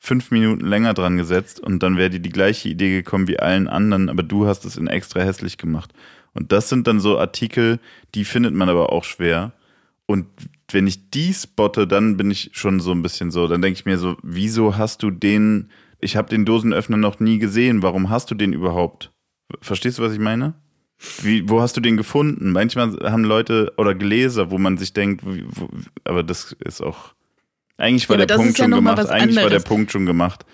fünf 0.05 0.31
Minuten 0.31 0.65
länger 0.65 0.93
dran 0.93 1.15
gesetzt 1.15 1.61
und 1.61 1.81
dann 1.81 1.95
wäre 1.95 2.09
dir 2.09 2.19
die 2.19 2.29
gleiche 2.29 2.67
Idee 2.67 2.89
gekommen 2.89 3.29
wie 3.29 3.39
allen 3.39 3.69
anderen, 3.69 4.09
aber 4.09 4.21
du 4.21 4.45
hast 4.45 4.65
es 4.65 4.75
in 4.75 4.87
extra 4.87 5.21
hässlich 5.21 5.57
gemacht. 5.57 5.93
Und 6.33 6.51
das 6.51 6.67
sind 6.67 6.87
dann 6.87 6.99
so 6.99 7.17
Artikel, 7.17 7.79
die 8.13 8.25
findet 8.25 8.53
man 8.53 8.67
aber 8.67 8.91
auch 8.91 9.05
schwer. 9.05 9.53
Und 10.05 10.25
wenn 10.69 10.87
ich 10.87 11.09
die 11.11 11.33
spotte, 11.33 11.87
dann 11.87 12.17
bin 12.17 12.31
ich 12.31 12.49
schon 12.51 12.81
so 12.81 12.91
ein 12.91 13.01
bisschen 13.01 13.31
so, 13.31 13.47
dann 13.47 13.61
denke 13.61 13.79
ich 13.79 13.85
mir 13.85 13.97
so, 13.97 14.17
wieso 14.23 14.75
hast 14.75 15.03
du 15.03 15.09
den, 15.09 15.69
ich 16.01 16.17
habe 16.17 16.27
den 16.27 16.43
Dosenöffner 16.43 16.97
noch 16.97 17.21
nie 17.21 17.37
gesehen, 17.37 17.81
warum 17.81 18.09
hast 18.09 18.29
du 18.29 18.35
den 18.35 18.51
überhaupt? 18.51 19.09
Verstehst 19.61 19.99
du, 19.99 20.03
was 20.03 20.11
ich 20.11 20.19
meine? 20.19 20.53
Wie, 21.21 21.47
wo 21.47 21.61
hast 21.61 21.77
du 21.77 21.81
den 21.81 21.95
gefunden? 21.95 22.51
Manchmal 22.51 22.97
haben 23.09 23.23
Leute 23.23 23.71
oder 23.77 23.95
Gläser, 23.95 24.51
wo 24.51 24.57
man 24.57 24.77
sich 24.77 24.91
denkt, 24.91 25.23
aber 26.03 26.23
das 26.23 26.57
ist 26.65 26.81
auch. 26.81 27.13
Eigentlich 27.77 28.07
war 28.09 28.19
Ja, 28.19 28.25
der 28.25 28.35
Punkt 28.35 28.57
ja 28.57 28.63
schon 28.63 28.71
mal 28.71 28.77
gemacht. 28.77 29.09
Eigentlich 29.09 29.43
war 29.43 29.49
der. 29.49 29.59
Punkt 29.59 29.91
schon 29.91 30.05
gemacht. 30.05 30.45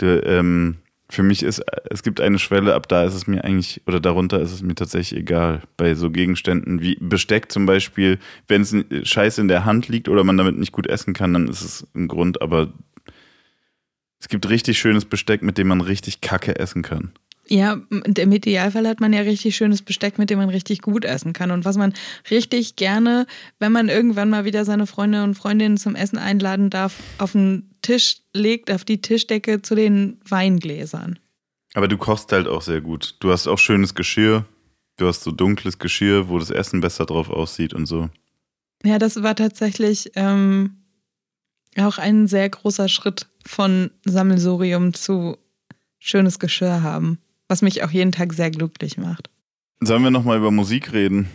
Der, 0.00 0.24
ähm, 0.26 0.78
für 1.10 1.22
mich 1.22 1.42
ist, 1.42 1.62
es 1.90 2.02
gibt 2.02 2.20
eine 2.20 2.38
Schwelle, 2.38 2.74
ab 2.74 2.88
da 2.88 3.04
ist 3.04 3.14
es 3.14 3.26
mir 3.26 3.42
eigentlich, 3.42 3.80
oder 3.86 3.98
darunter 3.98 4.40
ist 4.40 4.52
es 4.52 4.62
mir 4.62 4.74
tatsächlich 4.74 5.20
egal. 5.20 5.62
Bei 5.76 5.94
so 5.94 6.10
Gegenständen 6.10 6.82
wie 6.82 6.96
Besteck 7.00 7.50
zum 7.50 7.64
Beispiel, 7.64 8.18
wenn 8.46 8.62
es 8.62 8.74
Scheiß 9.08 9.38
in 9.38 9.48
der 9.48 9.64
Hand 9.64 9.88
liegt 9.88 10.08
oder 10.08 10.22
man 10.24 10.36
damit 10.36 10.58
nicht 10.58 10.72
gut 10.72 10.86
essen 10.86 11.14
kann, 11.14 11.32
dann 11.32 11.48
ist 11.48 11.62
es 11.62 11.86
ein 11.94 12.08
Grund, 12.08 12.42
aber 12.42 12.72
es 14.20 14.28
gibt 14.28 14.48
richtig 14.48 14.78
schönes 14.78 15.04
Besteck, 15.04 15.42
mit 15.42 15.56
dem 15.56 15.68
man 15.68 15.80
richtig 15.80 16.20
Kacke 16.20 16.58
essen 16.58 16.82
kann. 16.82 17.12
Ja, 17.50 17.80
im 17.90 18.32
Idealfall 18.32 18.86
hat 18.86 19.00
man 19.00 19.12
ja 19.12 19.22
richtig 19.22 19.56
schönes 19.56 19.80
Besteck, 19.80 20.18
mit 20.18 20.28
dem 20.28 20.38
man 20.38 20.50
richtig 20.50 20.82
gut 20.82 21.04
essen 21.04 21.32
kann. 21.32 21.50
Und 21.50 21.64
was 21.64 21.76
man 21.76 21.94
richtig 22.30 22.76
gerne, 22.76 23.26
wenn 23.58 23.72
man 23.72 23.88
irgendwann 23.88 24.28
mal 24.28 24.44
wieder 24.44 24.64
seine 24.64 24.86
Freunde 24.86 25.24
und 25.24 25.34
Freundinnen 25.34 25.78
zum 25.78 25.94
Essen 25.94 26.18
einladen 26.18 26.68
darf, 26.68 26.94
auf 27.16 27.32
den 27.32 27.70
Tisch 27.80 28.18
legt, 28.34 28.70
auf 28.70 28.84
die 28.84 29.00
Tischdecke 29.00 29.62
zu 29.62 29.74
den 29.74 30.18
Weingläsern. 30.28 31.18
Aber 31.74 31.88
du 31.88 31.96
kochst 31.96 32.32
halt 32.32 32.48
auch 32.48 32.62
sehr 32.62 32.80
gut. 32.80 33.16
Du 33.20 33.30
hast 33.30 33.46
auch 33.46 33.58
schönes 33.58 33.94
Geschirr. 33.94 34.44
Du 34.96 35.06
hast 35.06 35.22
so 35.22 35.30
dunkles 35.30 35.78
Geschirr, 35.78 36.28
wo 36.28 36.38
das 36.38 36.50
Essen 36.50 36.80
besser 36.80 37.06
drauf 37.06 37.30
aussieht 37.30 37.72
und 37.72 37.86
so. 37.86 38.10
Ja, 38.84 38.98
das 38.98 39.22
war 39.22 39.36
tatsächlich 39.36 40.10
ähm, 40.16 40.76
auch 41.76 41.98
ein 41.98 42.26
sehr 42.26 42.48
großer 42.48 42.88
Schritt 42.88 43.26
von 43.46 43.90
Sammelsurium 44.04 44.94
zu 44.94 45.38
schönes 45.98 46.38
Geschirr 46.38 46.82
haben, 46.82 47.18
was 47.48 47.62
mich 47.62 47.82
auch 47.82 47.90
jeden 47.90 48.12
Tag 48.12 48.32
sehr 48.32 48.50
glücklich 48.50 48.96
macht. 48.98 49.30
Sollen 49.80 50.02
wir 50.02 50.10
nochmal 50.10 50.38
über 50.38 50.50
Musik 50.50 50.92
reden? 50.92 51.28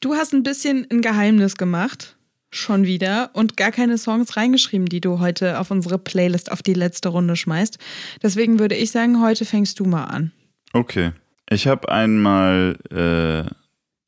Du 0.00 0.14
hast 0.14 0.32
ein 0.32 0.42
bisschen 0.42 0.86
ein 0.90 1.02
Geheimnis 1.02 1.56
gemacht, 1.56 2.16
schon 2.50 2.84
wieder, 2.84 3.30
und 3.34 3.56
gar 3.56 3.70
keine 3.70 3.98
Songs 3.98 4.36
reingeschrieben, 4.36 4.86
die 4.86 5.00
du 5.00 5.18
heute 5.20 5.58
auf 5.58 5.70
unsere 5.70 5.98
Playlist 5.98 6.50
auf 6.50 6.62
die 6.62 6.74
letzte 6.74 7.10
Runde 7.10 7.36
schmeißt. 7.36 7.78
Deswegen 8.22 8.58
würde 8.58 8.74
ich 8.74 8.90
sagen, 8.90 9.20
heute 9.22 9.44
fängst 9.44 9.78
du 9.78 9.84
mal 9.84 10.04
an. 10.04 10.32
Okay. 10.72 11.12
Ich 11.50 11.66
habe 11.66 11.88
einmal 11.90 12.76
äh, 12.90 13.50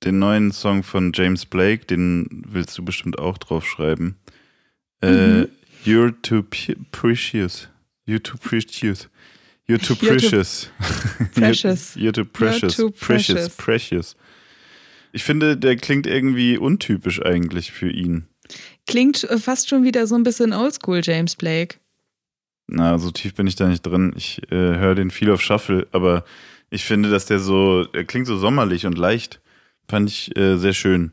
den 0.04 0.18
neuen 0.18 0.52
Song 0.52 0.82
von 0.82 1.12
James 1.14 1.44
Blake, 1.44 1.84
den 1.86 2.44
willst 2.48 2.76
du 2.78 2.84
bestimmt 2.84 3.18
auch 3.18 3.36
draufschreiben. 3.38 4.16
Äh, 5.02 5.10
Mhm. 5.10 5.48
You're 5.84 6.14
too 6.22 6.44
precious. 6.92 7.68
You're 8.06 8.22
too 8.22 8.38
precious. 8.38 9.08
You're 9.68 9.78
too 9.78 9.94
You're 9.94 10.18
too 10.18 10.28
precious. 10.28 10.68
precious. 11.34 11.94
You're, 11.96 12.04
you're 12.04 12.12
too 12.12 12.24
precious. 12.24 12.76
too 12.76 12.90
precious. 12.90 13.48
precious. 13.48 13.56
Precious. 13.56 14.16
Ich 15.12 15.24
finde, 15.24 15.56
der 15.56 15.76
klingt 15.76 16.06
irgendwie 16.06 16.56
untypisch 16.58 17.20
eigentlich 17.22 17.70
für 17.72 17.90
ihn. 17.90 18.26
Klingt 18.86 19.24
äh, 19.24 19.38
fast 19.38 19.68
schon 19.68 19.84
wieder 19.84 20.06
so 20.06 20.14
ein 20.14 20.22
bisschen 20.22 20.52
oldschool, 20.52 21.00
James 21.02 21.36
Blake. 21.36 21.76
Na, 22.66 22.98
so 22.98 23.10
tief 23.10 23.34
bin 23.34 23.46
ich 23.46 23.56
da 23.56 23.68
nicht 23.68 23.82
drin. 23.82 24.14
Ich 24.16 24.40
äh, 24.50 24.54
höre 24.56 24.94
den 24.94 25.10
viel 25.10 25.30
auf 25.30 25.42
Shuffle, 25.42 25.86
aber 25.92 26.24
ich 26.70 26.84
finde, 26.84 27.10
dass 27.10 27.26
der 27.26 27.38
so, 27.38 27.84
der 27.84 28.04
klingt 28.04 28.26
so 28.26 28.36
sommerlich 28.38 28.86
und 28.86 28.96
leicht. 28.96 29.40
Fand 29.88 30.08
ich 30.08 30.34
äh, 30.36 30.56
sehr 30.56 30.72
schön. 30.72 31.12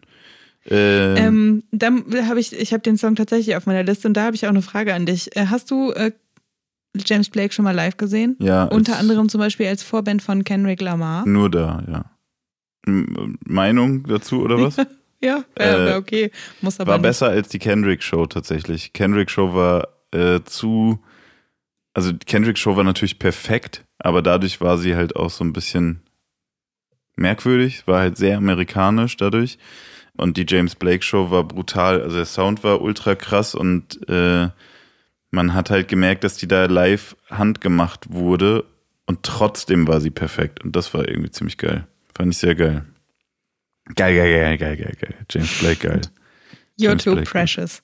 Ähm, 0.70 1.16
Ähm, 1.18 1.64
dann 1.72 2.06
habe 2.28 2.40
ich, 2.40 2.54
ich 2.54 2.72
habe 2.72 2.82
den 2.82 2.98
Song 2.98 3.16
tatsächlich 3.16 3.56
auf 3.56 3.66
meiner 3.66 3.84
Liste 3.84 4.08
und 4.08 4.14
da 4.14 4.24
habe 4.24 4.36
ich 4.36 4.46
auch 4.46 4.50
eine 4.52 4.62
Frage 4.62 4.94
an 4.94 5.06
dich. 5.06 5.36
Äh, 5.36 5.48
Hast 5.48 5.70
du 5.72 5.92
äh, 5.92 6.12
James 6.96 7.30
Blake 7.30 7.54
schon 7.54 7.66
mal 7.66 7.76
live 7.76 7.98
gesehen? 7.98 8.36
ja, 8.40 8.64
Unter 8.66 8.98
anderem 8.98 9.30
zum 9.30 9.40
Beispiel 9.40 9.68
als 9.68 9.84
Vorband 9.84 10.22
von 10.22 10.44
Kendrick 10.44 10.82
Lamar. 10.82 11.26
Nur 11.28 11.50
da, 11.50 11.84
ja. 11.88 12.06
M 12.88 13.38
Meinung 13.46 14.04
dazu 14.08 14.42
oder 14.42 14.60
was? 14.62 14.78
Ja, 15.22 15.44
Äh, 15.56 15.96
okay. 15.98 16.32
Muss 16.62 16.80
aber 16.80 16.92
war 16.92 16.98
nicht. 16.98 17.04
besser 17.04 17.28
als 17.28 17.50
die 17.50 17.60
Kendrick 17.60 18.02
Show 18.02 18.26
tatsächlich. 18.26 18.94
Kendrick 18.94 19.30
Show 19.30 19.54
war 19.54 19.90
äh, 20.14 20.40
zu, 20.46 21.04
also 21.94 22.14
Kendrick 22.26 22.58
Show 22.58 22.78
war 22.78 22.86
natürlich 22.86 23.20
perfekt, 23.20 23.84
aber 23.98 24.22
dadurch 24.22 24.62
war 24.62 24.78
sie 24.78 24.96
halt 24.96 25.18
auch 25.18 25.30
so 25.30 25.44
ein 25.44 25.52
bisschen 25.52 26.04
merkwürdig, 27.18 27.86
war 27.86 28.00
halt 28.00 28.16
sehr 28.18 28.38
amerikanisch 28.38 29.18
dadurch. 29.18 29.58
Und 30.16 30.38
die 30.38 30.46
James 30.48 30.76
Blake 30.76 31.04
Show 31.04 31.32
war 31.32 31.44
brutal, 31.44 32.02
also 32.02 32.16
der 32.16 32.26
Sound 32.26 32.64
war 32.64 32.82
ultra 32.82 33.16
krass 33.16 33.56
und 33.56 34.00
äh, 34.10 34.48
man 35.32 35.54
hat 35.54 35.70
halt 35.70 35.88
gemerkt, 35.88 36.24
dass 36.24 36.38
die 36.38 36.48
da 36.48 36.66
live 36.66 37.16
handgemacht 37.30 38.12
wurde 38.12 38.66
und 39.06 39.24
trotzdem 39.24 39.88
war 39.88 40.02
sie 40.02 40.12
perfekt 40.12 40.64
und 40.64 40.76
das 40.76 40.94
war 40.94 41.08
irgendwie 41.08 41.32
ziemlich 41.32 41.58
geil. 41.58 41.88
Fand 42.16 42.34
ich 42.34 42.40
sehr 42.40 42.56
geil. 42.56 42.86
Geil, 43.96 44.16
geil, 44.16 44.58
geil, 44.58 44.58
geil, 44.58 44.78
geil, 44.78 44.98
geil. 45.00 45.16
James 45.30 45.60
Blake 45.60 45.88
geil. 45.88 46.02
You're 46.80 46.90
James 46.90 47.04
too 47.04 47.14
Blake. 47.14 47.30
precious. 47.30 47.82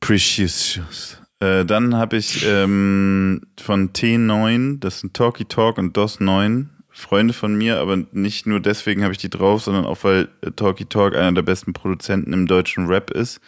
Precious. 0.00 1.18
Äh, 1.40 1.64
dann 1.64 1.96
habe 1.96 2.16
ich 2.16 2.44
ähm, 2.46 3.42
von 3.58 3.92
T9, 3.92 4.78
das 4.78 5.00
sind 5.00 5.14
Talkie 5.14 5.44
Talk 5.44 5.78
und 5.78 5.96
DOS 5.96 6.20
9, 6.20 6.70
Freunde 6.90 7.32
von 7.32 7.56
mir, 7.56 7.78
aber 7.78 7.96
nicht 8.12 8.46
nur 8.46 8.60
deswegen 8.60 9.02
habe 9.02 9.12
ich 9.12 9.18
die 9.18 9.30
drauf, 9.30 9.62
sondern 9.62 9.86
auch 9.86 10.04
weil 10.04 10.28
äh, 10.42 10.50
Talkie 10.50 10.84
Talk 10.84 11.14
einer 11.14 11.32
der 11.32 11.42
besten 11.42 11.72
Produzenten 11.72 12.32
im 12.32 12.46
deutschen 12.46 12.86
Rap 12.86 13.10
ist 13.10 13.40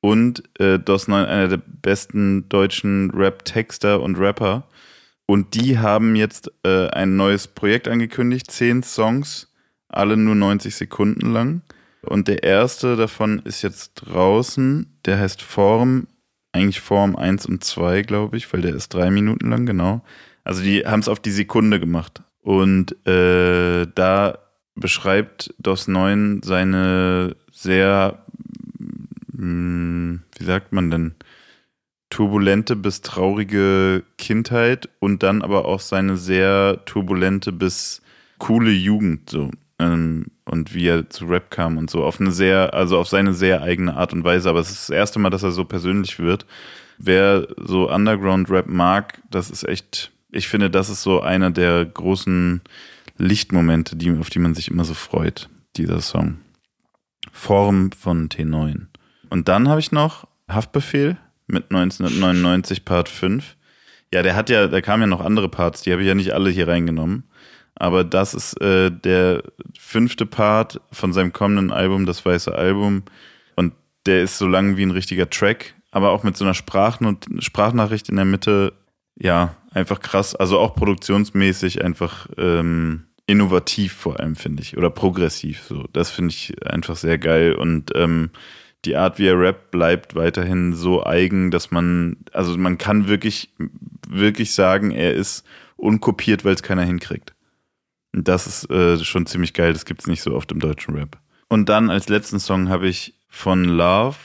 und 0.00 0.42
äh, 0.58 0.78
DOS 0.78 1.08
9 1.08 1.24
einer 1.26 1.48
der 1.48 1.60
besten 1.82 2.48
deutschen 2.48 3.10
Rap-Texter 3.10 4.00
und 4.00 4.18
Rapper. 4.18 4.66
Und 5.26 5.54
die 5.54 5.78
haben 5.78 6.16
jetzt 6.16 6.50
äh, 6.64 6.88
ein 6.88 7.16
neues 7.16 7.46
Projekt 7.46 7.86
angekündigt, 7.86 8.50
zehn 8.50 8.82
Songs, 8.82 9.52
alle 9.88 10.16
nur 10.16 10.34
90 10.34 10.74
Sekunden 10.74 11.32
lang. 11.32 11.62
Und 12.02 12.28
der 12.28 12.42
erste 12.42 12.96
davon 12.96 13.40
ist 13.44 13.62
jetzt 13.62 13.94
draußen, 13.94 14.98
der 15.04 15.20
heißt 15.20 15.42
Form, 15.42 16.06
eigentlich 16.52 16.80
Form 16.80 17.14
1 17.14 17.46
und 17.46 17.62
2, 17.62 18.02
glaube 18.02 18.36
ich, 18.36 18.52
weil 18.52 18.62
der 18.62 18.74
ist 18.74 18.92
drei 18.94 19.10
Minuten 19.10 19.50
lang, 19.50 19.66
genau. 19.66 20.02
Also 20.42 20.62
die 20.62 20.86
haben 20.86 21.00
es 21.00 21.08
auf 21.08 21.20
die 21.20 21.30
Sekunde 21.30 21.78
gemacht. 21.78 22.22
Und 22.42 22.94
äh, 23.06 23.86
da 23.94 24.38
beschreibt 24.74 25.54
DOS 25.58 25.88
9 25.88 26.40
seine 26.42 27.36
sehr, 27.52 28.24
mh, 29.40 30.20
wie 30.38 30.44
sagt 30.44 30.72
man 30.72 30.90
denn, 30.90 31.14
turbulente 32.10 32.76
bis 32.76 33.02
traurige 33.02 34.02
Kindheit 34.18 34.88
und 34.98 35.22
dann 35.22 35.42
aber 35.42 35.64
auch 35.64 35.80
seine 35.80 36.16
sehr 36.16 36.84
turbulente 36.84 37.52
bis 37.52 38.02
coole 38.38 38.72
Jugend 38.72 39.30
so 39.30 39.50
ähm, 39.78 40.26
und 40.44 40.74
wie 40.74 40.88
er 40.88 41.08
zu 41.08 41.26
Rap 41.26 41.50
kam 41.50 41.78
und 41.78 41.88
so. 41.88 42.04
Auf 42.04 42.20
eine 42.20 42.32
sehr 42.32 42.74
also 42.74 42.98
auf 42.98 43.08
seine 43.08 43.32
sehr 43.32 43.62
eigene 43.62 43.94
Art 43.96 44.12
und 44.12 44.24
Weise 44.24 44.48
aber 44.50 44.58
es 44.58 44.70
ist 44.70 44.88
das 44.88 44.96
erste 44.96 45.18
Mal 45.20 45.30
dass 45.30 45.44
er 45.44 45.52
so 45.52 45.64
persönlich 45.64 46.18
wird. 46.18 46.46
Wer 46.98 47.46
so 47.56 47.90
Underground 47.90 48.50
Rap 48.50 48.66
mag 48.66 49.22
das 49.30 49.50
ist 49.50 49.66
echt 49.66 50.10
ich 50.32 50.48
finde 50.48 50.68
das 50.68 50.90
ist 50.90 51.02
so 51.02 51.20
einer 51.20 51.52
der 51.52 51.84
großen 51.84 52.60
Lichtmomente 53.18 53.94
die 53.94 54.10
auf 54.18 54.30
die 54.30 54.40
man 54.40 54.54
sich 54.54 54.68
immer 54.68 54.84
so 54.84 54.94
freut 54.94 55.48
dieser 55.76 56.00
Song. 56.00 56.38
Form 57.32 57.92
von 57.92 58.28
T9 58.28 58.89
und 59.30 59.48
dann 59.48 59.68
habe 59.68 59.80
ich 59.80 59.92
noch 59.92 60.26
Haftbefehl 60.48 61.16
mit 61.46 61.70
1999 61.70 62.84
Part 62.84 63.08
5. 63.08 63.56
Ja, 64.12 64.22
der 64.22 64.34
hat 64.34 64.50
ja, 64.50 64.66
da 64.66 64.80
kamen 64.80 65.02
ja 65.02 65.06
noch 65.06 65.24
andere 65.24 65.48
Parts, 65.48 65.82
die 65.82 65.92
habe 65.92 66.02
ich 66.02 66.08
ja 66.08 66.14
nicht 66.14 66.32
alle 66.32 66.50
hier 66.50 66.68
reingenommen. 66.68 67.24
Aber 67.76 68.04
das 68.04 68.34
ist 68.34 68.60
äh, 68.60 68.90
der 68.90 69.42
fünfte 69.78 70.26
Part 70.26 70.80
von 70.92 71.12
seinem 71.12 71.32
kommenden 71.32 71.72
Album, 71.72 72.04
das 72.04 72.24
weiße 72.24 72.54
Album. 72.54 73.04
Und 73.56 73.72
der 74.04 74.22
ist 74.22 74.36
so 74.36 74.46
lang 74.46 74.76
wie 74.76 74.82
ein 74.82 74.90
richtiger 74.90 75.30
Track, 75.30 75.74
aber 75.90 76.10
auch 76.10 76.22
mit 76.22 76.36
so 76.36 76.44
einer 76.44 76.54
Sprachnot 76.54 77.26
Sprachnachricht 77.38 78.08
in 78.08 78.16
der 78.16 78.24
Mitte. 78.24 78.74
Ja, 79.18 79.56
einfach 79.72 80.00
krass. 80.00 80.34
Also 80.34 80.58
auch 80.58 80.74
produktionsmäßig 80.74 81.82
einfach 81.84 82.26
ähm, 82.36 83.04
innovativ 83.26 83.92
vor 83.92 84.18
allem, 84.18 84.36
finde 84.36 84.62
ich. 84.62 84.76
Oder 84.76 84.90
progressiv. 84.90 85.62
So, 85.68 85.86
das 85.92 86.10
finde 86.10 86.32
ich 86.32 86.66
einfach 86.66 86.96
sehr 86.96 87.16
geil. 87.16 87.54
Und 87.54 87.92
ähm, 87.94 88.30
die 88.84 88.96
Art, 88.96 89.18
wie 89.18 89.26
er 89.26 89.38
rappt, 89.38 89.70
bleibt 89.70 90.14
weiterhin 90.14 90.74
so 90.74 91.04
eigen, 91.04 91.50
dass 91.50 91.70
man, 91.70 92.16
also 92.32 92.56
man 92.56 92.78
kann 92.78 93.08
wirklich, 93.08 93.52
wirklich 94.08 94.54
sagen, 94.54 94.90
er 94.90 95.14
ist 95.14 95.44
unkopiert, 95.76 96.44
weil 96.44 96.54
es 96.54 96.62
keiner 96.62 96.84
hinkriegt. 96.84 97.34
Und 98.12 98.26
das 98.26 98.46
ist 98.46 98.70
äh, 98.70 98.98
schon 99.04 99.26
ziemlich 99.26 99.54
geil, 99.54 99.72
das 99.72 99.84
gibt 99.84 100.00
es 100.00 100.06
nicht 100.06 100.22
so 100.22 100.34
oft 100.34 100.50
im 100.52 100.60
deutschen 100.60 100.94
Rap. 100.96 101.18
Und 101.48 101.68
dann 101.68 101.90
als 101.90 102.08
letzten 102.08 102.40
Song 102.40 102.68
habe 102.68 102.88
ich 102.88 103.14
von 103.28 103.64
Love 103.64 104.16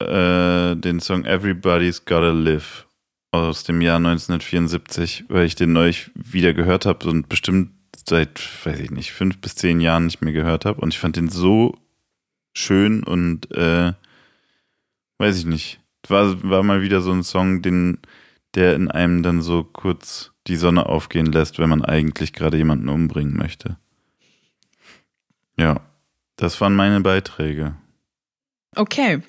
äh, 0.00 0.76
den 0.76 1.00
Song 1.00 1.24
Everybody's 1.24 2.04
Gotta 2.04 2.30
Live 2.30 2.86
aus 3.32 3.64
dem 3.64 3.80
Jahr 3.80 3.96
1974, 3.96 5.24
weil 5.28 5.46
ich 5.46 5.56
den 5.56 5.72
neulich 5.72 6.10
wieder 6.14 6.54
gehört 6.54 6.86
habe 6.86 7.08
und 7.08 7.28
bestimmt 7.28 7.70
seit, 8.06 8.40
weiß 8.64 8.78
ich 8.78 8.90
nicht, 8.90 9.12
fünf 9.12 9.38
bis 9.38 9.56
zehn 9.56 9.80
Jahren 9.80 10.06
nicht 10.06 10.22
mehr 10.22 10.32
gehört 10.32 10.64
habe. 10.64 10.80
Und 10.80 10.94
ich 10.94 11.00
fand 11.00 11.16
den 11.16 11.28
so 11.28 11.74
schön 12.54 13.02
und 13.02 13.50
äh, 13.52 13.92
weiß 15.18 15.38
ich 15.38 15.44
nicht. 15.44 15.80
War, 16.08 16.42
war 16.42 16.62
mal 16.62 16.82
wieder 16.82 17.00
so 17.00 17.12
ein 17.12 17.22
Song, 17.22 17.62
den, 17.62 17.98
der 18.54 18.74
in 18.74 18.90
einem 18.90 19.22
dann 19.22 19.42
so 19.42 19.64
kurz 19.64 20.32
die 20.46 20.56
Sonne 20.56 20.86
aufgehen 20.86 21.26
lässt, 21.26 21.58
wenn 21.58 21.70
man 21.70 21.84
eigentlich 21.84 22.32
gerade 22.32 22.56
jemanden 22.56 22.88
umbringen 22.88 23.36
möchte. 23.36 23.76
Ja, 25.56 25.80
das 26.36 26.60
waren 26.60 26.74
meine 26.74 27.00
Beiträge. 27.00 27.74
Okay. 28.76 29.22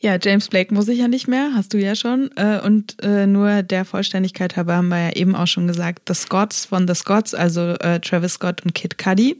Ja, 0.00 0.18
James 0.20 0.48
Blake 0.48 0.74
muss 0.74 0.88
ich 0.88 0.98
ja 0.98 1.08
nicht 1.08 1.28
mehr, 1.28 1.52
hast 1.54 1.74
du 1.74 1.78
ja 1.78 1.94
schon. 1.94 2.30
Äh, 2.36 2.60
Und 2.64 3.00
äh, 3.02 3.26
nur 3.26 3.62
der 3.62 3.84
Vollständigkeit 3.84 4.56
halber 4.56 4.76
haben 4.76 4.88
wir 4.88 4.98
ja 4.98 5.12
eben 5.12 5.36
auch 5.36 5.46
schon 5.46 5.66
gesagt, 5.66 6.08
The 6.08 6.14
Scots 6.14 6.64
von 6.64 6.88
The 6.88 6.94
Scots, 6.94 7.34
also 7.34 7.74
äh, 7.74 8.00
Travis 8.00 8.34
Scott 8.34 8.62
und 8.64 8.74
Kid 8.74 8.98
Cudi. 8.98 9.36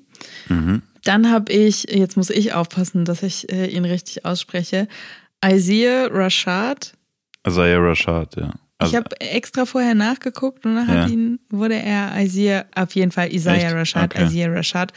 Mhm. 0.48 0.82
Dann 1.04 1.30
habe 1.30 1.52
ich, 1.52 1.84
jetzt 1.90 2.16
muss 2.16 2.30
ich 2.30 2.52
aufpassen, 2.54 3.04
dass 3.04 3.22
ich 3.22 3.50
äh, 3.52 3.66
ihn 3.66 3.84
richtig 3.84 4.24
ausspreche, 4.24 4.86
Isaiah 5.44 6.08
Rashad. 6.10 6.92
Isaiah 7.46 7.78
Rashad, 7.80 8.36
ja. 8.36 8.52
Also, 8.78 8.92
ich 8.92 8.96
habe 8.96 9.20
extra 9.20 9.64
vorher 9.66 9.94
nachgeguckt 9.94 10.64
und 10.66 10.76
dann 10.76 10.88
Ja. 10.88 11.02
hat 11.02 11.10
ihn, 11.10 11.40
wurde 11.50 11.74
er 11.74 12.12
Isaiah, 12.20 12.66
auf 12.74 12.94
jeden 12.94 13.10
Fall 13.12 13.32
Isaiah 13.32 13.66
Echt? 13.66 13.74
Rashad, 13.74 14.14
Okay. 14.14 14.24
Isaiah 14.26 14.52
Rashad. 14.52 14.92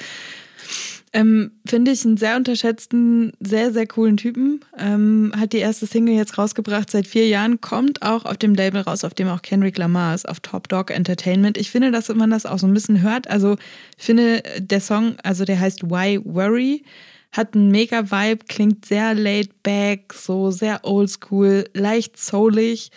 Ähm, 1.15 1.51
Finde 1.65 1.91
ich 1.91 2.03
einen 2.03 2.17
sehr 2.17 2.35
unterschätzten, 2.35 3.31
sehr, 3.39 3.71
sehr 3.71 3.87
coolen 3.87 4.17
Typen. 4.17 4.59
Ähm, 4.77 5.31
hat 5.33 5.53
die 5.53 5.59
erste 5.59 5.87
Single 5.87 6.13
jetzt 6.13 6.37
rausgebracht 6.37 6.91
seit 6.91 7.07
vier 7.07 7.25
Jahren, 7.29 7.61
kommt 7.61 8.01
auch 8.01 8.25
auf 8.25 8.35
dem 8.35 8.53
Label 8.53 8.81
raus, 8.81 9.05
auf 9.05 9.13
dem 9.13 9.29
auch 9.29 9.41
Kendrick 9.41 9.77
Lamar 9.77 10.13
ist, 10.13 10.27
auf 10.27 10.41
Top 10.41 10.67
Dog 10.67 10.91
Entertainment. 10.91 11.57
Ich 11.57 11.71
finde, 11.71 11.91
dass 11.91 12.09
man 12.09 12.31
das 12.31 12.45
auch 12.45 12.59
so 12.59 12.67
ein 12.67 12.73
bisschen 12.73 13.01
hört. 13.01 13.29
Also, 13.29 13.55
ich 13.97 14.03
finde, 14.03 14.43
der 14.59 14.81
Song, 14.81 15.15
also 15.23 15.45
der 15.45 15.57
heißt 15.57 15.83
Why 15.83 16.19
Worry, 16.25 16.83
hat 17.31 17.55
einen 17.55 17.71
mega 17.71 18.11
Vibe, 18.11 18.43
klingt 18.49 18.83
sehr 18.85 19.15
laid 19.15 19.63
back, 19.63 20.13
so 20.13 20.51
sehr 20.51 20.81
oldschool, 20.83 21.63
leicht 21.73 22.19
soulig 22.19 22.91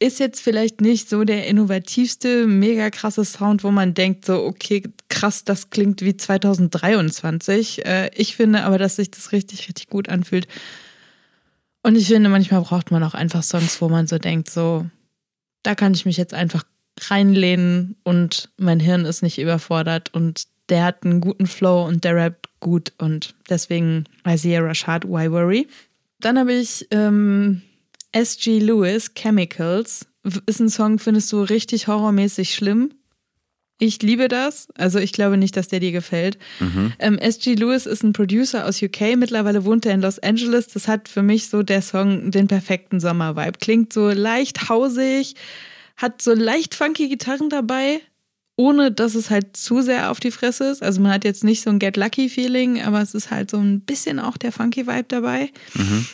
ist 0.00 0.18
jetzt 0.18 0.40
vielleicht 0.40 0.80
nicht 0.80 1.10
so 1.10 1.24
der 1.24 1.46
innovativste, 1.46 2.46
mega 2.46 2.88
krasse 2.88 3.24
Sound, 3.24 3.62
wo 3.62 3.70
man 3.70 3.92
denkt, 3.92 4.24
so, 4.24 4.42
okay, 4.44 4.82
krass, 5.20 5.44
das 5.44 5.70
klingt 5.70 6.02
wie 6.02 6.16
2023. 6.16 7.84
Äh, 7.84 8.10
ich 8.14 8.36
finde 8.36 8.62
aber, 8.64 8.78
dass 8.78 8.96
sich 8.96 9.10
das 9.10 9.32
richtig, 9.32 9.68
richtig 9.68 9.88
gut 9.88 10.08
anfühlt. 10.08 10.48
Und 11.82 11.96
ich 11.96 12.08
finde, 12.08 12.30
manchmal 12.30 12.62
braucht 12.62 12.90
man 12.90 13.02
auch 13.02 13.14
einfach 13.14 13.42
Songs, 13.42 13.80
wo 13.80 13.88
man 13.88 14.06
so 14.06 14.18
denkt, 14.18 14.50
so, 14.50 14.86
da 15.62 15.74
kann 15.74 15.92
ich 15.92 16.06
mich 16.06 16.16
jetzt 16.16 16.34
einfach 16.34 16.64
reinlehnen 17.02 17.96
und 18.02 18.50
mein 18.56 18.80
Hirn 18.80 19.04
ist 19.04 19.22
nicht 19.22 19.38
überfordert 19.38 20.12
und 20.14 20.44
der 20.68 20.84
hat 20.84 21.04
einen 21.04 21.20
guten 21.20 21.46
Flow 21.46 21.84
und 21.86 22.04
der 22.04 22.16
rappt 22.16 22.48
gut 22.60 22.92
und 22.98 23.34
deswegen 23.48 24.04
Isaiah 24.26 24.62
Rashad, 24.62 25.04
Why 25.04 25.30
Worry. 25.30 25.68
Dann 26.20 26.38
habe 26.38 26.52
ich 26.52 26.86
ähm, 26.90 27.62
S.G. 28.12 28.58
Lewis, 28.58 29.12
Chemicals. 29.14 30.06
Ist 30.46 30.60
ein 30.60 30.68
Song, 30.68 30.98
findest 30.98 31.32
du 31.32 31.42
richtig 31.42 31.88
horrormäßig 31.88 32.54
schlimm. 32.54 32.90
Ich 33.82 34.02
liebe 34.02 34.28
das. 34.28 34.68
Also 34.76 34.98
ich 34.98 35.12
glaube 35.12 35.38
nicht, 35.38 35.56
dass 35.56 35.68
der 35.68 35.80
dir 35.80 35.90
gefällt. 35.90 36.38
Mhm. 36.60 36.92
Ähm, 36.98 37.18
S.G. 37.18 37.54
Lewis 37.54 37.86
ist 37.86 38.02
ein 38.04 38.12
Producer 38.12 38.66
aus 38.66 38.82
UK. 38.82 39.16
Mittlerweile 39.16 39.64
wohnt 39.64 39.86
er 39.86 39.94
in 39.94 40.02
Los 40.02 40.18
Angeles. 40.18 40.68
Das 40.68 40.86
hat 40.86 41.08
für 41.08 41.22
mich 41.22 41.48
so 41.48 41.62
der 41.62 41.80
Song 41.80 42.30
den 42.30 42.46
perfekten 42.46 43.00
Sommer-Vibe. 43.00 43.58
Klingt 43.58 43.94
so 43.94 44.10
leicht 44.10 44.68
hausig, 44.68 45.34
hat 45.96 46.20
so 46.20 46.34
leicht 46.34 46.74
funky 46.74 47.08
Gitarren 47.08 47.48
dabei, 47.48 48.02
ohne 48.60 48.92
dass 48.92 49.14
es 49.14 49.30
halt 49.30 49.56
zu 49.56 49.80
sehr 49.80 50.10
auf 50.10 50.20
die 50.20 50.30
Fresse 50.30 50.64
ist. 50.64 50.82
Also 50.82 51.00
man 51.00 51.12
hat 51.12 51.24
jetzt 51.24 51.44
nicht 51.44 51.62
so 51.62 51.70
ein 51.70 51.78
Get 51.78 51.96
Lucky 51.96 52.28
Feeling, 52.28 52.82
aber 52.82 53.00
es 53.00 53.14
ist 53.14 53.30
halt 53.30 53.50
so 53.50 53.56
ein 53.56 53.80
bisschen 53.80 54.18
auch 54.18 54.36
der 54.36 54.52
funky 54.52 54.86
Vibe 54.86 55.06
dabei. 55.08 55.50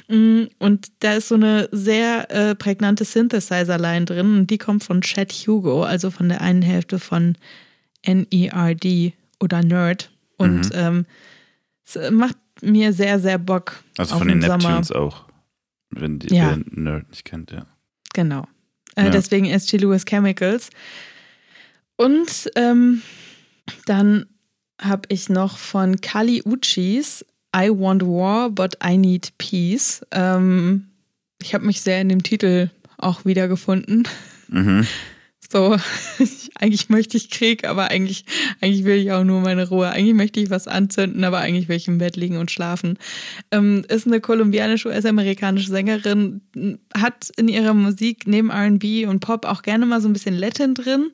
Mm, 0.06 0.44
Und 0.58 0.86
da 1.00 1.14
ist 1.14 1.26
so 1.28 1.34
eine 1.34 1.68
sehr 1.72 2.30
äh, 2.30 2.54
prägnante 2.54 3.04
Synthesizer-Line 3.04 4.04
drin 4.04 4.38
und 4.38 4.46
die 4.46 4.58
kommt 4.58 4.84
von 4.84 5.00
Chad 5.00 5.32
Hugo, 5.32 5.82
also 5.82 6.12
von 6.12 6.28
der 6.28 6.40
einen 6.40 6.62
Hälfte 6.62 7.00
von 7.00 7.36
N-E-R-D 8.02 9.14
oder 9.40 9.62
Nerd. 9.62 10.10
Und 10.36 10.70
ähm, 10.74 11.06
es 11.84 11.98
macht 12.10 12.36
mir 12.62 12.92
sehr, 12.92 13.18
sehr 13.18 13.38
Bock. 13.38 13.82
Also 13.98 14.18
von 14.18 14.28
den 14.28 14.40
den 14.40 14.48
Sommer. 14.50 14.76
Neptunes 14.76 14.92
auch. 14.92 15.24
Wenn 15.90 16.18
die 16.20 16.34
Ja. 16.34 16.56
Nerd 16.70 17.10
nicht 17.10 17.24
kennt, 17.24 17.50
ja. 17.50 17.66
Genau. 18.14 18.46
Äh, 18.94 19.04
Ja. 19.04 19.10
Deswegen 19.10 19.46
SG 19.46 19.76
Lewis 19.78 20.04
Chemicals. 20.04 20.70
Und 21.96 22.50
ähm, 22.56 23.02
dann 23.86 24.26
habe 24.80 25.02
ich 25.08 25.28
noch 25.28 25.58
von 25.58 26.00
Kali 26.00 26.42
Uchis 26.44 27.24
I 27.56 27.70
Want 27.70 28.02
War, 28.02 28.50
but 28.50 28.76
I 28.84 28.98
Need 28.98 29.32
Peace. 29.38 30.04
Ähm, 30.10 30.88
ich 31.40 31.54
habe 31.54 31.64
mich 31.64 31.80
sehr 31.80 32.00
in 32.00 32.08
dem 32.08 32.22
Titel 32.22 32.70
auch 32.98 33.24
wiedergefunden. 33.24 34.06
Mhm. 34.48 34.86
So, 35.48 35.76
eigentlich 36.56 36.88
möchte 36.88 37.16
ich 37.16 37.30
Krieg, 37.30 37.68
aber 37.68 37.90
eigentlich, 37.90 38.24
eigentlich 38.60 38.84
will 38.84 38.96
ich 38.96 39.12
auch 39.12 39.22
nur 39.22 39.40
meine 39.40 39.68
Ruhe. 39.68 39.88
Eigentlich 39.90 40.16
möchte 40.16 40.40
ich 40.40 40.50
was 40.50 40.66
anzünden, 40.66 41.22
aber 41.22 41.38
eigentlich 41.38 41.68
will 41.68 41.76
ich 41.76 41.86
im 41.86 41.98
Bett 41.98 42.16
liegen 42.16 42.38
und 42.38 42.50
schlafen. 42.50 42.98
Ähm, 43.52 43.84
ist 43.88 44.08
eine 44.08 44.20
kolumbianische, 44.20 44.88
US-amerikanische 44.88 45.70
Sängerin, 45.70 46.40
hat 46.94 47.30
in 47.36 47.46
ihrer 47.46 47.74
Musik 47.74 48.26
neben 48.26 48.50
RB 48.50 49.08
und 49.08 49.20
Pop 49.20 49.44
auch 49.44 49.62
gerne 49.62 49.86
mal 49.86 50.00
so 50.00 50.08
ein 50.08 50.12
bisschen 50.12 50.36
Latin 50.36 50.74
drin. 50.74 51.12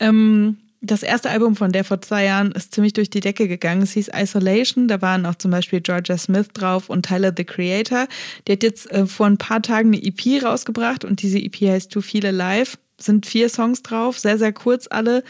Ähm, 0.00 0.56
das 0.82 1.02
erste 1.02 1.28
Album 1.28 1.56
von 1.56 1.72
der 1.72 1.84
vor 1.84 2.00
zwei 2.00 2.24
Jahren 2.24 2.52
ist 2.52 2.74
ziemlich 2.74 2.94
durch 2.94 3.10
die 3.10 3.20
Decke 3.20 3.48
gegangen. 3.48 3.82
Es 3.82 3.92
hieß 3.92 4.10
Isolation. 4.14 4.88
Da 4.88 5.02
waren 5.02 5.26
auch 5.26 5.34
zum 5.34 5.50
Beispiel 5.50 5.80
Georgia 5.80 6.16
Smith 6.16 6.48
drauf 6.54 6.88
und 6.88 7.04
Tyler 7.06 7.32
the 7.36 7.44
Creator. 7.44 8.08
Die 8.46 8.52
hat 8.52 8.62
jetzt 8.62 8.90
äh, 8.90 9.06
vor 9.06 9.26
ein 9.26 9.36
paar 9.36 9.60
Tagen 9.60 9.88
eine 9.88 10.02
EP 10.02 10.42
rausgebracht 10.42 11.04
und 11.04 11.20
diese 11.22 11.38
EP 11.38 11.60
heißt 11.60 11.92
Too 11.92 12.00
Feel 12.00 12.26
Alive. 12.26 12.78
Sind 12.98 13.26
vier 13.26 13.48
Songs 13.50 13.82
drauf, 13.82 14.18
sehr, 14.18 14.38
sehr 14.38 14.52
kurz 14.52 14.86
alle. 14.90 15.22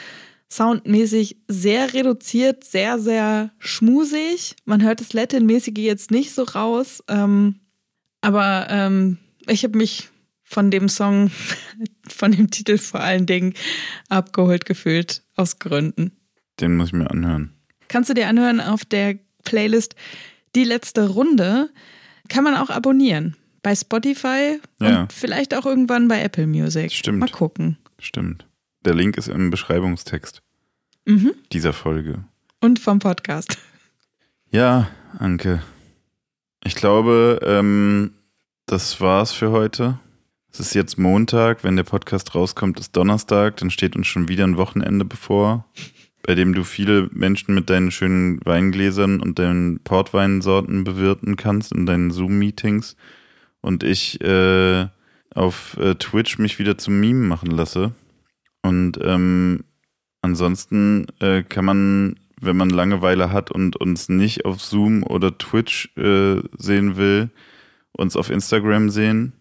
Soundmäßig 0.52 1.36
sehr 1.46 1.94
reduziert, 1.94 2.64
sehr, 2.64 2.98
sehr 2.98 3.50
schmusig. 3.58 4.56
Man 4.64 4.82
hört 4.82 5.00
das 5.00 5.12
Latin-mäßige 5.12 5.78
jetzt 5.78 6.10
nicht 6.10 6.32
so 6.32 6.42
raus. 6.42 7.02
Ähm, 7.08 7.56
aber 8.20 8.66
ähm, 8.68 9.18
ich 9.46 9.64
habe 9.64 9.78
mich 9.78 10.08
von 10.42 10.70
dem 10.72 10.88
Song, 10.88 11.30
von 12.12 12.32
dem 12.32 12.50
Titel 12.50 12.78
vor 12.78 13.00
allen 13.00 13.26
Dingen 13.26 13.54
abgeholt 14.08 14.64
gefühlt, 14.66 15.22
aus 15.36 15.58
Gründen. 15.58 16.12
Den 16.60 16.76
muss 16.76 16.88
ich 16.88 16.92
mir 16.94 17.10
anhören. 17.10 17.52
Kannst 17.88 18.10
du 18.10 18.14
dir 18.14 18.28
anhören 18.28 18.60
auf 18.60 18.84
der 18.84 19.18
Playlist 19.44 19.94
Die 20.54 20.64
letzte 20.64 21.08
Runde. 21.08 21.70
Kann 22.28 22.44
man 22.44 22.54
auch 22.56 22.70
abonnieren. 22.70 23.36
Bei 23.62 23.74
Spotify 23.74 24.58
Ja. 24.80 25.02
und 25.02 25.12
vielleicht 25.12 25.54
auch 25.54 25.66
irgendwann 25.66 26.08
bei 26.08 26.20
Apple 26.22 26.46
Music. 26.46 26.92
Stimmt. 26.92 27.18
Mal 27.18 27.28
gucken. 27.28 27.78
Stimmt. 27.98 28.46
Der 28.84 28.94
Link 28.94 29.16
ist 29.16 29.28
im 29.28 29.50
Beschreibungstext 29.50 30.42
Mhm. 31.06 31.32
dieser 31.52 31.72
Folge. 31.72 32.24
Und 32.60 32.78
vom 32.78 32.98
Podcast. 32.98 33.58
Ja, 34.52 34.90
Anke. 35.18 35.62
Ich 36.64 36.74
glaube, 36.74 37.38
ähm, 37.44 38.14
das 38.66 39.00
war's 39.00 39.30
für 39.32 39.52
heute. 39.52 40.00
Es 40.52 40.58
ist 40.58 40.74
jetzt 40.74 40.98
Montag, 40.98 41.62
wenn 41.62 41.76
der 41.76 41.84
Podcast 41.84 42.34
rauskommt, 42.34 42.80
ist 42.80 42.96
Donnerstag, 42.96 43.56
dann 43.58 43.70
steht 43.70 43.94
uns 43.94 44.08
schon 44.08 44.28
wieder 44.28 44.44
ein 44.44 44.56
Wochenende 44.56 45.04
bevor, 45.04 45.64
bei 46.22 46.34
dem 46.34 46.54
du 46.54 46.64
viele 46.64 47.08
Menschen 47.12 47.54
mit 47.54 47.70
deinen 47.70 47.92
schönen 47.92 48.44
Weingläsern 48.44 49.20
und 49.20 49.38
deinen 49.38 49.78
Portweinsorten 49.80 50.82
bewirten 50.82 51.36
kannst 51.36 51.72
in 51.72 51.86
deinen 51.86 52.10
Zoom-Meetings 52.10 52.96
und 53.60 53.84
ich 53.84 54.20
äh, 54.22 54.88
auf 55.34 55.76
äh, 55.78 55.94
Twitch 55.94 56.38
mich 56.38 56.58
wieder 56.58 56.76
zum 56.76 56.98
Meme 56.98 57.26
machen 57.26 57.50
lasse. 57.50 57.92
Und 58.62 58.98
ähm, 59.02 59.64
ansonsten 60.22 61.06
äh, 61.20 61.42
kann 61.42 61.64
man, 61.64 62.16
wenn 62.40 62.56
man 62.56 62.70
Langeweile 62.70 63.32
hat 63.32 63.50
und 63.50 63.76
uns 63.76 64.08
nicht 64.08 64.44
auf 64.44 64.60
Zoom 64.60 65.04
oder 65.04 65.38
Twitch 65.38 65.96
äh, 65.96 66.42
sehen 66.58 66.96
will, 66.96 67.30
uns 67.92 68.16
auf 68.16 68.30
Instagram 68.30 68.90
sehen. 68.90 69.32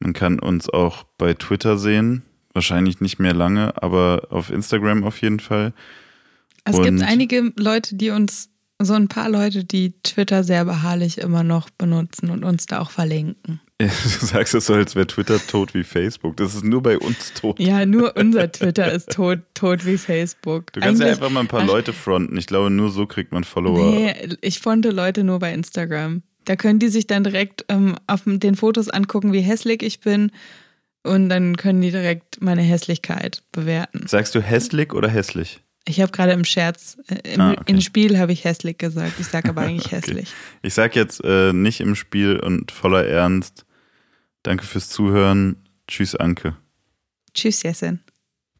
Man 0.00 0.12
kann 0.12 0.38
uns 0.38 0.68
auch 0.70 1.04
bei 1.18 1.34
Twitter 1.34 1.76
sehen. 1.78 2.22
Wahrscheinlich 2.54 3.00
nicht 3.00 3.18
mehr 3.18 3.34
lange, 3.34 3.80
aber 3.82 4.28
auf 4.30 4.50
Instagram 4.50 5.04
auf 5.04 5.20
jeden 5.22 5.40
Fall. 5.40 5.72
Es 6.64 6.76
Und- 6.76 6.84
gibt 6.84 7.02
einige 7.02 7.52
Leute, 7.56 7.94
die 7.96 8.10
uns, 8.10 8.50
so 8.80 8.94
ein 8.94 9.08
paar 9.08 9.28
Leute, 9.28 9.64
die 9.64 9.92
Twitter 10.02 10.44
sehr 10.44 10.64
beharrlich 10.64 11.18
immer 11.18 11.42
noch 11.42 11.68
benutzen 11.70 12.30
und 12.30 12.44
uns 12.44 12.66
da 12.66 12.80
auch 12.80 12.90
verlinken. 12.90 13.60
Du 13.80 13.86
sagst 14.26 14.54
es 14.56 14.66
so, 14.66 14.74
als 14.74 14.96
wäre 14.96 15.06
Twitter 15.06 15.38
tot 15.38 15.72
wie 15.72 15.84
Facebook. 15.84 16.36
Das 16.36 16.54
ist 16.56 16.64
nur 16.64 16.82
bei 16.82 16.98
uns 16.98 17.32
tot. 17.34 17.60
Ja, 17.60 17.86
nur 17.86 18.16
unser 18.16 18.50
Twitter 18.50 18.90
ist 18.90 19.10
tot, 19.12 19.38
tot 19.54 19.86
wie 19.86 19.98
Facebook. 19.98 20.72
Du 20.72 20.80
kannst 20.80 21.00
ja 21.00 21.06
Eigentlich- 21.06 21.18
einfach 21.22 21.30
mal 21.32 21.40
ein 21.40 21.48
paar 21.48 21.64
Leute 21.64 21.92
fronten. 21.92 22.36
Ich 22.36 22.46
glaube, 22.48 22.70
nur 22.70 22.90
so 22.90 23.06
kriegt 23.06 23.30
man 23.30 23.44
Follower. 23.44 23.90
Nee, 23.92 24.36
ich 24.40 24.58
fronte 24.58 24.90
Leute 24.90 25.22
nur 25.22 25.38
bei 25.38 25.52
Instagram. 25.52 26.22
Da 26.48 26.56
können 26.56 26.78
die 26.78 26.88
sich 26.88 27.06
dann 27.06 27.24
direkt 27.24 27.66
ähm, 27.68 27.96
auf 28.06 28.22
den 28.24 28.54
Fotos 28.54 28.88
angucken, 28.88 29.34
wie 29.34 29.40
hässlich 29.42 29.82
ich 29.82 30.00
bin. 30.00 30.32
Und 31.02 31.28
dann 31.28 31.56
können 31.58 31.82
die 31.82 31.90
direkt 31.90 32.40
meine 32.40 32.62
Hässlichkeit 32.62 33.42
bewerten. 33.52 34.06
Sagst 34.06 34.34
du 34.34 34.40
hässlich 34.40 34.94
oder 34.94 35.08
hässlich? 35.08 35.60
Ich 35.86 36.00
habe 36.00 36.10
gerade 36.10 36.32
im 36.32 36.44
Scherz, 36.44 36.96
äh, 37.08 37.34
im, 37.34 37.40
Ah, 37.40 37.52
okay. 37.52 37.62
im 37.66 37.80
Spiel 37.82 38.18
habe 38.18 38.32
ich 38.32 38.44
hässlich 38.44 38.78
gesagt. 38.78 39.20
Ich 39.20 39.26
sage 39.26 39.50
aber 39.50 39.60
eigentlich 39.66 39.86
Okay. 39.86 39.96
hässlich. 39.96 40.32
Ich 40.62 40.72
sag 40.72 40.96
jetzt 40.96 41.22
äh, 41.22 41.52
nicht 41.52 41.80
im 41.80 41.94
Spiel 41.94 42.40
und 42.40 42.72
voller 42.72 43.06
Ernst. 43.06 43.66
Danke 44.42 44.64
fürs 44.64 44.88
Zuhören. 44.88 45.56
Tschüss, 45.86 46.14
Anke. 46.14 46.56
Tschüss, 47.34 47.62
Jessin. 47.62 48.00